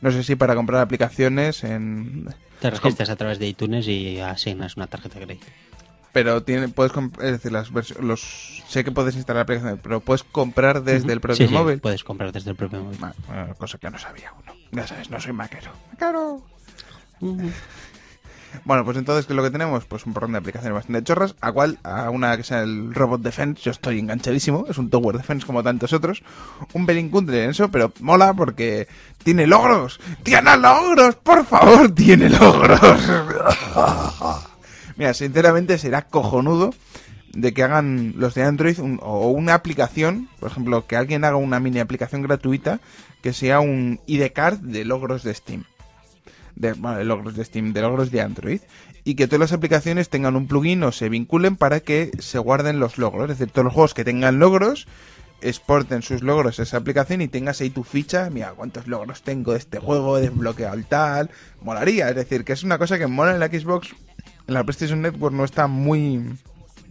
No 0.00 0.10
sé 0.10 0.22
si 0.22 0.34
para 0.36 0.54
comprar 0.54 0.80
aplicaciones 0.80 1.64
en... 1.64 2.28
Te 2.60 2.70
registras 2.70 3.10
a 3.10 3.16
través 3.16 3.38
de 3.38 3.46
iTunes 3.46 3.86
y 3.88 4.20
asignas 4.20 4.76
una 4.76 4.86
tarjeta 4.86 5.18
de 5.18 5.24
crédito. 5.26 5.46
Pero 6.12 6.42
tiene, 6.44 6.68
puedes 6.68 6.92
es 7.20 7.32
decir, 7.32 7.50
las 7.50 7.70
los 8.00 8.62
sé 8.68 8.84
que 8.84 8.92
puedes 8.92 9.16
instalar 9.16 9.42
aplicaciones, 9.42 9.80
pero 9.82 10.00
puedes 10.00 10.22
comprar 10.22 10.82
desde 10.84 11.12
el 11.12 11.20
propio 11.20 11.36
Sí, 11.36 11.48
sí, 11.48 11.52
móvil. 11.54 11.80
puedes 11.80 12.04
comprar 12.04 12.30
desde 12.30 12.50
el 12.50 12.56
propio 12.56 12.82
móvil. 12.82 12.98
Cosa 13.58 13.78
que 13.78 13.90
no 13.90 13.98
sabía 13.98 14.32
uno. 14.42 14.54
Ya 14.70 14.86
sabes, 14.86 15.10
no 15.10 15.18
soy 15.20 15.32
maquero. 15.32 15.72
Maquero. 15.92 16.42
Bueno, 18.64 18.84
pues 18.84 18.96
entonces, 18.96 19.26
¿qué 19.26 19.32
es 19.32 19.36
lo 19.36 19.42
que 19.42 19.50
tenemos? 19.50 19.84
Pues 19.84 20.06
un 20.06 20.12
porrón 20.14 20.32
de 20.32 20.38
aplicaciones 20.38 20.74
bastante 20.74 21.02
chorras, 21.02 21.34
a 21.40 21.52
cual, 21.52 21.78
a 21.82 22.10
una 22.10 22.36
que 22.36 22.44
sea 22.44 22.62
el 22.62 22.94
Robot 22.94 23.20
Defense, 23.22 23.62
yo 23.62 23.70
estoy 23.70 23.98
enganchadísimo, 23.98 24.64
es 24.68 24.78
un 24.78 24.90
Tower 24.90 25.16
Defense 25.16 25.46
como 25.46 25.62
tantos 25.62 25.92
otros, 25.92 26.22
un 26.72 26.86
pelín 26.86 27.10
en 27.14 27.50
eso, 27.50 27.70
pero 27.70 27.92
mola 28.00 28.32
porque 28.34 28.86
tiene 29.22 29.46
logros, 29.46 30.00
tiene 30.22 30.56
logros, 30.56 31.16
por 31.16 31.44
favor, 31.44 31.90
tiene 31.94 32.28
logros. 32.30 32.80
Mira, 34.96 35.12
sinceramente 35.14 35.76
será 35.78 36.02
cojonudo 36.02 36.72
de 37.32 37.52
que 37.52 37.64
hagan 37.64 38.14
los 38.16 38.34
de 38.34 38.44
Android 38.44 38.78
un- 38.78 39.00
o 39.02 39.28
una 39.30 39.54
aplicación, 39.54 40.28
por 40.38 40.50
ejemplo, 40.50 40.86
que 40.86 40.96
alguien 40.96 41.24
haga 41.24 41.36
una 41.36 41.58
mini 41.60 41.80
aplicación 41.80 42.22
gratuita 42.22 42.80
que 43.22 43.32
sea 43.32 43.58
un 43.60 44.00
ID 44.06 44.30
card 44.32 44.58
de 44.60 44.84
logros 44.84 45.24
de 45.24 45.34
Steam. 45.34 45.64
De, 46.56 46.72
bueno, 46.74 46.98
de 46.98 47.04
logros 47.04 47.36
de 47.36 47.44
Steam, 47.44 47.72
de 47.72 47.82
logros 47.82 48.10
de 48.10 48.20
Android. 48.20 48.60
Y 49.04 49.16
que 49.16 49.26
todas 49.26 49.40
las 49.40 49.52
aplicaciones 49.52 50.08
tengan 50.08 50.36
un 50.36 50.46
plugin 50.46 50.82
o 50.82 50.92
se 50.92 51.08
vinculen 51.08 51.56
para 51.56 51.80
que 51.80 52.10
se 52.18 52.38
guarden 52.38 52.80
los 52.80 52.98
logros. 52.98 53.30
Es 53.30 53.38
decir, 53.38 53.52
todos 53.52 53.64
los 53.64 53.74
juegos 53.74 53.94
que 53.94 54.04
tengan 54.04 54.38
logros, 54.38 54.86
exporten 55.44 56.02
sus 56.02 56.22
logros 56.22 56.58
a 56.58 56.62
esa 56.62 56.78
aplicación 56.78 57.20
y 57.20 57.28
tengas 57.28 57.60
ahí 57.60 57.70
tu 57.70 57.84
ficha. 57.84 58.30
Mira, 58.30 58.52
cuántos 58.52 58.86
logros 58.86 59.22
tengo 59.22 59.52
de 59.52 59.58
este 59.58 59.78
juego, 59.78 60.16
desbloqueado 60.16 60.74
el 60.74 60.86
tal. 60.86 61.30
Molaría. 61.60 62.08
Es 62.08 62.16
decir, 62.16 62.44
que 62.44 62.54
es 62.54 62.62
una 62.62 62.78
cosa 62.78 62.98
que 62.98 63.06
mola 63.06 63.32
en 63.32 63.40
la 63.40 63.48
Xbox. 63.48 63.94
En 64.46 64.54
la 64.54 64.64
PlayStation 64.64 65.02
Network 65.02 65.34
no 65.34 65.44
está 65.44 65.66
muy. 65.66 66.18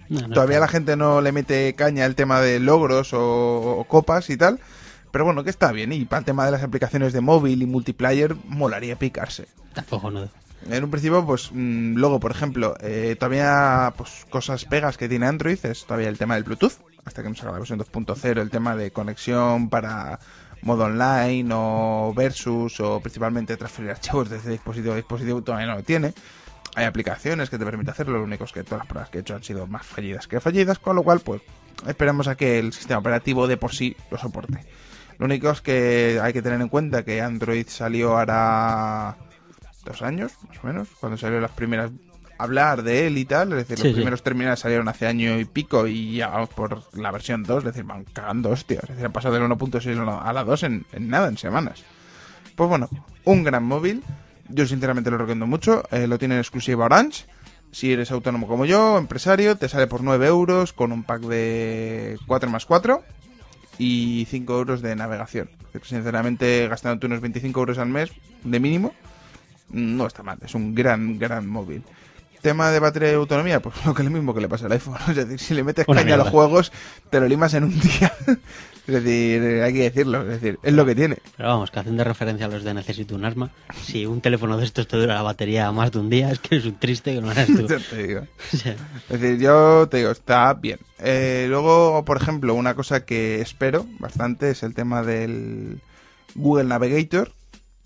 No, 0.09 0.22
no 0.28 0.30
Todavía 0.30 0.59
la 0.59 0.68
gente 0.68 0.95
no 0.95 1.22
le 1.22 1.32
mete 1.32 1.74
caña 1.74 2.05
al 2.05 2.16
tema 2.16 2.41
de 2.41 2.59
logros 2.59 3.14
o, 3.14 3.78
o 3.80 3.84
copas 3.86 4.30
y 4.30 4.38
tal. 4.38 4.59
Pero 5.14 5.26
bueno, 5.26 5.43
que 5.43 5.51
está 5.51 5.72
bien. 5.72 5.93
Y 5.93 6.05
para 6.05 6.22
el 6.22 6.26
tema 6.26 6.43
de 6.43 6.51
las 6.51 6.64
aplicaciones 6.64 7.14
de 7.14 7.22
móvil 7.22 7.61
y 7.61 7.68
multiplayer, 7.68 8.36
molaría 8.47 8.97
picarse. 8.97 9.47
Está 9.68 9.84
cojonudo. 9.84 10.28
En 10.68 10.84
un 10.84 10.89
principio, 10.89 11.24
pues 11.24 11.51
mm, 11.53 11.93
luego, 11.97 12.20
por 12.20 12.32
ejemplo, 12.32 12.74
eh, 12.80 13.16
todavía 13.20 13.93
pues 13.95 14.26
cosas 14.32 14.66
pegas 14.66 14.97
que 14.97 15.07
tiene 15.07 15.28
Android 15.28 15.64
es 15.64 15.86
todavía 15.86 16.09
el 16.09 16.18
tema 16.18 16.34
del 16.34 16.43
Bluetooth, 16.43 16.74
hasta 17.05 17.22
que 17.22 17.30
nos 17.30 17.38
salga 17.38 17.51
la 17.53 17.59
versión 17.59 17.78
2.0, 17.78 18.41
el 18.41 18.49
tema 18.49 18.76
de 18.76 18.89
conexión 18.89 19.70
para 19.70 20.20
modo 20.64 20.86
online 20.86 21.47
o 21.53 22.11
versus 22.16 22.80
o 22.80 22.99
principalmente 22.99 23.55
transferir 23.55 23.91
archivos 23.91 24.32
desde 24.32 24.49
dispositivo 24.49 24.93
a 24.93 24.95
dispositivo 24.95 25.43
todavía 25.43 25.68
no 25.68 25.76
lo 25.76 25.84
tiene. 25.84 26.16
hay 26.74 26.86
aplicaciones 26.86 27.51
que 27.51 27.59
te 27.59 27.66
permiten 27.66 27.91
hacerlo, 27.91 28.18
lo 28.18 28.24
único 28.24 28.45
es 28.45 28.51
que 28.51 28.64
todas 28.64 28.80
las 28.80 28.88
pruebas 28.88 29.11
que 29.11 29.20
he 29.20 29.22
hecho 29.22 29.36
han 29.36 29.43
sido 29.43 29.68
más 29.68 29.86
fallidas 29.86 30.28
que 30.28 30.39
fallidas, 30.39 30.80
con 30.80 30.95
lo 30.95 31.03
cual, 31.03 31.20
pues, 31.20 31.43
esperemos 31.86 32.28
a 32.28 32.34
que 32.34 32.57
el 32.57 32.74
sistema 32.74 32.99
operativo 32.99 33.45
de 33.45 33.57
por 33.57 33.76
sí 33.76 33.95
lo 34.09 34.18
soporte. 34.18 34.66
Lo 35.18 35.26
único 35.26 35.49
es 35.51 35.61
que 35.61 36.20
hay 36.22 36.34
que 36.34 36.41
tener 36.41 36.59
en 36.61 36.70
cuenta 36.70 37.03
que 37.03 37.22
Android 37.22 37.66
salió 37.68 38.18
ahora 38.18 39.18
dos 39.86 40.01
años, 40.01 40.32
más 40.47 40.57
o 40.64 40.68
menos, 40.68 40.88
cuando 40.99 41.18
salieron 41.18 41.41
las 41.41 41.51
primeras 41.51 41.91
hablar 42.39 42.84
de 42.84 43.07
él 43.07 43.18
y 43.18 43.26
tal, 43.26 43.51
es 43.53 43.59
decir, 43.59 43.78
Sí, 43.78 43.84
los 43.84 43.91
sí. 43.91 43.95
primeros 43.95 44.24
terminales 44.24 44.59
salieron 44.59 44.88
hace 44.88 45.07
año 45.07 45.39
y 45.39 45.45
pico 45.45 45.88
y 45.88 46.16
ya 46.18 46.30
vamos 46.30 46.49
por 46.49 46.82
la 46.93 47.11
versión 47.11 47.43
2, 47.43 47.59
es 47.59 47.64
decir, 47.64 47.84
van 47.84 48.03
cagando 48.05 48.49
hostias, 48.49 48.84
es 48.84 48.89
decir, 48.89 49.05
han 49.05 49.11
pasado 49.14 49.36
del 49.36 49.43
1.6 49.43 50.22
a 50.22 50.34
la 50.34 50.43
2 50.43 50.64
en, 50.64 50.86
en 50.93 51.09
nada, 51.09 51.28
en 51.28 51.38
semanas. 51.38 51.84
Pues 52.55 52.68
bueno, 52.70 52.89
un 53.24 53.43
gran 53.43 53.64
móvil, 53.64 54.03
yo 54.49 54.66
sinceramente 54.66 55.09
lo 55.11 55.18
recomiendo 55.18 55.47
mucho, 55.47 55.84
eh, 55.91 56.07
lo 56.07 56.18
tiene 56.18 56.34
en 56.36 56.41
exclusiva 56.41 56.86
Orange, 56.86 57.26
si 57.72 57.93
eres 57.93 58.11
autónomo 58.11 58.47
como 58.47 58.66
yo, 58.66 58.97
empresario, 58.97 59.55
te 59.55 59.70
sale 59.70 59.88
por 59.88 60.01
9 60.03 60.28
euros 60.28 60.74
con 60.74 60.91
un 60.91 61.03
pack 61.03 61.22
de 61.22 62.18
4 62.28 62.49
más 62.49 62.66
4 62.66 63.03
y 63.78 64.28
5 64.30 64.58
euros 64.58 64.82
de 64.82 64.96
navegación. 64.96 65.50
Sinceramente, 65.82 66.68
gastándote 66.68 67.08
unos 67.08 67.22
25 67.22 67.60
euros 67.60 67.78
al 67.78 67.90
mes 67.90 68.12
de 68.44 68.60
mínimo, 68.60 68.94
no 69.70 70.06
está 70.06 70.24
mal, 70.24 70.38
es 70.44 70.54
un 70.56 70.76
gran, 70.76 71.18
gran 71.18 71.48
móvil. 71.48 71.84
Tema 72.42 72.72
de 72.72 72.80
batería 72.80 73.12
y 73.12 73.16
autonomía, 73.16 73.62
pues 73.62 73.76
lo 73.86 73.94
que 73.94 74.02
es 74.02 74.06
lo 74.06 74.12
mismo 74.12 74.34
que 74.34 74.42
le 74.42 74.50
pasa 74.50 74.66
al 74.66 74.74
iPhone. 74.74 74.98
Es 75.10 75.16
decir, 75.16 75.40
si 75.40 75.54
le 75.54 75.64
metes 75.64 75.86
Una 75.88 76.02
caña 76.02 76.16
a 76.16 76.18
los 76.18 76.30
juegos, 76.30 76.72
te 77.10 77.20
lo 77.20 77.28
limas 77.28 77.54
en 77.54 77.66
un 77.66 77.80
día. 77.80 78.14
Es 78.86 78.94
decir, 79.02 79.42
hay 79.62 79.74
que 79.74 79.84
decirlo, 79.84 80.22
es 80.24 80.42
decir, 80.42 80.60
es 80.62 80.74
lo 80.74 80.86
que 80.86 80.94
tiene. 80.94 81.18
Pero 81.38 81.50
vamos, 81.50 81.72
que 81.72 81.80
hacen 81.80 81.96
de 81.96 82.04
referencia 82.04 82.48
a 82.48 82.50
los 82.50 82.64
de 82.64 82.74
necesito 82.74 83.16
un 83.16 83.24
arma. 83.24 83.50
Si 83.82 84.06
un 84.06 84.20
teléfono 84.20 84.58
de 84.58 84.66
estos 84.66 84.88
te 84.88 84.98
dura 84.98 85.16
la 85.16 85.22
batería 85.22 85.72
más 85.72 85.92
de 85.92 86.00
un 86.00 86.10
día, 86.10 86.32
es 86.32 86.40
que 86.40 86.56
eres 86.56 86.68
un 86.68 86.76
triste 86.76 87.14
que 87.14 87.22
no 87.22 87.32
eres 87.32 87.48
tú. 87.48 87.66
Te 87.90 88.08
digo. 88.08 88.28
Es 89.10 89.22
decir, 89.22 89.40
yo 89.40 89.88
te 89.90 89.98
digo, 89.98 90.12
está 90.12 90.54
bien. 90.54 90.80
Eh, 91.00 91.46
luego, 91.50 92.04
por 92.06 92.18
ejemplo, 92.18 92.56
una 92.56 92.74
cosa 92.76 93.06
que 93.06 93.42
espero 93.42 93.86
bastante 94.00 94.50
es 94.50 94.64
el 94.64 94.74
tema 94.74 95.04
del 95.04 95.82
Google 96.36 96.66
Navigator, 96.66 97.32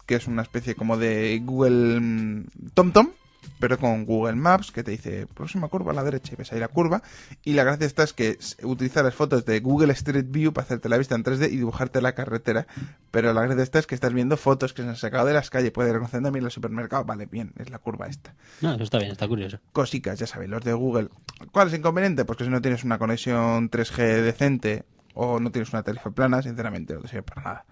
que 0.06 0.16
es 0.16 0.28
una 0.28 0.41
especie 0.41 0.76
como 0.76 0.98
de 0.98 1.41
Google 1.43 2.00
mm, 2.00 2.45
TomTom, 2.74 3.10
pero 3.60 3.78
con 3.78 4.06
Google 4.06 4.36
Maps, 4.36 4.72
que 4.72 4.84
te 4.84 4.91
dice 4.91 5.28
próxima 5.28 5.68
curva 5.68 5.91
a 5.91 5.95
la 5.95 6.04
derecha 6.04 6.34
y 6.34 6.36
ves 6.36 6.52
ahí 6.54 6.60
la 6.60 6.68
curva. 6.68 7.02
Y 7.43 7.54
la 7.54 7.64
gracia 7.64 7.86
está 7.86 8.04
es 8.04 8.14
que 8.14 8.38
utilizar 8.64 9.04
las 9.04 9.16
fotos 9.16 9.45
de 9.45 9.60
Google 9.60 9.93
Street 9.93 10.28
View 10.30 10.54
para 10.54 10.66
hacerte 10.66 10.89
la 10.89 10.98
vista 10.98 11.16
en 11.16 11.24
3D 11.24 11.52
y 11.52 11.58
dibujarte 11.58 12.02
la 12.02 12.14
carretera. 12.14 12.68
Pero 13.12 13.34
la 13.34 13.41
gracia 13.41 13.64
está 13.64 13.80
es 13.80 13.88
que 13.88 13.95
estás 13.95 14.14
viendo 14.14 14.38
fotos 14.38 14.74
que 14.74 14.84
se 14.84 14.89
han 14.89 14.95
sacado 14.95 15.26
de 15.28 15.34
las 15.34 15.50
calles. 15.50 15.72
Puedes 15.72 15.91
reconocer 15.91 16.22
también 16.22 16.45
el 16.45 16.52
supermercado. 16.52 17.06
Vale, 17.06 17.26
bien, 17.26 17.54
es 17.58 17.70
la 17.70 17.80
curva 17.80 18.08
esta 18.08 18.36
no, 18.62 18.74
eso 18.74 18.84
está 18.84 18.98
bien, 18.98 19.12
está 19.12 19.28
curioso. 19.28 19.60
cosicas, 19.72 20.20
ya 20.20 20.28
sabéis, 20.28 20.50
los 20.50 20.64
de 20.64 20.74
Google. 20.74 21.10
¿Cuál 21.52 21.68
es 21.68 21.74
el 21.74 21.80
inconveniente? 21.80 22.26
Pues 22.26 22.38
que 22.38 22.43
si 22.43 22.50
no 22.50 22.62
tienes 22.62 22.84
una 22.84 22.98
conexión 22.98 23.70
3G 23.70 24.22
decente 24.22 24.86
o 25.14 25.39
no 25.39 25.52
tienes 25.52 25.72
una 25.74 25.84
tarifa 25.84 26.12
plana, 26.12 26.41
sinceramente 26.41 26.93
no 26.93 27.02
te 27.02 27.08
sirve 27.08 27.24
para 27.24 27.41
nada. 27.41 27.66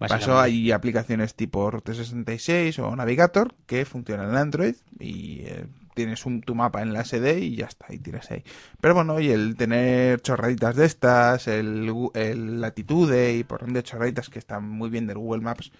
Básicamente. 0.00 0.40
hay 0.40 0.72
aplicaciones 0.72 1.34
tipo 1.34 1.70
Route 1.70 1.94
66 1.94 2.78
o 2.78 2.96
Navigator 2.96 3.54
que 3.66 3.84
funcionan 3.84 4.30
en 4.30 4.36
Android 4.36 4.74
y 4.98 5.42
eh, 5.42 5.66
tienes 5.94 6.24
un, 6.24 6.40
tu 6.40 6.54
mapa 6.54 6.80
en 6.80 6.92
la 6.94 7.04
SD 7.04 7.40
y 7.40 7.56
ya 7.56 7.66
está, 7.66 7.92
y 7.92 7.98
tiras 7.98 8.30
ahí. 8.30 8.42
Pero 8.80 8.94
bueno, 8.94 9.20
y 9.20 9.30
el 9.30 9.56
tener 9.56 10.20
chorraditas 10.22 10.76
de 10.76 10.86
estas, 10.86 11.46
el, 11.48 11.92
el 12.14 12.60
latitude 12.60 13.34
y 13.34 13.44
por 13.44 13.60
donde 13.60 13.82
chorraditas 13.82 14.30
que 14.30 14.38
están 14.38 14.66
muy 14.68 14.88
bien 14.88 15.06
del 15.06 15.18
Google 15.18 15.42
Maps, 15.42 15.70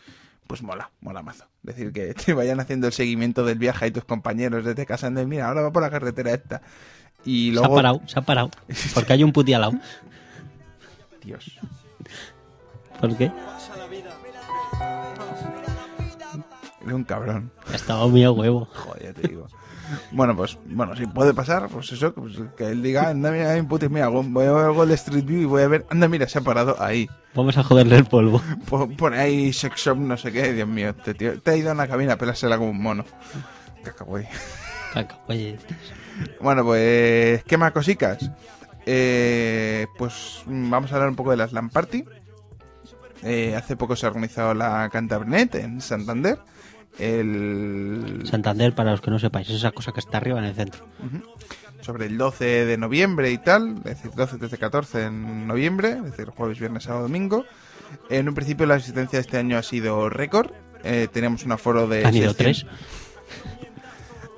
pues 0.47 0.63
mola, 0.63 0.91
mola 1.01 1.23
mazo. 1.23 1.47
Es 1.67 1.77
decir, 1.77 1.93
que 1.93 2.13
te 2.27 2.35
vayan 2.35 2.61
haciendo 2.61 2.89
el 2.89 2.93
seguimiento 2.93 3.45
del 3.45 3.59
viaje 3.59 3.87
y 3.87 3.91
tus 3.91 4.05
compañeros 4.05 4.65
desde 4.65 4.85
casa 4.85 5.09
de 5.09 5.27
mira, 5.27 5.49
ahora 5.49 5.63
va 5.63 5.73
por 5.73 5.83
la 5.83 5.91
carretera 5.91 6.35
esta. 6.35 6.61
Y 7.25 7.53
Se 7.53 7.59
ha 7.59 7.61
luego... 7.61 7.75
parado, 7.77 8.03
se 8.07 8.19
ha 8.19 8.23
parado. 8.23 8.51
Porque 8.95 9.13
hay 9.13 9.25
un 9.25 9.33
puti 9.33 9.53
al 9.55 9.61
lado. 9.63 9.79
Dios. 11.23 11.59
¿Por 13.01 13.17
qué? 13.17 13.31
Eres 16.83 16.95
un 16.95 17.05
cabrón. 17.05 17.51
Estaba 17.75 18.07
muy 18.07 18.25
a 18.25 18.31
huevo. 18.31 18.67
Joder, 18.73 19.15
te 19.15 19.29
digo. 19.29 19.47
Bueno, 20.13 20.37
pues, 20.37 20.57
bueno, 20.67 20.95
si 20.95 21.05
puede 21.07 21.35
pasar, 21.35 21.69
pues 21.69 21.91
eso, 21.91 22.15
pues 22.15 22.35
que 22.57 22.69
él 22.69 22.81
diga, 22.83 23.09
anda, 23.09 23.31
mira, 23.33 23.61
puto, 23.69 23.91
mira, 23.91 24.07
voy 24.09 24.47
a 24.47 24.53
ver 24.53 24.87
de 24.89 24.95
Street 24.95 25.25
View 25.25 25.41
y 25.41 25.45
voy 25.47 25.63
a 25.63 25.69
ver, 25.69 25.85
anda, 25.91 26.07
mira, 26.07 26.29
se 26.29 26.39
ha 26.39 26.43
parado 26.43 26.81
ahí. 26.81 27.09
Vamos 27.35 27.59
a 27.59 27.65
joderle 27.65 27.97
el 27.97 28.05
polvo. 28.05 28.41
Po- 28.69 28.89
Pone 28.89 29.19
ahí 29.19 29.53
sex 29.53 29.81
shop, 29.81 29.97
no 29.99 30.17
sé 30.17 30.31
qué, 30.31 30.53
Dios 30.53 30.69
mío, 30.69 30.95
te, 30.95 31.15
tío, 31.15 31.41
te 31.41 31.51
ha 31.51 31.57
ido 31.57 31.71
a 31.71 31.75
una 31.75 31.89
cabina 31.89 32.13
a 32.13 32.17
pelársela 32.17 32.57
como 32.57 32.71
un 32.71 32.81
mono. 32.81 33.05
Caca, 33.83 34.05
güey. 34.05 34.27
Caca, 34.95 35.19
oye, 35.27 35.59
Bueno, 36.41 36.65
pues, 36.65 37.43
¿qué 37.45 37.57
más 37.57 37.73
cosicas? 37.73 38.31
Eh, 38.87 39.87
pues 39.99 40.43
mm, 40.47 40.71
vamos 40.71 40.93
a 40.93 40.95
hablar 40.95 41.11
un 41.11 41.17
poco 41.17 41.33
de 41.33 41.37
las 41.37 41.53
LAN 41.53 41.69
Party. 41.69 42.05
Eh, 43.23 43.55
hace 43.57 43.77
poco 43.77 43.97
se 43.97 44.07
ha 44.07 44.09
organizado 44.09 44.55
la 44.55 44.89
Cantabrinet 44.91 45.55
en 45.57 45.81
Santander. 45.81 46.39
El, 46.99 48.23
Santander, 48.25 48.75
para 48.75 48.91
los 48.91 49.01
que 49.01 49.11
no 49.11 49.19
sepáis, 49.19 49.49
es 49.49 49.57
esa 49.57 49.73
cosa 49.73 49.93
que 49.93 50.01
está 50.01 50.19
arriba 50.19 50.39
en 50.39 50.45
el 50.45 50.55
centro. 50.55 50.87
Sobre 51.81 52.07
el 52.07 52.19
12 52.19 52.67
de 52.67 52.77
noviembre 52.77 53.31
y 53.31 53.39
tal, 53.39 53.79
es 53.79 53.85
decir, 53.85 54.11
12, 54.15 54.39
13, 54.39 54.59
14 54.59 55.05
en 55.07 55.47
noviembre, 55.47 55.93
es 55.93 56.05
decir, 56.05 56.29
jueves, 56.31 56.59
viernes, 56.59 56.85
sábado, 56.85 57.05
domingo. 57.05 57.45
En 58.09 58.29
un 58.29 58.35
principio 58.35 58.67
la 58.67 58.75
asistencia 58.75 59.19
de 59.19 59.23
este 59.23 59.39
año 59.39 59.57
ha 59.57 59.63
sido 59.63 60.09
récord. 60.09 60.51
Eh, 60.85 61.09
tenemos 61.13 61.45
un 61.45 61.53
aforo 61.53 61.87
de... 61.87 62.05
Han 62.05 62.15
ido 62.15 62.33
600 62.33 62.37
tres. 62.37 62.67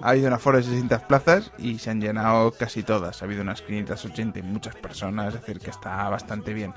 Ha 0.00 0.10
habido 0.10 0.26
un 0.26 0.32
aforo 0.32 0.58
de 0.58 0.64
600 0.64 1.02
plazas 1.02 1.52
y 1.58 1.78
se 1.78 1.90
han 1.90 2.00
llenado 2.00 2.50
casi 2.52 2.82
todas. 2.82 3.22
Ha 3.22 3.24
habido 3.24 3.42
unas 3.42 3.62
580 3.62 4.40
y 4.40 4.42
muchas 4.42 4.74
personas, 4.74 5.32
es 5.32 5.40
decir, 5.40 5.60
que 5.60 5.70
está 5.70 6.08
bastante 6.08 6.52
bien. 6.52 6.74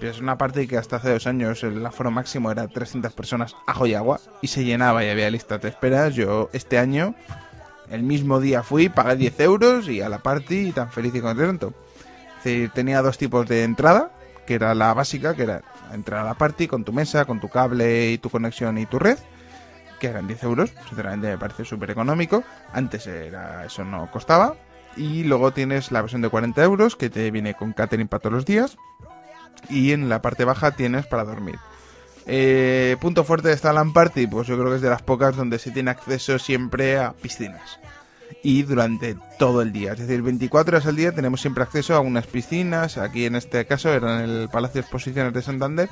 Es 0.00 0.20
una 0.20 0.38
parte 0.38 0.68
que 0.68 0.76
hasta 0.76 0.96
hace 0.96 1.12
dos 1.12 1.26
años 1.26 1.64
el 1.64 1.84
aforo 1.84 2.10
máximo 2.10 2.52
era 2.52 2.68
300 2.68 3.12
personas 3.12 3.56
ajo 3.66 3.86
y 3.86 3.94
agua 3.94 4.20
y 4.40 4.46
se 4.46 4.64
llenaba 4.64 5.04
y 5.04 5.08
había 5.08 5.28
lista 5.30 5.58
de 5.58 5.68
esperas. 5.68 6.14
Yo 6.14 6.50
este 6.52 6.78
año, 6.78 7.14
el 7.90 8.04
mismo 8.04 8.40
día 8.40 8.62
fui, 8.62 8.88
pagué 8.88 9.16
10 9.16 9.40
euros 9.40 9.88
y 9.88 10.00
a 10.00 10.08
la 10.08 10.18
party 10.18 10.72
tan 10.72 10.92
feliz 10.92 11.14
y 11.14 11.20
contento. 11.20 11.74
Tenía 12.74 13.02
dos 13.02 13.18
tipos 13.18 13.46
de 13.48 13.64
entrada, 13.64 14.12
que 14.46 14.54
era 14.54 14.74
la 14.74 14.94
básica, 14.94 15.34
que 15.34 15.42
era 15.42 15.62
entrar 15.92 16.20
a 16.20 16.24
la 16.24 16.34
party 16.34 16.68
con 16.68 16.84
tu 16.84 16.92
mesa, 16.92 17.24
con 17.24 17.40
tu 17.40 17.48
cable 17.48 18.12
y 18.12 18.18
tu 18.18 18.30
conexión 18.30 18.78
y 18.78 18.86
tu 18.86 18.98
red 18.98 19.18
que 19.98 20.06
eran 20.06 20.28
10 20.28 20.44
euros, 20.44 20.72
sinceramente 20.86 21.28
me 21.28 21.38
parece 21.38 21.64
súper 21.64 21.90
económico. 21.90 22.44
Antes 22.72 23.06
era 23.06 23.64
eso 23.64 23.84
no 23.84 24.10
costaba. 24.10 24.54
Y 24.96 25.24
luego 25.24 25.52
tienes 25.52 25.92
la 25.92 26.00
versión 26.00 26.22
de 26.22 26.28
40 26.28 26.62
euros 26.62 26.96
que 26.96 27.10
te 27.10 27.30
viene 27.30 27.54
con 27.54 27.72
catering 27.72 28.08
para 28.08 28.20
todos 28.20 28.32
los 28.32 28.44
días. 28.46 28.78
Y 29.68 29.92
en 29.92 30.08
la 30.08 30.22
parte 30.22 30.44
baja 30.44 30.72
tienes 30.72 31.06
para 31.06 31.24
dormir. 31.24 31.58
Eh, 32.30 32.96
punto 33.00 33.24
fuerte 33.24 33.48
de 33.48 33.54
esta 33.54 33.72
LAN 33.72 33.94
Party, 33.94 34.26
pues 34.26 34.46
yo 34.46 34.58
creo 34.58 34.68
que 34.68 34.76
es 34.76 34.82
de 34.82 34.90
las 34.90 35.02
pocas 35.02 35.34
donde 35.34 35.58
se 35.58 35.70
tiene 35.70 35.90
acceso 35.90 36.38
siempre 36.38 36.98
a 36.98 37.12
piscinas. 37.12 37.80
Y 38.42 38.62
durante 38.62 39.16
todo 39.38 39.62
el 39.62 39.72
día, 39.72 39.92
es 39.92 40.00
decir, 40.00 40.20
24 40.22 40.76
horas 40.76 40.86
al 40.86 40.96
día 40.96 41.12
tenemos 41.12 41.40
siempre 41.40 41.62
acceso 41.62 41.94
a 41.94 42.00
unas 42.00 42.26
piscinas. 42.26 42.98
Aquí 42.98 43.24
en 43.24 43.34
este 43.34 43.66
caso 43.66 43.92
era 43.92 44.22
en 44.22 44.30
el 44.30 44.48
Palacio 44.50 44.74
de 44.74 44.80
Exposiciones 44.80 45.32
de 45.32 45.40
Santander. 45.40 45.88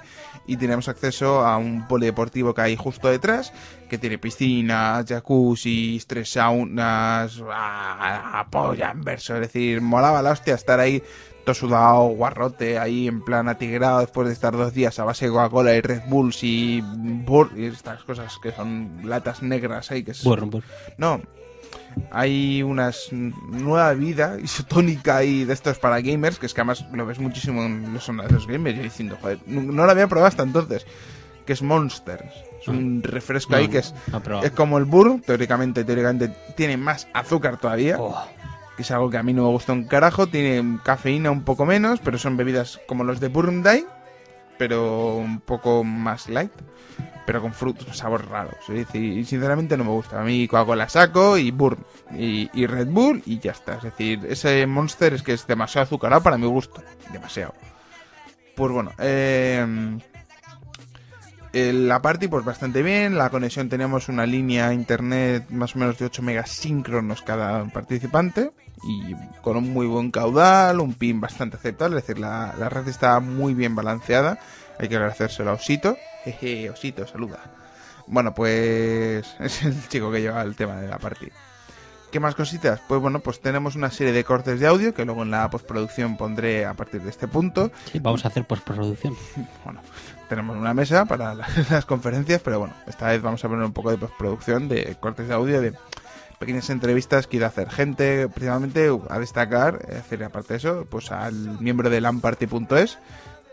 Y 0.46 0.58
tenemos 0.58 0.88
acceso 0.88 1.44
a 1.44 1.56
un 1.56 1.88
polideportivo 1.88 2.54
que 2.54 2.60
hay 2.60 2.76
justo 2.76 3.08
detrás, 3.08 3.52
que 3.88 3.96
tiene 3.96 4.18
piscinas, 4.18 5.06
jacuzzi, 5.06 6.02
tres 6.06 6.30
saunas, 6.30 7.40
a, 7.50 8.40
a 8.40 8.50
polla 8.50 8.90
en 8.90 9.02
verso. 9.02 9.34
Es 9.34 9.40
decir, 9.40 9.80
molaba 9.80 10.22
la 10.22 10.32
hostia 10.32 10.54
estar 10.54 10.78
ahí 10.78 11.02
todo 11.46 11.54
sudado, 11.54 12.08
guarrote, 12.08 12.76
ahí 12.76 13.06
en 13.06 13.22
plan 13.22 13.48
atigrado 13.48 14.00
después 14.00 14.26
de 14.26 14.34
estar 14.34 14.54
dos 14.56 14.74
días 14.74 14.98
a 14.98 15.04
base 15.04 15.26
de 15.26 15.30
Coca-Cola 15.30 15.74
y 15.76 15.80
Red 15.80 16.02
Bulls 16.08 16.42
y, 16.42 16.82
bur 16.82 17.52
y 17.56 17.66
estas 17.66 18.02
cosas 18.02 18.36
que 18.42 18.50
son 18.50 19.00
latas 19.04 19.42
negras 19.42 19.92
ahí 19.92 20.02
que 20.02 20.10
es... 20.10 20.24
No, 20.98 21.22
hay 22.10 22.64
unas 22.64 23.12
nueva 23.12 23.94
vida 23.94 24.38
isotónica 24.42 25.22
y 25.22 25.44
de 25.44 25.52
estos 25.52 25.78
para 25.78 26.00
gamers, 26.00 26.40
que 26.40 26.46
es 26.46 26.52
que 26.52 26.62
además 26.62 26.84
lo 26.92 27.06
ves 27.06 27.20
muchísimo 27.20 27.62
en 27.62 27.94
los, 27.94 28.08
los 28.08 28.46
gamers, 28.48 28.76
yo 28.76 28.82
diciendo, 28.82 29.16
joder, 29.22 29.38
no, 29.46 29.84
lo 29.84 29.90
había 29.90 30.08
probado 30.08 30.26
hasta 30.26 30.42
entonces, 30.42 30.84
que 31.46 31.52
es 31.52 31.62
Monsters. 31.62 32.34
Es 32.60 32.66
un 32.66 33.04
refresco 33.04 33.54
ahí 33.54 33.68
que 33.68 33.78
es, 33.78 33.94
no 34.10 34.42
es 34.42 34.50
como 34.50 34.78
el 34.78 34.84
Burr, 34.84 35.20
teóricamente, 35.24 35.84
teóricamente 35.84 36.28
tiene 36.56 36.76
más 36.76 37.06
azúcar 37.14 37.58
todavía, 37.58 37.98
Oh, 38.00 38.26
que 38.76 38.82
es 38.82 38.90
algo 38.90 39.10
que 39.10 39.18
a 39.18 39.22
mí 39.22 39.32
no 39.32 39.44
me 39.44 39.48
gusta 39.50 39.72
un 39.72 39.84
carajo, 39.84 40.26
tiene 40.26 40.78
cafeína 40.84 41.30
un 41.30 41.42
poco 41.44 41.64
menos, 41.66 42.00
pero 42.00 42.18
son 42.18 42.36
bebidas 42.36 42.80
como 42.86 43.04
los 43.04 43.20
de 43.20 43.28
Burundai, 43.28 43.86
pero 44.58 45.16
un 45.16 45.40
poco 45.40 45.82
más 45.84 46.28
light, 46.28 46.52
pero 47.26 47.42
con 47.42 47.52
frutos, 47.52 47.96
sabor 47.96 48.28
raro. 48.28 48.50
Es 48.68 48.74
decir, 48.74 49.26
sinceramente 49.26 49.76
no 49.76 49.84
me 49.84 49.90
gusta. 49.90 50.20
A 50.20 50.24
mí 50.24 50.46
Coca-Cola 50.46 50.88
saco 50.88 51.36
y 51.36 51.50
Burn 51.50 51.78
y, 52.16 52.48
y 52.52 52.66
Red 52.66 52.88
Bull 52.88 53.22
y 53.26 53.38
ya 53.38 53.52
está. 53.52 53.74
Es 53.76 53.82
decir, 53.82 54.20
ese 54.28 54.66
Monster 54.66 55.14
es 55.14 55.22
que 55.22 55.32
es 55.32 55.46
demasiado 55.46 55.84
azucarado 55.84 56.22
para 56.22 56.38
mi 56.38 56.46
gusto. 56.46 56.82
Demasiado. 57.12 57.54
Pues 58.54 58.72
bueno, 58.72 58.92
Eh, 58.98 59.98
la 61.56 62.02
party, 62.02 62.28
pues 62.28 62.44
bastante 62.44 62.82
bien. 62.82 63.16
La 63.16 63.30
conexión 63.30 63.68
teníamos 63.68 64.08
una 64.08 64.26
línea 64.26 64.72
internet 64.72 65.46
más 65.50 65.74
o 65.74 65.78
menos 65.78 65.98
de 65.98 66.06
8 66.06 66.22
megas 66.22 66.50
síncronos 66.50 67.22
cada 67.22 67.64
participante. 67.66 68.52
Y 68.84 69.14
con 69.40 69.56
un 69.56 69.72
muy 69.72 69.86
buen 69.86 70.10
caudal, 70.10 70.80
un 70.80 70.94
pin 70.94 71.20
bastante 71.20 71.56
aceptable. 71.56 71.98
Es 71.98 72.06
decir, 72.06 72.20
la, 72.20 72.54
la 72.58 72.68
red 72.68 72.86
está 72.88 73.20
muy 73.20 73.54
bien 73.54 73.74
balanceada. 73.74 74.38
Hay 74.78 74.88
que 74.88 74.96
agradecérselo 74.96 75.50
a 75.50 75.54
Osito. 75.54 75.96
Jeje, 76.24 76.70
Osito, 76.70 77.06
saluda. 77.06 77.38
Bueno, 78.06 78.34
pues 78.34 79.34
es 79.40 79.62
el 79.62 79.88
chico 79.88 80.10
que 80.10 80.20
lleva 80.20 80.42
el 80.42 80.56
tema 80.56 80.76
de 80.76 80.88
la 80.88 80.98
party. 80.98 81.28
¿Qué 82.10 82.20
más 82.20 82.34
cositas? 82.34 82.80
Pues 82.86 83.00
bueno, 83.00 83.20
pues 83.20 83.40
tenemos 83.40 83.74
una 83.74 83.90
serie 83.90 84.12
de 84.12 84.24
cortes 84.24 84.60
de 84.60 84.66
audio 84.66 84.94
que 84.94 85.04
luego 85.04 85.22
en 85.22 85.30
la 85.30 85.50
postproducción 85.50 86.16
pondré 86.16 86.64
a 86.64 86.74
partir 86.74 87.02
de 87.02 87.10
este 87.10 87.26
punto. 87.26 87.72
Sí, 87.90 87.98
vamos 87.98 88.24
a 88.24 88.28
hacer 88.28 88.44
postproducción. 88.46 89.14
Bueno, 89.64 89.80
tenemos 90.28 90.56
una 90.56 90.74
mesa 90.74 91.04
para 91.04 91.34
la- 91.34 91.46
las 91.70 91.84
conferencias, 91.86 92.40
pero 92.42 92.58
bueno, 92.58 92.74
esta 92.86 93.08
vez 93.08 93.22
vamos 93.22 93.44
a 93.44 93.48
poner 93.48 93.64
un 93.64 93.72
poco 93.72 93.90
de 93.90 93.98
postproducción 93.98 94.68
de 94.68 94.96
cortes 95.00 95.28
de 95.28 95.34
audio 95.34 95.60
de 95.60 95.72
pequeñas 96.38 96.68
entrevistas 96.70 97.26
que 97.26 97.38
irá 97.38 97.46
a 97.46 97.48
hacer 97.48 97.70
gente, 97.70 98.28
principalmente 98.28 98.90
a 99.08 99.18
destacar, 99.18 99.78
es 99.88 100.20
aparte 100.20 100.54
de 100.54 100.58
eso, 100.58 100.86
pues 100.90 101.10
al 101.10 101.34
miembro 101.60 101.88
de 101.88 102.00
lamparty.es 102.00 102.98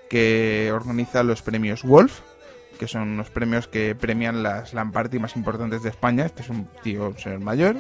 que 0.09 0.71
organiza 0.74 1.24
los 1.24 1.41
premios 1.41 1.84
Wolf, 1.84 2.19
que 2.78 2.88
son 2.88 3.03
unos 3.03 3.30
premios 3.30 3.67
que 3.67 3.95
premian 3.95 4.43
las 4.43 4.74
LAN 4.74 4.91
party 4.91 5.17
más 5.19 5.36
importantes 5.38 5.84
de 5.84 5.89
España. 5.89 6.26
Este 6.26 6.41
es 6.41 6.49
un 6.49 6.67
tío, 6.84 7.07
un 7.09 7.17
señor 7.17 7.39
mayor, 7.39 7.78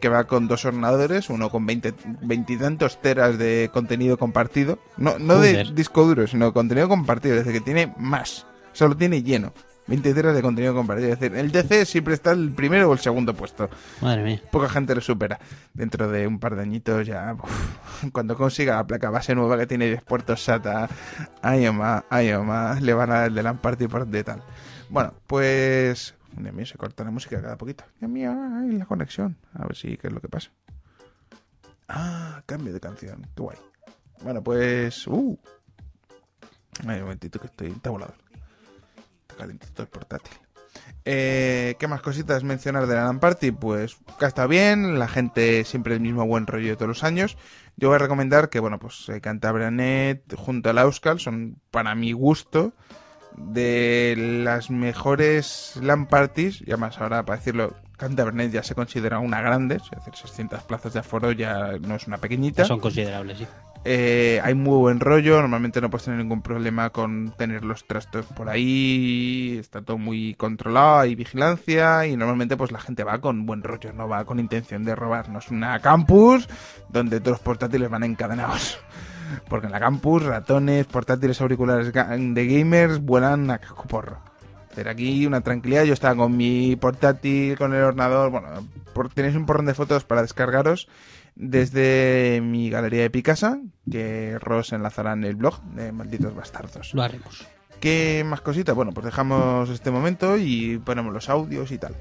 que 0.00 0.08
va 0.08 0.24
con 0.24 0.48
dos 0.48 0.64
ordenadores, 0.64 1.30
uno 1.30 1.50
con 1.50 1.66
20 1.66 1.94
veintitantos 2.22 3.00
teras 3.00 3.38
de 3.38 3.70
contenido 3.72 4.18
compartido. 4.18 4.78
No, 4.96 5.18
no 5.18 5.38
de 5.38 5.64
disco 5.72 6.04
duro, 6.04 6.26
sino 6.26 6.46
de 6.46 6.52
contenido 6.52 6.88
compartido, 6.88 7.36
es 7.36 7.44
decir, 7.44 7.60
que 7.60 7.64
tiene 7.64 7.94
más. 7.98 8.46
Solo 8.72 8.96
tiene 8.96 9.22
lleno. 9.22 9.52
20 9.86 10.14
teras 10.14 10.36
de 10.36 10.42
contenido 10.42 10.72
compartido. 10.72 11.12
Es 11.12 11.18
decir, 11.18 11.36
el 11.36 11.50
DC 11.50 11.84
siempre 11.84 12.14
está 12.14 12.30
el 12.30 12.52
primero 12.52 12.88
o 12.88 12.92
el 12.92 13.00
segundo 13.00 13.34
puesto. 13.34 13.68
Madre 14.00 14.22
mía. 14.22 14.42
Poca 14.50 14.68
gente 14.68 14.94
lo 14.94 15.00
supera. 15.00 15.40
Dentro 15.74 16.08
de 16.08 16.26
un 16.26 16.38
par 16.38 16.54
de 16.54 16.62
añitos 16.62 17.06
ya, 17.06 17.34
uf, 17.34 18.04
cuando 18.12 18.36
consiga 18.36 18.76
la 18.76 18.86
placa 18.86 19.10
base 19.10 19.34
nueva 19.34 19.58
que 19.58 19.66
tiene 19.66 19.86
10 19.86 20.02
puertos 20.02 20.44
SATA, 20.44 20.88
ay 21.42 21.66
o 21.66 21.72
más, 21.72 22.04
ay 22.08 22.32
o 22.32 22.44
más, 22.44 22.80
le 22.80 22.94
van 22.94 23.10
a 23.10 23.14
dar 23.14 23.28
el 23.28 23.34
de 23.34 23.42
LAN 23.42 23.58
party 23.58 23.88
por 23.88 24.06
de 24.06 24.24
tal. 24.24 24.42
Bueno, 24.88 25.12
pues... 25.26 26.14
Dios 26.36 26.54
mío, 26.54 26.66
se 26.66 26.78
corta 26.78 27.04
la 27.04 27.10
música 27.10 27.40
cada 27.40 27.56
poquito. 27.56 27.84
Dios 27.98 28.10
mío, 28.10 28.32
ay, 28.32 28.72
la 28.72 28.86
conexión. 28.86 29.36
A 29.54 29.66
ver 29.66 29.76
si 29.76 29.96
qué 29.96 30.08
es 30.08 30.12
lo 30.12 30.20
que 30.20 30.28
pasa. 30.28 30.50
Ah, 31.88 32.42
cambio 32.46 32.72
de 32.72 32.80
canción. 32.80 33.26
Qué 33.34 33.42
guay. 33.42 33.58
Bueno, 34.22 34.42
pues... 34.42 35.06
Uh. 35.06 35.38
Ay, 36.86 36.96
un 36.96 37.02
momentito 37.02 37.40
que 37.40 37.46
estoy... 37.46 37.74
Está. 37.82 38.14
Está 39.22 39.36
calentito 39.36 39.82
el 39.82 39.88
portátil. 39.88 40.38
Eh, 41.04 41.76
¿Qué 41.78 41.88
más 41.88 42.02
cositas 42.02 42.44
mencionar 42.44 42.86
de 42.86 42.94
la 42.94 43.04
LAN 43.04 43.20
Party? 43.20 43.52
Pues 43.52 43.96
que 44.18 44.26
está 44.26 44.46
bien, 44.46 44.98
la 44.98 45.08
gente 45.08 45.64
siempre 45.64 45.94
el 45.94 46.00
mismo 46.00 46.26
buen 46.26 46.46
rollo 46.46 46.68
de 46.68 46.76
todos 46.76 46.88
los 46.88 47.04
años. 47.04 47.36
Yo 47.76 47.88
voy 47.88 47.96
a 47.96 47.98
recomendar 47.98 48.50
que, 48.50 48.60
bueno, 48.60 48.78
pues 48.78 49.08
eh, 49.08 49.20
Cantabrianet 49.20 50.34
junto 50.36 50.70
a 50.70 50.72
la 50.72 50.84
son, 51.18 51.60
para 51.70 51.94
mi 51.94 52.12
gusto, 52.12 52.74
de 53.36 54.14
las 54.44 54.70
mejores 54.70 55.78
LAN 55.80 56.06
Parties, 56.06 56.60
y 56.60 56.70
además 56.70 56.98
ahora, 56.98 57.24
para 57.24 57.38
decirlo, 57.38 57.74
Cantabrianet 57.96 58.50
ya 58.50 58.62
se 58.62 58.74
considera 58.74 59.18
una 59.18 59.42
grande, 59.42 59.76
es 59.76 59.90
decir, 59.90 60.14
600 60.14 60.62
plazas 60.62 60.94
de 60.94 61.00
aforo 61.00 61.32
ya 61.32 61.72
no 61.80 61.96
es 61.96 62.06
una 62.06 62.16
pequeñita. 62.18 62.64
Son 62.64 62.80
considerables, 62.80 63.38
sí. 63.38 63.46
Eh, 63.84 64.40
hay 64.44 64.54
muy 64.54 64.76
buen 64.76 65.00
rollo, 65.00 65.40
normalmente 65.40 65.80
no 65.80 65.88
puedes 65.88 66.04
tener 66.04 66.20
ningún 66.20 66.42
problema 66.42 66.90
con 66.90 67.32
tener 67.38 67.64
los 67.64 67.86
trastos 67.86 68.26
por 68.26 68.50
ahí, 68.50 69.56
está 69.58 69.80
todo 69.80 69.96
muy 69.96 70.34
controlado, 70.34 71.00
hay 71.00 71.14
vigilancia 71.14 72.06
y 72.06 72.14
normalmente 72.14 72.58
pues 72.58 72.72
la 72.72 72.80
gente 72.80 73.04
va 73.04 73.22
con 73.22 73.46
buen 73.46 73.62
rollo, 73.62 73.94
no 73.94 74.06
va 74.06 74.26
con 74.26 74.38
intención 74.38 74.84
de 74.84 74.94
robar, 74.94 75.30
no 75.30 75.38
es 75.38 75.50
una 75.50 75.78
campus 75.80 76.46
donde 76.90 77.20
todos 77.20 77.38
los 77.38 77.40
portátiles 77.40 77.88
van 77.88 78.02
encadenados. 78.02 78.78
Porque 79.48 79.66
en 79.66 79.72
la 79.72 79.80
campus 79.80 80.22
ratones, 80.22 80.86
portátiles 80.86 81.40
auriculares 81.40 81.92
de 81.92 82.46
gamers 82.46 83.00
vuelan 83.00 83.50
a 83.50 83.58
cacoporro. 83.58 84.18
Pero 84.74 84.90
aquí 84.90 85.26
una 85.26 85.40
tranquilidad, 85.40 85.84
yo 85.84 85.94
estaba 85.94 86.14
con 86.14 86.36
mi 86.36 86.76
portátil, 86.76 87.58
con 87.58 87.74
el 87.74 87.82
ordenador, 87.82 88.30
bueno, 88.30 88.48
por, 88.94 89.08
tenéis 89.08 89.34
un 89.34 89.46
porrón 89.46 89.66
de 89.66 89.74
fotos 89.74 90.04
para 90.04 90.22
descargaros 90.22 90.88
desde 91.34 92.40
mi 92.42 92.70
galería 92.70 93.02
de 93.02 93.10
Picasa, 93.10 93.58
que 93.90 94.38
Ross 94.38 94.72
enlazará 94.72 95.12
en 95.14 95.24
el 95.24 95.36
blog 95.36 95.60
de 95.74 95.90
Malditos 95.90 96.34
Bastardos. 96.34 96.94
Lo 96.94 97.02
haremos. 97.02 97.46
¿Qué 97.80 98.22
más 98.26 98.42
cositas? 98.42 98.74
Bueno, 98.74 98.92
pues 98.92 99.06
dejamos 99.06 99.70
este 99.70 99.90
momento 99.90 100.36
y 100.36 100.78
ponemos 100.78 101.14
los 101.14 101.30
audios 101.30 101.72
y 101.72 101.78
tal. 101.78 101.96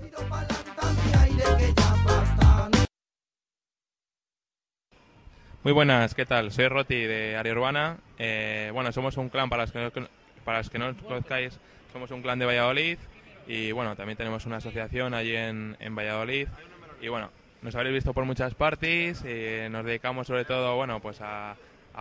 Muy 5.61 5.73
buenas, 5.73 6.15
¿qué 6.15 6.25
tal? 6.25 6.51
Soy 6.51 6.69
Roti 6.69 6.95
de 6.95 7.35
Área 7.35 7.51
Urbana. 7.51 7.97
Eh, 8.17 8.71
bueno, 8.73 8.93
somos 8.93 9.17
un 9.17 9.27
clan, 9.27 9.49
para 9.49 9.63
los, 9.63 9.73
que 9.73 9.79
no, 9.79 10.07
para 10.45 10.59
los 10.59 10.69
que 10.69 10.79
no 10.79 10.95
conozcáis, 10.95 11.59
somos 11.91 12.11
un 12.11 12.21
clan 12.21 12.39
de 12.39 12.45
Valladolid 12.45 12.97
y 13.45 13.73
bueno, 13.73 13.93
también 13.97 14.15
tenemos 14.17 14.45
una 14.45 14.57
asociación 14.57 15.13
allí 15.13 15.35
en, 15.35 15.75
Valladolid 15.89 16.47
y 17.01 17.09
bueno, 17.09 17.29
nos 17.61 17.75
habréis 17.75 17.95
visto 17.95 18.13
por 18.13 18.23
muchas 18.23 18.55
parties 18.55 19.21
nos 19.69 19.85
dedicamos 19.85 20.27
sobre 20.27 20.45
todo, 20.45 20.77
bueno, 20.77 21.01
pues 21.01 21.19
a, 21.19 21.57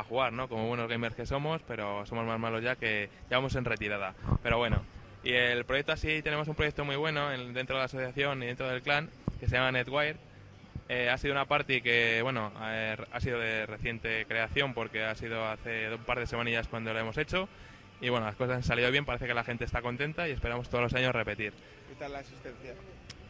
jugar, 0.08 0.32
¿no? 0.32 0.48
Como 0.48 0.68
buenos 0.68 0.88
gamers 0.88 1.16
que 1.16 1.26
somos, 1.26 1.60
pero 1.66 2.06
somos 2.06 2.24
más 2.24 2.38
malos 2.38 2.62
ya 2.62 2.76
que 2.76 3.10
ya 3.28 3.38
vamos 3.38 3.56
en 3.56 3.64
retirada. 3.64 4.14
Pero 4.40 4.58
bueno, 4.58 4.84
y 5.24 5.32
el 5.32 5.64
proyecto 5.64 5.90
así, 5.90 6.22
tenemos 6.22 6.46
un 6.46 6.54
proyecto 6.54 6.84
muy 6.84 6.94
bueno 6.94 7.32
en- 7.32 7.52
dentro 7.54 7.74
de 7.74 7.80
la 7.80 7.86
asociación 7.86 8.40
y 8.44 8.46
dentro 8.46 8.68
del 8.68 8.82
clan 8.82 9.10
que 9.40 9.48
se 9.48 9.56
llama 9.56 9.72
Netwire 9.72 10.27
eh, 10.88 11.10
ha 11.10 11.18
sido 11.18 11.34
una 11.34 11.44
party 11.44 11.82
que, 11.82 12.20
bueno, 12.22 12.50
eh, 12.62 12.96
ha 13.12 13.20
sido 13.20 13.38
de 13.38 13.66
reciente 13.66 14.24
creación 14.26 14.72
porque 14.72 15.04
ha 15.04 15.14
sido 15.14 15.46
hace 15.46 15.92
un 15.92 16.04
par 16.04 16.18
de 16.18 16.26
semanillas 16.26 16.66
cuando 16.66 16.94
lo 16.94 16.98
hemos 16.98 17.18
hecho. 17.18 17.48
Y 18.00 18.08
bueno, 18.08 18.26
las 18.26 18.36
cosas 18.36 18.56
han 18.56 18.62
salido 18.62 18.90
bien, 18.90 19.04
parece 19.04 19.26
que 19.26 19.34
la 19.34 19.44
gente 19.44 19.64
está 19.64 19.82
contenta 19.82 20.28
y 20.28 20.32
esperamos 20.32 20.68
todos 20.70 20.84
los 20.84 20.94
años 20.94 21.12
repetir. 21.12 21.52
¿Qué 21.88 21.94
tal 21.98 22.12
la 22.12 22.20
asistencia? 22.20 22.74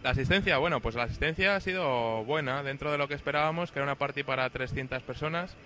La 0.04 0.11
asistencia, 0.11 0.59
bueno, 0.59 0.80
pues 0.80 0.94
la 0.94 1.04
asistencia 1.04 1.56
ha 1.56 1.61
sido 1.61 2.22
buena 2.24 2.62
dentro 2.62 2.92
de 2.92 2.98
lo 2.98 3.09
que 3.09 3.14
esperábamos, 3.14 3.72
que 3.72 3.80
era 3.80 3.84
una 3.84 3.96
party 3.96 4.22
para 4.22 4.48
300 4.50 5.02
personas. 5.02 5.56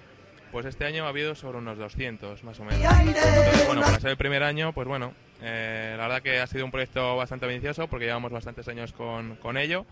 Pues 0.50 0.66
este 0.66 0.84
año 0.84 1.04
ha 1.04 1.08
habido 1.08 1.34
sobre 1.34 1.58
unos 1.58 1.78
200, 1.78 2.42
más 2.44 2.60
o 2.60 2.64
menos. 2.64 2.82
Entonces, 3.00 3.66
bueno, 3.66 3.82
para 3.82 4.00
ser 4.00 4.10
el 4.10 4.16
primer 4.16 4.42
año, 4.42 4.72
pues 4.72 4.86
bueno, 4.86 5.12
eh, 5.42 5.94
la 5.96 6.04
verdad 6.04 6.22
que 6.22 6.40
ha 6.40 6.46
sido 6.46 6.64
un 6.64 6.70
proyecto 6.70 7.16
bastante 7.16 7.46
ambicioso 7.46 7.88
porque 7.88 8.06
llevamos 8.06 8.32
bastantes 8.32 8.68
años 8.68 8.92
con, 8.92 9.36
con 9.36 9.56
ello 9.56 9.84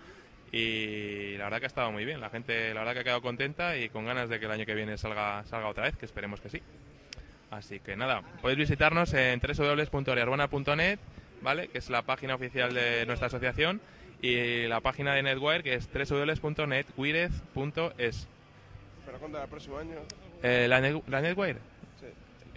y 0.52 1.36
la 1.36 1.44
verdad 1.44 1.58
que 1.60 1.66
ha 1.66 1.68
estado 1.68 1.92
muy 1.92 2.04
bien. 2.04 2.20
La 2.20 2.28
gente, 2.30 2.74
la 2.74 2.80
verdad 2.80 2.94
que 2.94 3.00
ha 3.00 3.04
quedado 3.04 3.22
contenta 3.22 3.76
y 3.76 3.88
con 3.88 4.04
ganas 4.06 4.28
de 4.28 4.38
que 4.40 4.46
el 4.46 4.50
año 4.52 4.66
que 4.66 4.74
viene 4.74 4.98
salga, 4.98 5.44
salga 5.46 5.68
otra 5.68 5.84
vez, 5.84 5.96
que 5.96 6.06
esperemos 6.06 6.40
que 6.40 6.48
sí. 6.50 6.60
Así 7.50 7.78
que 7.80 7.96
nada, 7.96 8.22
podéis 8.42 8.58
visitarnos 8.58 9.12
en 9.14 9.40
www.ariarbona.net, 9.40 10.98
¿vale? 11.42 11.68
Que 11.68 11.78
es 11.78 11.90
la 11.90 12.02
página 12.02 12.34
oficial 12.36 12.72
de 12.74 13.04
nuestra 13.06 13.26
asociación 13.26 13.80
y 14.22 14.66
la 14.66 14.80
página 14.80 15.14
de 15.14 15.22
Netwire 15.22 15.62
que 15.62 15.74
es 15.74 15.88
www.netwirez.es. 15.92 18.28
¿Pero 19.06 19.18
cuándo 19.18 19.42
el 19.42 19.48
próximo 19.48 19.78
año? 19.78 19.96
Eh, 20.42 20.66
la, 20.68 20.80
Net- 20.80 21.02
la 21.08 21.20
Netwire. 21.20 21.58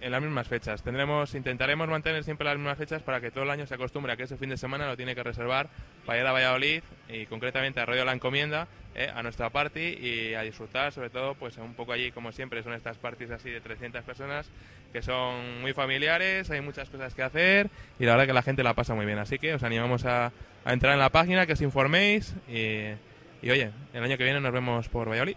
En 0.04 0.12
las 0.12 0.20
mismas 0.20 0.46
fechas. 0.46 0.82
Tendremos, 0.82 1.34
intentaremos 1.34 1.88
mantener 1.88 2.22
siempre 2.24 2.44
las 2.44 2.56
mismas 2.56 2.76
fechas 2.76 3.02
para 3.02 3.22
que 3.22 3.30
todo 3.30 3.44
el 3.44 3.50
año 3.50 3.66
se 3.66 3.74
acostumbre 3.74 4.12
a 4.12 4.16
que 4.16 4.24
ese 4.24 4.36
fin 4.36 4.50
de 4.50 4.58
semana 4.58 4.86
lo 4.86 4.98
tiene 4.98 5.14
que 5.14 5.22
reservar 5.22 5.70
para 6.04 6.20
ir 6.20 6.26
a 6.26 6.32
Valladolid 6.32 6.82
y 7.08 7.24
concretamente 7.24 7.80
a 7.80 7.86
Radio 7.86 8.04
La 8.04 8.12
Encomienda, 8.12 8.68
eh, 8.94 9.10
a 9.12 9.22
nuestra 9.22 9.48
party 9.48 9.80
y 9.80 10.34
a 10.34 10.42
disfrutar, 10.42 10.92
sobre 10.92 11.08
todo, 11.08 11.34
pues 11.34 11.56
un 11.56 11.72
poco 11.72 11.92
allí, 11.92 12.10
como 12.12 12.32
siempre, 12.32 12.62
son 12.62 12.74
estas 12.74 12.98
parties 12.98 13.30
así 13.30 13.48
de 13.48 13.62
300 13.62 14.04
personas 14.04 14.50
que 14.92 15.00
son 15.00 15.62
muy 15.62 15.72
familiares, 15.72 16.50
hay 16.50 16.60
muchas 16.60 16.90
cosas 16.90 17.14
que 17.14 17.22
hacer 17.22 17.70
y 17.98 18.04
la 18.04 18.12
verdad 18.12 18.26
que 18.26 18.32
la 18.34 18.42
gente 18.42 18.62
la 18.62 18.74
pasa 18.74 18.94
muy 18.94 19.06
bien. 19.06 19.18
Así 19.18 19.38
que 19.38 19.54
os 19.54 19.62
animamos 19.62 20.04
a, 20.04 20.32
entrar 20.66 20.92
en 20.92 20.98
la 20.98 21.08
página, 21.08 21.46
que 21.46 21.54
os 21.54 21.60
informéis 21.62 22.34
y 22.46 23.50
oye, 23.50 23.70
el 23.92 24.04
año 24.04 24.16
que 24.18 24.24
viene 24.24 24.40
nos 24.40 24.52
vemos 24.52 24.88
por 24.88 25.08
Valladolid. 25.08 25.36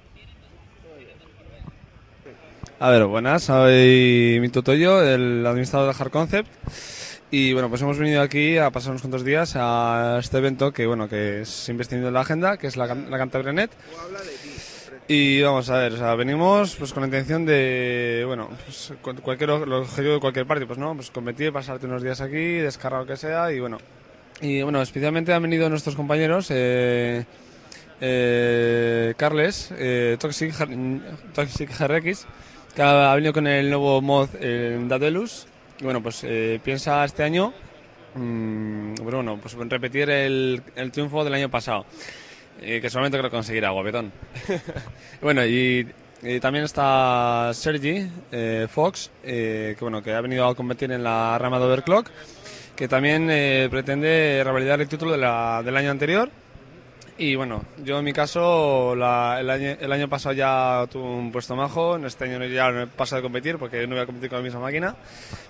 A 2.80 2.90
ver, 2.92 3.06
buenas, 3.06 3.44
soy 3.44 4.38
Mito 4.40 4.62
Toyo, 4.62 5.02
el 5.04 5.46
administrador 5.46 5.94
de 5.96 6.00
Hard 6.02 6.12
Concept. 6.12 6.50
Y 7.32 7.52
bueno, 7.54 7.70
pues 7.70 7.82
hemos 7.82 7.98
venido 7.98 8.22
aquí 8.22 8.58
a 8.58 8.70
pasar 8.70 8.92
unos 8.92 9.02
cuantos 9.02 9.26
días 9.26 9.54
a 9.56 10.18
este 10.20 10.38
evento 10.38 10.72
que 10.72 10.86
bueno, 10.86 11.10
que 11.10 11.42
es 11.42 11.70
investido 11.70 12.08
en 12.08 12.14
la 12.14 12.22
agenda, 12.22 12.58
que 12.58 12.68
es 12.68 12.78
la, 12.78 12.86
la 12.94 13.18
Cantabrianet. 13.18 13.72
Y 15.10 15.42
vamos 15.42 15.70
a 15.70 15.78
ver, 15.78 15.94
o 15.94 15.98
sea, 15.98 16.16
venimos 16.16 16.76
pues 16.76 16.94
con 16.94 17.02
la 17.02 17.08
intención 17.08 17.46
de, 17.46 18.24
bueno, 18.28 18.50
pues, 18.66 18.94
cu- 19.02 19.16
cualquier 19.22 19.50
objetivo 19.52 20.14
de 20.16 20.20
cualquier 20.20 20.46
parte, 20.46 20.66
pues 20.66 20.78
no, 20.78 20.94
pues 20.96 21.10
competir, 21.12 21.52
pasarte 21.54 21.86
unos 21.88 22.04
días 22.04 22.20
aquí, 22.22 22.58
descargar 22.58 23.02
lo 23.02 23.08
que 23.08 23.16
sea 23.18 23.52
y 23.52 23.60
bueno. 23.60 23.78
Y 24.42 24.62
bueno, 24.62 24.82
especialmente 24.82 25.34
han 25.34 25.42
venido 25.42 25.70
nuestros 25.70 25.96
compañeros, 25.96 26.48
eh, 26.52 27.26
eh, 28.02 29.14
Carles, 29.18 29.70
eh, 29.78 30.18
Toxic, 30.20 30.54
Toxic 31.34 31.70
RX, 31.82 32.26
que 32.78 32.84
ha 32.84 33.16
venido 33.16 33.34
con 33.34 33.48
el 33.48 33.70
nuevo 33.72 34.02
mod 34.04 34.30
eh, 34.40 34.80
Daedalus. 34.88 35.48
Y 35.80 35.84
bueno, 35.84 36.02
pues 36.02 36.24
eh, 36.24 36.60
piensa 36.64 37.04
este 37.04 37.24
año 37.24 37.52
mm, 38.16 38.94
pero 38.98 39.18
bueno, 39.18 39.40
pues 39.42 39.54
repetir 39.56 40.10
el, 40.10 40.62
el 40.76 40.92
triunfo 40.92 41.24
del 41.24 41.34
año 41.34 41.50
pasado, 41.50 41.86
eh, 42.62 42.80
que 42.82 42.90
solamente 42.90 43.18
creo 43.18 43.32
conseguirá, 43.32 43.72
guapetón. 43.72 44.12
bueno, 45.22 45.46
y, 45.46 45.88
y 46.22 46.40
también 46.40 46.66
está 46.66 47.52
Sergi 47.54 48.08
eh, 48.32 48.68
Fox, 48.70 49.12
eh, 49.24 49.76
que 49.78 49.84
bueno, 49.86 50.04
que 50.04 50.14
ha 50.14 50.22
venido 50.22 50.48
a 50.48 50.56
competir 50.56 50.92
en 50.92 51.04
la 51.04 51.38
rama 51.40 51.60
de 51.60 51.66
Overclock, 51.66 52.10
que 52.76 52.88
también 52.88 53.28
eh, 53.32 53.68
pretende 53.72 54.42
revalidar 54.46 54.82
el 54.82 54.88
título 54.88 55.12
de 55.14 55.18
la- 55.20 55.62
del 55.64 55.78
año 55.78 55.92
anterior. 55.92 56.30
Y 57.20 57.36
bueno, 57.36 57.64
yo 57.84 57.98
en 57.98 58.06
mi 58.06 58.14
caso 58.14 58.94
la- 58.96 59.38
el, 59.40 59.50
año, 59.50 59.76
el 59.80 59.92
año 59.92 60.08
pasado 60.08 60.34
ya 60.34 60.86
tuve 60.92 61.04
un 61.04 61.32
puesto 61.32 61.56
majo, 61.56 61.96
en 61.96 62.06
este 62.06 62.26
año 62.26 62.46
ya 62.46 62.70
no 62.70 62.84
he 62.84 62.88
pasado 62.88 63.18
de 63.22 63.24
competir 63.24 63.58
porque 63.58 63.88
no 63.88 63.96
voy 63.96 64.04
a 64.04 64.06
competir 64.06 64.30
con 64.30 64.38
la 64.38 64.44
misma 64.44 64.60
máquina. 64.60 64.96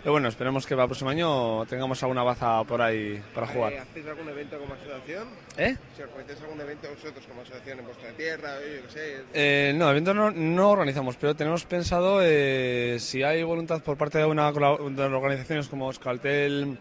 Pero 0.02 0.14
bueno, 0.14 0.30
esperemos 0.30 0.66
que 0.66 0.76
para 0.76 0.84
el 0.86 0.88
próximo 0.90 1.10
año 1.10 1.66
tengamos 1.66 2.02
alguna 2.04 2.24
baza 2.24 2.64
por 2.64 2.82
ahí 2.82 3.22
para 3.36 3.48
jugar. 3.48 3.74
¿Hacéis 3.74 4.08
algún 4.08 4.30
evento 4.30 4.58
como 4.60 4.76
asociación? 4.76 5.28
¿Eh? 5.58 5.76
Si 5.98 6.02
organizáis 6.04 6.42
algún 6.42 6.62
evento 6.62 6.88
vosotros 6.90 7.26
como 7.28 7.42
asociación 7.42 7.80
en 7.80 7.86
vuestra 7.86 8.12
tierra, 8.12 8.50
yo 8.62 8.88
qué 8.88 8.94
sé. 8.94 9.16
Eh, 9.34 9.74
no, 9.76 9.90
eventos 9.92 10.16
no, 10.16 10.32
no 10.32 10.70
organizamos, 10.70 11.18
pero 11.18 11.36
tenemos 11.36 11.66
pensado 11.66 12.20
eh, 12.24 12.96
si 13.02 13.24
hay 13.24 13.44
voluntad 13.44 13.82
por 13.84 13.98
parte 13.98 14.20
de 14.20 14.26
una 14.26 14.50
de 14.54 15.04
organizaciones 15.04 15.68
como 15.68 15.88
Euskaltel 15.88 16.80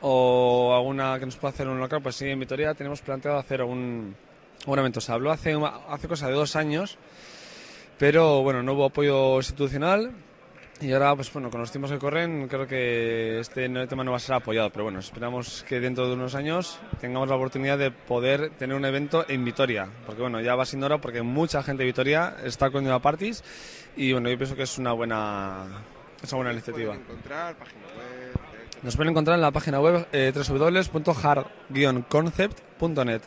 o 0.00 0.74
alguna 0.74 1.18
que 1.18 1.26
nos 1.26 1.36
pueda 1.36 1.52
hacer 1.52 1.68
un 1.68 1.80
local, 1.80 2.00
pues 2.02 2.16
sí, 2.16 2.26
en 2.26 2.40
Vitoria 2.40 2.74
tenemos 2.74 3.00
planteado 3.00 3.38
hacer 3.38 3.62
un, 3.62 4.14
un 4.66 4.78
evento. 4.78 5.00
Se 5.00 5.12
habló 5.12 5.30
hace, 5.30 5.56
hace 5.88 6.08
cosa 6.08 6.28
de 6.28 6.34
dos 6.34 6.56
años, 6.56 6.98
pero 7.98 8.42
bueno, 8.42 8.62
no 8.62 8.74
hubo 8.74 8.86
apoyo 8.86 9.36
institucional. 9.36 10.12
Y 10.80 10.92
ahora, 10.92 11.16
pues 11.16 11.32
bueno, 11.32 11.50
con 11.50 11.60
los 11.60 11.72
tiempos 11.72 11.90
que 11.90 11.98
corren, 11.98 12.46
creo 12.46 12.64
que 12.68 13.40
este 13.40 13.68
tema 13.88 14.04
no 14.04 14.12
va 14.12 14.18
a 14.18 14.20
ser 14.20 14.36
apoyado. 14.36 14.70
Pero 14.70 14.84
bueno, 14.84 15.00
esperamos 15.00 15.64
que 15.68 15.80
dentro 15.80 16.06
de 16.06 16.14
unos 16.14 16.36
años 16.36 16.78
tengamos 17.00 17.28
la 17.28 17.34
oportunidad 17.34 17.76
de 17.78 17.90
poder 17.90 18.50
tener 18.50 18.76
un 18.76 18.84
evento 18.84 19.24
en 19.28 19.44
Vitoria. 19.44 19.88
Porque 20.06 20.22
bueno, 20.22 20.40
ya 20.40 20.54
va 20.54 20.64
siendo 20.64 20.86
hora 20.86 20.98
porque 20.98 21.22
mucha 21.22 21.64
gente 21.64 21.82
de 21.82 21.88
Vitoria 21.88 22.36
está 22.44 22.70
con 22.70 22.88
a 22.88 23.00
parties. 23.00 23.42
Y 23.96 24.12
bueno, 24.12 24.30
yo 24.30 24.38
pienso 24.38 24.54
que 24.54 24.62
es 24.62 24.78
una 24.78 24.92
buena, 24.92 25.66
es 26.22 26.32
una 26.32 26.36
buena 26.36 26.52
iniciativa. 26.52 26.94
encontrar 26.94 27.56
página 27.56 27.86
web. 27.96 28.17
Nos 28.82 28.96
pueden 28.96 29.10
encontrar 29.10 29.34
en 29.36 29.42
la 29.42 29.50
página 29.50 29.80
web 29.80 30.06
eh, 30.12 30.32
www.hard-concept.net. 30.34 33.22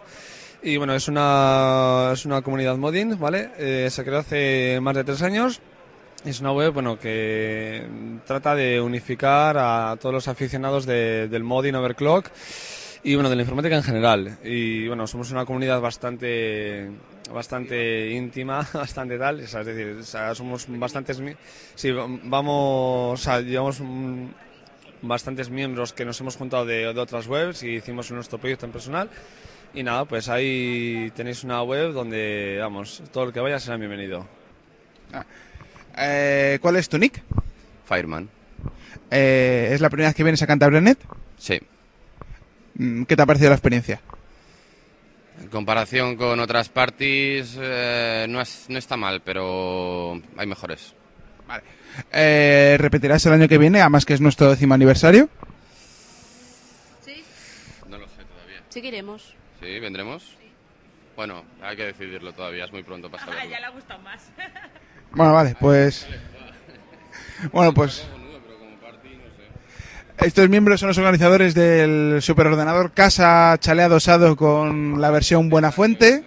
Y 0.64 0.78
bueno, 0.78 0.94
es 0.94 1.08
una, 1.08 2.12
es 2.14 2.26
una 2.26 2.42
comunidad 2.42 2.78
modding, 2.78 3.20
¿vale? 3.20 3.50
Eh, 3.58 3.88
se 3.90 4.04
creó 4.04 4.20
hace 4.20 4.80
más 4.82 4.96
de 4.96 5.04
tres 5.04 5.22
años. 5.24 5.60
Es 6.24 6.40
una 6.40 6.52
web 6.54 6.72
bueno, 6.72 7.00
que 7.00 7.84
trata 8.28 8.54
de 8.56 8.80
unificar 8.80 9.58
a 9.58 9.98
todos 10.00 10.14
los 10.14 10.28
aficionados 10.28 10.86
de- 10.86 11.28
del 11.28 11.44
modding 11.44 11.74
overclock 11.76 12.28
y 13.04 13.16
bueno, 13.16 13.30
de 13.32 13.36
la 13.36 13.42
informática 13.42 13.76
en 13.76 13.82
general. 13.84 14.38
Y 14.44 14.88
bueno, 14.88 15.08
somos 15.08 15.32
una 15.32 15.46
comunidad 15.46 15.82
bastante 15.82 16.92
bastante 17.34 18.12
íntima, 18.12 18.68
bastante 18.74 19.18
tal, 19.18 19.40
es 19.40 19.52
decir, 19.54 20.04
somos 20.36 20.66
bastantes 20.68 21.20
sí, 21.76 21.92
vamos, 21.92 23.20
o 23.20 23.24
sea, 23.24 23.40
llevamos 23.42 23.82
bastantes 25.02 25.50
miembros 25.50 25.94
que 25.94 26.06
nos 26.06 26.20
hemos 26.22 26.36
juntado 26.36 26.66
de, 26.66 26.94
de 26.94 27.00
otras 27.00 27.28
webs 27.28 27.64
y 27.64 27.70
hicimos 27.76 28.12
nuestro 28.12 28.38
proyecto 28.38 28.66
en 28.66 28.72
personal. 28.72 29.10
Y 29.74 29.84
nada, 29.84 30.06
pues 30.06 30.28
ahí 30.30 31.12
tenéis 31.16 31.44
una 31.44 31.62
web 31.64 31.94
donde, 31.94 32.58
vamos, 32.60 33.02
todo 33.12 33.24
el 33.26 33.34
que 33.34 33.40
vaya 33.40 33.60
será 33.60 33.78
bienvenido. 33.78 34.28
Eh, 35.98 36.60
¿Cuál 36.62 36.76
es 36.78 36.90
tu 36.90 36.98
nick? 36.98 37.22
Fireman. 37.86 38.30
Eh, 39.10 39.70
¿Es 39.74 39.82
la 39.82 39.90
primera 39.90 40.10
vez 40.10 40.16
que 40.16 40.24
vienes 40.24 40.42
a 40.42 40.48
Cantabria.net? 40.48 40.98
Sí. 41.38 41.60
Mm, 42.76 43.04
¿Qué 43.04 43.16
te 43.16 43.22
ha 43.22 43.26
parecido 43.26 43.50
la 43.50 43.56
experiencia? 43.56 44.02
En 45.42 45.48
comparación 45.48 46.16
con 46.18 46.40
otras 46.40 46.70
parties, 46.70 47.58
eh, 47.60 48.26
no, 48.30 48.42
es- 48.42 48.66
no 48.70 48.78
está 48.78 48.96
mal, 48.96 49.22
pero 49.22 50.22
hay 50.38 50.48
mejores. 50.48 50.94
Eh, 52.12 52.78
¿Repetirás 52.80 53.26
el 53.26 53.34
año 53.34 53.48
que 53.48 53.58
viene, 53.58 53.82
además 53.82 54.06
que 54.06 54.14
es 54.14 54.22
nuestro 54.22 54.50
décimo 54.50 54.74
aniversario? 54.74 55.30
Sí, 57.04 57.24
No 57.90 57.98
lo 57.98 58.08
sé 58.08 58.24
todavía. 58.24 58.62
sí 58.70 58.82
que 58.82 58.88
iremos. 58.88 59.34
¿Sí? 59.62 59.80
¿Vendremos? 59.80 60.36
Bueno, 61.16 61.44
hay 61.62 61.76
que 61.76 61.86
decidirlo 61.86 62.34
todavía, 62.34 62.66
es 62.66 62.72
muy 62.72 62.84
pronto 62.84 63.10
para 63.12 63.26
saberlo. 63.26 63.50
le 63.50 63.56
ha 63.66 63.70
gustado 63.70 64.02
más. 64.02 64.22
Bueno, 65.14 65.34
vale, 65.34 65.56
pues... 65.60 66.08
Bueno, 67.52 67.74
pues... 67.74 68.08
Estos 70.20 70.48
miembros 70.50 70.80
son 70.80 70.88
los 70.88 70.98
organizadores 71.00 71.54
del 71.54 72.20
superordenador 72.22 72.94
Casa 72.94 73.58
Chalea 73.60 73.90
Dosado 73.90 74.36
con 74.38 75.02
la 75.02 75.10
versión 75.10 75.50
Buena 75.50 75.72
Fuente 75.74 76.24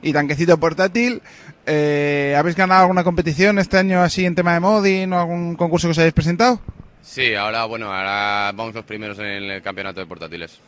y 0.00 0.12
tanquecito 0.14 0.58
portátil. 0.58 1.20
Eh, 1.66 2.34
¿Habéis 2.36 2.56
ganado 2.56 2.82
alguna 2.82 3.04
competición 3.04 3.58
este 3.58 3.78
año 3.78 4.02
así 4.02 4.24
en 4.24 4.34
tema 4.34 4.54
de 4.54 4.60
modding 4.60 5.12
o 5.12 5.20
algún 5.20 5.54
concurso 5.54 5.88
que 5.88 5.92
os 5.92 5.98
hayáis 5.98 6.14
presentado? 6.14 6.60
Sí, 7.02 7.34
ahora, 7.34 7.64
bueno, 7.64 7.92
ahora 7.92 8.52
vamos 8.54 8.74
los 8.74 8.84
primeros 8.84 9.18
en 9.18 9.26
el 9.26 9.62
campeonato 9.62 10.00
de 10.00 10.06
portátiles. 10.06 10.58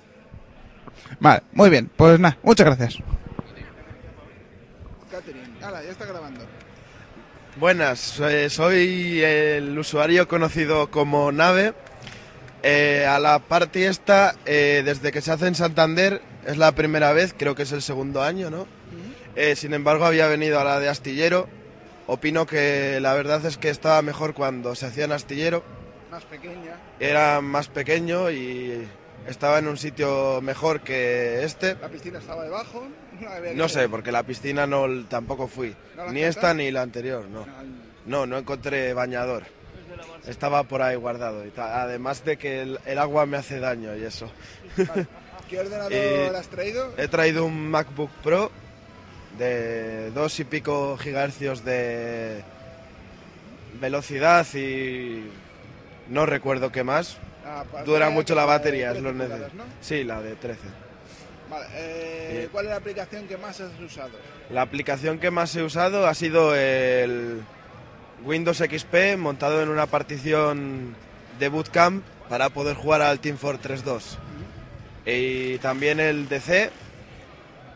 Vale, 1.20 1.42
muy 1.52 1.70
bien. 1.70 1.90
Pues 1.96 2.18
nada, 2.20 2.38
muchas 2.42 2.66
gracias. 2.66 2.98
ya 5.60 5.90
está 5.90 6.04
grabando. 6.06 6.40
Buenas, 7.56 8.18
eh, 8.20 8.50
soy 8.50 9.22
el 9.22 9.78
usuario 9.78 10.26
conocido 10.26 10.90
como 10.90 11.30
Nave. 11.30 11.72
Eh, 12.62 13.06
a 13.06 13.18
la 13.18 13.40
party 13.40 13.82
esta, 13.82 14.34
eh, 14.46 14.82
desde 14.84 15.12
que 15.12 15.20
se 15.20 15.30
hace 15.30 15.46
en 15.46 15.54
Santander, 15.54 16.22
es 16.46 16.56
la 16.56 16.72
primera 16.72 17.12
vez, 17.12 17.34
creo 17.36 17.54
que 17.54 17.64
es 17.64 17.72
el 17.72 17.82
segundo 17.82 18.22
año, 18.22 18.50
¿no? 18.50 18.66
Eh, 19.36 19.56
sin 19.56 19.74
embargo, 19.74 20.04
había 20.04 20.26
venido 20.28 20.60
a 20.60 20.64
la 20.64 20.80
de 20.80 20.88
Astillero. 20.88 21.48
Opino 22.06 22.46
que 22.46 22.98
la 23.00 23.14
verdad 23.14 23.44
es 23.46 23.56
que 23.56 23.70
estaba 23.70 24.00
mejor 24.02 24.34
cuando 24.34 24.74
se 24.74 24.86
hacía 24.86 25.04
en 25.04 25.12
Astillero. 25.12 25.64
Más 26.10 26.24
pequeña. 26.24 26.76
Era 27.00 27.40
más 27.40 27.68
pequeño 27.68 28.30
y 28.30 28.86
estaba 29.26 29.58
en 29.58 29.68
un 29.68 29.76
sitio 29.76 30.40
mejor 30.42 30.82
que 30.82 31.42
este. 31.42 31.74
La 31.76 31.88
piscina 31.88 32.18
estaba 32.18 32.44
debajo. 32.44 32.86
No 33.54 33.68
sé, 33.68 33.88
porque 33.88 34.10
la 34.10 34.24
piscina 34.24 34.66
no 34.66 35.06
tampoco 35.06 35.46
fui. 35.46 35.74
¿No 35.96 36.10
Ni 36.10 36.22
esta 36.22 36.52
ni 36.52 36.72
la 36.72 36.82
anterior, 36.82 37.24
no. 37.28 37.46
No, 38.06 38.26
no 38.26 38.38
encontré 38.38 38.92
bañador. 38.92 39.44
Estaba 40.26 40.64
por 40.64 40.82
ahí 40.82 40.96
guardado. 40.96 41.46
y 41.46 41.52
Además 41.56 42.24
de 42.24 42.36
que 42.36 42.62
el, 42.62 42.80
el 42.84 42.98
agua 42.98 43.24
me 43.26 43.36
hace 43.36 43.60
daño 43.60 43.96
y 43.96 44.02
eso. 44.02 44.30
¿Qué 45.48 45.60
ordenador 45.60 46.36
has 46.36 46.48
traído? 46.48 46.92
He 46.96 47.06
traído 47.08 47.44
un 47.44 47.70
MacBook 47.70 48.10
Pro 48.22 48.50
de 49.38 50.10
dos 50.12 50.38
y 50.40 50.44
pico 50.44 50.96
gigahercios 50.96 51.64
de 51.64 52.42
velocidad 53.80 54.46
y 54.54 55.24
no 56.08 56.26
recuerdo 56.26 56.70
qué 56.70 56.84
más. 56.84 57.18
Ah, 57.44 57.64
pa- 57.70 57.82
Dura 57.82 58.10
mucho 58.10 58.34
la 58.34 58.44
batería, 58.44 58.88
es 58.92 58.92
13 58.98 59.02
lo 59.04 59.12
necesario. 59.12 59.48
¿no? 59.54 59.64
Sí, 59.80 60.04
la 60.04 60.22
de 60.22 60.36
13. 60.36 60.60
Vale, 61.50 61.66
eh. 61.74 62.48
¿cuál 62.50 62.66
es 62.66 62.70
la 62.70 62.76
aplicación 62.76 63.26
que 63.28 63.36
más 63.36 63.60
has 63.60 63.78
usado? 63.80 64.10
La 64.50 64.62
aplicación 64.62 65.18
que 65.18 65.30
más 65.30 65.54
he 65.56 65.62
usado 65.62 66.06
ha 66.06 66.14
sido 66.14 66.54
el 66.54 67.42
Windows 68.24 68.58
XP 68.58 69.16
montado 69.18 69.62
en 69.62 69.68
una 69.68 69.86
partición 69.86 70.94
de 71.38 71.48
Bootcamp 71.48 72.02
para 72.28 72.48
poder 72.48 72.76
jugar 72.76 73.02
al 73.02 73.20
Team 73.20 73.36
Fortress 73.36 73.84
2. 73.84 74.18
Y 75.06 75.58
también 75.58 76.00
el 76.00 76.28
DC 76.28 76.70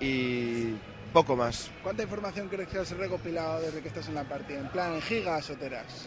y 0.00 0.72
poco 1.12 1.36
más. 1.36 1.70
¿Cuánta 1.82 2.02
información 2.02 2.48
crees 2.48 2.68
que 2.68 2.78
has 2.78 2.90
recopilado 2.90 3.61
desde 3.61 3.80
que 3.80 3.88
estás 3.88 4.09
en 4.09 4.14
la 4.14 4.24
partida? 4.24 4.61
¿En 4.61 4.68
plan 4.68 4.94
en 4.94 5.02
gigas 5.02 5.50
o 5.50 5.54
teras? 5.54 6.06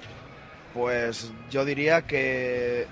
Pues 0.74 1.32
yo 1.50 1.66
diría 1.66 2.04
que 2.04 2.88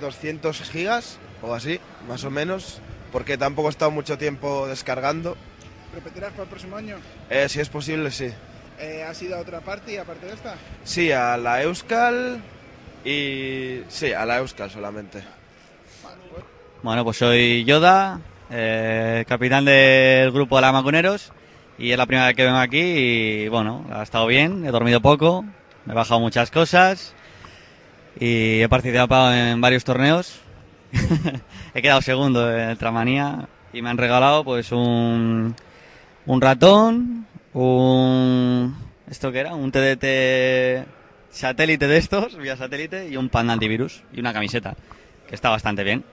200 0.00 0.60
gigas 0.70 1.18
o 1.42 1.54
así, 1.54 1.80
más 2.08 2.24
o 2.24 2.30
menos, 2.30 2.80
porque 3.12 3.36
tampoco 3.36 3.68
he 3.68 3.70
estado 3.70 3.90
mucho 3.90 4.18
tiempo 4.18 4.66
descargando. 4.66 5.36
¿Repetirás 5.94 6.30
para 6.32 6.44
el 6.44 6.48
próximo 6.48 6.76
año? 6.76 6.96
Eh, 7.30 7.48
si 7.48 7.60
es 7.60 7.68
posible, 7.68 8.10
sí. 8.10 8.30
Eh, 8.78 9.02
¿Has 9.02 9.20
ido 9.22 9.36
a 9.36 9.40
otra 9.40 9.60
party 9.60 9.96
aparte 9.96 10.26
de 10.26 10.34
esta? 10.34 10.54
Sí, 10.84 11.10
a 11.10 11.36
la 11.36 11.62
Euskal 11.62 12.40
y... 13.04 13.82
Sí, 13.88 14.12
a 14.12 14.24
la 14.24 14.38
Euskal 14.38 14.70
solamente. 14.70 15.22
Bueno, 16.82 17.02
pues 17.04 17.16
soy 17.16 17.64
Yoda, 17.64 18.20
eh, 18.50 19.24
capitán 19.28 19.64
del 19.64 20.30
grupo 20.30 20.56
de 20.56 20.62
la 20.62 20.72
Macuneros 20.72 21.32
y 21.78 21.92
es 21.92 21.98
la 21.98 22.06
primera 22.06 22.26
vez 22.26 22.36
que 22.36 22.44
vengo 22.44 22.58
aquí 22.58 22.80
y 22.80 23.48
bueno, 23.48 23.86
ha 23.92 24.02
estado 24.02 24.26
bien, 24.26 24.64
he 24.64 24.70
dormido 24.70 25.00
poco, 25.00 25.44
me 25.84 25.92
he 25.92 25.96
bajado 25.96 26.20
muchas 26.20 26.50
cosas 26.50 27.14
y 28.18 28.60
he 28.60 28.68
participado 28.68 29.32
en 29.34 29.60
varios 29.60 29.84
torneos. 29.84 30.40
he 31.74 31.82
quedado 31.82 32.00
segundo 32.02 32.56
en 32.56 32.76
Tramanía 32.76 33.48
y 33.72 33.82
me 33.82 33.90
han 33.90 33.98
regalado 33.98 34.44
pues 34.44 34.72
un, 34.72 35.54
un 36.26 36.40
ratón, 36.40 37.26
un... 37.52 38.76
¿Esto 39.10 39.32
qué 39.32 39.40
era? 39.40 39.54
Un 39.54 39.72
TDT 39.72 40.86
satélite 41.30 41.86
de 41.86 41.96
estos, 41.96 42.36
vía 42.36 42.56
satélite, 42.56 43.08
y 43.08 43.16
un 43.16 43.28
panda 43.28 43.52
antivirus 43.52 44.02
y 44.12 44.20
una 44.20 44.32
camiseta, 44.32 44.76
que 45.28 45.34
está 45.34 45.50
bastante 45.50 45.84
bien. 45.84 46.04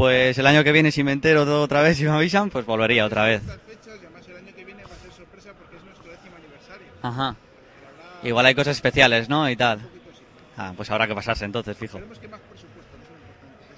Pues 0.00 0.38
el 0.38 0.46
año 0.46 0.64
que 0.64 0.72
viene, 0.72 0.90
si 0.90 1.04
me 1.04 1.12
entero 1.12 1.44
todo 1.44 1.62
otra 1.62 1.82
vez 1.82 2.00
y 2.00 2.04
me 2.04 2.10
avisan, 2.12 2.48
pues 2.48 2.64
volvería 2.64 3.04
otra 3.04 3.24
vez. 3.24 3.42
Y. 7.02 7.06
Ajá. 7.06 7.36
Igual 8.22 8.46
hay 8.46 8.54
cosas 8.54 8.76
especiales, 8.76 9.28
¿no? 9.28 9.50
Y 9.50 9.56
tal. 9.56 9.78
Ah, 10.56 10.72
pues 10.74 10.90
habrá 10.90 11.06
que 11.06 11.14
pasarse 11.14 11.44
entonces, 11.44 11.76
fijo. 11.76 12.00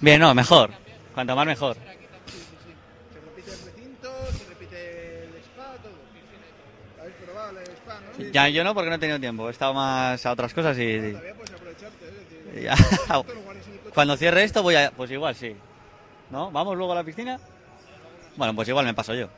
Bien, 0.00 0.20
no, 0.20 0.32
mejor. 0.32 0.70
Cuanto 1.12 1.34
más 1.34 1.44
mejor. 1.44 1.76
Ya 8.32 8.48
yo 8.48 8.62
no, 8.62 8.74
porque 8.74 8.90
no 8.90 8.94
he 8.94 9.00
tenido 9.00 9.18
tiempo. 9.18 9.48
He 9.48 9.50
estado 9.50 9.74
más 9.74 10.24
a 10.24 10.30
otras 10.30 10.54
cosas 10.54 10.78
y... 10.78 10.82
El 12.54 12.68
coche. 13.10 13.24
Cuando 13.92 14.16
cierre 14.16 14.44
esto 14.44 14.62
voy 14.62 14.76
a... 14.76 14.92
Pues 14.92 15.10
igual 15.10 15.34
sí. 15.34 15.56
¿No? 16.32 16.50
¿Vamos 16.50 16.76
luego 16.78 16.92
a 16.92 16.96
la 16.96 17.04
piscina? 17.04 17.38
Bueno, 18.36 18.54
pues 18.54 18.66
igual 18.66 18.86
me 18.86 18.94
paso 18.94 19.14
yo. 19.14 19.28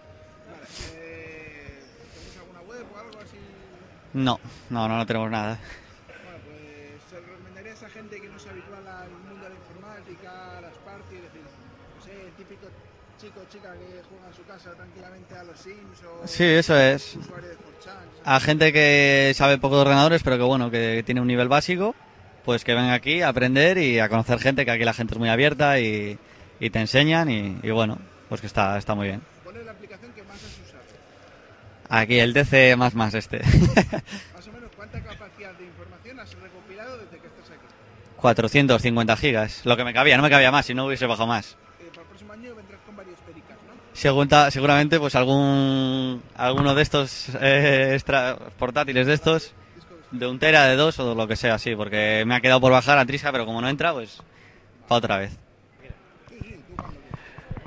No, 4.12 4.38
no, 4.70 4.86
no, 4.88 4.99
no 4.99 5.05
tenemos 5.05 5.28
nada. 5.28 5.59
Bueno, 6.07 6.38
pues 6.47 7.03
se 7.11 7.18
recomendaría 7.18 7.72
a 7.72 7.74
esa 7.74 7.90
gente 7.90 8.20
que 8.20 8.28
no 8.28 8.38
se 8.38 8.49
habitúa 8.49 8.76
al 8.78 9.11
mundo 9.11 9.42
de 9.42 9.49
la 9.49 9.57
informática, 9.57 10.59
a 10.59 10.61
las 10.61 10.74
parties, 10.74 11.18
es 11.18 11.32
decir, 11.32 11.42
no 11.99 12.05
sé, 12.05 12.26
el 12.28 12.32
típico 12.34 12.68
chico 13.20 13.40
o 13.40 13.51
chica 13.53 13.72
que 13.72 14.03
juega 14.09 14.28
en 14.28 14.34
su 14.34 14.45
casa 14.45 14.70
tranquilamente 14.76 15.34
a 15.36 15.42
los 15.42 15.59
Sims 15.59 16.01
o 16.05 16.28
Sí, 16.28 16.45
eso 16.45 16.78
es. 16.78 17.16
de 17.16 17.22
4chan. 17.24 18.22
A 18.24 18.38
gente 18.38 18.72
que 18.72 19.32
sabe 19.34 19.59
poco 19.59 19.74
de 19.74 19.82
ordenadores, 19.82 20.22
pero 20.22 20.36
que 20.36 20.45
bueno, 20.45 20.70
que 20.70 21.03
tiene 21.05 21.20
un 21.20 21.26
nivel 21.26 21.49
básico, 21.49 21.97
pues 22.45 22.62
que 22.62 22.74
venga 22.74 22.95
aquí 22.95 23.22
a 23.22 23.30
aprender 23.30 23.78
y 23.78 23.99
a 23.99 24.09
conocer 24.09 24.38
gente, 24.38 24.64
que 24.64 24.70
aquí 24.70 24.84
la 24.84 24.95
gente 24.95 25.14
es 25.14 25.18
muy 25.18 25.28
abierta 25.28 25.80
y, 25.80 26.20
y 26.61 26.70
te 26.70 26.80
enseñan 26.80 27.30
y, 27.30 27.59
y 27.62 27.70
bueno, 27.70 27.98
pues 28.28 28.40
que 28.40 28.46
está, 28.46 28.76
está 28.78 28.94
muy 28.94 29.09
bien. 29.09 29.22
¿Cuál 29.42 29.57
es 29.59 29.64
la 29.66 29.72
aplicación 29.72 30.12
que 30.12 30.22
más 30.22 30.36
has 30.36 30.59
usado? 30.66 30.82
Aquí 31.88 32.18
el 32.18 32.32
DC 32.32 32.76
más 32.76 32.94
más 32.94 33.14
este. 33.14 33.38
Más 34.34 34.48
o 34.48 34.52
menos, 34.52 34.70
¿cuánta 34.76 35.00
capacidad 35.00 35.52
de 35.55 35.64
información 35.64 36.18
has 36.20 36.34
recopilado 36.34 36.98
desde 36.98 37.18
que 37.18 37.26
estás 37.26 37.50
aquí? 37.50 37.66
450 38.16 39.16
gigas, 39.16 39.61
lo 39.64 39.76
que 39.76 39.84
me 39.84 39.92
cabía, 39.92 40.16
no 40.16 40.22
me 40.22 40.30
cabía 40.30 40.50
más, 40.50 40.66
si 40.66 40.74
no 40.74 40.86
hubiese 40.86 41.07
bajado 41.07 41.26
más. 41.26 41.57
Eh, 41.80 41.88
para 41.90 42.02
el 42.02 42.09
próximo 42.09 42.32
año 42.32 42.55
vendrás 42.55 42.80
con 42.86 42.96
varios 42.96 43.18
pericas, 43.20 43.57
¿no? 43.68 43.74
Segunda- 43.92 44.50
seguramente 44.50 44.98
pues 44.98 45.14
algún 45.14 46.22
alguno 46.36 46.74
de 46.74 46.82
estos 46.82 47.28
eh, 47.40 47.90
extra 47.94 48.36
portátiles 48.59 49.07
de 49.07 49.14
estos 49.14 49.52
de 50.11 50.26
un 50.26 50.38
tera 50.38 50.64
de 50.66 50.76
dos 50.76 50.98
o 51.00 51.14
lo 51.14 51.26
que 51.28 51.34
sea 51.36 51.59
sí 51.59 51.74
porque 51.76 52.22
me 52.26 52.34
ha 52.36 52.40
quedado 52.40 52.61
por 52.61 52.70
bajar 52.72 52.98
a 52.98 53.05
Trisa 53.07 53.32
pero 53.32 53.44
como 53.46 53.61
no 53.61 53.68
entra 53.68 53.92
pues 53.92 54.22
para 54.88 54.98
otra 54.98 55.18
vez 55.18 55.36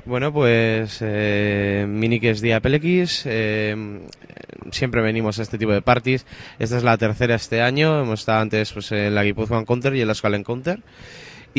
Bueno, 0.08 0.32
pues 0.32 1.00
eh, 1.02 1.84
Mini 1.86 2.18
que 2.18 2.30
es 2.30 2.40
día 2.40 2.60
PLX. 2.60 3.26
eh, 3.26 3.76
siempre 4.70 5.02
venimos 5.02 5.38
a 5.38 5.42
este 5.42 5.58
tipo 5.58 5.70
de 5.72 5.82
parties. 5.82 6.24
Esta 6.58 6.78
es 6.78 6.82
la 6.82 6.96
tercera 6.96 7.34
este 7.34 7.60
año. 7.60 8.00
Hemos 8.00 8.20
estado 8.20 8.40
antes 8.40 8.72
pues, 8.72 8.90
en 8.92 9.14
la 9.14 9.22
Guipuzcoan 9.22 9.66
Counter 9.66 9.94
y 9.94 10.00
en 10.00 10.08
la 10.08 10.14
Skull 10.14 10.36
Encounter. 10.36 10.80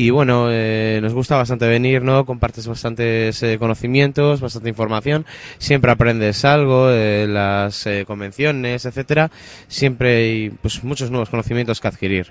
Y 0.01 0.11
bueno, 0.11 0.47
eh, 0.49 0.99
nos 1.01 1.13
gusta 1.13 1.35
bastante 1.35 1.67
venir, 1.67 2.03
¿no? 2.03 2.25
Compartes 2.25 2.65
bastantes 2.65 3.43
eh, 3.43 3.57
conocimientos, 3.59 4.39
bastante 4.39 4.69
información. 4.69 5.25
Siempre 5.57 5.91
aprendes 5.91 6.45
algo, 6.45 6.89
eh, 6.89 7.27
las 7.27 7.85
eh, 7.85 8.05
convenciones, 8.07 8.85
etcétera. 8.85 9.29
Siempre 9.67 10.15
hay 10.15 10.49
pues, 10.51 10.85
muchos 10.85 11.11
nuevos 11.11 11.29
conocimientos 11.29 11.81
que 11.81 11.89
adquirir. 11.89 12.27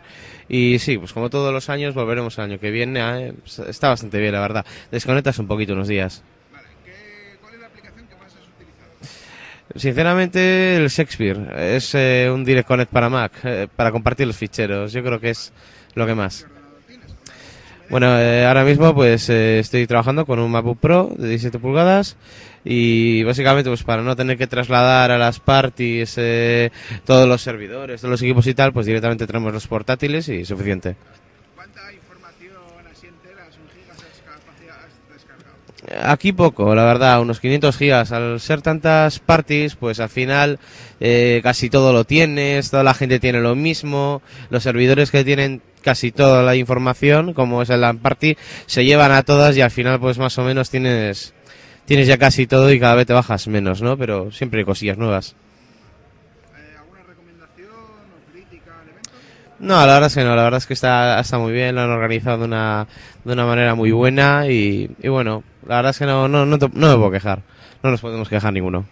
Y 0.49 0.79
sí, 0.79 0.97
pues 0.97 1.13
como 1.13 1.29
todos 1.29 1.53
los 1.53 1.69
años, 1.69 1.93
volveremos 1.93 2.39
el 2.39 2.45
año 2.45 2.59
que 2.59 2.71
viene. 2.71 3.01
eh, 3.27 3.35
Está 3.69 3.91
bastante 3.91 4.19
bien, 4.19 4.33
la 4.33 4.41
verdad. 4.41 4.65
Desconectas 4.91 5.39
un 5.39 5.47
poquito 5.47 5.75
unos 5.75 5.89
días. 5.89 6.23
Vale, 6.51 6.69
¿qué, 6.87 7.37
¿cuál 7.43 7.53
es 7.53 7.61
la 7.61 7.67
aplicación 7.67 8.07
que 8.07 8.15
más 8.15 8.35
has 8.35 8.49
utilizado? 8.49 9.79
Sinceramente, 9.79 10.77
el 10.77 10.89
Shakespeare 10.89 11.75
es 11.77 11.95
eh, 11.95 12.31
un 12.33 12.47
Direct 12.47 12.67
Connect 12.67 12.91
para 12.91 13.11
Mac, 13.11 13.33
eh, 13.45 13.69
para 13.77 13.93
compartir 13.93 14.27
los 14.27 14.39
ficheros. 14.39 14.91
Yo 14.91 15.03
creo 15.05 15.21
que 15.21 15.29
es 15.29 15.53
lo 15.95 16.07
que 16.07 16.15
más. 16.15 16.47
Bueno, 17.91 18.19
eh, 18.19 18.45
ahora 18.45 18.65
mismo 18.65 18.95
pues 18.95 19.31
eh, 19.31 19.61
estoy 19.61 19.87
trabajando 19.87 20.27
con 20.27 20.39
un 20.41 20.51
MacBook 20.51 20.79
Pro 20.79 21.11
de 21.17 21.29
17 21.29 21.59
pulgadas 21.59 22.17
y 22.63 23.23
básicamente 23.23 23.71
pues 23.71 23.83
para 23.83 24.03
no 24.03 24.15
tener 24.15 24.37
que 24.37 24.47
trasladar 24.47 25.11
a 25.11 25.17
las 25.17 25.41
parties 25.41 26.17
eh, 26.19 26.71
todos 27.07 27.27
los 27.27 27.41
servidores, 27.41 28.03
todos 28.03 28.11
los 28.11 28.23
equipos 28.23 28.47
y 28.47 28.53
tal, 28.53 28.75
pues 28.75 28.85
directamente 28.85 29.27
traemos 29.27 29.55
los 29.55 29.67
portátiles 29.67 30.29
y 30.29 30.45
suficiente. 30.45 30.97
¿Cuánta 31.55 31.81
información 31.91 32.53
así 32.93 33.07
enteras, 33.07 33.57
un 33.57 33.71
gigas 33.75 33.97
has, 33.97 34.21
capacidad 34.21 34.77
has 34.85 35.15
descargado? 35.15 36.11
Aquí 36.13 36.33
poco, 36.33 36.75
la 36.75 36.85
verdad, 36.85 37.23
unos 37.23 37.41
500 37.41 37.75
gigas. 37.75 38.13
Al 38.13 38.39
ser 38.39 38.61
tantas 38.61 39.19
parties, 39.19 39.77
pues 39.77 39.99
al 40.01 40.11
final 40.11 40.59
eh, 41.01 41.41
casi 41.43 41.71
todo 41.71 41.95
lo 41.95 42.05
tienes, 42.05 42.71
toda 42.71 42.83
la 42.83 42.93
gente 42.93 43.19
tiene 43.19 43.41
lo 43.41 43.55
mismo, 43.55 44.21
los 44.51 44.63
servidores 44.63 45.11
que 45.11 45.25
tienen 45.25 45.63
casi 45.83 46.13
toda 46.13 46.43
la 46.43 46.57
información, 46.57 47.35
como 47.35 47.63
es 47.63 47.71
el 47.71 47.81
LAN 47.81 47.99
party, 47.99 48.37
se 48.67 48.85
llevan 48.85 49.13
a 49.13 49.23
todas 49.23 49.57
y 49.57 49.61
al 49.61 49.71
final 49.71 50.01
pues 50.01 50.19
más 50.19 50.37
o 50.39 50.45
menos 50.45 50.71
tienes 50.71 51.35
tienes 51.87 52.07
ya 52.07 52.19
casi 52.19 52.47
todo 52.47 52.71
y 52.71 52.79
cada 52.79 52.95
vez 52.95 53.07
te 53.07 53.15
bajas 53.15 53.49
menos, 53.49 53.81
¿no? 53.81 53.97
Pero 53.97 54.31
siempre 54.31 54.61
hay 54.61 54.67
cosillas 54.67 54.99
nuevas. 54.99 55.35
¿Alguna 56.79 57.03
recomendación? 57.07 57.71
No, 59.59 59.75
la 59.87 59.95
verdad 59.95 60.07
es 60.07 60.15
que 60.15 60.25
no, 60.25 60.37
la 60.37 60.43
verdad 60.43 60.59
es 60.59 60.67
que 60.67 60.75
está, 60.75 61.19
está 61.19 61.39
muy 61.39 61.53
bien, 61.53 61.75
lo 61.75 61.81
han 61.81 61.91
organizado 61.91 62.39
de 62.39 62.45
una, 62.45 62.87
de 63.25 63.33
una 63.33 63.47
manera 63.47 63.75
muy 63.75 63.91
buena 63.91 64.47
y, 64.49 64.91
y 65.03 65.09
bueno, 65.09 65.43
la 65.67 65.77
verdad 65.77 65.91
es 65.91 65.99
que 65.99 66.07
no, 66.07 66.29
no, 66.29 66.45
no, 66.45 66.59
no 66.59 66.89
me 66.89 66.95
puedo 66.97 67.11
quejar, 67.11 67.43
no 67.83 67.91
nos 67.91 68.01
podemos 68.01 68.29
quejar 68.29 68.53
ninguno. 68.53 68.85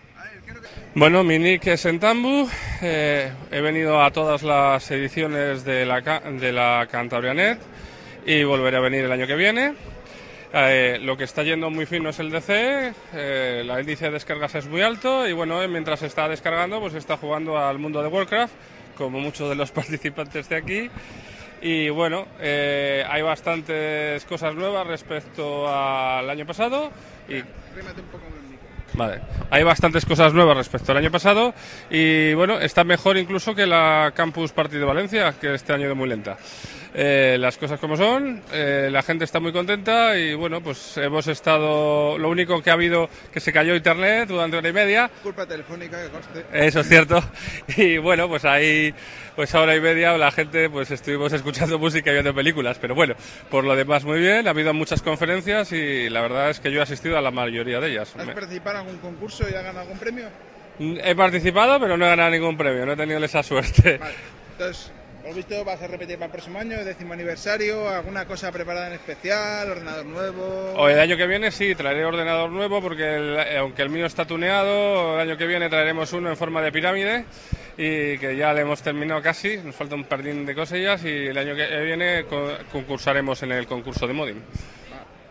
Bueno, 0.98 1.22
mi 1.24 1.38
nick 1.38 1.66
es 1.66 1.84
Entambu. 1.84 2.48
eh, 2.80 3.30
he 3.50 3.60
venido 3.60 4.02
a 4.02 4.10
todas 4.12 4.42
las 4.42 4.90
ediciones 4.90 5.62
de 5.62 5.84
la, 5.84 6.00
de 6.00 6.52
la 6.52 6.88
Cantabrianet 6.90 7.58
y 8.24 8.42
volveré 8.44 8.78
a 8.78 8.80
venir 8.80 9.04
el 9.04 9.12
año 9.12 9.26
que 9.26 9.34
viene. 9.34 9.74
Eh, 10.54 10.98
lo 11.02 11.14
que 11.18 11.24
está 11.24 11.42
yendo 11.42 11.68
muy 11.68 11.84
fino 11.84 12.08
es 12.08 12.18
el 12.18 12.30
DC, 12.30 12.94
eh, 13.12 13.62
la 13.66 13.78
índice 13.78 14.06
de 14.06 14.12
descargas 14.12 14.54
es 14.54 14.68
muy 14.68 14.80
alto 14.80 15.28
y 15.28 15.34
bueno, 15.34 15.62
eh, 15.62 15.68
mientras 15.68 16.00
está 16.00 16.30
descargando 16.30 16.80
pues 16.80 16.94
está 16.94 17.18
jugando 17.18 17.58
al 17.58 17.78
mundo 17.78 18.02
de 18.02 18.08
Warcraft, 18.08 18.54
como 18.96 19.20
muchos 19.20 19.50
de 19.50 19.54
los 19.54 19.70
participantes 19.72 20.48
de 20.48 20.56
aquí. 20.56 20.90
Y 21.60 21.90
bueno, 21.90 22.26
eh, 22.40 23.04
hay 23.06 23.20
bastantes 23.20 24.24
cosas 24.24 24.54
nuevas 24.54 24.86
respecto 24.86 25.68
al 25.68 26.30
año 26.30 26.46
pasado 26.46 26.90
y 27.28 27.42
Rímate 27.74 28.00
un 28.00 28.06
poco. 28.06 28.45
Vale. 28.96 29.20
Hay 29.50 29.62
bastantes 29.62 30.04
cosas 30.06 30.32
nuevas 30.32 30.56
respecto 30.56 30.92
al 30.92 30.98
año 30.98 31.10
pasado 31.10 31.54
y 31.90 32.32
bueno, 32.34 32.58
está 32.58 32.82
mejor 32.82 33.18
incluso 33.18 33.54
que 33.54 33.66
la 33.66 34.12
Campus 34.14 34.52
Party 34.52 34.76
de 34.76 34.84
Valencia, 34.84 35.34
que 35.38 35.54
este 35.54 35.72
año 35.72 35.88
de 35.88 35.94
muy 35.94 36.08
lenta. 36.08 36.36
Eh, 36.98 37.36
las 37.38 37.58
cosas 37.58 37.78
como 37.78 37.94
son, 37.94 38.40
eh, 38.54 38.88
la 38.90 39.02
gente 39.02 39.26
está 39.26 39.38
muy 39.38 39.52
contenta 39.52 40.16
y 40.18 40.32
bueno, 40.32 40.62
pues 40.62 40.96
hemos 40.96 41.26
estado. 41.26 42.16
Lo 42.16 42.30
único 42.30 42.62
que 42.62 42.70
ha 42.70 42.72
habido 42.72 43.10
que 43.30 43.38
se 43.38 43.52
cayó 43.52 43.74
internet 43.76 44.28
durante 44.30 44.56
hora 44.56 44.68
y 44.70 44.72
media, 44.72 45.10
Culpa 45.22 45.44
telefónica 45.44 46.02
que 46.02 46.08
conste. 46.08 46.44
eso 46.54 46.80
es 46.80 46.88
cierto. 46.88 47.22
Y 47.76 47.98
bueno, 47.98 48.28
pues 48.28 48.46
ahí, 48.46 48.94
pues 49.34 49.54
a 49.54 49.60
hora 49.60 49.76
y 49.76 49.80
media 49.80 50.16
la 50.16 50.30
gente, 50.30 50.70
pues 50.70 50.90
estuvimos 50.90 51.30
escuchando 51.34 51.78
música 51.78 52.08
y 52.10 52.14
viendo 52.14 52.34
películas. 52.34 52.78
Pero 52.80 52.94
bueno, 52.94 53.14
por 53.50 53.64
lo 53.64 53.76
demás 53.76 54.02
muy 54.04 54.18
bien. 54.18 54.46
Ha 54.46 54.50
habido 54.52 54.72
muchas 54.72 55.02
conferencias 55.02 55.72
y 55.72 56.08
la 56.08 56.22
verdad 56.22 56.48
es 56.48 56.60
que 56.60 56.70
yo 56.72 56.80
he 56.80 56.82
asistido 56.82 57.18
a 57.18 57.20
la 57.20 57.30
mayoría 57.30 57.78
de 57.78 57.90
ellas. 57.90 58.14
¿Has 58.16 58.26
Me- 58.26 58.32
participado 58.32 58.76
en 58.80 58.86
algún 58.86 58.98
concurso 59.00 59.44
y 59.44 59.48
has 59.54 59.62
ganado 59.64 59.80
algún 59.80 59.98
premio? 59.98 60.28
He 60.78 61.14
participado, 61.14 61.78
pero 61.78 61.98
no 61.98 62.06
he 62.06 62.08
ganado 62.08 62.30
ningún 62.30 62.56
premio, 62.56 62.86
no 62.86 62.92
he 62.92 62.96
tenido 62.96 63.22
esa 63.22 63.42
suerte. 63.42 63.98
Vale. 63.98 64.14
Entonces, 64.52 64.92
por 65.26 65.32
lo 65.32 65.36
visto, 65.38 65.64
vas 65.64 65.82
a 65.82 65.88
repetir 65.88 66.14
para 66.18 66.26
el 66.26 66.30
próximo 66.30 66.60
año, 66.60 66.84
décimo 66.84 67.12
aniversario, 67.12 67.88
alguna 67.88 68.26
cosa 68.26 68.52
preparada 68.52 68.86
en 68.86 68.92
especial, 68.92 69.68
ordenador 69.68 70.06
nuevo. 70.06 70.72
O 70.76 70.88
el 70.88 71.00
año 71.00 71.16
que 71.16 71.26
viene 71.26 71.50
sí, 71.50 71.74
traeré 71.74 72.04
ordenador 72.04 72.48
nuevo 72.50 72.80
porque 72.80 73.16
el- 73.16 73.36
eh, 73.36 73.56
aunque 73.58 73.82
el 73.82 73.90
mío 73.90 74.06
está 74.06 74.24
tuneado, 74.24 75.14
el 75.20 75.28
año 75.28 75.36
que 75.36 75.48
viene 75.48 75.68
traeremos 75.68 76.12
uno 76.12 76.30
en 76.30 76.36
forma 76.36 76.62
de 76.62 76.70
pirámide 76.70 77.24
y 77.76 78.18
que 78.18 78.36
ya 78.38 78.52
le 78.52 78.60
hemos 78.60 78.80
terminado 78.82 79.20
casi, 79.20 79.56
nos 79.56 79.74
falta 79.74 79.96
un 79.96 80.04
perdín 80.04 80.46
de 80.46 80.54
cosillas 80.54 81.02
y 81.04 81.08
el 81.26 81.36
año 81.36 81.56
que 81.56 81.66
viene 81.80 82.24
co- 82.26 82.52
concursaremos 82.70 83.42
en 83.42 83.50
el 83.50 83.66
concurso 83.66 84.06
de 84.06 84.12
modding. 84.12 84.42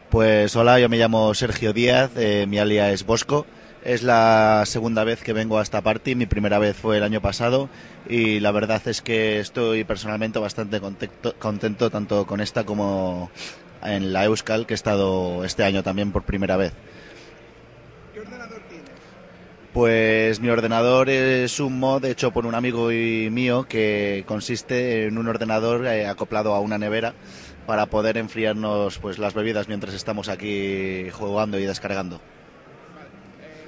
Pues 0.09 0.53
hola, 0.57 0.77
yo 0.77 0.89
me 0.89 0.97
llamo 0.97 1.33
Sergio 1.33 1.71
Díaz, 1.71 2.11
eh, 2.17 2.45
mi 2.49 2.59
alia 2.59 2.91
es 2.91 3.05
Bosco. 3.05 3.45
Es 3.85 4.01
la 4.01 4.63
segunda 4.65 5.03
vez 5.03 5.21
que 5.21 5.31
vengo 5.31 5.59
a 5.59 5.61
esta 5.61 5.81
party, 5.81 6.15
mi 6.15 6.25
primera 6.25 6.57
vez 6.57 6.75
fue 6.75 6.97
el 6.97 7.03
año 7.03 7.21
pasado 7.21 7.69
y 8.09 8.39
la 8.39 8.51
verdad 8.51 8.81
es 8.87 9.03
que 9.03 9.39
estoy 9.39 9.83
personalmente 9.83 10.39
bastante 10.39 10.79
contento, 10.81 11.35
contento 11.37 11.91
tanto 11.91 12.25
con 12.25 12.41
esta 12.41 12.63
como 12.63 13.29
en 13.83 14.11
la 14.11 14.25
Euskal, 14.25 14.65
que 14.65 14.73
he 14.73 14.75
estado 14.75 15.45
este 15.45 15.63
año 15.63 15.83
también 15.83 16.11
por 16.11 16.23
primera 16.23 16.57
vez. 16.57 16.73
¿Qué 18.11 18.21
ordenador 18.21 18.61
tienes? 18.69 18.89
Pues 19.71 20.39
mi 20.39 20.49
ordenador 20.49 21.09
es 21.11 21.59
un 21.59 21.79
mod 21.79 22.03
hecho 22.05 22.31
por 22.31 22.47
un 22.47 22.55
amigo 22.55 22.91
y 22.91 23.29
mío 23.29 23.67
que 23.69 24.23
consiste 24.25 25.05
en 25.05 25.19
un 25.19 25.27
ordenador 25.27 25.85
eh, 25.85 26.07
acoplado 26.07 26.55
a 26.55 26.59
una 26.59 26.79
nevera 26.79 27.13
para 27.67 27.85
poder 27.85 28.17
enfriarnos 28.17 28.97
pues 28.97 29.19
las 29.19 29.35
bebidas 29.35 29.67
mientras 29.67 29.93
estamos 29.93 30.27
aquí 30.27 31.07
jugando 31.11 31.59
y 31.59 31.65
descargando. 31.65 32.19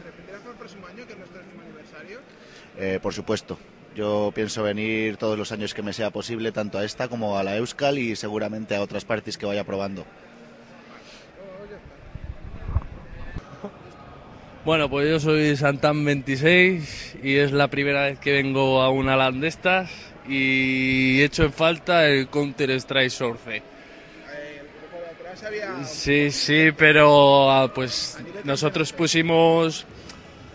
¿Repetirás 0.03 0.41
para 0.41 0.51
el 0.51 0.57
próximo 0.57 0.87
año, 0.87 1.05
que 1.05 1.13
es 1.13 1.19
nuestro 1.19 1.39
décimo 1.39 1.61
aniversario? 1.61 2.19
Eh, 2.79 2.99
por 3.01 3.13
supuesto, 3.13 3.57
yo 3.95 4.31
pienso 4.35 4.61
venir 4.61 5.17
todos 5.17 5.37
los 5.37 5.51
años 5.51 5.73
que 5.73 5.81
me 5.81 5.93
sea 5.93 6.11
posible, 6.11 6.51
tanto 6.51 6.77
a 6.77 6.85
esta 6.85 7.07
como 7.07 7.37
a 7.37 7.43
la 7.43 7.57
Euskal 7.57 7.97
y 7.97 8.15
seguramente 8.15 8.75
a 8.75 8.81
otras 8.81 9.05
parties 9.05 9.37
que 9.37 9.45
vaya 9.45 9.63
probando. 9.63 10.05
Bueno, 14.63 14.89
pues 14.89 15.09
yo 15.09 15.19
soy 15.19 15.55
Santan 15.55 16.03
26 16.03 17.19
y 17.23 17.37
es 17.37 17.53
la 17.53 17.69
primera 17.69 18.03
vez 18.03 18.19
que 18.19 18.33
vengo 18.33 18.81
a 18.81 18.89
una 18.89 19.15
LAN 19.15 19.39
de 19.39 19.47
estas 19.47 19.89
y 20.27 21.21
echo 21.21 21.45
en 21.45 21.53
falta 21.53 22.05
el 22.05 22.27
Counter 22.27 22.71
Strike 22.71 23.09
Source. 23.09 23.63
Sí, 25.85 26.31
sí, 26.31 26.71
pero 26.77 27.49
ah, 27.49 27.73
pues 27.73 28.17
nosotros 28.43 28.91
pusimos 28.91 29.85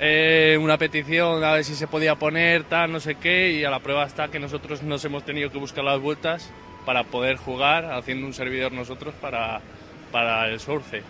eh, 0.05 0.59
una 0.61 0.77
petición 0.79 1.45
a 1.45 1.53
ver 1.53 1.65
si 1.65 1.77
se 1.77 1.87
podía 1.87 2.17
poner, 2.17 2.65
tal, 2.65 2.91
no 2.91 2.99
sé 2.99 3.15
qué, 3.15 3.53
y 3.53 3.65
a 3.65 3.71
la 3.71 3.79
prueba 3.79 4.05
está 4.05 4.27
que 4.29 4.41
nosotros 4.41 4.83
nos 4.83 5.05
hemos 5.05 5.25
tenido 5.25 5.51
que 5.53 5.59
buscar 5.59 5.85
las 5.85 6.01
vueltas 6.01 6.51
para 6.85 7.05
poder 7.05 7.37
jugar 7.37 7.85
haciendo 7.93 8.27
un 8.27 8.35
servidor 8.35 8.73
nosotros 8.73 9.15
para, 9.21 9.61
para 10.11 10.49
el 10.49 10.59
Source. 10.59 11.03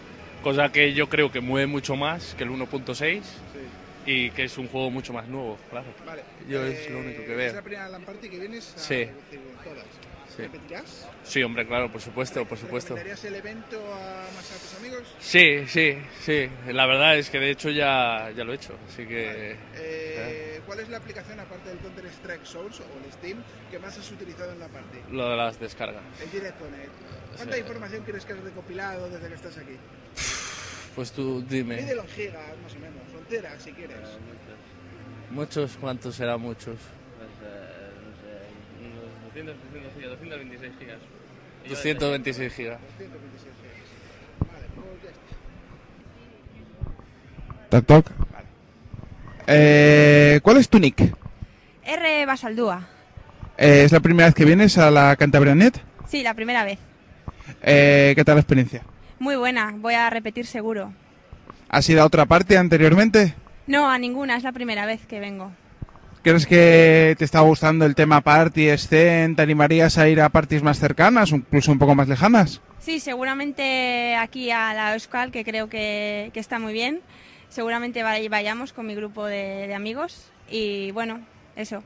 Cosa 0.43 0.71
que 0.71 0.93
yo 0.93 1.09
creo 1.09 1.33
que 1.33 1.41
mueve 1.41 1.67
mucho 1.67 1.97
más 1.97 2.35
que 2.35 2.45
el 2.45 2.51
1.6 2.51 3.23
y 4.05 4.31
que 4.33 4.45
es 4.45 4.59
un 4.59 4.69
juego 4.69 4.91
mucho 4.91 5.13
más 5.15 5.27
nuevo, 5.27 5.57
claro. 5.71 5.87
Vale. 6.05 6.23
Yo 6.47 6.63
es 6.65 6.91
lo 6.91 6.99
Eh, 6.99 7.01
único 7.01 7.23
que 7.25 7.31
¿Es 7.31 7.37
veo. 7.37 7.55
la 7.55 7.63
primera 7.63 7.89
LAN 7.89 8.03
party 8.05 8.29
que 8.29 8.39
vienes 8.41 8.75
a 8.77 8.79
Sí. 8.81 8.95
decir 8.97 9.15
todas? 9.65 9.85
Sí. 10.35 10.43
¿Repetirás? 10.43 11.09
Sí, 11.25 11.43
hombre, 11.43 11.67
claro, 11.67 11.91
por 11.93 12.01
supuesto, 12.01 12.47
por 12.47 12.57
supuesto. 12.57 12.95
¿Recomendarías 12.95 13.25
el 13.25 13.35
evento 13.35 13.77
a 13.95 14.29
más 14.35 14.51
a 14.51 14.57
tus 14.59 14.75
amigos? 14.79 15.03
Sí, 15.21 15.67
sí, 15.69 15.99
sí. 16.23 16.49
La 16.69 16.87
verdad 16.87 17.19
es 17.19 17.29
que 17.29 17.39
de 17.39 17.51
hecho 17.51 17.69
ya, 17.71 18.31
ya 18.35 18.43
lo 18.45 18.53
he 18.53 18.57
hecho, 18.57 18.75
así 18.89 19.07
que... 19.07 19.57
Eh, 19.75 20.61
¿Cuál 20.67 20.81
es 20.81 20.89
la 20.89 20.97
aplicación, 20.97 21.39
aparte 21.39 21.69
del 21.69 21.79
Counter 21.79 22.07
Strike 22.07 22.47
Source 22.47 22.83
o 22.83 23.05
el 23.05 23.13
Steam, 23.13 23.43
que 23.71 23.79
más 23.79 23.99
has 23.99 24.11
utilizado 24.11 24.53
en 24.53 24.61
la 24.61 24.69
party? 24.69 24.99
Lo 25.11 25.29
de 25.29 25.37
las 25.37 25.61
descargas. 25.61 26.03
El 26.23 26.31
Direct 26.31 26.59
Connect. 26.59 26.91
¿Cuánta 27.37 27.55
Sí. 27.55 27.61
información 27.61 28.03
crees 28.05 28.25
que 28.25 28.33
has 28.33 28.41
recopilado 28.41 29.11
desde 29.11 29.29
que 29.29 29.35
estás 29.35 29.59
aquí? 29.59 29.77
Pues 30.95 31.13
tú 31.13 31.43
dime. 31.49 31.77
Mídelo 31.77 32.03
en 32.03 32.09
gigas, 32.09 32.59
más 32.63 32.75
o 32.75 32.79
menos. 32.79 33.03
Fronteras, 33.11 33.63
si 33.63 33.73
quieres. 33.73 33.99
¿Muchos? 35.31 35.77
¿Cuántos 35.81 36.15
serán 36.17 36.41
muchos? 36.41 36.77
Unos 39.35 39.55
200, 39.73 39.93
300 39.95 39.95
gigas, 39.95 40.11
226 40.21 40.73
gigas. 40.79 40.99
226 41.69 42.53
gigas. 42.55 42.79
126 42.99 43.55
gigas. 43.55 43.71
Vale, 44.41 44.67
pues 44.75 45.03
ya 45.03 45.11
está. 45.11 45.23
Toc, 47.71 47.87
toc. 47.87 48.11
Eh, 49.47 50.41
¿Cuál 50.43 50.57
es 50.59 50.69
tu 50.69 50.79
nick? 50.79 51.15
R. 51.85 52.27
Basaldúa. 52.27 52.89
Eh, 53.57 53.85
¿Es 53.85 53.93
la 53.93 54.01
primera 54.01 54.27
vez 54.27 54.35
que 54.35 54.45
vienes 54.45 54.77
a 54.79 54.91
la 54.91 55.17
Cantabrianet? 55.17 55.81
Sí, 56.07 56.23
la 56.23 56.35
primera 56.35 56.65
vez. 56.65 56.79
Eh, 57.63 58.13
¿Qué 58.15 58.25
tal 58.25 58.37
la 58.37 58.41
experiencia? 58.41 58.83
Muy 59.19 59.37
buena, 59.37 59.73
voy 59.77 59.95
a 59.95 60.11
repetir 60.11 60.47
seguro. 60.47 60.93
¿Has 61.69 61.89
ido 61.89 62.03
a 62.03 62.07
otra 62.07 62.27
parte 62.27 62.59
anteriormente? 62.59 63.35
No, 63.67 63.89
a 63.89 63.99
ninguna, 63.99 64.37
es 64.37 64.43
la 64.43 64.53
primera 64.53 64.85
vez 64.85 65.07
que 65.07 65.21
vengo. 65.21 65.53
¿Crees 66.23 66.47
que 66.47 67.17
te 67.19 67.25
está 67.25 67.41
gustando 67.41 67.85
el 67.85 67.95
tema 67.97 68.21
party, 68.21 68.77
scene? 68.79 69.35
¿Te 69.35 69.43
animarías 69.43 69.99
a 69.99 70.09
ir 70.09 70.21
a 70.21 70.29
parties 70.29 70.63
más 70.63 70.79
cercanas 70.79 71.31
incluso 71.33 71.73
un 71.73 71.79
poco 71.81 71.95
más 71.97 72.07
lejanas? 72.09 72.61
Sí, 72.79 73.01
seguramente 73.01 74.15
aquí 74.17 74.51
a 74.53 74.73
la 74.73 74.95
Euskal, 74.95 75.33
que 75.33 75.45
creo 75.45 75.69
que, 75.69 76.31
que 76.33 76.39
está 76.41 76.59
muy 76.61 76.73
bien. 76.73 77.01
Seguramente 77.49 78.03
vay- 78.05 78.29
vayamos 78.29 78.73
con 78.73 78.87
mi 78.87 78.95
grupo 78.95 79.27
de, 79.27 79.67
de 79.67 79.75
amigos. 79.75 80.31
Y 80.49 80.93
bueno, 80.93 81.21
eso. 81.57 81.83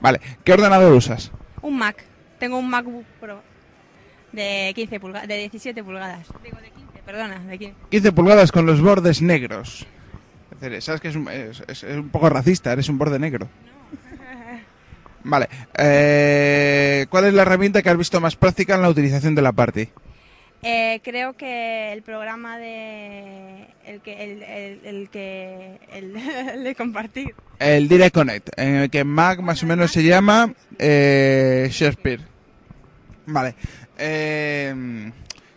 Vale, 0.00 0.20
¿qué 0.42 0.52
ordenador 0.54 0.92
usas? 0.94 1.30
Un 1.60 1.76
Mac. 1.78 2.02
Tengo 2.38 2.58
un 2.58 2.68
MacBook 2.70 3.04
Pro 3.20 3.42
de 4.32 4.72
15 4.74 5.00
pulga- 5.00 5.26
de 5.26 5.36
17 5.36 5.84
pulgadas. 5.84 6.26
Digo, 6.42 6.56
de 6.62 6.70
15, 6.70 7.02
perdona, 7.04 7.38
de 7.40 7.58
15. 7.58 7.74
15 7.90 8.12
pulgadas 8.12 8.52
con 8.52 8.64
los 8.64 8.80
bordes 8.80 9.20
negros. 9.20 9.86
Sabes 10.80 11.00
que 11.00 11.08
es 11.08 11.16
un, 11.16 11.28
es- 11.28 11.62
es- 11.68 11.82
es 11.84 11.96
un 11.96 12.10
poco 12.10 12.28
racista, 12.28 12.72
eres 12.72 12.88
un 12.88 12.98
borde 12.98 13.18
negro. 13.18 13.48
Vale, 15.22 15.48
eh, 15.76 17.06
¿cuál 17.10 17.26
es 17.26 17.34
la 17.34 17.42
herramienta 17.42 17.82
que 17.82 17.90
has 17.90 17.98
visto 17.98 18.20
más 18.20 18.36
práctica 18.36 18.74
en 18.74 18.82
la 18.82 18.88
utilización 18.88 19.34
de 19.34 19.42
la 19.42 19.52
party? 19.52 19.88
Eh, 20.62 21.00
creo 21.04 21.34
que 21.34 21.92
el 21.92 22.02
programa 22.02 22.58
de 22.58 23.66
el 23.86 24.00
que 24.00 24.22
el, 24.24 24.42
el- 24.42 24.80
el 24.84 25.08
que 25.10 25.78
el, 25.92 26.16
el 26.54 26.64
de 26.64 26.74
compartir 26.74 27.34
El 27.58 27.88
Direct 27.88 28.14
Connect, 28.14 28.48
en 28.58 28.74
el 28.76 28.90
que 28.90 29.04
Mac 29.04 29.40
más 29.40 29.62
o 29.62 29.66
menos 29.66 29.90
se 29.90 30.02
llama 30.02 30.52
eh, 30.78 31.68
Shakespeare. 31.70 32.20
Vale. 33.26 33.54
Eh, 33.98 35.10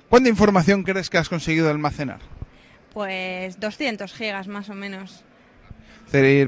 ¿Cuánta 0.10 0.30
información 0.30 0.84
crees 0.84 1.10
que 1.10 1.18
has 1.18 1.30
conseguido 1.30 1.70
almacenar? 1.70 2.20
Pues 2.94 3.60
200 3.60 4.14
gigas 4.14 4.48
más 4.48 4.70
o 4.70 4.74
menos 4.76 5.24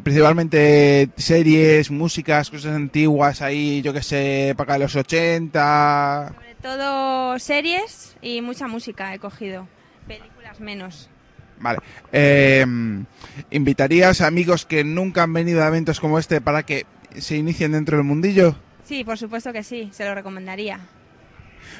principalmente 0.04 1.10
series, 1.18 1.90
músicas, 1.90 2.52
cosas 2.52 2.76
antiguas 2.76 3.42
ahí, 3.42 3.82
yo 3.82 3.94
que 3.94 4.04
sé, 4.04 4.54
para 4.56 4.64
acá 4.66 4.74
de 4.74 4.80
los 4.86 4.96
80. 4.96 6.34
sobre 6.36 6.56
todo 6.62 7.40
series 7.40 8.16
y 8.22 8.42
mucha 8.42 8.68
música 8.68 9.14
he 9.14 9.20
cogido 9.20 9.68
películas 10.08 10.60
menos 10.60 11.10
Vale. 11.58 11.80
Eh, 12.12 12.66
¿Invitarías 13.50 14.22
a 14.22 14.28
amigos 14.28 14.66
que 14.66 14.84
nunca 14.84 15.24
han 15.24 15.34
venido 15.34 15.64
a 15.64 15.68
eventos 15.68 16.00
como 16.00 16.20
este 16.20 16.42
para 16.42 16.64
que 16.64 16.86
se 17.18 17.38
inicien 17.38 17.72
dentro 17.72 17.98
del 17.98 18.06
mundillo? 18.06 18.56
sí 18.84 19.04
por 19.04 19.18
supuesto 19.18 19.52
que 19.52 19.64
sí 19.64 19.90
se 19.94 20.06
lo 20.06 20.14
recomendaría 20.14 20.80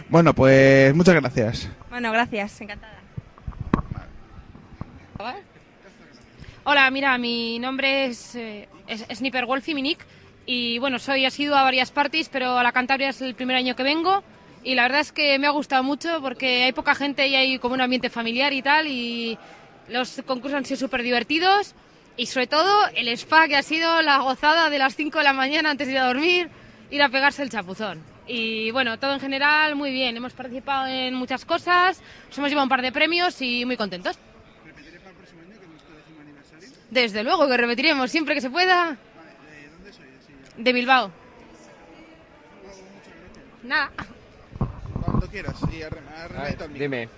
Bueno, 0.10 0.34
pues 0.34 0.96
muchas 0.96 1.14
gracias. 1.16 1.70
bueno 1.92 2.12
gracias 2.12 2.60
encantada 2.62 2.95
Hola, 6.66 6.92
mira, 6.92 7.18
mi 7.18 7.58
nombre 7.60 8.06
es, 8.06 8.36
eh, 8.36 8.68
Sniper 9.14 9.46
Wolf 9.46 9.68
y 9.70 9.74
mi 9.74 9.82
nick. 9.82 10.06
Y 10.46 10.78
bueno, 10.80 11.00
soy 11.00 11.26
asiduo 11.26 11.56
a 11.56 11.64
varias 11.64 11.92
parties, 11.92 12.28
pero 12.28 12.58
a 12.58 12.64
la 12.64 12.74
Cantabria 12.74 13.10
es 13.10 13.22
el 13.22 13.34
primer 13.34 13.56
año 13.56 13.76
que 13.76 13.84
vengo. 13.84 14.24
Y 14.64 14.76
la 14.76 14.84
verdad 14.84 15.00
es 15.00 15.12
que 15.14 15.40
me 15.40 15.48
ha 15.48 15.52
gustado 15.52 15.84
mucho 15.84 16.22
porque 16.22 16.66
hay 16.66 16.74
poca 16.74 16.96
gente 16.96 17.28
y 17.28 17.36
hay 17.36 17.60
como 17.60 17.76
un 17.76 17.82
ambiente 17.82 18.10
familiar 18.10 18.52
y 18.52 18.62
tal. 18.62 18.88
Y 18.88 19.38
los 19.88 20.22
concursos 20.26 20.58
han 20.58 20.66
sido 20.66 20.80
súper 20.80 21.02
divertidos. 21.02 21.76
Y 22.18 22.26
sobre 22.26 22.48
todo 22.48 22.88
el 22.96 23.08
spa, 23.10 23.48
que 23.48 23.56
ha 23.56 23.64
sido 23.64 24.02
la 24.02 24.18
gozada 24.18 24.70
de 24.70 24.80
las 24.80 24.96
5 24.96 25.18
de 25.18 25.24
la 25.24 25.34
mañana 25.34 25.72
antes 25.72 25.88
de 25.88 25.94
ir 25.94 26.00
a 26.00 26.08
dormir, 26.08 26.50
ir 26.92 27.02
a 27.02 27.10
pegarse 27.10 27.42
el 27.42 27.50
chapuzón. 27.50 28.04
Y 28.28 28.72
bueno, 28.72 29.00
todo 29.00 29.14
en 29.14 29.22
general 29.22 29.76
muy 29.76 29.92
bien. 29.92 30.18
Hemos 30.18 30.34
participado 30.34 30.88
en 30.88 31.14
muchas 31.14 31.46
cosas, 31.46 32.02
nos 32.28 32.38
hemos 32.38 32.50
llevado 32.50 32.66
un 32.66 32.70
par 32.70 32.82
de 32.82 32.92
premios 32.92 33.42
y 33.42 33.64
muy 33.64 33.78
contentos. 33.78 34.18
Desde 36.90 37.24
luego 37.24 37.48
que 37.48 37.58
repetiremos 37.58 38.10
siempre 38.12 38.36
que 38.36 38.42
se 38.42 38.50
pueda. 38.50 38.98
De 40.58 40.72
Bilbao. 40.74 41.12
Nada. 43.64 43.92
Cuando 45.04 45.28
quieras. 45.28 45.56
Y 45.72 45.82
arre- 45.82 46.02
arremete 46.16 46.64
al 46.64 46.70
micro. 46.70 46.84
Dime, 46.84 47.10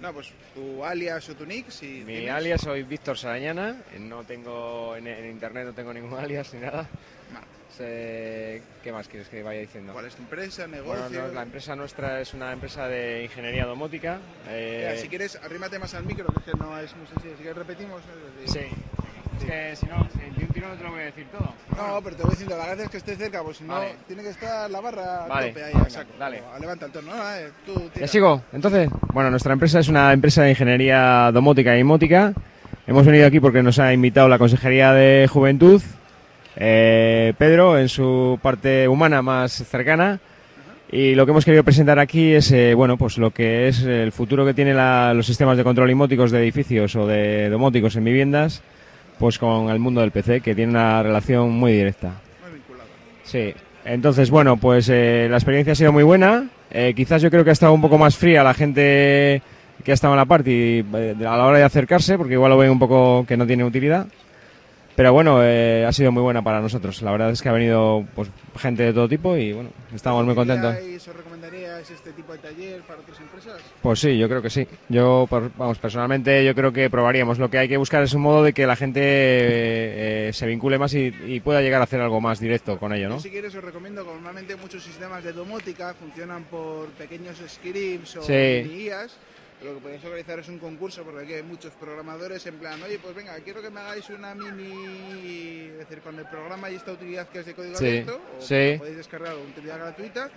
No, 0.00 0.12
pues 0.12 0.32
tu 0.54 0.84
alias 0.84 1.28
o 1.28 1.34
tu 1.36 1.46
nick, 1.46 1.70
si 1.70 1.86
mi 2.04 2.04
tienes. 2.14 2.30
alias 2.30 2.60
soy 2.62 2.82
Víctor 2.82 3.16
Sarañana, 3.16 3.76
no 4.00 4.24
tengo 4.24 4.96
en, 4.96 5.06
en 5.06 5.30
internet 5.30 5.66
no 5.66 5.72
tengo 5.74 5.92
ningún 5.92 6.14
alias 6.18 6.52
ni 6.54 6.60
nada. 6.60 6.88
Sé- 7.76 8.60
¿Qué 8.82 8.92
más 8.92 9.06
quieres 9.08 9.28
que 9.28 9.42
vaya 9.42 9.60
diciendo? 9.60 9.92
¿Cuál 9.92 10.06
es 10.06 10.14
tu 10.16 10.22
empresa, 10.22 10.66
negocio? 10.66 11.04
Bueno, 11.08 11.28
no, 11.28 11.32
la 11.34 11.42
empresa 11.42 11.74
nuestra 11.76 12.20
es 12.20 12.34
una 12.34 12.52
empresa 12.52 12.86
de 12.88 13.22
ingeniería 13.24 13.64
domótica. 13.64 14.18
eh, 14.48 14.88
Mira, 14.88 15.00
si 15.00 15.08
quieres, 15.08 15.36
arrímate 15.36 15.78
más 15.78 15.94
al 15.94 16.04
micro, 16.04 16.26
que 16.26 16.40
es 16.40 16.44
que 16.52 16.58
no 16.58 16.76
es 16.78 16.94
muy 16.96 17.06
sencillo. 17.06 17.32
Si 17.36 17.42
quieres, 17.42 17.56
repetimos. 17.56 18.02
es 18.02 18.50
decir- 18.52 18.70
Sí. 18.70 18.76
Es 19.38 19.44
que 19.44 19.76
si 19.76 19.86
no, 19.86 20.06
si 20.12 20.18
de 20.40 20.46
un 20.46 20.52
tiro 20.52 20.68
no 20.68 20.74
te 20.74 20.84
lo 20.84 20.90
voy 20.90 21.00
a 21.00 21.04
decir 21.04 21.26
todo. 21.32 21.52
No, 21.76 22.00
pero 22.02 22.16
te 22.16 22.22
voy 22.22 22.30
diciendo, 22.30 22.56
la 22.56 22.66
gracia 22.66 22.84
es 22.84 22.90
que 22.90 22.96
esté 22.98 23.16
cerca, 23.16 23.42
pues 23.42 23.56
si 23.56 23.64
no, 23.64 23.74
Vale. 23.74 23.94
tiene 24.06 24.22
que 24.22 24.28
estar 24.30 24.70
la 24.70 24.80
barra 24.80 25.26
Vale, 25.28 25.48
tope 25.48 25.64
ahí, 25.64 25.72
venga, 25.74 25.90
saco. 25.90 26.10
dale. 26.18 26.42
Levanta 26.60 26.86
el 26.86 26.92
tono, 26.92 27.14
¿no? 27.16 27.22
Eh, 27.36 27.50
tú 27.66 27.90
¿Ya 27.98 28.06
sigo? 28.06 28.42
Entonces, 28.52 28.88
bueno, 29.12 29.30
nuestra 29.30 29.52
empresa 29.52 29.80
es 29.80 29.88
una 29.88 30.12
empresa 30.12 30.42
de 30.42 30.50
ingeniería 30.50 31.30
domótica 31.32 31.76
y 31.78 31.82
mótica. 31.84 32.32
Hemos 32.86 33.06
venido 33.06 33.26
aquí 33.26 33.40
porque 33.40 33.62
nos 33.62 33.78
ha 33.78 33.92
invitado 33.92 34.28
la 34.28 34.38
Consejería 34.38 34.92
de 34.92 35.28
Juventud, 35.30 35.80
eh, 36.56 37.32
Pedro, 37.38 37.78
en 37.78 37.88
su 37.88 38.38
parte 38.42 38.86
humana 38.88 39.22
más 39.22 39.52
cercana. 39.52 40.20
Y 40.90 41.14
lo 41.14 41.24
que 41.24 41.30
hemos 41.32 41.44
querido 41.46 41.64
presentar 41.64 41.98
aquí 41.98 42.34
es, 42.34 42.52
eh, 42.52 42.74
bueno, 42.74 42.98
pues 42.98 43.16
lo 43.16 43.30
que 43.30 43.66
es 43.68 43.80
el 43.82 44.12
futuro 44.12 44.44
que 44.44 44.52
tienen 44.52 44.76
la- 44.76 45.14
los 45.14 45.24
sistemas 45.26 45.56
de 45.56 45.64
control 45.64 45.90
imóticos 45.90 46.30
de 46.30 46.40
edificios 46.42 46.94
o 46.96 47.06
de 47.06 47.48
domóticos 47.48 47.96
en 47.96 48.04
viviendas 48.04 48.62
pues 49.22 49.38
con 49.38 49.68
el 49.68 49.78
mundo 49.78 50.00
del 50.00 50.10
PC, 50.10 50.40
que 50.40 50.52
tiene 50.52 50.72
una 50.72 51.00
relación 51.00 51.52
muy 51.52 51.70
directa. 51.70 52.14
Sí, 53.22 53.54
entonces, 53.84 54.30
bueno, 54.30 54.56
pues 54.56 54.88
eh, 54.88 55.28
la 55.30 55.36
experiencia 55.36 55.74
ha 55.74 55.76
sido 55.76 55.92
muy 55.92 56.02
buena. 56.02 56.48
Eh, 56.72 56.92
quizás 56.96 57.22
yo 57.22 57.30
creo 57.30 57.44
que 57.44 57.50
ha 57.50 57.52
estado 57.52 57.72
un 57.72 57.80
poco 57.80 57.98
más 57.98 58.16
fría 58.16 58.42
la 58.42 58.52
gente 58.52 59.40
que 59.84 59.92
ha 59.92 59.94
estado 59.94 60.14
en 60.14 60.16
la 60.16 60.24
party 60.24 60.84
eh, 60.92 61.14
a 61.20 61.36
la 61.36 61.46
hora 61.46 61.58
de 61.58 61.62
acercarse, 61.62 62.18
porque 62.18 62.32
igual 62.32 62.50
lo 62.50 62.58
ven 62.58 62.70
un 62.70 62.80
poco 62.80 63.24
que 63.24 63.36
no 63.36 63.46
tiene 63.46 63.62
utilidad. 63.62 64.08
Pero 64.96 65.12
bueno, 65.12 65.38
ha 65.38 65.92
sido 65.92 66.10
muy 66.10 66.22
buena 66.24 66.42
para 66.42 66.60
nosotros. 66.60 67.00
La 67.02 67.12
verdad 67.12 67.30
es 67.30 67.40
que 67.40 67.48
ha 67.48 67.52
venido 67.52 68.04
pues, 68.16 68.28
gente 68.58 68.82
de 68.82 68.92
todo 68.92 69.08
tipo 69.08 69.36
y 69.36 69.52
bueno, 69.52 69.70
estamos 69.94 70.24
muy 70.24 70.34
contentos. 70.34 70.74
¿Os 71.82 71.88
recomendaríais 71.88 71.90
este 71.90 72.12
tipo 72.12 72.32
de 72.32 72.38
taller 72.38 72.80
para 72.82 73.00
otras 73.00 73.18
empresas? 73.18 73.60
Pues 73.80 73.98
sí, 73.98 74.16
yo 74.16 74.28
creo 74.28 74.40
que 74.42 74.50
sí. 74.50 74.66
Yo, 74.88 75.26
vamos, 75.56 75.78
personalmente 75.78 76.44
yo 76.44 76.54
creo 76.54 76.72
que 76.72 76.88
probaríamos. 76.88 77.38
Lo 77.38 77.50
que 77.50 77.58
hay 77.58 77.68
que 77.68 77.76
buscar 77.76 78.02
es 78.04 78.14
un 78.14 78.22
modo 78.22 78.42
de 78.44 78.52
que 78.52 78.66
la 78.66 78.76
gente 78.76 79.00
eh, 79.02 80.32
se 80.32 80.46
vincule 80.46 80.78
más 80.78 80.94
y, 80.94 81.12
y 81.26 81.40
pueda 81.40 81.60
llegar 81.60 81.80
a 81.80 81.84
hacer 81.84 82.00
algo 82.00 82.20
más 82.20 82.38
directo 82.38 82.78
con 82.78 82.92
ello, 82.92 83.08
¿no? 83.08 83.16
Yo, 83.16 83.20
si 83.22 83.30
quieres 83.30 83.54
os 83.54 83.64
recomiendo, 83.64 84.04
que 84.04 84.12
normalmente 84.12 84.54
muchos 84.56 84.82
sistemas 84.84 85.24
de 85.24 85.32
domótica 85.32 85.94
funcionan 85.94 86.44
por 86.44 86.88
pequeños 86.90 87.38
scripts 87.48 88.16
o 88.16 88.22
Sí. 88.22 88.62
guías. 88.64 89.18
Lo 89.64 89.74
que 89.74 89.80
podéis 89.80 90.04
organizar 90.04 90.40
es 90.40 90.48
un 90.48 90.58
concurso 90.58 91.04
porque 91.04 91.22
aquí 91.22 91.34
hay 91.34 91.42
muchos 91.44 91.72
programadores 91.74 92.44
en 92.46 92.58
plan, 92.58 92.82
oye, 92.82 92.98
pues 92.98 93.14
venga, 93.14 93.38
quiero 93.44 93.62
que 93.62 93.70
me 93.70 93.78
hagáis 93.78 94.10
una 94.10 94.34
mini, 94.34 95.68
es 95.70 95.78
decir, 95.78 96.00
con 96.00 96.18
el 96.18 96.26
programa 96.26 96.68
y 96.68 96.74
esta 96.74 96.90
utilidad 96.92 97.28
que 97.28 97.38
es 97.40 97.46
de 97.46 97.54
código 97.54 97.76
Sí, 97.76 97.86
abierto, 97.86 98.20
o 98.36 98.40
sí. 98.40 98.74
podéis 98.76 98.96
descargar 98.96 99.36
una 99.36 99.48
utilidad 99.50 99.78
gratuita. 99.78 100.30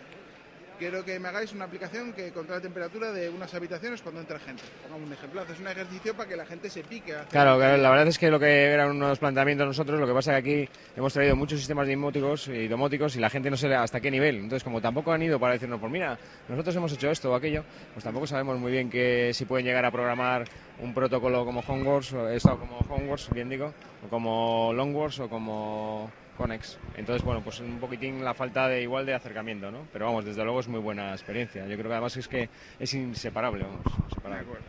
Quiero 0.78 1.05
que 1.05 1.17
me 1.19 1.30
hagáis 1.30 1.53
una 1.53 1.65
aplicación 1.65 2.11
que 2.11 2.32
controla 2.32 2.57
la 2.57 2.61
temperatura 2.61 3.11
de 3.13 3.30
unas 3.30 3.53
habitaciones 3.53 4.01
cuando 4.01 4.19
entra 4.19 4.38
gente. 4.39 4.63
Pongamos 4.84 5.07
un 5.07 5.13
ejemplo, 5.13 5.41
haces 5.41 5.59
un 5.61 5.67
ejercicio 5.67 6.13
para 6.15 6.28
que 6.28 6.36
la 6.36 6.45
gente 6.45 6.69
se 6.69 6.84
pique. 6.84 7.13
Claro, 7.30 7.57
claro, 7.57 7.78
la 7.78 7.89
verdad 7.89 8.07
es 8.07 8.19
que 8.19 8.30
lo 8.30 8.39
que 8.39 8.65
eran 8.73 8.91
unos 8.91 9.17
planteamientos 9.19 9.67
nosotros, 9.67 9.99
lo 9.99 10.05
que 10.05 10.13
pasa 10.13 10.38
es 10.38 10.43
que 10.43 10.63
aquí 10.63 10.69
hemos 10.97 11.13
traído 11.13 11.38
muchos 11.38 11.59
sistemas 11.59 11.88
domóticos 11.88 12.49
y 12.49 12.67
domóticos 12.67 13.15
y 13.15 13.19
la 13.19 13.30
gente 13.30 13.49
no 13.49 13.55
sé 13.55 13.73
hasta 13.73 14.01
qué 14.01 14.11
nivel. 14.11 14.36
Entonces, 14.36 14.65
como 14.65 14.82
tampoco 14.82 15.13
han 15.13 15.21
ido 15.21 15.39
para 15.39 15.53
decirnos, 15.53 15.80
pues 15.80 15.91
mira, 15.91 16.17
nosotros 16.49 16.76
hemos 16.76 16.91
hecho 16.91 17.09
esto 17.09 17.32
o 17.32 17.36
aquello, 17.36 17.63
pues 17.93 18.03
tampoco 18.03 18.28
sabemos 18.28 18.59
muy 18.59 18.73
bien 18.73 18.89
que 18.89 19.32
si 19.34 19.45
pueden 19.45 19.65
llegar 19.65 19.86
a 19.86 19.91
programar 19.91 20.43
un 20.82 20.93
protocolo 20.93 21.45
como 21.45 21.61
Homeworks, 21.61 22.13
o 22.13 22.59
como 22.59 22.80
Homeworks, 22.80 23.30
bien 23.34 23.47
digo, 23.47 23.71
o 24.05 24.09
como 24.09 24.73
Longworks 24.73 25.21
o 25.21 25.30
como 25.30 26.11
Conex. 26.38 26.77
Entonces, 26.97 27.23
bueno, 27.23 27.41
pues 27.41 27.59
un 27.61 27.79
poquitín 27.79 28.23
la 28.23 28.33
falta 28.33 28.67
de 28.67 28.81
igual 28.81 29.05
de 29.05 29.13
acercamiento, 29.13 29.71
¿no? 29.71 29.88
Pero 29.93 30.05
vamos, 30.05 30.25
desde 30.25 30.43
luego 30.43 30.59
es 30.59 30.67
muy 30.67 30.79
buena 30.79 31.11
experiencia. 31.13 31.65
Yo 31.67 31.75
creo 31.75 31.88
que 31.88 31.93
además 31.93 32.17
es 32.17 32.27
que 32.27 32.49
es 32.79 32.93
inseparable, 32.93 33.63
vamos, 33.63 33.83
De 34.23 34.33
acuerdo. 34.33 34.63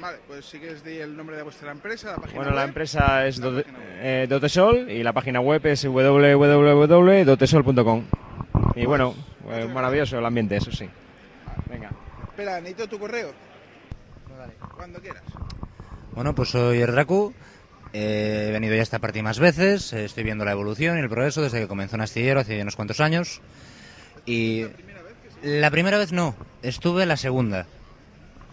Vale, 0.00 0.18
pues 0.28 0.44
si 0.46 0.58
quieres 0.60 0.84
di 0.84 0.98
el 0.98 1.16
nombre 1.16 1.36
de 1.36 1.42
vuestra 1.42 1.72
empresa, 1.72 2.12
la 2.12 2.18
página 2.18 2.36
Bueno, 2.36 2.52
la 2.54 2.62
empresa 2.64 3.26
es 3.26 3.42
Dote- 3.42 3.64
eh, 4.00 4.26
Dotesol 4.28 4.88
y 4.90 5.02
la 5.02 5.12
página 5.12 5.40
web 5.40 5.64
es 5.66 5.84
www.dotesol.com. 5.84 8.04
Y 8.76 8.86
bueno, 8.86 9.12
eh, 9.50 9.66
maravilloso 9.66 10.16
el 10.18 10.24
ambiente, 10.26 10.56
eso 10.56 10.70
sí. 10.70 10.88
Venga. 11.68 11.90
Espera, 12.28 12.60
necesito 12.60 12.86
tu 12.88 12.98
correo. 13.00 13.32
Cuando 14.76 15.00
quieras. 15.00 15.24
Bueno, 16.14 16.32
pues 16.34 16.50
soy 16.50 16.84
Raku. 16.84 17.32
He 17.92 18.50
venido 18.52 18.74
ya 18.74 18.80
a 18.80 18.82
esta 18.82 18.98
partida 18.98 19.22
más 19.22 19.38
veces. 19.38 19.92
Estoy 19.92 20.24
viendo 20.24 20.44
la 20.44 20.52
evolución 20.52 20.98
y 20.98 21.00
el 21.00 21.08
progreso 21.08 21.42
desde 21.42 21.60
que 21.60 21.68
comenzó 21.68 21.96
en 21.96 22.02
Astillero 22.02 22.40
hace 22.40 22.60
unos 22.60 22.76
cuantos 22.76 23.00
años. 23.00 23.40
Y 24.26 24.66
la 25.42 25.70
primera 25.70 25.98
vez 25.98 26.12
no, 26.12 26.34
estuve 26.62 27.06
la 27.06 27.16
segunda. 27.16 27.66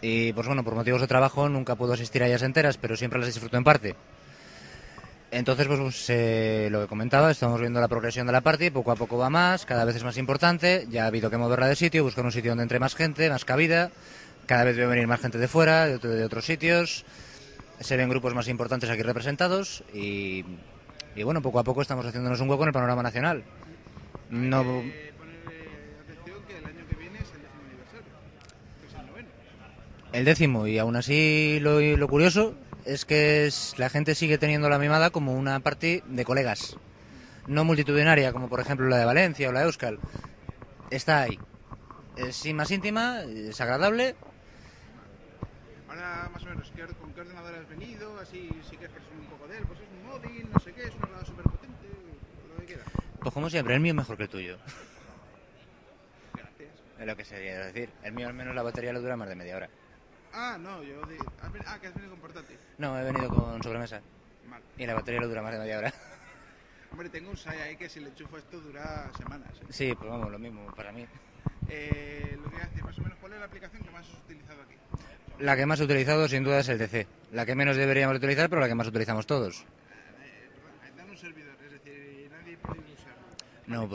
Y 0.01 0.33
pues 0.33 0.47
bueno, 0.47 0.63
por 0.63 0.75
motivos 0.75 1.01
de 1.01 1.07
trabajo 1.07 1.49
nunca 1.49 1.75
puedo 1.75 1.93
asistir 1.93 2.23
a 2.23 2.27
ellas 2.27 2.43
enteras, 2.43 2.77
pero 2.77 2.95
siempre 2.95 3.19
las 3.19 3.27
disfruto 3.27 3.57
en 3.57 3.63
parte. 3.63 3.95
Entonces, 5.31 5.67
pues, 5.67 5.79
pues, 5.79 6.05
eh, 6.09 6.69
lo 6.71 6.81
que 6.81 6.87
comentaba, 6.87 7.31
estamos 7.31 7.59
viendo 7.59 7.81
la 7.81 7.87
progresión 7.87 8.25
de 8.25 8.31
la 8.31 8.41
party, 8.41 8.69
poco 8.69 8.91
a 8.91 8.95
poco 8.95 9.17
va 9.17 9.29
más, 9.29 9.65
cada 9.65 9.83
vez 9.83 9.95
es 9.95 10.03
más 10.03 10.17
importante, 10.17 10.87
ya 10.89 11.03
ha 11.03 11.07
habido 11.07 11.29
que 11.29 11.37
moverla 11.37 11.67
de 11.67 11.75
sitio, 11.75 12.03
buscar 12.03 12.23
un 12.23 12.31
sitio 12.31 12.51
donde 12.51 12.63
entre 12.63 12.79
más 12.79 12.95
gente, 12.95 13.29
más 13.29 13.43
cabida, 13.43 13.91
cada 14.45 14.63
vez 14.63 14.77
veo 14.77 14.87
venir 14.87 15.07
más 15.07 15.19
gente 15.19 15.37
de 15.37 15.47
fuera, 15.49 15.87
de, 15.87 15.97
de 15.97 16.23
otros 16.23 16.45
sitios, 16.45 17.03
se 17.79 17.97
ven 17.97 18.09
grupos 18.09 18.33
más 18.33 18.47
importantes 18.47 18.89
aquí 18.89 19.01
representados 19.01 19.83
y, 19.93 20.43
y 21.15 21.23
bueno, 21.23 21.41
poco 21.41 21.59
a 21.59 21.63
poco 21.63 21.81
estamos 21.81 22.05
haciéndonos 22.05 22.39
un 22.41 22.49
hueco 22.49 22.63
en 22.63 22.67
el 22.69 22.73
panorama 22.73 23.03
nacional. 23.03 23.43
No, 24.29 24.59
Atención 24.61 24.83
que 26.47 26.57
el 26.57 26.65
año 26.65 26.85
que 26.89 26.95
viene 26.95 27.19
es 27.19 27.31
el 27.33 27.41
décimo 27.41 27.63
aniversario. 27.67 28.11
que 28.81 28.87
es 28.87 28.93
el 28.95 29.05
noveno. 29.07 29.29
el 30.13 30.25
décimo, 30.25 30.67
y 30.67 30.77
aún 30.79 30.95
así 30.95 31.59
lo, 31.61 31.79
lo 31.79 32.07
curioso 32.07 32.55
es 32.85 33.05
que 33.05 33.45
es- 33.47 33.73
la 33.77 33.89
gente 33.89 34.15
sigue 34.15 34.37
teniendo 34.37 34.69
la 34.69 34.79
mimada 34.79 35.09
como 35.09 35.33
una 35.33 35.59
party 35.59 36.01
de 36.07 36.25
colegas, 36.25 36.77
no 37.47 37.63
multitudinaria 37.65 38.31
como 38.31 38.47
por 38.49 38.59
ejemplo 38.59 38.87
la 38.87 38.97
de 38.97 39.05
Valencia 39.05 39.49
o 39.49 39.51
la 39.51 39.59
de 39.59 39.65
Euskal. 39.67 39.99
Está 40.89 41.21
ahí. 41.23 41.39
Es 42.15 42.45
más 42.53 42.71
íntima, 42.71 43.21
es 43.23 43.59
agradable. 43.59 44.15
Más 46.05 46.45
o 46.45 46.49
menos, 46.49 46.71
¿qué 46.75 46.83
or- 46.83 46.95
¿con 46.95 47.13
qué 47.13 47.21
ordenador 47.21 47.55
has 47.55 47.67
venido? 47.67 48.19
Así, 48.19 48.61
si 48.63 48.77
quieres 48.77 48.91
presumir 48.91 49.21
un 49.21 49.27
poco 49.29 49.47
de 49.47 49.57
él. 49.57 49.63
Pues 49.65 49.79
es 49.79 49.89
un 49.89 50.03
móvil, 50.03 50.49
no 50.49 50.59
sé 50.59 50.71
qué, 50.73 50.87
es 50.87 50.95
un 50.95 51.01
ordenador 51.01 51.25
súper 51.25 51.45
potente, 51.45 51.87
lo 52.47 52.59
que 52.59 52.65
quieras. 52.65 52.87
Pues 53.21 53.33
como 53.33 53.49
siempre, 53.49 53.73
el 53.73 53.79
mío 53.79 53.91
es 53.91 53.95
mejor 53.97 54.17
que 54.17 54.23
el 54.23 54.29
tuyo. 54.29 54.59
Es 56.99 57.05
lo 57.05 57.15
que 57.15 57.25
sería 57.25 57.59
decir. 57.65 57.89
El 58.03 58.13
mío 58.13 58.27
al 58.27 58.33
menos 58.33 58.53
la 58.55 58.61
batería 58.61 58.93
le 58.93 58.99
dura 58.99 59.17
más 59.17 59.27
de 59.27 59.35
media 59.35 59.55
hora. 59.55 59.69
Ah, 60.31 60.57
no, 60.59 60.83
yo... 60.83 61.05
Ah, 61.65 61.79
que 61.79 61.87
has 61.87 61.95
venido 61.95 62.11
con 62.11 62.21
portátil. 62.21 62.57
No, 62.77 62.99
he 62.99 63.03
venido 63.03 63.29
con 63.29 63.61
sobremesa. 63.63 64.01
Mal. 64.43 64.61
Y 64.77 64.85
la 64.85 64.93
batería 64.93 65.21
le 65.21 65.27
dura 65.27 65.41
más 65.41 65.53
de 65.53 65.59
media 65.59 65.77
hora. 65.79 65.93
Hombre, 66.91 67.09
tengo 67.09 67.31
un 67.31 67.37
SAI 67.37 67.59
ahí 67.61 67.75
que 67.77 67.89
si 67.89 67.99
le 67.99 68.09
enchufo 68.09 68.37
esto 68.37 68.59
dura 68.59 69.11
semanas. 69.13 69.59
¿eh? 69.61 69.65
Sí, 69.69 69.95
pues 69.95 70.09
vamos, 70.09 70.31
lo 70.31 70.39
mismo 70.39 70.71
para 70.75 70.91
mí. 70.91 71.05
Eh, 71.67 72.37
lo 72.39 72.49
que 72.49 72.61
hace, 72.61 72.83
más 72.83 72.97
o 72.99 73.01
menos, 73.01 73.17
¿cuál 73.19 73.33
es 73.33 73.39
la 73.39 73.45
aplicación 73.45 73.83
que 73.83 73.89
más 73.91 74.07
has 74.07 74.21
utilizado 74.23 74.61
aquí? 74.61 74.75
La 75.39 75.55
que 75.57 75.65
más 75.65 75.79
he 75.79 75.83
utilizado 75.83 76.27
sin 76.27 76.43
duda 76.43 76.59
es 76.59 76.69
el 76.69 76.77
DC. 76.77 77.07
La 77.33 77.45
que 77.45 77.55
menos 77.55 77.75
deberíamos 77.75 78.17
utilizar, 78.17 78.49
pero 78.49 78.61
la 78.61 78.67
que 78.67 78.75
más 78.75 78.87
utilizamos 78.87 79.27
todos. 79.27 79.65
Dan 80.95 81.09
un 81.09 81.17
servidor, 81.17 81.55
es 81.65 81.71
decir, 81.71 82.29
nadie 82.31 82.57
puede 82.57 82.79
usarlo. 82.79 83.27
No, 83.67 83.89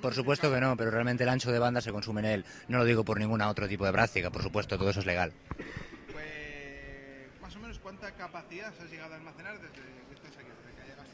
por 0.00 0.14
supuesto 0.14 0.52
que 0.52 0.60
no, 0.60 0.76
pero 0.76 0.90
realmente 0.92 1.24
el 1.24 1.30
ancho 1.30 1.50
de 1.50 1.58
banda 1.58 1.80
se 1.80 1.90
consume 1.90 2.20
en 2.20 2.26
él. 2.26 2.44
No 2.68 2.78
lo 2.78 2.84
digo 2.84 3.04
por 3.04 3.18
ningún 3.18 3.42
otro 3.42 3.66
tipo 3.66 3.84
de 3.84 3.92
práctica, 3.92 4.30
por 4.30 4.42
supuesto, 4.42 4.78
todo 4.78 4.90
eso 4.90 5.00
es 5.00 5.06
legal. 5.06 5.32
Pues, 6.12 7.40
más 7.42 7.56
o 7.56 7.58
menos, 7.58 7.78
¿cuánta 7.80 8.12
capacidad 8.12 8.72
has 8.80 8.90
llegado 8.90 9.14
a 9.14 9.16
almacenar 9.16 9.54
desde 9.54 9.72
que 9.72 10.14
estás 10.14 10.32
aquí, 10.36 10.46
desde 10.46 10.80
que 10.80 10.90
llegaste? 10.90 11.10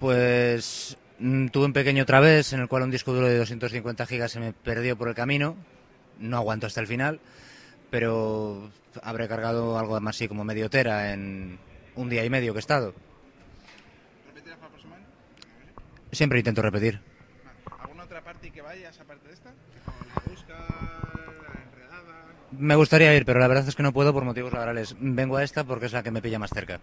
Pues 0.00 0.96
mm, 1.20 1.46
tuve 1.48 1.66
un 1.66 1.72
pequeño 1.72 2.04
través 2.04 2.52
en 2.54 2.60
el 2.60 2.66
cual 2.66 2.82
un 2.82 2.90
disco 2.90 3.12
duro 3.12 3.28
de 3.28 3.38
250 3.38 4.04
gigas 4.06 4.32
se 4.32 4.40
me 4.40 4.52
perdió 4.52 4.96
por 4.96 5.08
el 5.08 5.14
camino. 5.14 5.54
No 6.18 6.36
aguanto 6.36 6.66
hasta 6.66 6.80
el 6.80 6.86
final, 6.86 7.20
pero 7.92 8.70
habré 9.02 9.28
cargado 9.28 9.78
algo 9.78 10.00
más 10.00 10.16
así 10.16 10.26
como 10.26 10.44
medio 10.44 10.70
tera 10.70 11.12
en 11.12 11.58
un 11.94 12.08
día 12.08 12.24
y 12.24 12.30
medio 12.30 12.54
que 12.54 12.58
he 12.58 12.60
estado. 12.60 12.94
¿Repetirás 14.28 14.56
para 14.56 14.70
la 14.70 14.72
próxima? 14.72 14.96
Siempre 16.10 16.38
intento 16.38 16.62
repetir. 16.62 17.02
¿Alguna 17.78 18.04
otra 18.04 18.24
parte 18.24 18.50
que 18.50 18.62
vayas 18.62 18.98
aparte 18.98 19.28
de 19.28 19.34
esta? 19.34 19.50
La 19.50 20.22
busca, 20.26 20.54
la 20.54 21.62
enredada... 21.64 22.14
Me 22.52 22.76
gustaría 22.76 23.14
ir, 23.14 23.26
pero 23.26 23.40
la 23.40 23.46
verdad 23.46 23.68
es 23.68 23.76
que 23.76 23.82
no 23.82 23.92
puedo 23.92 24.14
por 24.14 24.24
motivos 24.24 24.54
laborales. 24.54 24.96
Vengo 24.98 25.36
a 25.36 25.44
esta 25.44 25.62
porque 25.62 25.84
es 25.84 25.92
la 25.92 26.02
que 26.02 26.10
me 26.10 26.22
pilla 26.22 26.38
más 26.38 26.50
cerca. 26.50 26.80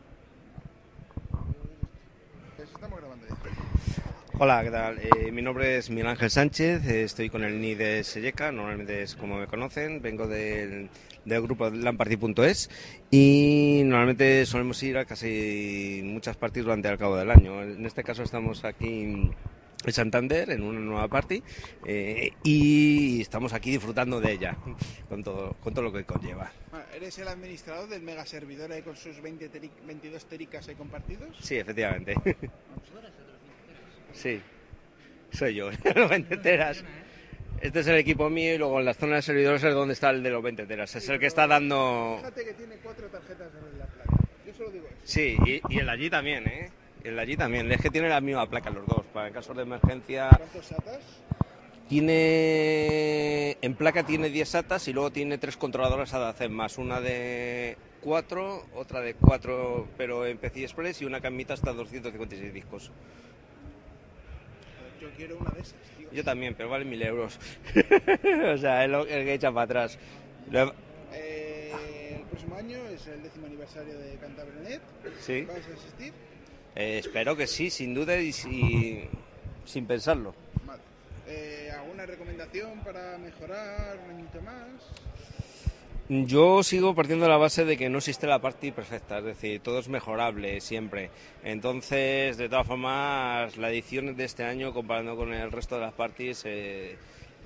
Pues 2.56 2.70
estamos 2.70 3.00
grabando 3.00 3.26
ya. 3.26 3.36
Hola, 4.42 4.64
¿qué 4.64 4.72
tal? 4.72 4.98
Eh, 5.00 5.32
mi 5.34 5.42
nombre 5.42 5.78
es 5.78 5.90
Miguel 5.90 6.08
Ángel 6.08 6.30
Sánchez, 6.30 6.86
eh, 6.86 7.04
estoy 7.04 7.30
con 7.30 7.44
el 7.44 7.56
NI 7.56 7.76
de 7.76 8.04
Selleca, 8.06 8.54
normalmente 8.54 9.02
es 9.02 9.16
como 9.16 9.38
me 9.38 9.48
conocen, 9.48 10.02
vengo 10.02 10.28
del, 10.28 10.90
del 11.26 11.42
grupo 11.42 11.70
Lamparty.es 11.70 12.70
y 13.12 13.82
normalmente 13.84 14.46
solemos 14.46 14.82
ir 14.84 14.98
a 14.98 15.04
casi 15.04 16.02
muchas 16.06 16.38
parties 16.38 16.64
durante 16.64 16.88
el 16.88 16.98
cabo 16.98 17.18
del 17.18 17.30
año. 17.32 17.62
En 17.64 17.86
este 17.86 18.02
caso 18.02 18.24
estamos 18.24 18.64
aquí 18.64 18.88
en 19.04 19.34
Santander, 19.92 20.50
en 20.52 20.64
una 20.64 20.80
nueva 20.80 21.10
party, 21.10 21.44
eh, 21.86 22.32
y 22.44 23.20
estamos 23.22 23.52
aquí 23.52 23.72
disfrutando 23.72 24.22
de 24.22 24.32
ella, 24.32 24.58
con 25.10 25.22
todo, 25.22 25.54
con 25.60 25.74
todo 25.74 25.84
lo 25.84 25.92
que 25.92 26.06
conlleva. 26.06 26.50
Bueno, 26.72 26.86
¿Eres 26.96 27.18
el 27.20 27.28
administrador 27.28 27.90
del 27.90 28.04
mega 28.04 28.26
servidor 28.26 28.72
ahí 28.72 28.84
con 28.84 28.96
sus 28.96 29.22
20 29.22 29.50
teri- 29.52 29.86
22 29.86 30.26
tericas 30.26 30.70
ahí 30.70 30.76
compartidos? 30.76 31.36
Sí, 31.42 31.58
efectivamente. 31.58 32.16
Sí, 34.14 34.42
soy 35.32 35.56
yo, 35.56 35.70
los 35.96 36.10
20 36.10 36.38
teras. 36.38 36.84
Este 37.62 37.82
es 37.82 37.88
el 37.88 37.98
equipo 37.98 38.30
mío 38.30 38.56
y 38.56 38.58
luego 38.58 38.80
en 38.80 38.86
la 38.86 38.94
zona 38.94 39.16
de 39.18 39.22
servidores 39.22 39.62
es 39.64 39.74
donde 39.74 39.94
está 39.94 40.12
el 40.12 40.24
de 40.24 40.30
los 40.30 40.42
20 40.42 40.66
teras. 40.66 40.96
Es 40.96 41.10
el 41.10 41.20
que 41.20 41.26
está 41.26 41.46
dando... 41.46 42.16
Fíjate 42.20 42.46
que 42.46 42.54
tiene 42.54 42.76
cuatro 42.78 43.08
tarjetas 43.08 43.50
en 43.74 43.80
la 43.80 43.86
placa. 43.86 44.24
Yo 44.48 44.54
solo 44.54 44.72
digo 44.72 44.88
eso. 44.88 44.98
Sí, 45.04 45.36
y, 45.46 45.62
y 45.68 45.80
el 45.80 45.86
de 45.86 45.92
allí 45.92 46.10
también, 46.10 46.48
¿eh? 46.48 46.70
El 47.04 47.16
de 47.16 47.22
allí 47.22 47.36
también. 47.36 47.70
Es 47.72 47.82
que 47.82 47.90
tiene 47.90 48.08
la 48.08 48.22
misma 48.22 48.50
placa 48.50 48.70
los 48.70 48.86
dos. 48.88 49.06
Para 49.14 49.32
casos 49.32 49.58
de 49.58 49.64
emergencia 49.64 50.30
¿Cuántos 50.38 50.66
SATAs? 50.68 51.00
tiene... 51.90 53.58
En 53.62 53.76
placa 53.76 54.04
tiene 54.04 54.30
10 54.30 54.48
SATAs 54.48 54.88
y 54.88 54.94
luego 54.94 55.12
tiene 55.12 55.38
tres 55.38 55.58
controladoras 55.58 56.14
ADAC 56.14 56.50
más. 56.50 56.78
Una 56.78 57.02
de 57.02 57.78
4, 58.02 58.68
otra 58.76 59.02
de 59.02 59.16
4 59.16 59.88
pero 59.98 60.26
en 60.26 60.38
PCI 60.38 60.64
Express 60.64 61.02
y 61.02 61.06
una 61.06 61.20
camita 61.20 61.56
hasta 61.56 61.74
256 61.74 62.54
discos. 62.54 62.92
Yo 65.02 65.10
quiero 65.16 65.38
una 65.38 65.52
de 65.52 65.62
esas, 65.62 65.76
tío. 65.98 66.08
Yo 66.12 66.24
también, 66.24 66.56
pero 66.56 66.70
vale 66.70 66.86
mil 66.86 67.02
euros. 67.02 67.38
o 68.54 68.58
sea, 68.58 68.84
es 68.86 68.90
lo- 68.92 69.06
el 69.06 69.26
que 69.26 69.34
echa 69.34 69.52
para 69.52 69.64
atrás. 69.66 69.98
Lo- 70.52 70.74
Eh, 71.14 72.16
el 72.20 72.24
próximo 72.26 72.56
año 72.56 72.78
es 72.88 73.08
el 73.08 73.24
décimo 73.24 73.46
aniversario 73.48 73.98
de 73.98 74.16
Cantabrianet. 74.18 74.82
Sí. 75.22 75.42
¿Vas 75.42 75.58
a 75.58 75.74
asistir? 75.74 76.14
eh, 76.76 77.00
espero 77.00 77.36
que 77.36 77.48
sí, 77.48 77.70
sin 77.70 77.94
duda 77.94 78.16
y, 78.18 78.32
si- 78.32 79.08
sin 79.66 79.86
pensarlo. 79.88 80.34
Vale. 80.66 80.82
Eh, 81.28 81.72
¿Alguna 81.78 82.06
recomendación 82.06 82.80
para 82.84 83.18
mejorar 83.18 83.98
un 84.06 84.12
añito 84.16 84.42
más? 84.42 84.68
Yo 86.12 86.64
sigo 86.64 86.96
partiendo 86.96 87.26
de 87.26 87.30
la 87.30 87.38
base 87.38 87.66
de 87.66 87.78
que 87.78 87.88
no 87.88 88.00
existe 88.00 88.26
la 88.26 88.42
party 88.42 88.72
perfecta, 88.72 89.20
es 89.20 89.26
decir, 89.26 89.60
todo 89.60 89.78
es 89.78 89.90
mejorable 89.90 90.60
siempre. 90.60 91.12
Entonces, 91.44 92.36
de 92.36 92.50
todas 92.50 92.66
formas, 92.66 93.58
la 93.58 93.70
edición 93.70 94.16
de 94.18 94.24
este 94.24 94.44
año, 94.44 94.74
comparando 94.74 95.16
con 95.16 95.32
el 95.32 95.52
resto 95.52 95.76
de 95.76 95.82
las 95.82 95.94
parties, 95.94 96.42
eh, 96.46 96.98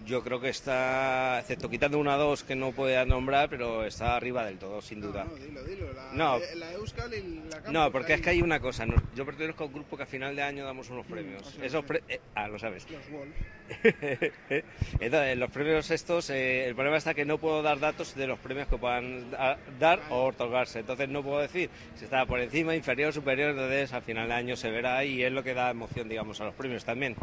yo 0.05 0.23
creo 0.23 0.39
que 0.39 0.49
está, 0.49 1.39
excepto 1.39 1.69
quitando 1.69 1.97
una 1.99 2.15
o 2.15 2.19
dos 2.19 2.43
que 2.43 2.55
no 2.55 2.71
pueda 2.71 3.05
nombrar, 3.05 3.49
pero 3.49 3.85
está 3.85 4.15
arriba 4.15 4.45
del 4.45 4.57
todo, 4.57 4.81
sin 4.81 5.01
duda. 5.01 5.23
No, 5.25 5.35
dilo, 5.35 5.63
dilo. 5.63 5.93
La, 5.93 6.11
No. 6.13 6.39
la 6.55 6.71
Euskal 6.73 7.13
y 7.13 7.21
la 7.49 7.55
Campus, 7.57 7.71
No, 7.73 7.91
porque 7.91 8.13
es 8.15 8.21
que 8.21 8.29
hay 8.31 8.41
una 8.41 8.59
cosa. 8.59 8.85
nos- 8.85 9.01
yo 9.15 9.25
pertenezco 9.25 9.63
a 9.63 9.67
un 9.67 9.73
grupo 9.73 9.95
que 9.97 10.03
a 10.03 10.05
final 10.05 10.35
de 10.35 10.41
año 10.43 10.65
damos 10.65 10.89
unos 10.89 11.05
premios. 11.05 11.47
o 11.47 11.51
sea, 11.51 11.65
Esos 11.65 11.85
pre- 11.85 12.03
eh, 12.09 12.19
ah, 12.35 12.47
lo 12.47 12.59
sabes. 12.59 12.85
Los 12.89 13.09
Wolves. 13.09 13.35
Entonces, 14.99 15.37
los 15.37 15.49
premios 15.51 15.89
estos, 15.91 16.29
eh, 16.29 16.67
el 16.67 16.75
problema 16.75 16.97
está 16.97 17.13
que 17.13 17.25
no 17.25 17.37
puedo 17.37 17.61
dar 17.61 17.79
datos 17.79 18.13
de 18.15 18.27
los 18.27 18.39
premios 18.39 18.67
que 18.67 18.77
puedan 18.77 19.31
da- 19.31 19.57
dar 19.79 20.01
o 20.09 20.25
otorgarse. 20.25 20.79
Entonces 20.79 21.09
no 21.09 21.23
puedo 21.23 21.39
decir 21.39 21.69
si 21.95 22.03
está 22.05 22.25
por 22.25 22.39
encima, 22.39 22.75
inferior, 22.75 23.13
superior. 23.13 23.51
Entonces 23.51 23.93
al 23.93 24.01
final 24.03 24.27
de 24.27 24.33
año 24.33 24.55
se 24.55 24.69
verá 24.69 25.03
y 25.05 25.23
es 25.23 25.31
lo 25.31 25.43
que 25.43 25.53
da 25.53 25.69
emoción, 25.71 26.09
digamos, 26.09 26.39
a 26.41 26.45
los 26.45 26.53
premios 26.55 26.83
también. 26.83 27.15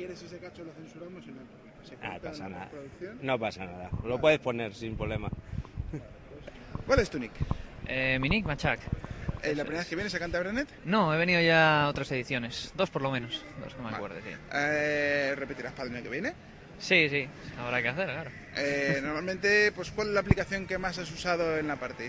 Quieres 0.00 0.22
ese 0.22 0.38
cacho 0.38 0.64
lo 0.64 0.72
censuramos 0.72 1.22
y 1.26 1.30
no. 1.30 1.42
Se 1.86 1.94
Ah, 2.02 2.18
pasa 2.22 2.48
nada. 2.48 2.70
producción. 2.70 3.18
No 3.20 3.38
pasa 3.38 3.66
nada. 3.66 3.90
Lo 4.02 4.18
puedes 4.18 4.38
poner 4.38 4.72
sin 4.74 4.96
problema. 4.96 5.28
¿Cuál 6.86 7.00
es 7.00 7.10
tu 7.10 7.18
nick? 7.18 7.32
Eh, 7.86 8.18
mi 8.18 8.30
nick, 8.30 8.46
Machak. 8.46 8.80
Eh, 9.42 9.54
¿La 9.54 9.62
primera 9.64 9.80
vez 9.80 9.88
que 9.90 9.96
vienes 9.96 10.14
a 10.14 10.18
Cantabrianet? 10.18 10.68
No, 10.86 11.12
he 11.14 11.18
venido 11.18 11.42
ya 11.42 11.82
a 11.84 11.88
otras 11.90 12.10
ediciones. 12.12 12.72
Dos 12.78 12.88
por 12.88 13.02
lo 13.02 13.10
menos. 13.10 13.44
Dos 13.62 13.74
que 13.74 13.78
me 13.80 13.84
Vale. 13.84 13.96
acuerdo, 13.98 14.16
sí. 14.24 14.34
Eh, 14.54 15.34
¿Repetirás 15.36 15.74
para 15.74 15.90
el 15.90 15.94
año 15.94 16.04
que 16.04 16.08
viene? 16.08 16.32
Sí, 16.78 17.10
sí. 17.10 17.28
Habrá 17.58 17.82
que 17.82 17.88
hacer, 17.88 18.06
claro. 18.06 18.30
Eh, 18.56 19.00
normalmente, 19.02 19.70
pues, 19.72 19.90
¿cuál 19.90 20.08
es 20.08 20.14
la 20.14 20.20
aplicación 20.20 20.66
que 20.66 20.78
más 20.78 20.96
has 20.96 21.10
usado 21.12 21.58
en 21.58 21.68
la 21.68 21.76
party? 21.76 22.04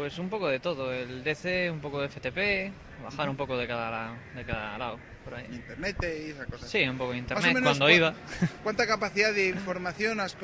Pues 0.00 0.18
un 0.18 0.30
poco 0.30 0.48
de 0.48 0.58
todo. 0.60 0.94
El 0.94 1.22
DC, 1.22 1.70
un 1.70 1.78
poco 1.78 2.00
de 2.00 2.08
FTP, 2.08 2.72
bajar 3.04 3.28
un 3.28 3.36
poco 3.36 3.54
de 3.58 3.66
cada, 3.68 4.16
de 4.34 4.44
cada 4.46 4.78
lado. 4.78 4.98
Por 5.22 5.34
ahí. 5.34 5.44
Internet 5.52 5.96
y 6.00 6.30
esas 6.30 6.46
cosas. 6.46 6.70
Sí, 6.70 6.82
un 6.84 6.96
poco 6.96 7.12
de 7.12 7.18
internet 7.18 7.52
menos, 7.52 7.76
cuando 7.76 7.84
¿cu- 7.84 7.90
iba. 7.90 8.14
¿Cuánta 8.62 8.86
capacidad 8.86 9.34
de 9.34 9.48
información 9.48 10.18
has 10.20 10.34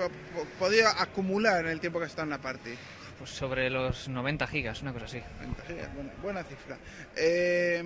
podido 0.58 0.88
acumular 0.98 1.64
en 1.64 1.70
el 1.70 1.80
tiempo 1.80 1.98
que 1.98 2.04
has 2.04 2.10
estado 2.10 2.24
en 2.24 2.30
la 2.32 2.38
party? 2.38 2.68
Pues 3.16 3.30
sobre 3.30 3.70
los 3.70 4.08
90 4.08 4.46
gigas, 4.46 4.82
una 4.82 4.92
cosa 4.92 5.06
así. 5.06 5.22
90 5.40 5.62
gigas, 5.64 5.94
buena, 5.94 6.12
buena 6.20 6.42
cifra. 6.44 6.76
Eh, 7.16 7.82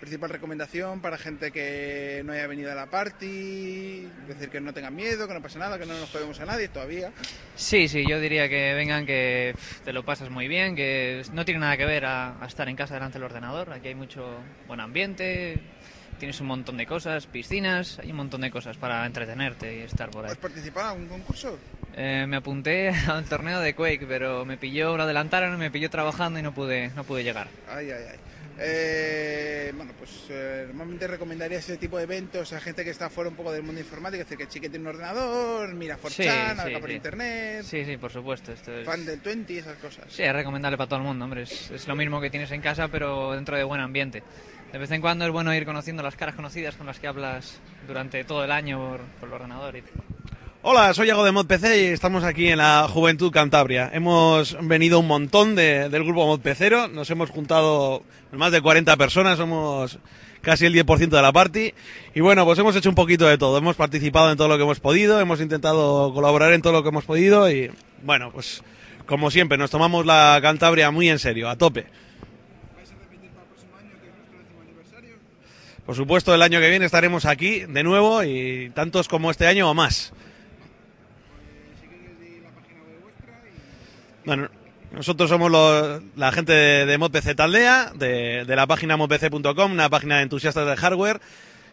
principal 0.00 0.30
recomendación 0.30 1.00
para 1.00 1.18
gente 1.18 1.50
que 1.50 2.22
no 2.24 2.32
haya 2.32 2.46
venido 2.46 2.70
a 2.70 2.74
la 2.74 2.86
party, 2.86 4.08
decir 4.28 4.50
que 4.50 4.60
no 4.60 4.72
tengan 4.72 4.94
miedo, 4.94 5.26
que 5.26 5.34
no 5.34 5.42
pasa 5.42 5.58
nada, 5.58 5.78
que 5.78 5.86
no 5.86 5.98
nos 5.98 6.10
podemos 6.10 6.38
a 6.40 6.44
nadie 6.44 6.68
todavía. 6.68 7.12
Sí, 7.54 7.88
sí, 7.88 8.04
yo 8.08 8.20
diría 8.20 8.48
que 8.48 8.74
vengan, 8.74 9.06
que 9.06 9.54
te 9.84 9.92
lo 9.92 10.04
pasas 10.04 10.30
muy 10.30 10.48
bien, 10.48 10.76
que 10.76 11.22
no 11.32 11.44
tiene 11.44 11.60
nada 11.60 11.76
que 11.76 11.86
ver 11.86 12.04
a, 12.04 12.42
a 12.42 12.46
estar 12.46 12.68
en 12.68 12.76
casa 12.76 12.94
delante 12.94 13.18
del 13.18 13.24
ordenador. 13.24 13.72
Aquí 13.72 13.88
hay 13.88 13.94
mucho 13.94 14.38
buen 14.66 14.80
ambiente, 14.80 15.60
tienes 16.18 16.40
un 16.40 16.46
montón 16.46 16.76
de 16.76 16.86
cosas, 16.86 17.26
piscinas, 17.26 17.98
hay 17.98 18.10
un 18.10 18.16
montón 18.16 18.40
de 18.42 18.50
cosas 18.50 18.76
para 18.76 19.04
entretenerte 19.06 19.76
y 19.76 19.80
estar 19.80 20.10
por 20.10 20.24
ahí. 20.24 20.32
¿Has 20.32 20.38
participado 20.38 20.94
en 20.94 21.02
algún 21.02 21.08
concurso? 21.08 21.58
Eh, 21.96 22.26
me 22.28 22.36
apunté 22.36 22.90
al 23.08 23.24
torneo 23.24 23.60
de 23.60 23.74
Quake, 23.74 24.06
pero 24.06 24.44
me 24.44 24.56
pilló, 24.56 24.96
lo 24.96 25.04
adelantaron 25.04 25.58
me 25.58 25.70
pilló 25.70 25.88
trabajando 25.90 26.38
y 26.38 26.42
no 26.42 26.52
pude, 26.52 26.90
no 26.90 27.04
pude 27.04 27.24
llegar. 27.24 27.48
Ay, 27.68 27.90
ay, 27.90 28.04
ay. 28.12 28.18
Eh, 28.58 29.70
bueno, 29.76 29.92
pues 29.98 30.26
eh, 30.30 30.64
normalmente 30.68 31.06
recomendaría 31.06 31.58
ese 31.58 31.76
tipo 31.76 31.98
de 31.98 32.04
eventos 32.04 32.52
a 32.52 32.60
gente 32.60 32.84
que 32.84 32.90
está 32.90 33.10
fuera 33.10 33.28
un 33.28 33.36
poco 33.36 33.52
del 33.52 33.62
mundo 33.62 33.80
informático, 33.80 34.22
es 34.22 34.28
decir, 34.28 34.38
que 34.38 34.50
chique 34.50 34.70
tiene 34.70 34.88
un 34.88 34.94
ordenador, 34.94 35.74
mira 35.74 35.98
4chan, 35.98 36.10
Sí, 36.10 36.22
sí, 36.22 36.56
navega 36.56 36.80
por 36.80 36.88
sí. 36.88 36.96
internet, 36.96 37.62
Sí, 37.64 37.84
sí, 37.84 37.96
por 37.98 38.10
supuesto. 38.12 38.52
Esto 38.52 38.72
es... 38.72 38.86
fan 38.86 39.04
del 39.04 39.20
20, 39.20 39.58
esas 39.58 39.76
cosas. 39.76 40.06
Sí, 40.08 40.22
es 40.22 40.32
recomendable 40.32 40.76
para 40.78 40.88
todo 40.88 41.00
el 41.00 41.04
mundo, 41.04 41.24
hombre. 41.24 41.42
Es, 41.42 41.70
es 41.70 41.86
lo 41.86 41.96
mismo 41.96 42.20
que 42.20 42.30
tienes 42.30 42.50
en 42.50 42.62
casa, 42.62 42.88
pero 42.88 43.32
dentro 43.32 43.56
de 43.56 43.64
buen 43.64 43.80
ambiente. 43.80 44.22
De 44.72 44.78
vez 44.78 44.90
en 44.90 45.00
cuando 45.00 45.26
es 45.26 45.30
bueno 45.30 45.54
ir 45.54 45.64
conociendo 45.64 46.02
las 46.02 46.16
caras 46.16 46.34
conocidas 46.34 46.76
con 46.76 46.86
las 46.86 46.98
que 46.98 47.06
hablas 47.06 47.60
durante 47.86 48.24
todo 48.24 48.42
el 48.44 48.50
año 48.50 48.78
por, 48.90 49.00
por 49.20 49.28
el 49.28 49.34
ordenador. 49.34 49.76
Y... 49.76 49.82
Hola, 50.68 50.92
soy 50.94 51.06
Iago 51.06 51.24
de 51.24 51.30
Mod 51.30 51.46
PC 51.46 51.80
y 51.80 51.84
estamos 51.92 52.24
aquí 52.24 52.48
en 52.48 52.58
la 52.58 52.88
Juventud 52.88 53.30
Cantabria. 53.30 53.88
Hemos 53.94 54.56
venido 54.62 54.98
un 54.98 55.06
montón 55.06 55.54
de- 55.54 55.88
del 55.88 56.02
grupo 56.02 56.26
Mod 56.26 56.40
Pecero, 56.40 56.88
nos 56.88 57.08
hemos 57.10 57.30
juntado 57.30 58.02
más 58.32 58.50
de 58.50 58.60
40 58.60 58.96
personas, 58.96 59.38
somos 59.38 60.00
casi 60.42 60.66
el 60.66 60.72
10% 60.72 61.14
de 61.14 61.22
la 61.22 61.30
party. 61.32 61.72
Y 62.16 62.20
bueno, 62.20 62.44
pues 62.44 62.58
hemos 62.58 62.74
hecho 62.74 62.88
un 62.88 62.96
poquito 62.96 63.26
de 63.28 63.38
todo, 63.38 63.56
hemos 63.58 63.76
participado 63.76 64.28
en 64.32 64.36
todo 64.36 64.48
lo 64.48 64.56
que 64.56 64.64
hemos 64.64 64.80
podido, 64.80 65.20
hemos 65.20 65.40
intentado 65.40 66.12
colaborar 66.12 66.52
en 66.52 66.62
todo 66.62 66.72
lo 66.72 66.82
que 66.82 66.88
hemos 66.88 67.04
podido 67.04 67.48
y 67.48 67.70
bueno, 68.02 68.32
pues 68.32 68.64
como 69.06 69.30
siempre, 69.30 69.58
nos 69.58 69.70
tomamos 69.70 70.04
la 70.04 70.40
Cantabria 70.42 70.90
muy 70.90 71.08
en 71.08 71.20
serio, 71.20 71.48
a 71.48 71.54
tope. 71.54 71.86
Por 75.86 75.94
supuesto, 75.94 76.34
el 76.34 76.42
año 76.42 76.58
que 76.58 76.68
viene 76.70 76.86
estaremos 76.86 77.24
aquí 77.24 77.60
de 77.60 77.84
nuevo 77.84 78.24
y 78.24 78.72
tantos 78.74 79.06
como 79.06 79.30
este 79.30 79.46
año 79.46 79.70
o 79.70 79.74
más. 79.74 80.12
Bueno, 84.26 84.48
nosotros 84.92 85.30
somos 85.30 85.50
los- 85.50 86.02
la 86.16 86.32
gente 86.32 86.52
de, 86.52 86.86
de 86.98 87.34
Taldea, 87.34 87.92
de, 87.94 88.44
de 88.44 88.56
la 88.56 88.66
página 88.66 88.96
modpc.com, 88.96 89.72
una 89.72 89.88
página 89.88 90.16
de 90.16 90.22
entusiastas 90.24 90.66
del 90.66 90.76
hardware. 90.76 91.20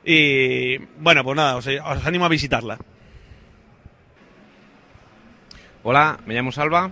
Y 0.05 0.77
bueno, 0.99 1.23
pues 1.23 1.35
nada, 1.35 1.55
os, 1.57 1.67
animo 2.05 2.25
a 2.25 2.29
visitarla. 2.29 2.77
Hola, 5.83 6.19
me 6.25 6.33
llamo 6.33 6.51
Salva. 6.51 6.91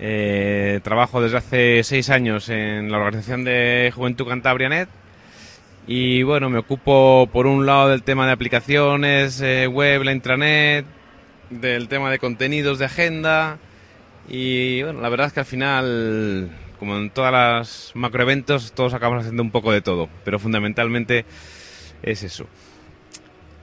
eh, 0.00 0.80
trabajo 0.84 1.20
desde 1.20 1.38
hace 1.38 1.82
seis 1.82 2.08
años 2.10 2.48
en 2.50 2.90
la 2.92 2.98
organización 2.98 3.44
de 3.44 3.92
Juventud 3.94 4.28
Cantabrianet. 4.28 4.88
Y 5.86 6.22
bueno, 6.22 6.50
me 6.50 6.58
ocupo 6.58 7.28
por 7.32 7.46
un 7.46 7.64
lado 7.66 7.88
del 7.88 8.02
tema 8.02 8.26
de 8.26 8.32
aplicaciones 8.32 9.40
eh, 9.40 9.66
web, 9.66 10.02
la 10.02 10.12
intranet, 10.12 10.84
del 11.50 11.88
tema 11.88 12.10
de 12.10 12.18
contenidos 12.18 12.78
de 12.78 12.84
agenda. 12.84 13.58
Y 14.28 14.82
bueno, 14.82 15.00
la 15.00 15.08
verdad 15.08 15.28
es 15.28 15.32
que 15.32 15.40
al 15.40 15.46
final, 15.46 16.50
como 16.78 16.96
en 16.96 17.10
todas 17.10 17.32
las 17.32 17.92
macroeventos, 17.94 18.72
todos 18.72 18.92
acabamos 18.92 19.22
haciendo 19.22 19.42
un 19.42 19.50
poco 19.50 19.72
de 19.72 19.80
todo. 19.80 20.08
Pero 20.24 20.38
fundamentalmente 20.38 21.24
es 22.02 22.22
eso. 22.22 22.46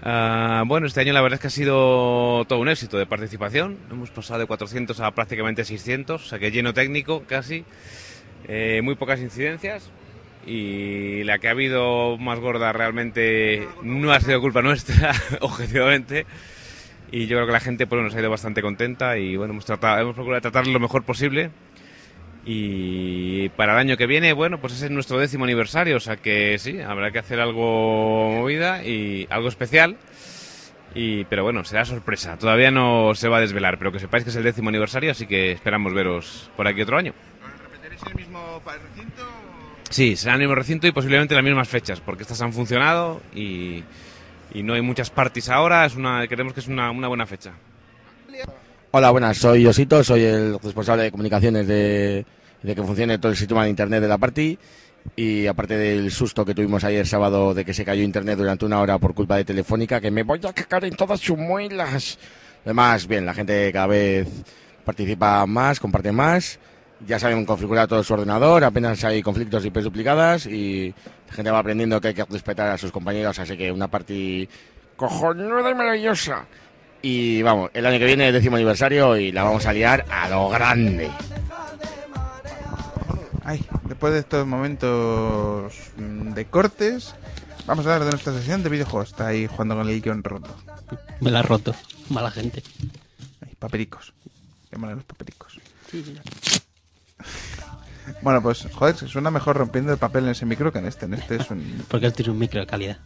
Ah, 0.01 0.63
bueno, 0.65 0.87
este 0.87 1.01
año 1.01 1.13
la 1.13 1.21
verdad 1.21 1.35
es 1.35 1.41
que 1.41 1.47
ha 1.47 1.51
sido 1.51 2.45
todo 2.45 2.59
un 2.59 2.69
éxito 2.69 2.97
de 2.97 3.05
participación. 3.05 3.77
Hemos 3.91 4.09
pasado 4.09 4.39
de 4.39 4.47
400 4.47 4.99
a 4.99 5.11
prácticamente 5.11 5.63
600, 5.63 6.23
o 6.23 6.25
sea 6.27 6.39
que 6.39 6.51
lleno 6.51 6.73
técnico 6.73 7.23
casi. 7.27 7.63
Eh, 8.47 8.81
muy 8.83 8.95
pocas 8.95 9.19
incidencias. 9.19 9.89
Y 10.47 11.23
la 11.23 11.39
que 11.39 11.47
ha 11.47 11.51
habido 11.51 12.17
más 12.17 12.39
gorda 12.39 12.71
realmente 12.71 13.67
no 13.81 14.11
ha 14.11 14.19
sido 14.19 14.41
culpa 14.41 14.61
nuestra, 14.61 15.11
objetivamente. 15.41 16.25
Y 17.11 17.27
yo 17.27 17.37
creo 17.37 17.47
que 17.47 17.53
la 17.53 17.59
gente 17.59 17.87
pues, 17.87 18.01
nos 18.01 18.15
ha 18.15 18.19
ido 18.19 18.29
bastante 18.29 18.61
contenta 18.61 19.17
y 19.17 19.37
bueno, 19.37 19.53
hemos, 19.53 19.65
tratado, 19.65 20.01
hemos 20.01 20.15
procurado 20.15 20.41
tratar 20.41 20.67
lo 20.67 20.79
mejor 20.79 21.03
posible. 21.03 21.51
Y 22.45 23.49
para 23.49 23.73
el 23.73 23.79
año 23.79 23.97
que 23.97 24.05
viene, 24.05 24.33
bueno, 24.33 24.59
pues 24.59 24.73
ese 24.73 24.85
es 24.85 24.91
nuestro 24.91 25.17
décimo 25.17 25.45
aniversario, 25.45 25.97
o 25.97 25.99
sea 25.99 26.17
que 26.17 26.59
sí, 26.59 26.79
habrá 26.79 27.11
que 27.11 27.17
hacer 27.17 27.39
algo 27.39 28.31
movida 28.31 28.83
y 28.83 29.27
algo 29.31 29.47
especial. 29.47 29.97
Y, 30.93 31.25
pero 31.25 31.43
bueno, 31.43 31.63
será 31.65 31.83
sorpresa, 31.83 32.37
todavía 32.37 32.71
no 32.71 33.13
se 33.15 33.27
va 33.27 33.37
a 33.37 33.41
desvelar, 33.41 33.77
pero 33.77 33.91
que 33.91 33.99
sepáis 33.99 34.23
que 34.23 34.29
es 34.29 34.35
el 34.35 34.43
décimo 34.43 34.69
aniversario, 34.69 35.11
así 35.11 35.25
que 35.25 35.51
esperamos 35.51 35.93
veros 35.93 36.49
por 36.55 36.67
aquí 36.67 36.81
otro 36.81 36.97
año. 36.97 37.13
¿Repetiréis 37.63 38.01
el 38.03 38.15
mismo 38.15 38.61
recinto? 38.63 39.27
Sí, 39.89 40.15
será 40.15 40.35
el 40.35 40.39
mismo 40.39 40.55
recinto 40.55 40.87
y 40.87 40.91
posiblemente 40.91 41.35
las 41.35 41.43
mismas 41.43 41.67
fechas, 41.67 41.99
porque 41.99 42.21
estas 42.21 42.41
han 42.41 42.53
funcionado 42.53 43.21
y, 43.33 43.83
y 44.55 44.63
no 44.63 44.73
hay 44.73 44.81
muchas 44.81 45.09
parties 45.09 45.49
ahora, 45.49 45.85
es 45.85 45.95
una, 45.95 46.25
creemos 46.27 46.53
que 46.53 46.61
es 46.61 46.67
una, 46.67 46.89
una 46.89 47.09
buena 47.09 47.25
fecha. 47.25 47.51
Hola, 48.91 49.11
buenas, 49.11 49.37
soy 49.37 49.65
Osito, 49.67 50.01
soy 50.01 50.23
el 50.23 50.57
responsable 50.63 51.03
de 51.03 51.11
comunicaciones 51.11 51.67
de, 51.67 52.25
de 52.63 52.75
que 52.75 52.81
funcione 52.81 53.17
todo 53.17 53.33
el 53.33 53.37
sistema 53.37 53.65
de 53.65 53.69
internet 53.69 54.01
de 54.01 54.07
la 54.07 54.17
party. 54.17 54.57
Y 55.17 55.45
aparte 55.45 55.77
del 55.77 56.09
susto 56.09 56.45
que 56.45 56.55
tuvimos 56.55 56.85
ayer 56.85 57.05
sábado 57.05 57.53
de 57.53 57.65
que 57.65 57.73
se 57.73 57.83
cayó 57.83 58.01
internet 58.01 58.37
durante 58.37 58.65
una 58.65 58.79
hora 58.79 58.97
por 58.97 59.13
culpa 59.13 59.35
de 59.35 59.43
Telefónica, 59.43 59.99
que 59.99 60.09
me 60.09 60.23
voy 60.23 60.39
a 60.47 60.53
cagar 60.53 60.85
en 60.85 60.95
todas 60.95 61.19
sus 61.19 61.37
muelas. 61.37 62.17
Además, 62.63 63.05
bien, 63.07 63.25
la 63.25 63.33
gente 63.33 63.71
cada 63.73 63.87
vez 63.87 64.27
participa 64.85 65.45
más, 65.45 65.81
comparte 65.81 66.13
más. 66.13 66.59
Ya 67.05 67.19
saben 67.19 67.45
configurar 67.45 67.87
todo 67.87 68.03
su 68.03 68.13
ordenador, 68.13 68.63
apenas 68.63 69.03
hay 69.03 69.21
conflictos 69.21 69.63
de 69.63 69.69
IPs 69.69 69.83
duplicadas 69.83 70.45
y 70.45 70.93
la 71.27 71.33
gente 71.33 71.51
va 71.51 71.59
aprendiendo 71.59 71.99
que 71.99 72.09
hay 72.09 72.13
que 72.13 72.25
respetar 72.25 72.69
a 72.69 72.77
sus 72.77 72.91
compañeros, 72.91 73.37
así 73.39 73.57
que 73.57 73.71
una 73.71 73.87
party 73.87 74.47
cojonuda 74.95 75.71
y 75.71 75.75
maravillosa. 75.75 76.45
Y 77.01 77.41
vamos, 77.43 77.69
el 77.73 77.85
año 77.85 77.99
que 77.99 78.05
viene 78.05 78.31
décimo 78.31 78.55
aniversario 78.55 79.17
y 79.17 79.31
la 79.31 79.43
vamos 79.43 79.65
a 79.65 79.73
liar 79.73 80.05
a 80.09 80.29
lo 80.29 80.49
grande. 80.49 81.11
Ay, 83.43 83.63
después 83.83 84.11
de 84.13 84.19
estos 84.19 84.47
momentos 84.47 85.71
mm, 85.97 86.33
de 86.33 86.45
cortes, 86.45 87.13
vamos 87.67 87.85
a 87.85 87.93
hablar 87.93 88.05
de 88.05 88.11
nuestra 88.11 88.33
sesión 88.33 88.63
de 88.63 88.69
videojuegos. 88.69 89.09
Está 89.09 89.27
ahí 89.27 89.45
jugando 89.45 89.75
con 89.75 89.87
el 89.87 90.01
guion 90.01 90.23
roto. 90.23 90.55
Me 91.21 91.29
la 91.29 91.39
ha 91.39 91.43
roto. 91.43 91.75
Mala 92.09 92.31
gente. 92.31 92.63
Ay, 93.45 93.53
papericos. 93.59 94.13
Llaman 94.71 94.91
a 94.91 94.95
los 94.95 95.03
papericos. 95.03 95.59
Bueno, 98.21 98.41
pues, 98.41 98.67
joder, 98.73 98.95
suena 98.95 99.31
mejor 99.31 99.57
rompiendo 99.57 99.91
el 99.91 99.97
papel 99.97 100.25
en 100.25 100.31
ese 100.31 100.45
micro 100.45 100.71
que 100.71 100.79
en 100.79 100.85
este. 100.85 101.05
En 101.05 101.15
este 101.15 101.37
es 101.37 101.49
un... 101.49 101.83
Porque 101.87 102.07
este 102.07 102.21
es 102.21 102.27
un 102.27 102.37
micro 102.37 102.59
de 102.59 102.67
calidad. 102.67 102.97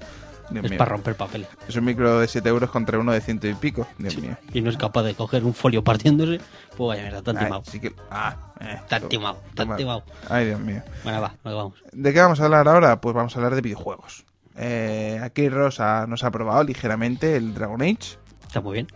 Dios 0.50 0.66
es 0.66 0.72
mío. 0.72 0.78
para 0.80 0.90
romper 0.92 1.16
papel. 1.16 1.46
Es 1.68 1.76
un 1.76 1.86
micro 1.86 2.20
de 2.20 2.28
7 2.28 2.50
euros 2.50 2.70
contra 2.72 2.98
uno 2.98 3.12
de 3.12 3.22
ciento 3.22 3.48
y 3.48 3.54
pico. 3.54 3.88
Dios 3.98 4.18
mío. 4.18 4.36
Y 4.52 4.62
no 4.62 4.70
es 4.72 4.78
capaz 4.78 5.04
de 5.04 5.14
coger 5.14 5.44
un 5.46 5.54
folio 5.54 5.84
partiéndose. 5.84 6.40
Pues 6.76 6.88
vaya 6.98 7.04
mierda, 7.04 7.22
tan 7.22 7.38
timado. 7.38 7.64
sí 7.66 7.80
que- 7.80 7.94
Ah, 8.10 8.36
eh, 8.60 8.80
Tan 8.90 9.08
timado, 9.08 9.38
tan 9.56 9.76
timado. 9.78 10.04
Ay, 10.28 10.48
Dios 10.48 10.60
mío. 10.60 10.82
Bueno, 11.04 11.22
va, 11.22 11.30
que 11.30 11.50
vamos. 11.50 11.76
¿De 11.94 12.12
qué 12.14 12.20
vamos 12.20 12.42
a 12.42 12.46
hablar 12.46 12.68
ahora? 12.68 13.00
Pues 13.00 13.16
vamos 13.16 13.34
a 13.36 13.40
hablar 13.40 13.56
de 13.56 13.62
videojuegos. 13.62 14.26
Eh, 14.58 15.20
aquí 15.24 15.48
Rosa 15.50 16.08
nos 16.08 16.24
ha 16.24 16.32
probado 16.32 16.64
ligeramente 16.64 17.36
el 17.38 17.54
Dragon 17.54 17.82
Age. 17.82 18.18
Está 18.48 18.60
muy 18.60 18.74
bien. 18.74 18.88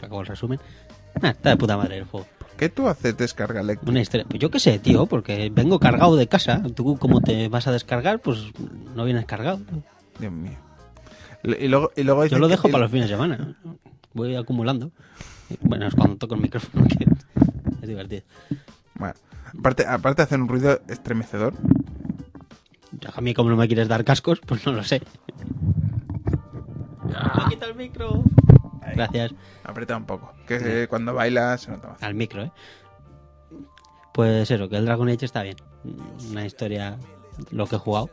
Se 0.00 0.06
acabó 0.06 0.22
el 0.22 0.26
resumen. 0.26 0.58
Ah, 1.22 1.28
está 1.28 1.50
de 1.50 1.56
puta 1.58 1.76
madre 1.76 1.98
el 1.98 2.04
juego. 2.06 2.26
¿Qué 2.56 2.68
tú 2.68 2.88
haces 2.88 3.16
descarga 3.16 3.60
eléctrica? 3.60 4.24
Pues 4.28 4.40
yo 4.40 4.50
qué 4.50 4.60
sé, 4.60 4.78
tío, 4.78 5.06
porque 5.06 5.50
vengo 5.52 5.78
cargado 5.80 6.16
de 6.16 6.28
casa. 6.28 6.62
Tú, 6.74 6.96
como 6.98 7.20
te 7.20 7.48
vas 7.48 7.66
a 7.66 7.72
descargar, 7.72 8.20
pues 8.20 8.52
no 8.94 9.04
vienes 9.04 9.24
cargado. 9.26 9.60
Dios 10.18 10.32
mío. 10.32 10.56
Y 11.42 11.68
luego, 11.68 11.90
y 11.96 12.04
luego 12.04 12.24
Yo 12.26 12.38
lo 12.38 12.46
que- 12.46 12.52
dejo 12.52 12.68
para 12.68 12.82
los 12.84 12.90
fines 12.90 13.08
de 13.08 13.14
semana. 13.16 13.56
Voy 14.14 14.36
acumulando. 14.36 14.92
Bueno, 15.60 15.86
es 15.86 15.94
cuando 15.94 16.16
toco 16.16 16.36
el 16.36 16.40
micrófono 16.40 16.86
que 16.88 17.04
es 17.82 17.88
divertido. 17.88 18.22
Bueno, 18.94 19.14
aparte, 19.58 19.84
aparte 19.86 20.22
de 20.22 20.24
hacer 20.24 20.40
un 20.40 20.48
ruido 20.48 20.80
estremecedor. 20.88 21.54
Ya, 23.00 23.10
A 23.16 23.20
mí, 23.20 23.34
como 23.34 23.50
no 23.50 23.56
me 23.56 23.66
quieres 23.66 23.88
dar 23.88 24.04
cascos, 24.04 24.40
pues 24.46 24.64
no 24.64 24.72
lo 24.72 24.84
sé. 24.84 25.02
Me 27.04 27.50
quita 27.50 27.66
el 27.66 27.74
micro. 27.74 28.22
Gracias. 28.94 29.32
Aprieta 29.62 29.96
un 29.96 30.04
poco. 30.04 30.32
Que 30.46 30.82
eh, 30.82 30.88
cuando 30.88 31.14
bailas 31.14 31.62
se 31.62 31.70
nota 31.70 31.88
más. 31.88 32.02
Al 32.02 32.14
micro, 32.14 32.42
¿eh? 32.42 32.52
Pues 34.12 34.50
eso, 34.50 34.68
que 34.68 34.76
el 34.76 34.84
Dragon 34.84 35.08
Age 35.08 35.24
está 35.24 35.42
bien. 35.42 35.56
Una 36.30 36.46
historia, 36.46 36.98
lo 37.50 37.66
que 37.66 37.76
he 37.76 37.78
jugado. 37.78 38.10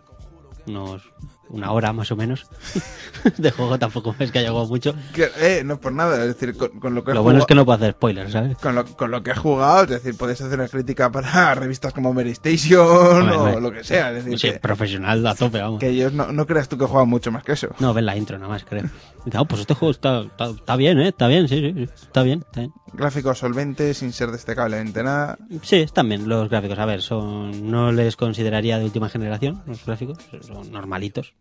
Unos, 0.67 1.11
una 1.51 1.71
hora 1.71 1.93
más 1.93 2.11
o 2.11 2.15
menos. 2.15 2.47
de 3.37 3.51
juego 3.51 3.77
tampoco 3.77 4.15
es 4.19 4.31
que 4.31 4.39
haya 4.39 4.49
jugado 4.49 4.67
mucho. 4.67 4.95
Que, 5.13 5.29
eh, 5.39 5.63
no 5.63 5.79
por 5.79 5.93
nada, 5.93 6.21
es 6.23 6.27
decir, 6.35 6.55
con, 6.57 6.79
con 6.79 6.95
lo 6.95 7.03
que 7.03 7.13
Lo 7.13 7.21
bueno 7.23 7.39
es 7.39 7.43
jugado- 7.43 7.47
que 7.47 7.55
no 7.55 7.65
puedo 7.65 7.75
hacer 7.77 7.91
spoilers, 7.93 8.31
¿sabes? 8.31 8.57
Con 8.57 8.75
lo, 8.75 8.85
con 8.85 9.11
lo 9.11 9.21
que 9.23 9.31
he 9.31 9.35
jugado, 9.35 9.83
es 9.83 9.89
decir, 9.89 10.15
puedes 10.17 10.41
hacer 10.41 10.57
una 10.59 10.67
crítica 10.67 11.11
para 11.11 11.53
revistas 11.55 11.93
como 11.93 12.13
Mary 12.13 12.31
Station 12.31 13.29
Hombre, 13.29 13.55
o 13.55 13.59
lo 13.59 13.71
que 13.71 13.83
sea. 13.83 14.09
Es 14.11 14.25
decir, 14.25 14.39
Sí, 14.39 14.51
que, 14.53 14.59
profesional 14.59 15.25
a 15.27 15.35
tope, 15.35 15.61
vamos. 15.61 15.79
que 15.79 15.89
ellos 15.89 16.13
no, 16.13 16.31
no 16.31 16.45
creas 16.47 16.67
tú 16.69 16.77
que 16.77 16.85
juegan 16.85 17.09
mucho 17.09 17.31
más 17.31 17.43
que 17.43 17.51
eso. 17.53 17.67
No, 17.79 17.93
ven 17.93 18.05
la 18.05 18.15
intro 18.17 18.37
nada 18.37 18.49
más, 18.49 18.63
creo. 18.65 18.83
Y 19.21 19.25
dice, 19.25 19.37
"Ah, 19.37 19.43
pues 19.45 19.61
este 19.61 19.73
juego 19.75 19.91
está, 19.91 20.21
está, 20.21 20.45
está 20.49 20.75
bien, 20.75 20.99
¿eh? 20.99 21.09
Está 21.09 21.27
bien, 21.27 21.47
sí, 21.47 21.59
sí, 21.59 21.73
sí, 21.75 21.83
está 21.83 22.23
bien, 22.23 22.39
está 22.45 22.61
bien. 22.61 22.73
Gráficos 22.93 23.37
solventes, 23.39 23.99
sin 23.99 24.11
ser 24.11 24.31
destacablemente 24.31 25.01
nada. 25.03 25.37
Sí, 25.61 25.77
están 25.77 26.09
bien 26.09 26.27
los 26.27 26.49
gráficos. 26.49 26.77
A 26.79 26.85
ver, 26.85 27.01
son 27.01 27.69
no 27.71 27.91
les 27.91 28.15
consideraría 28.17 28.77
de 28.79 28.83
última 28.85 29.07
generación 29.09 29.61
los 29.65 29.85
gráficos. 29.85 30.17
Son 30.41 30.69
normalitos, 30.71 31.33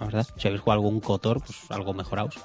la 0.00 0.06
verdad. 0.06 0.26
Si 0.36 0.48
habéis 0.48 0.60
jugado 0.62 0.80
algún 0.80 1.00
Cotor, 1.00 1.40
pues 1.40 1.70
algo 1.70 1.94
mejorados. 1.94 2.38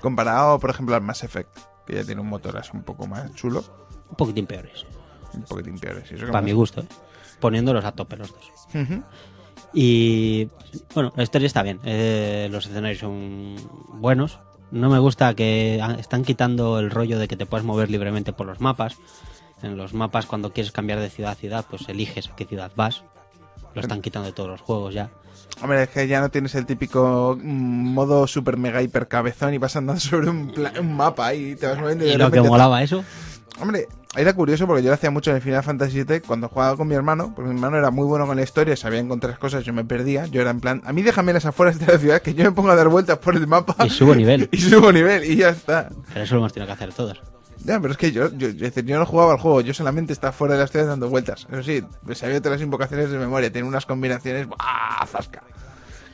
Comparado, 0.00 0.58
por 0.58 0.70
ejemplo, 0.70 0.94
al 0.94 1.02
Mass 1.02 1.22
Effect, 1.24 1.56
que 1.86 1.94
ya 1.94 2.04
tiene 2.04 2.20
un 2.20 2.28
motor 2.28 2.56
así 2.56 2.70
un 2.74 2.82
poco 2.82 3.06
más 3.06 3.32
chulo. 3.34 3.64
Un 4.10 4.16
poquitín 4.16 4.46
peores. 4.46 4.84
Un 5.34 5.42
poquitín 5.42 5.78
peores. 5.78 6.10
eso 6.10 6.26
Para 6.26 6.42
mi 6.42 6.52
gusto, 6.52 6.80
¿eh? 6.82 6.86
Poniéndolos 7.40 7.84
a 7.84 7.92
tope 7.92 8.16
los 8.16 8.32
dos. 8.32 8.52
Y 9.72 10.48
bueno, 10.94 11.12
la 11.16 11.22
historia 11.22 11.46
está 11.46 11.62
bien. 11.62 11.80
eh, 11.84 12.48
los 12.50 12.66
escenarios 12.66 13.00
son 13.00 13.56
buenos. 13.94 14.38
No 14.70 14.88
me 14.88 14.98
gusta 14.98 15.34
que 15.34 15.82
están 15.98 16.24
quitando 16.24 16.78
el 16.78 16.90
rollo 16.90 17.18
de 17.18 17.28
que 17.28 17.36
te 17.36 17.46
puedas 17.46 17.64
mover 17.64 17.90
libremente 17.90 18.32
por 18.32 18.46
los 18.46 18.60
mapas. 18.60 18.96
En 19.62 19.76
los 19.76 19.94
mapas, 19.94 20.26
cuando 20.26 20.52
quieres 20.52 20.72
cambiar 20.72 20.98
de 20.98 21.10
ciudad 21.10 21.32
a 21.32 21.34
ciudad, 21.36 21.64
pues 21.68 21.88
eliges 21.88 22.28
a 22.28 22.36
qué 22.36 22.44
ciudad 22.44 22.72
vas. 22.74 23.04
Lo 23.74 23.80
están 23.80 24.02
quitando 24.02 24.26
de 24.26 24.32
todos 24.32 24.50
los 24.50 24.60
juegos 24.60 24.94
ya. 24.94 25.10
Hombre, 25.60 25.84
es 25.84 25.88
que 25.90 26.08
ya 26.08 26.20
no 26.20 26.30
tienes 26.30 26.54
el 26.54 26.66
típico 26.66 27.38
mm, 27.40 27.92
modo 27.94 28.26
super 28.26 28.56
mega 28.56 28.82
hiper 28.82 29.06
cabezón 29.08 29.54
y 29.54 29.58
vas 29.58 29.76
andando 29.76 30.00
sobre 30.00 30.28
un, 30.30 30.48
pla- 30.52 30.72
un 30.80 30.96
mapa 30.96 31.34
y 31.34 31.54
te 31.56 31.66
vas 31.66 31.78
moviendo. 31.78 32.04
Y 32.04 32.08
de 32.08 32.18
lo 32.18 32.30
que 32.30 32.40
molaba 32.48 32.82
eso, 32.82 33.04
Hombre, 33.60 33.86
era 34.16 34.32
curioso 34.32 34.66
porque 34.66 34.82
yo 34.82 34.88
lo 34.88 34.94
hacía 34.94 35.10
mucho 35.10 35.30
en 35.30 35.36
el 35.36 35.42
Final 35.42 35.62
Fantasy 35.62 36.04
VII 36.04 36.20
cuando 36.22 36.48
jugaba 36.48 36.74
con 36.76 36.88
mi 36.88 36.94
hermano, 36.94 37.32
porque 37.36 37.50
mi 37.50 37.54
hermano 37.56 37.76
era 37.76 37.90
muy 37.90 38.06
bueno 38.06 38.26
con 38.26 38.34
la 38.36 38.42
historia, 38.42 38.74
sabía 38.76 38.98
encontrar 38.98 39.38
cosas, 39.38 39.62
yo 39.62 39.74
me 39.74 39.84
perdía, 39.84 40.24
yo 40.26 40.40
era 40.40 40.50
en 40.50 40.60
plan, 40.60 40.82
a 40.86 40.92
mí 40.92 41.02
déjame 41.02 41.34
las 41.34 41.44
afueras 41.44 41.78
de 41.78 41.86
la 41.86 41.98
ciudad, 41.98 42.22
que 42.22 42.32
yo 42.34 42.44
me 42.44 42.52
pongo 42.52 42.70
a 42.70 42.74
dar 42.76 42.88
vueltas 42.88 43.18
por 43.18 43.36
el 43.36 43.46
mapa. 43.46 43.76
y 43.84 43.90
subo 43.90 44.14
nivel. 44.14 44.48
Y 44.52 44.56
subo 44.58 44.90
nivel 44.90 45.24
y 45.30 45.36
ya 45.36 45.50
está. 45.50 45.90
Pero 46.12 46.24
eso 46.24 46.34
lo 46.34 46.40
hemos 46.40 46.52
tenido 46.54 46.66
que 46.66 46.72
hacer 46.72 46.94
todos. 46.94 47.20
Ya, 47.64 47.78
pero 47.80 47.92
es 47.92 47.98
que 47.98 48.10
yo, 48.12 48.30
yo, 48.36 48.52
decir, 48.52 48.84
yo 48.84 48.98
no 48.98 49.06
jugaba 49.06 49.32
al 49.32 49.38
juego, 49.38 49.60
yo 49.60 49.72
solamente 49.74 50.12
estaba 50.12 50.32
fuera 50.32 50.54
de 50.54 50.60
la 50.60 50.66
ciudad 50.66 50.86
dando 50.86 51.08
vueltas. 51.08 51.46
Eso 51.50 51.62
sí, 51.62 51.82
sabía 52.14 52.40
todas 52.40 52.58
las 52.58 52.62
invocaciones 52.64 53.10
de 53.10 53.18
memoria, 53.18 53.52
tiene 53.52 53.68
unas 53.68 53.86
combinaciones, 53.86 54.46
¡buah! 54.48 55.06
¡Zasca! 55.06 55.42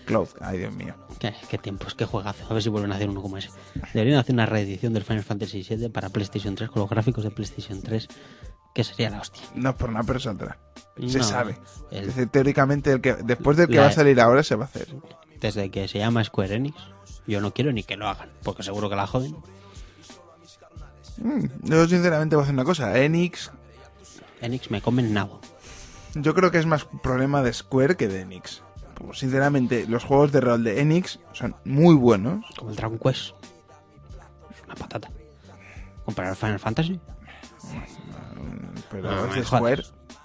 Cloud, 0.05 0.29
ay 0.41 0.59
Dios 0.59 0.73
mío. 0.75 0.95
Qué, 1.19 1.35
qué 1.51 1.59
tiempos, 1.59 1.95
qué 1.95 2.07
juegazo. 2.07 2.47
A 2.49 2.55
ver 2.55 2.62
si 2.62 2.69
vuelven 2.70 2.93
a 2.93 2.95
hacer 2.97 3.11
uno 3.11 3.20
como 3.20 3.37
ese. 3.37 3.51
Deberían 3.93 4.19
hacer 4.20 4.35
una 4.35 4.47
reedición 4.47 4.95
del 4.95 5.05
Final 5.05 5.23
Fantasy 5.23 5.62
VII 5.69 5.91
para 5.91 6.09
PlayStation 6.09 6.55
3 6.55 6.70
con 6.70 6.81
los 6.81 6.89
gráficos 6.91 7.25
de 7.25 7.31
PlayStation 7.31 7.83
3. 7.83 8.09
Que 8.75 8.85
sería 8.85 9.11
la 9.11 9.20
hostia. 9.20 9.43
No 9.55 9.77
por 9.77 9.91
pero 10.07 10.19
saldrá. 10.20 10.59
Se 11.07 11.19
No, 11.19 11.25
sabe. 11.25 11.59
el- 11.91 12.31
teóricamente, 12.31 12.93
el 12.93 13.01
que, 13.03 13.15
después 13.15 13.57
del 13.57 13.69
que 13.69 13.75
La- 13.77 13.83
va 13.83 13.87
a 13.89 13.93
salir 13.93 14.19
ahora 14.20 14.43
se 14.43 14.55
va 14.55 14.65
a 14.65 14.69
hacer. 14.69 14.89
Desde 15.41 15.70
que 15.70 15.89
se 15.89 15.99
llama 15.99 16.25
Square 16.25 16.55
Enix, 16.55 16.77
yo 17.27 17.41
no 17.41 17.53
quiero 17.53 17.70
ni 17.73 17.83
que 17.83 17.97
lo 17.97 18.09
hagan, 18.09 18.31
porque 18.45 18.62
seguro 18.62 18.89
que 18.89 18.97
la 18.97 19.07
joden. 19.07 19.37
Mm, 21.23 21.45
yo 21.65 21.86
sinceramente 21.89 22.36
voy 22.36 22.43
a 22.43 22.45
hacer 22.45 22.55
una 22.55 22.65
cosa. 22.65 22.97
Enix, 22.99 23.51
Enix 24.40 24.70
me 24.70 24.81
comen 24.81 25.12
nabo. 25.12 25.40
yo 26.15 26.35
creo 26.35 26.51
que 26.51 26.59
es 26.59 26.66
más 26.66 26.85
problema 27.03 27.43
de 27.43 27.53
Square 27.53 27.97
que 27.97 28.09
de 28.09 28.20
Enix. 28.23 28.62
Pues, 28.95 29.19
sinceramente, 29.19 29.86
los 29.86 30.05
juegos 30.05 30.32
de 30.32 30.40
rol 30.40 30.65
de 30.65 30.81
Enix 30.81 31.20
son 31.32 31.55
muy 31.65 31.95
buenos. 31.95 32.45
Como 32.57 32.70
el 32.70 32.77
Dragon 32.77 32.99
Quest. 32.99 33.31
Es 34.51 34.65
una 34.65 34.74
patata. 34.74 35.11
¿Comparar 36.05 36.35
Final 36.36 36.59
Fantasy? 36.59 37.01
Pero 38.90 39.11
No, 39.11 39.27
es 39.27 39.35
de. 39.35 39.45
Square. 39.45 39.82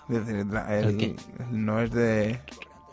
Es 0.09 0.25
decir, 0.25 0.45
la- 0.47 0.77
el- 0.79 0.85
¿El 0.89 0.97
qué? 0.97 1.15
No 1.51 1.81
es 1.81 1.91
de. 1.91 2.39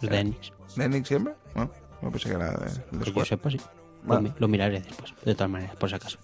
Es 0.03 0.09
de 0.11 0.19
Enix. 0.21 0.53
¿De 0.77 0.85
Enix 0.85 1.09
siempre? 1.09 1.35
No, 1.55 1.71
no 2.03 2.11
pensé 2.11 2.29
que 2.29 2.35
era 2.37 2.51
de, 2.53 2.67
de 2.67 2.81
Que 2.91 2.99
yo 2.99 3.11
Square. 3.11 3.29
sepa, 3.29 3.51
sí. 3.51 3.57
Lo, 3.59 3.65
Bueno. 4.09 4.23
mi- 4.23 4.35
lo 4.39 4.49
miraré 4.49 4.81
después, 4.81 5.13
de 5.25 5.35
todas 5.35 5.51
maneras, 5.51 5.77
por 5.77 5.89
si 5.91 5.95
acaso. 5.97 6.19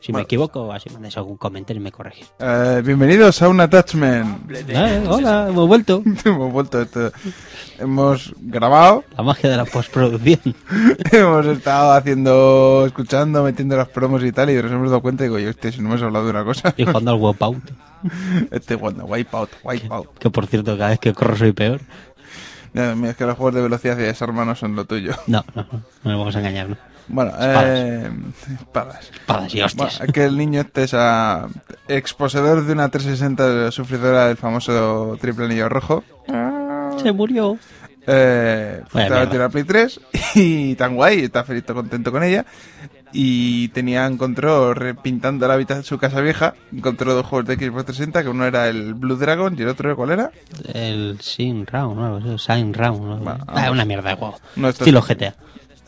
Si 0.00 0.12
me 0.14 0.22
equivoco, 0.22 0.72
así 0.72 0.88
mandáis 0.90 1.16
algún 1.18 1.36
comentario 1.36 1.78
y 1.80 1.84
me 1.84 1.92
corregís. 1.92 2.32
Eh, 2.38 2.80
bienvenidos 2.84 3.42
a 3.42 3.48
un 3.50 3.60
attachment. 3.60 4.50
Eh, 4.50 5.04
hola, 5.06 5.48
hemos 5.50 5.68
vuelto. 5.68 6.02
hemos 6.24 6.52
vuelto. 6.52 6.80
esto- 6.80 7.12
Hemos 7.78 8.32
grabado. 8.40 9.04
La 9.16 9.22
magia 9.22 9.50
de 9.50 9.56
la 9.58 9.64
postproducción. 9.66 10.40
hemos 11.12 11.46
estado 11.46 11.92
haciendo, 11.92 12.84
escuchando, 12.86 13.42
metiendo 13.44 13.76
las 13.76 13.88
promos 13.88 14.24
y 14.24 14.32
tal, 14.32 14.48
y 14.50 14.54
nos 14.54 14.72
hemos 14.72 14.88
dado 14.88 15.02
cuenta 15.02 15.24
y 15.24 15.28
digo, 15.28 15.38
yo, 15.38 15.50
este, 15.50 15.70
si 15.70 15.80
no 15.82 15.88
hemos 15.90 16.02
hablado 16.02 16.24
de 16.24 16.30
una 16.30 16.44
cosa. 16.44 16.72
Y 16.78 16.84
jugando 16.86 17.10
al 17.12 17.20
Wipeout. 17.20 17.70
Este 18.50 18.76
jugando, 18.76 19.04
Wipeout, 19.04 19.50
Wipeout. 19.62 20.18
Que 20.18 20.30
por 20.30 20.46
cierto, 20.46 20.78
cada 20.78 20.90
vez 20.90 20.98
que 20.98 21.12
corro 21.12 21.36
soy 21.36 21.52
peor. 21.52 21.80
Mira, 22.72 22.94
es 23.10 23.16
que 23.16 23.26
los 23.26 23.36
juegos 23.36 23.54
de 23.54 23.62
velocidad 23.62 23.98
y 23.98 24.02
desarma 24.02 24.44
no 24.46 24.54
son 24.54 24.76
lo 24.76 24.84
tuyo. 24.86 25.12
No, 25.26 25.44
no, 25.54 25.62
no, 25.70 25.80
no 26.04 26.10
nos 26.10 26.18
vamos 26.18 26.36
a 26.36 26.38
engañar, 26.38 26.68
¿no? 26.70 26.76
Bueno, 27.12 27.30
Espadas. 27.30 27.64
eh, 27.66 28.10
espadas. 28.60 29.10
Espadas 29.10 29.54
y 29.54 29.62
hostias. 29.62 29.98
Bueno, 29.98 30.12
que 30.12 30.24
el 30.24 30.36
niño 30.36 30.60
este 30.60 30.84
es 30.84 30.94
a, 30.94 31.48
exposedor 31.88 32.64
de 32.64 32.72
una 32.72 32.88
360 32.88 33.70
sufridora 33.72 34.26
del 34.28 34.36
famoso 34.36 35.16
triple 35.20 35.46
anillo 35.46 35.68
rojo. 35.68 36.04
Se 37.02 37.12
murió. 37.12 37.58
Eh, 38.06 38.82
tirando 38.92 39.38
la 39.38 39.48
Play 39.50 39.64
3 39.64 40.00
y 40.34 40.74
tan 40.74 40.96
guay, 40.96 41.24
está 41.24 41.44
feliz, 41.44 41.60
está 41.60 41.74
contento 41.74 42.10
con 42.10 42.22
ella. 42.22 42.44
Y 43.12 43.68
tenía, 43.68 44.06
encontró, 44.06 44.72
repintando 44.72 45.48
la 45.48 45.54
habitación 45.54 45.82
de 45.82 45.88
su 45.88 45.98
casa 45.98 46.20
vieja, 46.20 46.54
encontró 46.72 47.12
dos 47.12 47.26
juegos 47.26 47.48
de 47.48 47.56
Xbox 47.56 47.86
360, 47.86 48.22
que 48.22 48.28
uno 48.28 48.46
era 48.46 48.68
el 48.68 48.94
Blue 48.94 49.16
Dragon 49.16 49.54
y 49.58 49.62
el 49.62 49.68
otro, 49.68 49.96
¿cuál 49.96 50.12
era? 50.12 50.30
El 50.72 51.20
Sin 51.20 51.66
Round, 51.66 52.24
¿no? 52.24 52.38
Sign 52.38 52.72
Round. 52.72 53.24
¿no? 53.24 53.38
Ah, 53.48 53.70
una 53.72 53.84
mierda 53.84 54.10
de 54.10 54.16
juego. 54.16 54.38
No, 54.54 54.68
Estilo 54.68 55.02
GTA. 55.02 55.34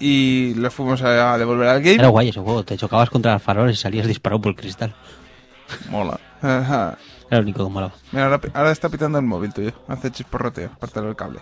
Y 0.04 0.54
lo 0.56 0.68
fuimos 0.72 1.00
a 1.02 1.38
devolver 1.38 1.68
al 1.68 1.80
game. 1.80 1.94
Era 1.94 2.08
guay 2.08 2.30
ese 2.30 2.40
juego. 2.40 2.64
Te 2.64 2.76
chocabas 2.76 3.08
contra 3.08 3.34
los 3.34 3.42
faroles 3.42 3.78
y 3.78 3.80
salías 3.80 4.08
disparado 4.08 4.42
por 4.42 4.50
el 4.50 4.56
cristal. 4.56 4.92
Mola. 5.90 6.18
Ajá. 6.42 6.98
Era 7.30 7.38
el 7.38 7.44
único 7.44 7.64
que 7.64 7.70
molaba. 7.70 7.92
Mira, 8.10 8.24
ahora, 8.24 8.40
ahora 8.52 8.72
está 8.72 8.88
pitando 8.88 9.18
el 9.18 9.24
móvil 9.24 9.54
tuyo. 9.54 9.72
Hace 9.86 10.10
chisporroteo, 10.10 10.70
apártalo 10.74 11.08
el 11.08 11.14
cable. 11.14 11.38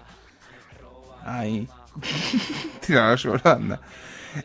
Ahí. 1.25 1.67
Tira 2.87 3.09
la 3.09 3.17
suela, 3.17 3.41
anda. 3.45 3.81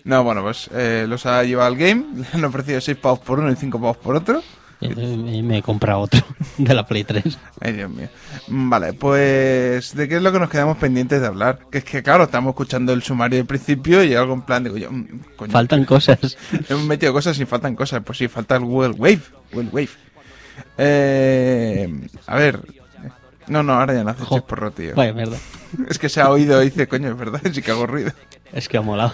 No, 0.05 0.23
bueno, 0.23 0.41
pues 0.43 0.69
eh, 0.73 1.05
los 1.09 1.25
ha 1.25 1.43
llevado 1.43 1.67
al 1.67 1.75
game. 1.75 2.05
Le 2.15 2.25
han 2.31 2.45
ofrecido 2.45 2.79
6 2.79 2.97
pavos 2.97 3.19
por 3.19 3.39
uno 3.39 3.51
y 3.51 3.55
5 3.57 3.77
pavos 3.81 3.97
por 3.97 4.15
otro. 4.15 4.41
Eh, 4.85 5.41
me 5.43 5.57
he 5.57 5.61
comprado 5.61 5.99
otro 5.99 6.21
de 6.57 6.73
la 6.73 6.85
Play 6.85 7.03
3. 7.03 7.37
Ay, 7.61 7.73
Dios 7.73 7.89
mío. 7.89 8.07
Mm, 8.47 8.69
Vale, 8.69 8.93
pues 8.93 9.95
¿de 9.95 10.07
qué 10.07 10.17
es 10.17 10.21
lo 10.21 10.31
que 10.31 10.39
nos 10.39 10.49
quedamos 10.49 10.77
pendientes 10.77 11.21
de 11.21 11.27
hablar? 11.27 11.59
Que 11.71 11.79
es 11.79 11.83
que, 11.83 12.01
claro, 12.03 12.25
estamos 12.25 12.51
escuchando 12.51 12.93
el 12.93 13.03
sumario 13.03 13.37
del 13.37 13.45
principio 13.45 14.03
y 14.03 14.13
algo 14.15 14.33
en 14.33 14.41
plan, 14.43 14.63
digo 14.63 14.77
yo, 14.77 14.91
mm, 14.91 15.05
coño. 15.35 15.51
Faltan 15.51 15.85
cosas. 15.85 16.37
Hemos 16.69 16.85
metido 16.85 17.13
cosas 17.13 17.39
y 17.39 17.45
faltan 17.45 17.75
cosas. 17.75 18.01
Pues 18.05 18.17
sí, 18.17 18.27
falta 18.27 18.55
el 18.55 18.63
Google 18.65 18.91
Wave. 18.97 19.21
Google 19.51 19.69
Wave. 19.71 19.89
Eh, 20.77 22.07
a 22.27 22.35
ver. 22.37 22.59
No, 23.47 23.61
no, 23.61 23.73
ahora 23.73 23.93
ya 23.93 24.03
no 24.03 24.09
hace 24.09 24.23
Jo, 24.23 24.35
chisporro, 24.37 24.71
tío. 24.71 24.95
vaya 24.95 25.13
mierda. 25.13 25.37
Es 25.89 25.99
que 25.99 26.07
se 26.09 26.21
ha 26.21 26.29
oído 26.29 26.61
y 26.61 26.65
dice, 26.65 26.87
coño, 26.87 27.09
es 27.09 27.17
verdad, 27.17 27.41
sí 27.51 27.61
que 27.61 27.71
hago 27.71 27.85
ruido. 27.85 28.11
Es 28.53 28.69
que 28.69 28.77
ha 28.77 28.81
molado. 28.81 29.13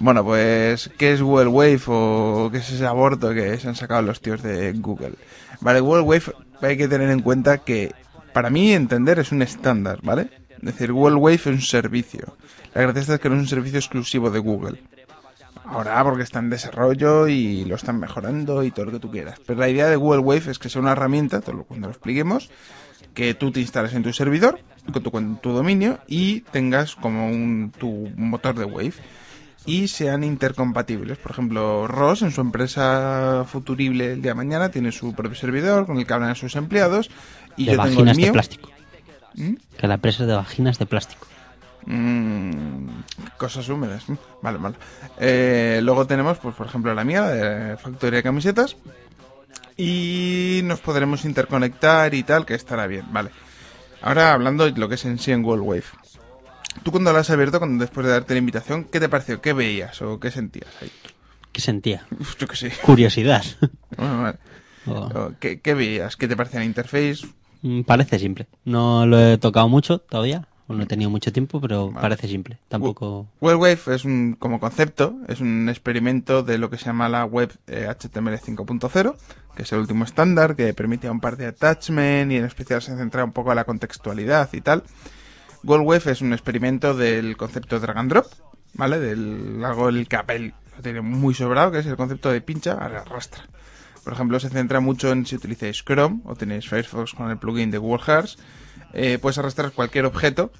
Bueno, 0.00 0.24
pues, 0.24 0.90
¿qué 0.96 1.12
es 1.12 1.22
Google 1.22 1.48
Wave 1.48 1.82
o 1.86 2.48
qué 2.50 2.58
es 2.58 2.70
ese 2.70 2.86
aborto 2.86 3.32
que 3.34 3.58
se 3.58 3.68
han 3.68 3.74
sacado 3.74 4.02
los 4.02 4.20
tíos 4.20 4.42
de 4.42 4.72
Google? 4.72 5.14
Vale, 5.60 5.80
Google 5.80 6.02
Wave 6.02 6.32
hay 6.62 6.76
que 6.76 6.88
tener 6.88 7.10
en 7.10 7.20
cuenta 7.20 7.58
que, 7.58 7.92
para 8.32 8.50
mí 8.50 8.72
entender, 8.72 9.18
es 9.18 9.32
un 9.32 9.42
estándar, 9.42 10.00
¿vale? 10.02 10.30
Es 10.50 10.62
decir, 10.62 10.92
Google 10.92 11.16
Wave 11.16 11.34
es 11.34 11.46
un 11.46 11.60
servicio. 11.60 12.36
La 12.74 12.82
gracia 12.82 13.14
es 13.14 13.20
que 13.20 13.28
no 13.28 13.36
es 13.36 13.42
un 13.42 13.48
servicio 13.48 13.78
exclusivo 13.78 14.30
de 14.30 14.38
Google. 14.38 14.82
Ahora, 15.64 16.02
porque 16.04 16.22
está 16.22 16.40
en 16.40 16.50
desarrollo 16.50 17.26
y 17.28 17.64
lo 17.64 17.76
están 17.76 17.98
mejorando 17.98 18.64
y 18.64 18.70
todo 18.70 18.86
lo 18.86 18.92
que 18.92 18.98
tú 18.98 19.10
quieras. 19.10 19.40
Pero 19.46 19.60
la 19.60 19.68
idea 19.68 19.88
de 19.88 19.96
Google 19.96 20.20
Wave 20.20 20.50
es 20.50 20.58
que 20.58 20.68
sea 20.68 20.82
una 20.82 20.92
herramienta, 20.92 21.40
cuando 21.40 21.88
lo 21.88 21.92
expliquemos, 21.92 22.50
que 23.14 23.34
tú 23.34 23.50
te 23.50 23.60
instales 23.60 23.94
en 23.94 24.02
tu 24.02 24.12
servidor, 24.12 24.60
con 24.92 25.02
tu, 25.02 25.10
con 25.10 25.36
tu 25.36 25.52
dominio, 25.52 25.98
y 26.06 26.40
tengas 26.40 26.96
como 26.96 27.28
un, 27.28 27.72
tu 27.78 28.10
motor 28.16 28.56
de 28.56 28.64
Wave. 28.64 28.94
Y 29.66 29.88
sean 29.88 30.24
intercompatibles. 30.24 31.18
Por 31.18 31.32
ejemplo, 31.32 31.86
Ross 31.86 32.22
en 32.22 32.30
su 32.30 32.40
empresa 32.40 33.44
futurible 33.46 34.12
el 34.12 34.22
día 34.22 34.32
de 34.32 34.36
mañana 34.36 34.70
tiene 34.70 34.92
su 34.92 35.14
propio 35.14 35.36
servidor 35.36 35.86
con 35.86 35.98
el 35.98 36.06
que 36.06 36.12
hablan 36.12 36.30
a 36.30 36.34
sus 36.34 36.54
empleados. 36.56 37.10
Y 37.56 37.66
de 37.66 37.72
yo 37.72 37.82
tengo 37.82 38.00
el 38.00 38.06
vaginas 38.06 38.16
de 38.18 38.32
plástico. 38.32 38.70
¿Mm? 39.34 39.54
Que 39.78 39.88
la 39.88 39.94
empresa 39.94 40.22
es 40.22 40.28
de 40.28 40.34
vaginas 40.34 40.78
de 40.78 40.86
plástico. 40.86 41.26
Mm, 41.86 42.88
cosas 43.36 43.68
húmedas. 43.68 44.04
Vale, 44.42 44.58
vale. 44.58 44.76
Eh, 45.18 45.80
luego 45.82 46.06
tenemos, 46.06 46.38
pues, 46.38 46.54
por 46.54 46.66
ejemplo, 46.66 46.94
la 46.94 47.04
mía, 47.04 47.22
la 47.22 47.30
de 47.30 47.76
Factoría 47.76 48.18
de 48.18 48.22
Camisetas. 48.22 48.76
Y 49.76 50.60
nos 50.64 50.80
podremos 50.80 51.24
interconectar 51.24 52.14
y 52.14 52.22
tal, 52.22 52.46
que 52.46 52.54
estará 52.54 52.86
bien, 52.86 53.04
vale. 53.12 53.30
Ahora 54.02 54.32
hablando 54.32 54.64
de 54.70 54.78
lo 54.78 54.88
que 54.88 54.94
es 54.96 55.04
en 55.04 55.18
sí 55.18 55.32
en 55.32 55.42
Google 55.42 55.62
Wave. 55.62 55.84
Tú 56.84 56.90
cuando 56.92 57.12
lo 57.12 57.18
has 57.18 57.30
abierto, 57.30 57.58
cuando 57.58 57.82
después 57.82 58.06
de 58.06 58.12
darte 58.12 58.34
la 58.34 58.38
invitación, 58.38 58.84
¿qué 58.84 59.00
te 59.00 59.08
pareció? 59.08 59.40
¿Qué 59.40 59.52
veías 59.52 60.00
o 60.02 60.20
qué 60.20 60.30
sentías 60.30 60.68
ahí? 60.80 60.90
¿Qué 61.50 61.60
sentía? 61.60 62.06
Uf, 62.20 62.36
yo 62.38 62.46
qué 62.46 62.56
sé. 62.56 62.72
Curiosidad. 62.82 63.42
Bueno, 63.96 64.22
vale. 64.22 64.38
Oh. 64.86 65.30
¿Qué, 65.40 65.60
qué 65.60 65.72
veías? 65.72 66.16
¿Qué 66.16 66.28
te 66.28 66.36
parecía 66.36 66.58
la 66.60 66.66
interface? 66.66 67.26
Mm, 67.62 67.82
Parece 67.82 68.18
simple. 68.18 68.46
No 68.64 69.06
lo 69.06 69.18
he 69.18 69.38
tocado 69.38 69.68
mucho 69.68 69.98
todavía. 69.98 70.46
No 70.66 70.82
he 70.82 70.86
tenido 70.86 71.10
mucho 71.10 71.30
tiempo, 71.32 71.60
pero 71.60 71.88
Vale. 71.90 72.00
parece 72.00 72.26
simple. 72.26 72.58
Tampoco. 72.68 73.28
Google 73.40 73.56
Wave 73.56 73.94
es 73.94 74.04
un, 74.06 74.34
como 74.38 74.58
concepto, 74.60 75.14
es 75.28 75.40
un 75.40 75.68
experimento 75.68 76.42
de 76.42 76.56
lo 76.58 76.70
que 76.70 76.78
se 76.78 76.86
llama 76.86 77.08
la 77.10 77.24
web 77.26 77.52
eh, 77.66 77.86
HTML 77.86 78.38
5.0, 78.40 79.14
que 79.54 79.62
es 79.62 79.72
el 79.72 79.78
último 79.78 80.04
estándar 80.04 80.56
que 80.56 80.72
permite 80.72 81.08
un 81.10 81.20
par 81.20 81.36
de 81.36 81.46
attachment 81.46 82.32
y 82.32 82.36
en 82.36 82.44
especial 82.46 82.80
se 82.82 82.96
centra 82.96 83.24
un 83.24 83.32
poco 83.32 83.50
en 83.52 83.56
la 83.56 83.64
contextualidad 83.64 84.48
y 84.54 84.60
tal. 84.62 84.82
Google 85.64 85.84
Wave 85.84 86.12
es 86.12 86.20
un 86.20 86.34
experimento 86.34 86.94
del 86.94 87.38
concepto 87.38 87.80
drag 87.80 87.96
and 87.96 88.10
drop, 88.10 88.26
¿vale? 88.74 89.00
Del 89.00 89.64
algo 89.64 89.88
el 89.88 90.06
Apple 90.14 90.52
lo 90.76 90.82
tiene 90.82 91.00
muy 91.00 91.32
sobrado, 91.32 91.72
que 91.72 91.78
es 91.78 91.86
el 91.86 91.96
concepto 91.96 92.30
de 92.30 92.42
pincha, 92.42 92.72
arrastra. 92.72 93.48
Por 94.04 94.12
ejemplo, 94.12 94.38
se 94.38 94.50
centra 94.50 94.80
mucho 94.80 95.10
en 95.10 95.24
si 95.24 95.36
utilizáis 95.36 95.82
Chrome 95.82 96.20
o 96.24 96.36
tenéis 96.36 96.68
Firefox 96.68 97.14
con 97.14 97.30
el 97.30 97.38
plugin 97.38 97.70
de 97.70 97.78
Hearts, 97.78 98.36
eh, 98.92 99.18
puedes 99.18 99.38
arrastrar 99.38 99.72
cualquier 99.72 100.04
objeto 100.04 100.52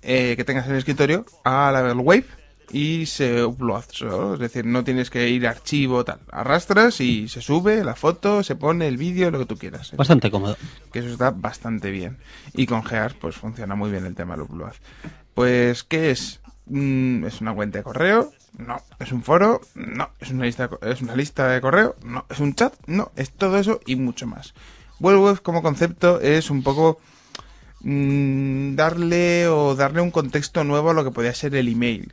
eh, 0.00 0.32
que 0.34 0.44
tengas 0.44 0.64
en 0.64 0.72
el 0.72 0.78
escritorio 0.78 1.26
a 1.44 1.70
la 1.70 1.92
Wave 1.92 2.24
y 2.70 3.06
se 3.06 3.44
upload 3.44 3.84
solo. 3.90 4.34
Es 4.34 4.40
decir, 4.40 4.64
no 4.64 4.84
tienes 4.84 5.10
que 5.10 5.28
ir 5.28 5.46
a 5.46 5.50
archivo, 5.50 6.04
tal. 6.04 6.20
Arrastras 6.30 7.00
y 7.00 7.28
se 7.28 7.40
sube 7.40 7.84
la 7.84 7.94
foto, 7.94 8.42
se 8.42 8.56
pone 8.56 8.88
el 8.88 8.96
vídeo, 8.96 9.30
lo 9.30 9.38
que 9.38 9.46
tú 9.46 9.56
quieras. 9.56 9.92
Bastante 9.96 10.30
cómodo. 10.30 10.56
Que 10.92 11.00
eso 11.00 11.08
está 11.08 11.30
bastante 11.30 11.90
bien. 11.90 12.18
Y 12.54 12.66
con 12.66 12.84
Gears, 12.84 13.14
pues 13.14 13.36
funciona 13.36 13.74
muy 13.74 13.90
bien 13.90 14.04
el 14.04 14.14
tema 14.14 14.34
del 14.34 14.42
upload. 14.42 14.74
Pues, 15.34 15.84
¿qué 15.84 16.10
es? 16.10 16.40
Mm, 16.66 17.24
¿Es 17.24 17.40
una 17.40 17.54
cuenta 17.54 17.78
de 17.78 17.84
correo? 17.84 18.32
No. 18.56 18.82
¿Es 18.98 19.12
un 19.12 19.22
foro? 19.22 19.60
No. 19.74 20.10
¿Es 20.20 20.30
una 20.30 20.44
lista 20.44 20.68
de, 20.68 20.90
¿Es 20.90 21.00
una 21.00 21.16
lista 21.16 21.48
de 21.48 21.60
correo? 21.60 21.96
No. 22.04 22.26
¿Es 22.28 22.40
un 22.40 22.54
chat? 22.54 22.74
No. 22.86 23.12
Es 23.16 23.32
todo 23.32 23.58
eso 23.58 23.80
y 23.86 23.96
mucho 23.96 24.26
más. 24.26 24.54
Google 25.00 25.18
Web 25.18 25.42
como 25.42 25.62
concepto 25.62 26.20
es 26.20 26.50
un 26.50 26.62
poco 26.62 27.00
mm, 27.80 28.74
darle 28.74 29.46
o 29.48 29.74
darle 29.74 30.00
un 30.00 30.10
contexto 30.10 30.64
nuevo 30.64 30.90
a 30.90 30.94
lo 30.94 31.04
que 31.04 31.10
podía 31.10 31.34
ser 31.34 31.54
el 31.54 31.68
email. 31.68 32.12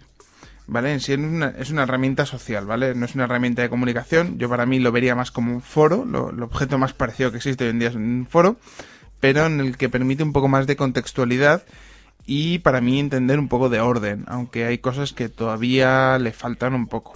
¿Vale? 0.68 0.94
En 0.94 1.00
sí 1.00 1.14
es 1.14 1.20
una, 1.20 1.50
es 1.50 1.70
una 1.70 1.84
herramienta 1.84 2.26
social, 2.26 2.66
¿vale? 2.66 2.96
No 2.96 3.06
es 3.06 3.14
una 3.14 3.26
herramienta 3.26 3.62
de 3.62 3.70
comunicación. 3.70 4.40
Yo 4.40 4.50
para 4.50 4.66
mí 4.66 4.80
lo 4.80 4.92
vería 4.92 5.16
más 5.16 5.32
como 5.32 5.54
un 5.54 5.62
foro. 5.62 6.06
Lo, 6.06 6.32
el 6.32 6.42
objeto 6.42 6.78
más 6.78 6.94
parecido 6.94 7.32
que 7.32 7.38
existe 7.38 7.66
hoy 7.66 7.70
en 7.70 7.80
día 7.80 7.90
es 7.90 7.96
un 7.96 8.28
foro. 8.30 8.58
Pero 9.20 9.46
en 9.46 9.60
el 9.60 9.78
que 9.78 9.90
permite 9.90 10.24
un 10.24 10.34
poco 10.34 10.48
más 10.48 10.66
de 10.66 10.76
contextualidad 10.76 11.64
y 12.26 12.60
para 12.60 12.82
mí 12.82 13.00
entender 13.00 13.40
un 13.40 13.48
poco 13.48 13.70
de 13.70 13.80
orden, 13.80 14.26
aunque 14.28 14.66
hay 14.66 14.80
cosas 14.80 15.14
que 15.14 15.30
todavía 15.30 16.18
le 16.18 16.32
faltan 16.32 16.74
un 16.74 16.88
poco. 16.88 17.14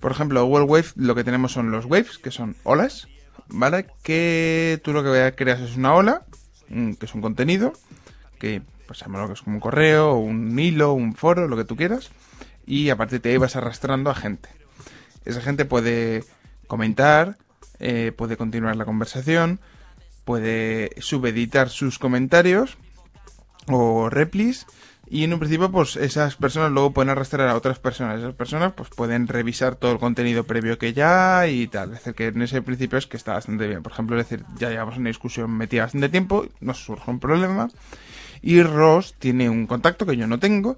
Por 0.00 0.12
ejemplo, 0.12 0.44
Google 0.44 0.64
Wave 0.64 0.88
lo 0.96 1.14
que 1.14 1.24
tenemos 1.24 1.52
son 1.52 1.70
los 1.70 1.84
waves, 1.86 2.18
que 2.18 2.30
son 2.30 2.54
olas, 2.62 3.08
¿vale? 3.48 3.86
Que 4.02 4.80
tú 4.84 4.92
lo 4.92 5.02
que 5.02 5.34
creas 5.36 5.60
es 5.60 5.76
una 5.76 5.94
ola, 5.94 6.22
mm, 6.68 6.92
que 6.92 7.06
es 7.06 7.14
un 7.14 7.20
contenido, 7.20 7.72
que 8.38 8.62
pues 8.86 9.00
llámalo 9.00 9.26
que 9.26 9.34
es 9.34 9.42
como 9.42 9.56
un 9.56 9.60
correo, 9.60 10.14
un 10.14 10.56
hilo, 10.58 10.92
un 10.92 11.14
foro, 11.14 11.48
lo 11.48 11.56
que 11.56 11.64
tú 11.64 11.76
quieras, 11.76 12.10
y 12.68 12.90
a 12.90 12.96
partir 12.96 13.22
de 13.22 13.30
ahí 13.30 13.36
vas 13.38 13.56
arrastrando 13.56 14.10
a 14.10 14.14
gente. 14.14 14.50
Esa 15.24 15.40
gente 15.40 15.64
puede 15.64 16.22
comentar, 16.66 17.38
eh, 17.80 18.12
puede 18.14 18.36
continuar 18.36 18.76
la 18.76 18.84
conversación, 18.84 19.58
puede 20.24 20.90
subeditar 21.00 21.70
sus 21.70 21.98
comentarios 21.98 22.76
o 23.68 24.10
replis 24.10 24.66
y 25.10 25.24
en 25.24 25.32
un 25.32 25.38
principio 25.38 25.70
pues 25.70 25.96
esas 25.96 26.36
personas 26.36 26.70
luego 26.70 26.92
pueden 26.92 27.08
arrastrar 27.08 27.48
a 27.48 27.56
otras 27.56 27.78
personas. 27.78 28.18
Esas 28.18 28.34
personas 28.34 28.74
pues 28.74 28.90
pueden 28.90 29.26
revisar 29.26 29.76
todo 29.76 29.92
el 29.92 29.98
contenido 29.98 30.44
previo 30.44 30.76
que 30.76 30.92
ya 30.92 31.46
y 31.46 31.66
tal. 31.68 31.92
Es 31.92 32.00
decir 32.00 32.14
que 32.14 32.26
en 32.26 32.42
ese 32.42 32.60
principio 32.60 32.98
es 32.98 33.06
que 33.06 33.16
está 33.16 33.32
bastante 33.32 33.66
bien. 33.66 33.82
Por 33.82 33.92
ejemplo 33.92 34.20
es 34.20 34.28
decir 34.28 34.44
ya 34.58 34.68
llevamos 34.68 34.98
una 34.98 35.08
discusión 35.08 35.50
metida 35.52 35.84
bastante 35.84 36.10
tiempo 36.10 36.46
nos 36.60 36.84
surge 36.84 37.10
un 37.10 37.20
problema 37.20 37.68
y 38.42 38.62
Ross 38.62 39.14
tiene 39.18 39.48
un 39.48 39.66
contacto 39.66 40.04
que 40.04 40.16
yo 40.16 40.26
no 40.26 40.38
tengo 40.38 40.76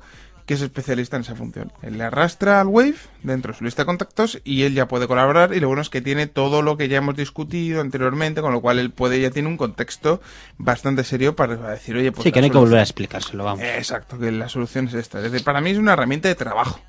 que 0.51 0.55
es 0.55 0.63
especialista 0.63 1.15
en 1.15 1.23
esa 1.23 1.37
función. 1.37 1.73
Él 1.81 1.97
le 1.97 2.03
arrastra 2.03 2.61
al 2.61 2.67
Wave 2.67 2.97
dentro 3.23 3.53
de 3.53 3.59
su 3.61 3.63
lista 3.63 3.83
de 3.83 3.87
contactos 3.87 4.41
y 4.43 4.65
él 4.65 4.75
ya 4.75 4.89
puede 4.89 5.07
colaborar 5.07 5.55
y 5.55 5.61
lo 5.61 5.69
bueno 5.69 5.81
es 5.81 5.91
que 5.91 6.01
tiene 6.01 6.27
todo 6.27 6.61
lo 6.61 6.77
que 6.77 6.89
ya 6.89 6.99
hemos 6.99 7.15
discutido 7.15 7.81
anteriormente, 7.81 8.41
con 8.41 8.53
lo 8.53 8.61
cual 8.61 8.81
él 8.81 8.91
puede 8.91 9.21
ya 9.21 9.31
tiene 9.31 9.47
un 9.49 9.57
contexto 9.57 10.21
bastante 10.59 11.05
serio 11.05 11.37
para 11.37 11.55
decir, 11.55 11.95
oye, 11.95 12.11
pues 12.11 12.25
sí, 12.25 12.33
que 12.33 12.41
no 12.41 12.47
hay 12.47 12.51
que 12.51 12.59
volver 12.59 12.81
a 12.81 12.83
explicárselo, 12.83 13.45
vamos. 13.45 13.63
Exacto, 13.63 14.19
que 14.19 14.33
la 14.33 14.49
solución 14.49 14.89
es 14.89 14.95
esta. 14.95 15.19
Es 15.19 15.31
decir, 15.31 15.45
para 15.45 15.61
mí 15.61 15.71
es 15.71 15.79
una 15.79 15.93
herramienta 15.93 16.27
de 16.27 16.35
trabajo. 16.35 16.81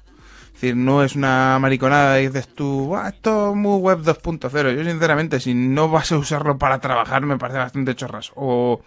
Es 0.47 0.53
decir, 0.53 0.75
no 0.75 1.03
es 1.03 1.15
una 1.15 1.59
mariconada 1.59 2.19
y 2.19 2.29
dices 2.29 2.47
tú, 2.47 2.95
"Ah, 2.95 3.09
esto 3.09 3.51
es 3.51 3.55
muy 3.55 3.77
web 3.77 3.99
2.0. 4.01 4.71
Yo, 4.71 4.83
sinceramente, 4.83 5.39
si 5.39 5.53
no 5.53 5.87
vas 5.87 6.11
a 6.11 6.17
usarlo 6.17 6.57
para 6.57 6.79
trabajar, 6.79 7.21
me 7.27 7.37
parece 7.37 7.59
bastante 7.59 7.93
chorras. 7.93 8.31
O 8.33 8.81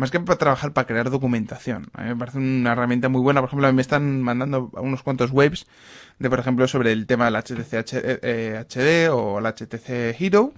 más 0.00 0.10
que 0.10 0.18
para 0.20 0.38
trabajar, 0.38 0.72
para 0.72 0.86
crear 0.86 1.10
documentación. 1.10 1.88
A 1.92 2.02
mí 2.02 2.08
me 2.08 2.16
parece 2.16 2.38
una 2.38 2.72
herramienta 2.72 3.08
muy 3.08 3.20
buena. 3.20 3.40
Por 3.40 3.48
ejemplo, 3.48 3.72
me 3.72 3.82
están 3.82 4.22
mandando 4.22 4.70
unos 4.74 5.02
cuantos 5.02 5.30
waves 5.30 5.66
de, 6.18 6.30
por 6.30 6.40
ejemplo, 6.40 6.66
sobre 6.68 6.92
el 6.92 7.06
tema 7.06 7.26
del 7.26 7.36
HTC 7.36 7.78
H- 7.78 8.00
eh, 8.22 8.64
HD 8.68 9.08
o 9.10 9.38
el 9.38 9.46
HTC 9.46 10.16
Hero. 10.18 10.52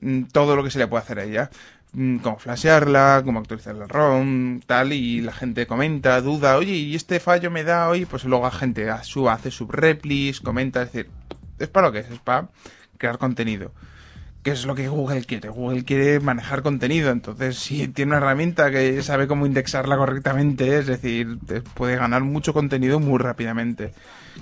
Mm, 0.00 0.24
Todo 0.32 0.56
lo 0.56 0.64
que 0.64 0.70
se 0.70 0.78
le 0.78 0.86
puede 0.88 1.02
hacer 1.02 1.18
a 1.20 1.24
ella. 1.24 1.50
Mm, 1.92 2.18
Cómo 2.18 2.38
flashearla, 2.38 3.22
cómo 3.24 3.40
actualizar 3.40 3.74
el 3.76 3.88
ROM, 3.88 4.60
tal, 4.60 4.92
y 4.92 5.20
la 5.22 5.32
gente 5.32 5.66
comenta, 5.66 6.20
duda, 6.20 6.56
oye, 6.56 6.72
y 6.74 6.94
este 6.94 7.18
fallo 7.20 7.50
me 7.50 7.64
da 7.64 7.88
hoy, 7.88 8.06
pues 8.06 8.24
luego 8.24 8.44
la 8.44 8.50
gente 8.52 8.88
hace 8.90 9.50
subreplis, 9.50 10.40
comenta, 10.40 10.82
es 10.82 10.92
decir, 10.92 11.10
es 11.58 11.68
para 11.68 11.88
lo 11.88 11.92
que 11.92 12.00
es, 12.00 12.10
es 12.10 12.20
para 12.20 12.48
crear 12.98 13.18
contenido 13.18 13.72
que 14.42 14.52
es 14.52 14.64
lo 14.64 14.74
que 14.74 14.88
Google 14.88 15.24
quiere. 15.24 15.48
Google 15.50 15.84
quiere 15.84 16.20
manejar 16.20 16.62
contenido, 16.62 17.10
entonces 17.10 17.58
si 17.58 17.88
tiene 17.88 18.10
una 18.10 18.18
herramienta 18.18 18.70
que 18.70 19.02
sabe 19.02 19.26
cómo 19.26 19.46
indexarla 19.46 19.96
correctamente, 19.96 20.78
es 20.78 20.86
decir, 20.86 21.38
puede 21.74 21.96
ganar 21.96 22.22
mucho 22.22 22.54
contenido 22.54 23.00
muy 23.00 23.18
rápidamente. 23.18 23.92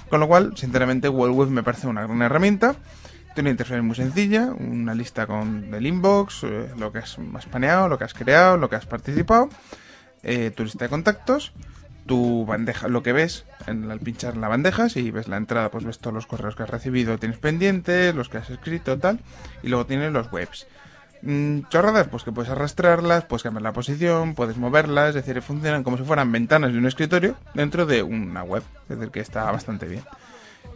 Con 0.08 0.20
lo 0.20 0.28
cual, 0.28 0.56
sinceramente, 0.56 1.08
Google 1.08 1.32
Web 1.32 1.48
me 1.48 1.62
parece 1.62 1.88
una 1.88 2.02
gran 2.02 2.22
herramienta. 2.22 2.76
Tiene 3.34 3.50
una 3.50 3.50
interfaz 3.50 3.82
muy 3.82 3.96
sencilla, 3.96 4.52
una 4.52 4.94
lista 4.94 5.26
con 5.26 5.72
el 5.72 5.86
inbox, 5.86 6.44
eh, 6.44 6.70
lo 6.76 6.92
que 6.92 6.98
has 6.98 7.16
paneado, 7.50 7.88
lo 7.88 7.98
que 7.98 8.04
has 8.04 8.14
creado, 8.14 8.56
lo 8.56 8.68
que 8.68 8.76
has 8.76 8.86
participado, 8.86 9.48
eh, 10.22 10.50
tu 10.50 10.64
lista 10.64 10.84
de 10.84 10.88
contactos, 10.88 11.52
tu 12.08 12.44
bandeja, 12.44 12.88
lo 12.88 13.04
que 13.04 13.12
ves 13.12 13.44
en- 13.68 13.88
al 13.88 14.00
pinchar 14.00 14.36
la 14.36 14.48
bandeja, 14.48 14.88
si 14.88 15.12
ves 15.12 15.28
la 15.28 15.36
entrada, 15.36 15.70
pues 15.70 15.84
ves 15.84 16.00
todos 16.00 16.14
los 16.14 16.26
correos 16.26 16.56
que 16.56 16.64
has 16.64 16.70
recibido, 16.70 17.18
tienes 17.18 17.38
pendientes, 17.38 18.14
los 18.16 18.28
que 18.28 18.38
has 18.38 18.50
escrito, 18.50 18.98
tal, 18.98 19.20
y 19.62 19.68
luego 19.68 19.86
tienes 19.86 20.12
los 20.12 20.32
webs. 20.32 20.66
Mm, 21.22 21.62
chorradas, 21.68 22.08
pues 22.08 22.24
que 22.24 22.32
puedes 22.32 22.50
arrastrarlas, 22.50 23.24
puedes 23.24 23.42
cambiar 23.42 23.62
la 23.62 23.72
posición, 23.72 24.34
puedes 24.34 24.56
moverlas, 24.56 25.10
es 25.10 25.26
decir, 25.26 25.42
funcionan 25.42 25.84
como 25.84 25.96
si 25.98 26.04
fueran 26.04 26.32
ventanas 26.32 26.72
de 26.72 26.78
un 26.78 26.86
escritorio 26.86 27.36
dentro 27.54 27.86
de 27.86 28.02
una 28.02 28.42
web, 28.42 28.62
es 28.88 28.98
decir, 28.98 29.12
que 29.12 29.20
está 29.20 29.50
bastante 29.50 29.86
bien. 29.86 30.02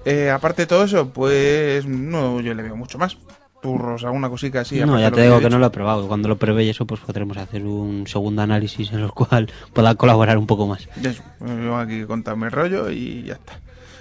Eh, 0.05 0.31
aparte 0.31 0.63
de 0.63 0.67
todo 0.67 0.85
eso, 0.85 1.11
pues 1.11 1.87
no, 1.87 2.41
yo 2.41 2.55
le 2.55 2.63
veo 2.63 2.77
mucho 2.77 2.99
más. 2.99 3.17
Turros, 3.63 4.03
alguna 4.05 4.29
cosita 4.29 4.61
así. 4.61 4.81
no, 4.81 4.99
ya 5.01 5.11
te 5.11 5.23
digo 5.23 5.37
he 5.37 5.39
que 5.39 5.45
dicho. 5.45 5.51
no 5.55 5.59
lo 5.61 5.67
he 5.67 5.71
probado. 5.71 6.09
Cuando 6.09 6.29
lo 6.29 6.37
pruebe 6.37 6.65
y 6.65 6.69
eso, 6.69 6.85
pues 6.87 7.01
podremos 7.01 7.37
hacer 7.37 7.65
un 7.65 8.07
segundo 8.07 8.43
análisis 8.43 8.93
en 8.93 8.99
el 9.01 9.13
cual 9.13 9.51
pueda 9.73 9.95
colaborar 9.95 10.37
un 10.37 10.47
poco 10.47 10.67
más. 10.67 10.89
Eso, 11.03 11.23
yo 11.41 11.77
aquí 11.79 12.05
contar 12.05 12.37
mi 12.37 12.49
rollo 12.49 12.91
y 12.91 13.23
ya 13.23 13.35
está. 13.35 13.61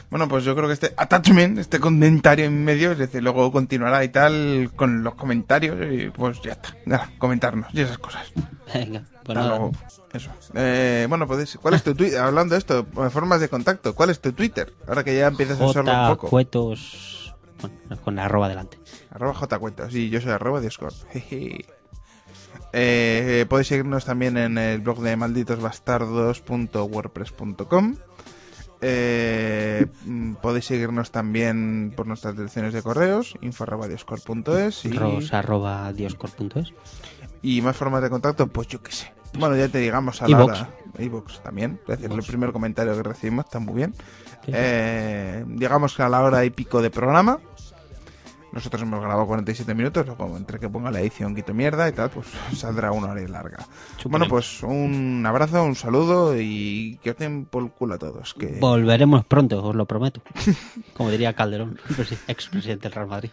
Bueno, 0.10 0.28
pues 0.28 0.44
yo 0.44 0.54
creo 0.56 0.68
que 0.68 0.74
este 0.74 0.94
attachment, 0.98 1.58
este 1.58 1.80
comentario 1.80 2.44
en 2.44 2.66
medio, 2.66 2.92
es 2.92 2.98
decir, 2.98 3.24
luego 3.24 3.50
continuará 3.50 4.04
y 4.04 4.10
tal 4.10 4.70
con 4.76 5.04
los 5.04 5.14
comentarios 5.16 5.78
y 5.90 6.10
pues 6.10 6.42
ya 6.42 6.52
está. 6.52 6.76
Nada, 6.86 7.10
comentarnos 7.18 7.70
y 7.74 7.80
esas 7.80 7.98
cosas. 7.98 8.30
Venga, 8.74 9.04
pues 9.04 9.20
Hasta 9.20 9.34
nada. 9.36 9.48
luego. 9.58 9.72
Eso. 10.12 10.30
Eh, 10.56 11.06
bueno, 11.08 11.26
podéis, 11.28 11.58
¿cuál 11.62 11.76
es 11.76 11.84
tu 11.84 11.96
Twitter? 11.96 12.20
Hablando 12.20 12.56
de 12.56 12.60
esto, 12.60 12.86
formas 13.10 13.40
de 13.40 13.48
contacto, 13.48 13.96
¿cuál 13.96 14.10
es 14.10 14.20
tu 14.20 14.34
Twitter? 14.34 14.74
Ahora 14.86 15.06
que 15.06 15.16
ya 15.16 15.28
empiezas 15.28 15.62
a 15.62 15.66
usarlo 15.66 15.94
un 15.94 16.08
poco. 16.10 16.28
Cuetos. 16.28 17.21
Bueno, 17.62 17.76
con 18.04 18.16
la 18.16 18.26
arroba 18.26 18.50
delante. 18.50 18.80
Arroba 19.12 19.34
Jcuetos, 19.34 19.94
sí, 19.94 20.10
yo 20.10 20.20
soy 20.22 20.32
arroba 20.32 20.62
Discord. 20.62 20.94
Jeje. 21.12 21.66
Eh, 22.74 23.46
podéis 23.50 23.68
seguirnos 23.68 24.06
también 24.06 24.38
en 24.38 24.58
el 24.58 24.80
blog 24.80 25.02
de 25.02 25.16
malditosbastardos.wordpress.com. 25.16 27.96
Eh, 28.84 29.86
mm, 30.06 30.34
podéis 30.36 30.66
seguirnos 30.66 31.12
también 31.12 31.94
por 31.96 32.08
nuestras 32.08 32.36
direcciones 32.36 32.74
de 32.74 32.82
correos, 32.82 33.36
info.dioscor.es 33.42 34.86
y, 34.86 34.94
Ros 34.94 35.32
arroba 35.34 35.94
dioscor.es. 35.94 36.74
y 37.44 37.62
más 37.62 37.78
formas 37.78 38.02
de 38.02 38.10
contacto, 38.10 38.48
pues 38.48 38.68
yo 38.68 38.82
qué 38.82 38.92
sé. 38.92 39.14
Bueno, 39.38 39.56
ya 39.56 39.70
te 39.70 39.78
digamos 39.78 40.22
a 40.22 40.30
Ivox. 40.30 40.48
la 40.48 40.54
hora. 40.64 40.70
Evox 40.98 41.42
también, 41.42 41.80
es 41.88 42.00
decir, 42.00 42.12
el 42.12 42.24
primer 42.24 42.52
comentario 42.52 42.96
que 42.96 43.04
recibimos 43.04 43.46
está 43.46 43.60
muy 43.60 43.76
bien. 43.76 43.94
Eh, 44.48 45.46
digamos 45.48 45.96
que 45.96 46.02
a 46.02 46.10
la 46.10 46.24
hora 46.24 46.44
y 46.44 46.50
pico 46.50 46.82
de 46.82 46.90
programa. 46.90 47.40
Nosotros 48.52 48.82
hemos 48.82 49.00
grabado 49.00 49.26
47 49.28 49.74
minutos, 49.74 50.06
luego 50.06 50.36
entre 50.36 50.60
que 50.60 50.68
ponga 50.68 50.92
la 50.92 51.00
edición 51.00 51.34
quito 51.34 51.54
mierda 51.54 51.88
y 51.88 51.94
tal, 51.94 52.10
pues 52.10 52.28
saldrá 52.58 52.92
una 52.92 53.08
hora 53.12 53.22
y 53.22 53.28
larga. 53.28 53.66
Bueno, 54.06 54.28
pues 54.28 54.62
un 54.64 55.24
abrazo, 55.26 55.64
un 55.64 55.76
saludo 55.76 56.36
y 56.40 57.00
que 57.02 57.12
os 57.12 57.18
den 57.18 57.46
por 57.46 57.64
el 57.64 57.72
culo 57.72 57.94
a 57.96 57.98
todos. 57.98 58.34
Que... 58.34 58.58
Volveremos 58.60 59.24
pronto, 59.26 59.64
os 59.64 59.76
lo 59.76 59.86
prometo. 59.86 60.22
Como 60.98 61.10
diría 61.12 61.34
Calderón, 61.34 61.78
presi- 61.90 62.18
expresidente 62.28 62.84
del 62.90 62.94
Real 62.94 63.08
Madrid. 63.08 63.32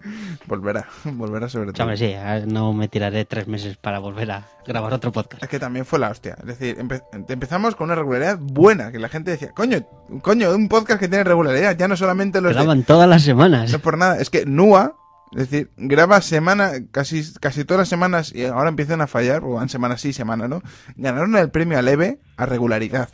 Volverá, 0.46 0.86
volverá 1.04 1.48
sobre 1.48 1.72
todo. 1.72 1.82
hombre, 1.84 1.96
sí, 1.96 2.14
no 2.46 2.72
me 2.72 2.88
tiraré 2.88 3.24
tres 3.24 3.48
meses 3.48 3.76
para 3.76 3.98
volver 3.98 4.30
a 4.30 4.46
grabar 4.66 4.92
otro 4.92 5.12
podcast. 5.12 5.42
Es 5.42 5.48
que 5.48 5.58
también 5.58 5.84
fue 5.84 5.98
la 5.98 6.10
hostia. 6.10 6.36
Es 6.40 6.46
decir, 6.46 6.76
empe- 6.78 7.02
empezamos 7.28 7.74
con 7.74 7.86
una 7.86 7.94
regularidad 7.96 8.38
buena, 8.40 8.92
que 8.92 8.98
la 8.98 9.08
gente 9.08 9.30
decía, 9.32 9.50
coño, 9.52 9.78
coño, 10.22 10.50
un 10.54 10.68
podcast 10.68 11.00
que 11.00 11.08
tiene 11.08 11.24
regularidad, 11.24 11.76
ya 11.76 11.88
no 11.88 11.96
solamente 11.96 12.40
los 12.40 12.50
de- 12.50 12.54
Graban 12.60 12.82
todas 12.84 13.08
las 13.08 13.22
semanas. 13.22 13.72
No 13.72 13.78
por 13.80 13.98
nada, 13.98 14.18
es 14.20 14.30
que 14.30 14.46
NUA, 14.46 14.94
es 15.32 15.50
decir, 15.50 15.70
graba 15.76 16.20
semana, 16.20 16.70
casi, 16.92 17.24
casi 17.40 17.64
todas 17.64 17.80
las 17.80 17.88
semanas, 17.88 18.32
y 18.34 18.44
ahora 18.44 18.68
empiezan 18.68 19.00
a 19.00 19.06
fallar, 19.08 19.42
o 19.44 19.54
van 19.54 19.68
semana 19.68 19.98
sí, 19.98 20.12
semana 20.12 20.46
no, 20.46 20.62
ganaron 20.96 21.34
el 21.36 21.50
premio 21.50 21.78
a 21.78 21.82
leve 21.82 22.20
a 22.36 22.46
regularidad. 22.46 23.08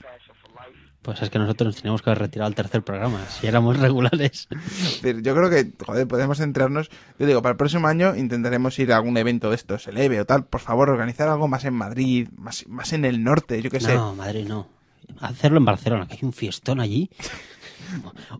Pues 1.03 1.20
es 1.20 1.31
que 1.31 1.39
nosotros 1.39 1.66
nos 1.66 1.77
teníamos 1.77 2.01
que 2.01 2.11
haber 2.11 2.20
retirado 2.20 2.47
al 2.47 2.55
tercer 2.55 2.83
programa, 2.83 3.27
si 3.27 3.49
éramos 3.49 3.77
regulares. 3.81 4.49
Yo 5.03 5.35
creo 5.35 5.51
que, 5.51 5.73
joder, 5.85 6.07
podemos 6.07 6.39
centrarnos, 6.39 6.91
yo 7.19 7.27
digo, 7.27 7.43
para 7.43 7.53
el 7.53 7.57
próximo 7.57 7.89
año 7.89 8.15
intentaremos 8.15 8.79
ir 8.79 8.93
a 8.93 8.97
algún 8.97 9.16
evento 9.16 9.51
de 9.51 9.57
estos, 9.57 9.89
el 9.89 9.99
EVE 9.99 10.20
o 10.20 10.24
tal, 10.24 10.45
por 10.45 10.61
favor, 10.61 10.91
organizar 10.91 11.29
algo 11.29 11.49
más 11.49 11.65
en 11.65 11.74
Madrid, 11.74 12.29
más, 12.37 12.66
más 12.69 12.93
en 12.93 13.05
el 13.05 13.24
norte, 13.24 13.61
yo 13.61 13.70
qué 13.70 13.81
sé. 13.81 13.97
No, 13.97 14.15
Madrid 14.15 14.47
no. 14.47 14.69
Hacerlo 15.20 15.59
en 15.59 15.65
Barcelona, 15.65 16.07
que 16.07 16.15
hay 16.15 16.20
un 16.23 16.33
fiestón 16.33 16.81
allí. 16.81 17.11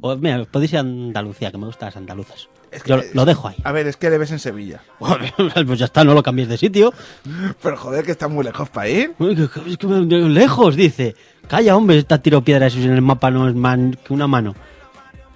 O, 0.01 0.17
mira, 0.17 0.45
podéis 0.45 0.73
ir 0.73 0.79
a 0.79 0.81
Andalucía, 0.81 1.51
que 1.51 1.59
me 1.59 1.67
gustan 1.67 1.89
las 1.89 1.97
andaluzas. 1.97 2.49
Que- 2.83 3.11
lo 3.13 3.25
dejo 3.25 3.49
ahí. 3.49 3.57
A 3.65 3.73
ver, 3.73 3.87
es 3.87 3.97
que 3.97 4.07
el 4.07 4.15
EVE 4.15 4.25
es 4.25 4.31
en 4.33 4.39
Sevilla. 4.39 4.81
pues 5.67 5.79
ya 5.79 5.85
está, 5.85 6.05
no 6.05 6.15
lo 6.15 6.23
cambies 6.23 6.49
de 6.49 6.57
sitio. 6.57 6.93
Pero 7.63 7.77
joder, 7.77 8.05
que 8.05 8.13
está 8.13 8.29
muy 8.29 8.45
lejos 8.45 8.69
para 8.71 8.89
ir. 8.89 9.13
Es 9.19 9.77
que 9.79 9.87
lejos, 9.89 10.77
dice. 10.77 11.15
Calla, 11.49 11.77
hombre, 11.77 11.99
está 11.99 12.19
tiro 12.23 12.43
piedra 12.43 12.67
eso 12.67 12.79
en 12.79 12.93
el 12.93 13.03
mapa 13.03 13.31
no 13.31 13.49
es 13.49 13.55
más 13.55 13.79
que 14.05 14.13
una 14.13 14.27
mano. 14.27 14.55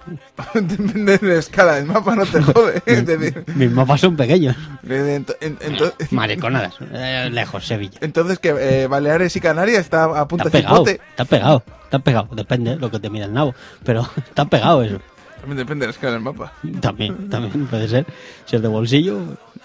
Depende 0.53 1.17
de 1.17 1.27
la 1.27 1.39
escala 1.39 1.75
del 1.75 1.85
mapa, 1.85 2.15
no 2.15 2.25
te 2.25 2.41
jode. 2.41 2.81
Mis 3.55 3.69
mapas 3.71 3.99
son 3.99 4.15
pequeños. 4.15 4.55
Mariconadas. 6.11 6.75
Eh, 6.93 7.29
lejos, 7.31 7.67
Sevilla. 7.67 7.97
Entonces 8.01 8.39
que 8.39 8.55
eh, 8.57 8.87
Baleares 8.87 9.35
y 9.35 9.41
Canarias 9.41 9.79
está 9.81 10.05
a 10.05 10.27
punta 10.27 10.45
Está 10.45 10.57
de 10.57 10.63
pegado, 10.63 10.85
cipote. 10.85 11.01
está 11.09 11.25
pegado, 11.25 11.63
está 11.83 11.99
pegado. 11.99 12.27
Depende 12.31 12.71
de 12.71 12.77
lo 12.77 12.89
que 12.89 12.99
te 12.99 13.09
mida 13.09 13.25
el 13.25 13.33
nabo. 13.33 13.53
Pero 13.83 14.07
está 14.17 14.45
pegado 14.45 14.81
eso. 14.83 14.99
También 15.39 15.57
depende 15.57 15.83
de 15.83 15.87
la 15.87 15.91
escala 15.91 16.13
del 16.13 16.21
mapa. 16.21 16.53
También, 16.81 17.29
también 17.29 17.67
puede 17.67 17.87
ser. 17.87 18.05
Si 18.45 18.55
es 18.55 18.61
de 18.61 18.67
bolsillo. 18.67 19.19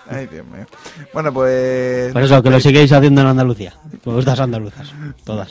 Ay, 0.08 0.26
Dios 0.26 0.46
mío. 0.46 0.66
Bueno, 1.12 1.32
pues... 1.32 2.12
Por 2.12 2.22
eso, 2.22 2.42
que 2.42 2.50
lo 2.50 2.60
seguís 2.60 2.92
haciendo 2.92 3.20
en 3.22 3.26
Andalucía. 3.28 3.74
Me 4.04 4.12
gustan 4.12 4.32
las 4.32 4.40
andaluzas. 4.40 4.92
Todas. 5.24 5.48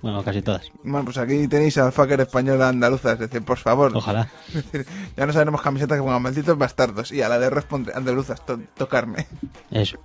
Bueno, 0.00 0.22
casi 0.22 0.42
todas. 0.42 0.70
Bueno, 0.84 1.04
pues 1.04 1.18
aquí 1.18 1.48
tenéis 1.48 1.76
al 1.78 1.90
fucker 1.92 2.20
español 2.20 2.62
andaluza, 2.62 3.12
es 3.14 3.18
decir, 3.18 3.42
por 3.42 3.58
favor. 3.58 3.90
Ojalá. 3.96 4.28
Es 4.48 4.54
decir, 4.70 4.86
ya 5.16 5.26
no 5.26 5.32
sabemos 5.32 5.60
camisetas 5.60 5.98
que 5.98 6.02
pongan 6.04 6.22
malditos 6.22 6.56
bastardos. 6.56 7.10
Y 7.10 7.22
a 7.22 7.28
la 7.28 7.38
de 7.38 7.50
responder 7.50 7.96
andaluzas, 7.96 8.44
to- 8.46 8.60
tocarme. 8.76 9.26
Eso. 9.72 9.98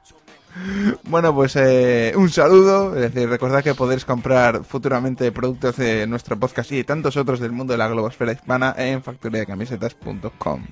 Bueno, 1.04 1.34
pues 1.34 1.56
eh, 1.56 2.14
un 2.16 2.30
saludo. 2.30 2.96
Es 2.96 3.14
decir, 3.14 3.30
recordad 3.30 3.64
que 3.64 3.76
podéis 3.76 4.06
comprar 4.06 4.64
futuramente 4.64 5.32
productos 5.32 5.78
de 5.78 6.08
nuestro 6.08 6.40
podcast 6.40 6.72
y 6.72 6.78
de 6.78 6.84
tantos 6.84 7.18
otros 7.18 7.40
del 7.40 7.52
mundo 7.52 7.74
de 7.74 7.78
la 7.78 7.88
globosfera 7.88 8.32
hispana 8.34 8.76
en 8.78 9.02
factoriacamisetas.com. 9.04 10.64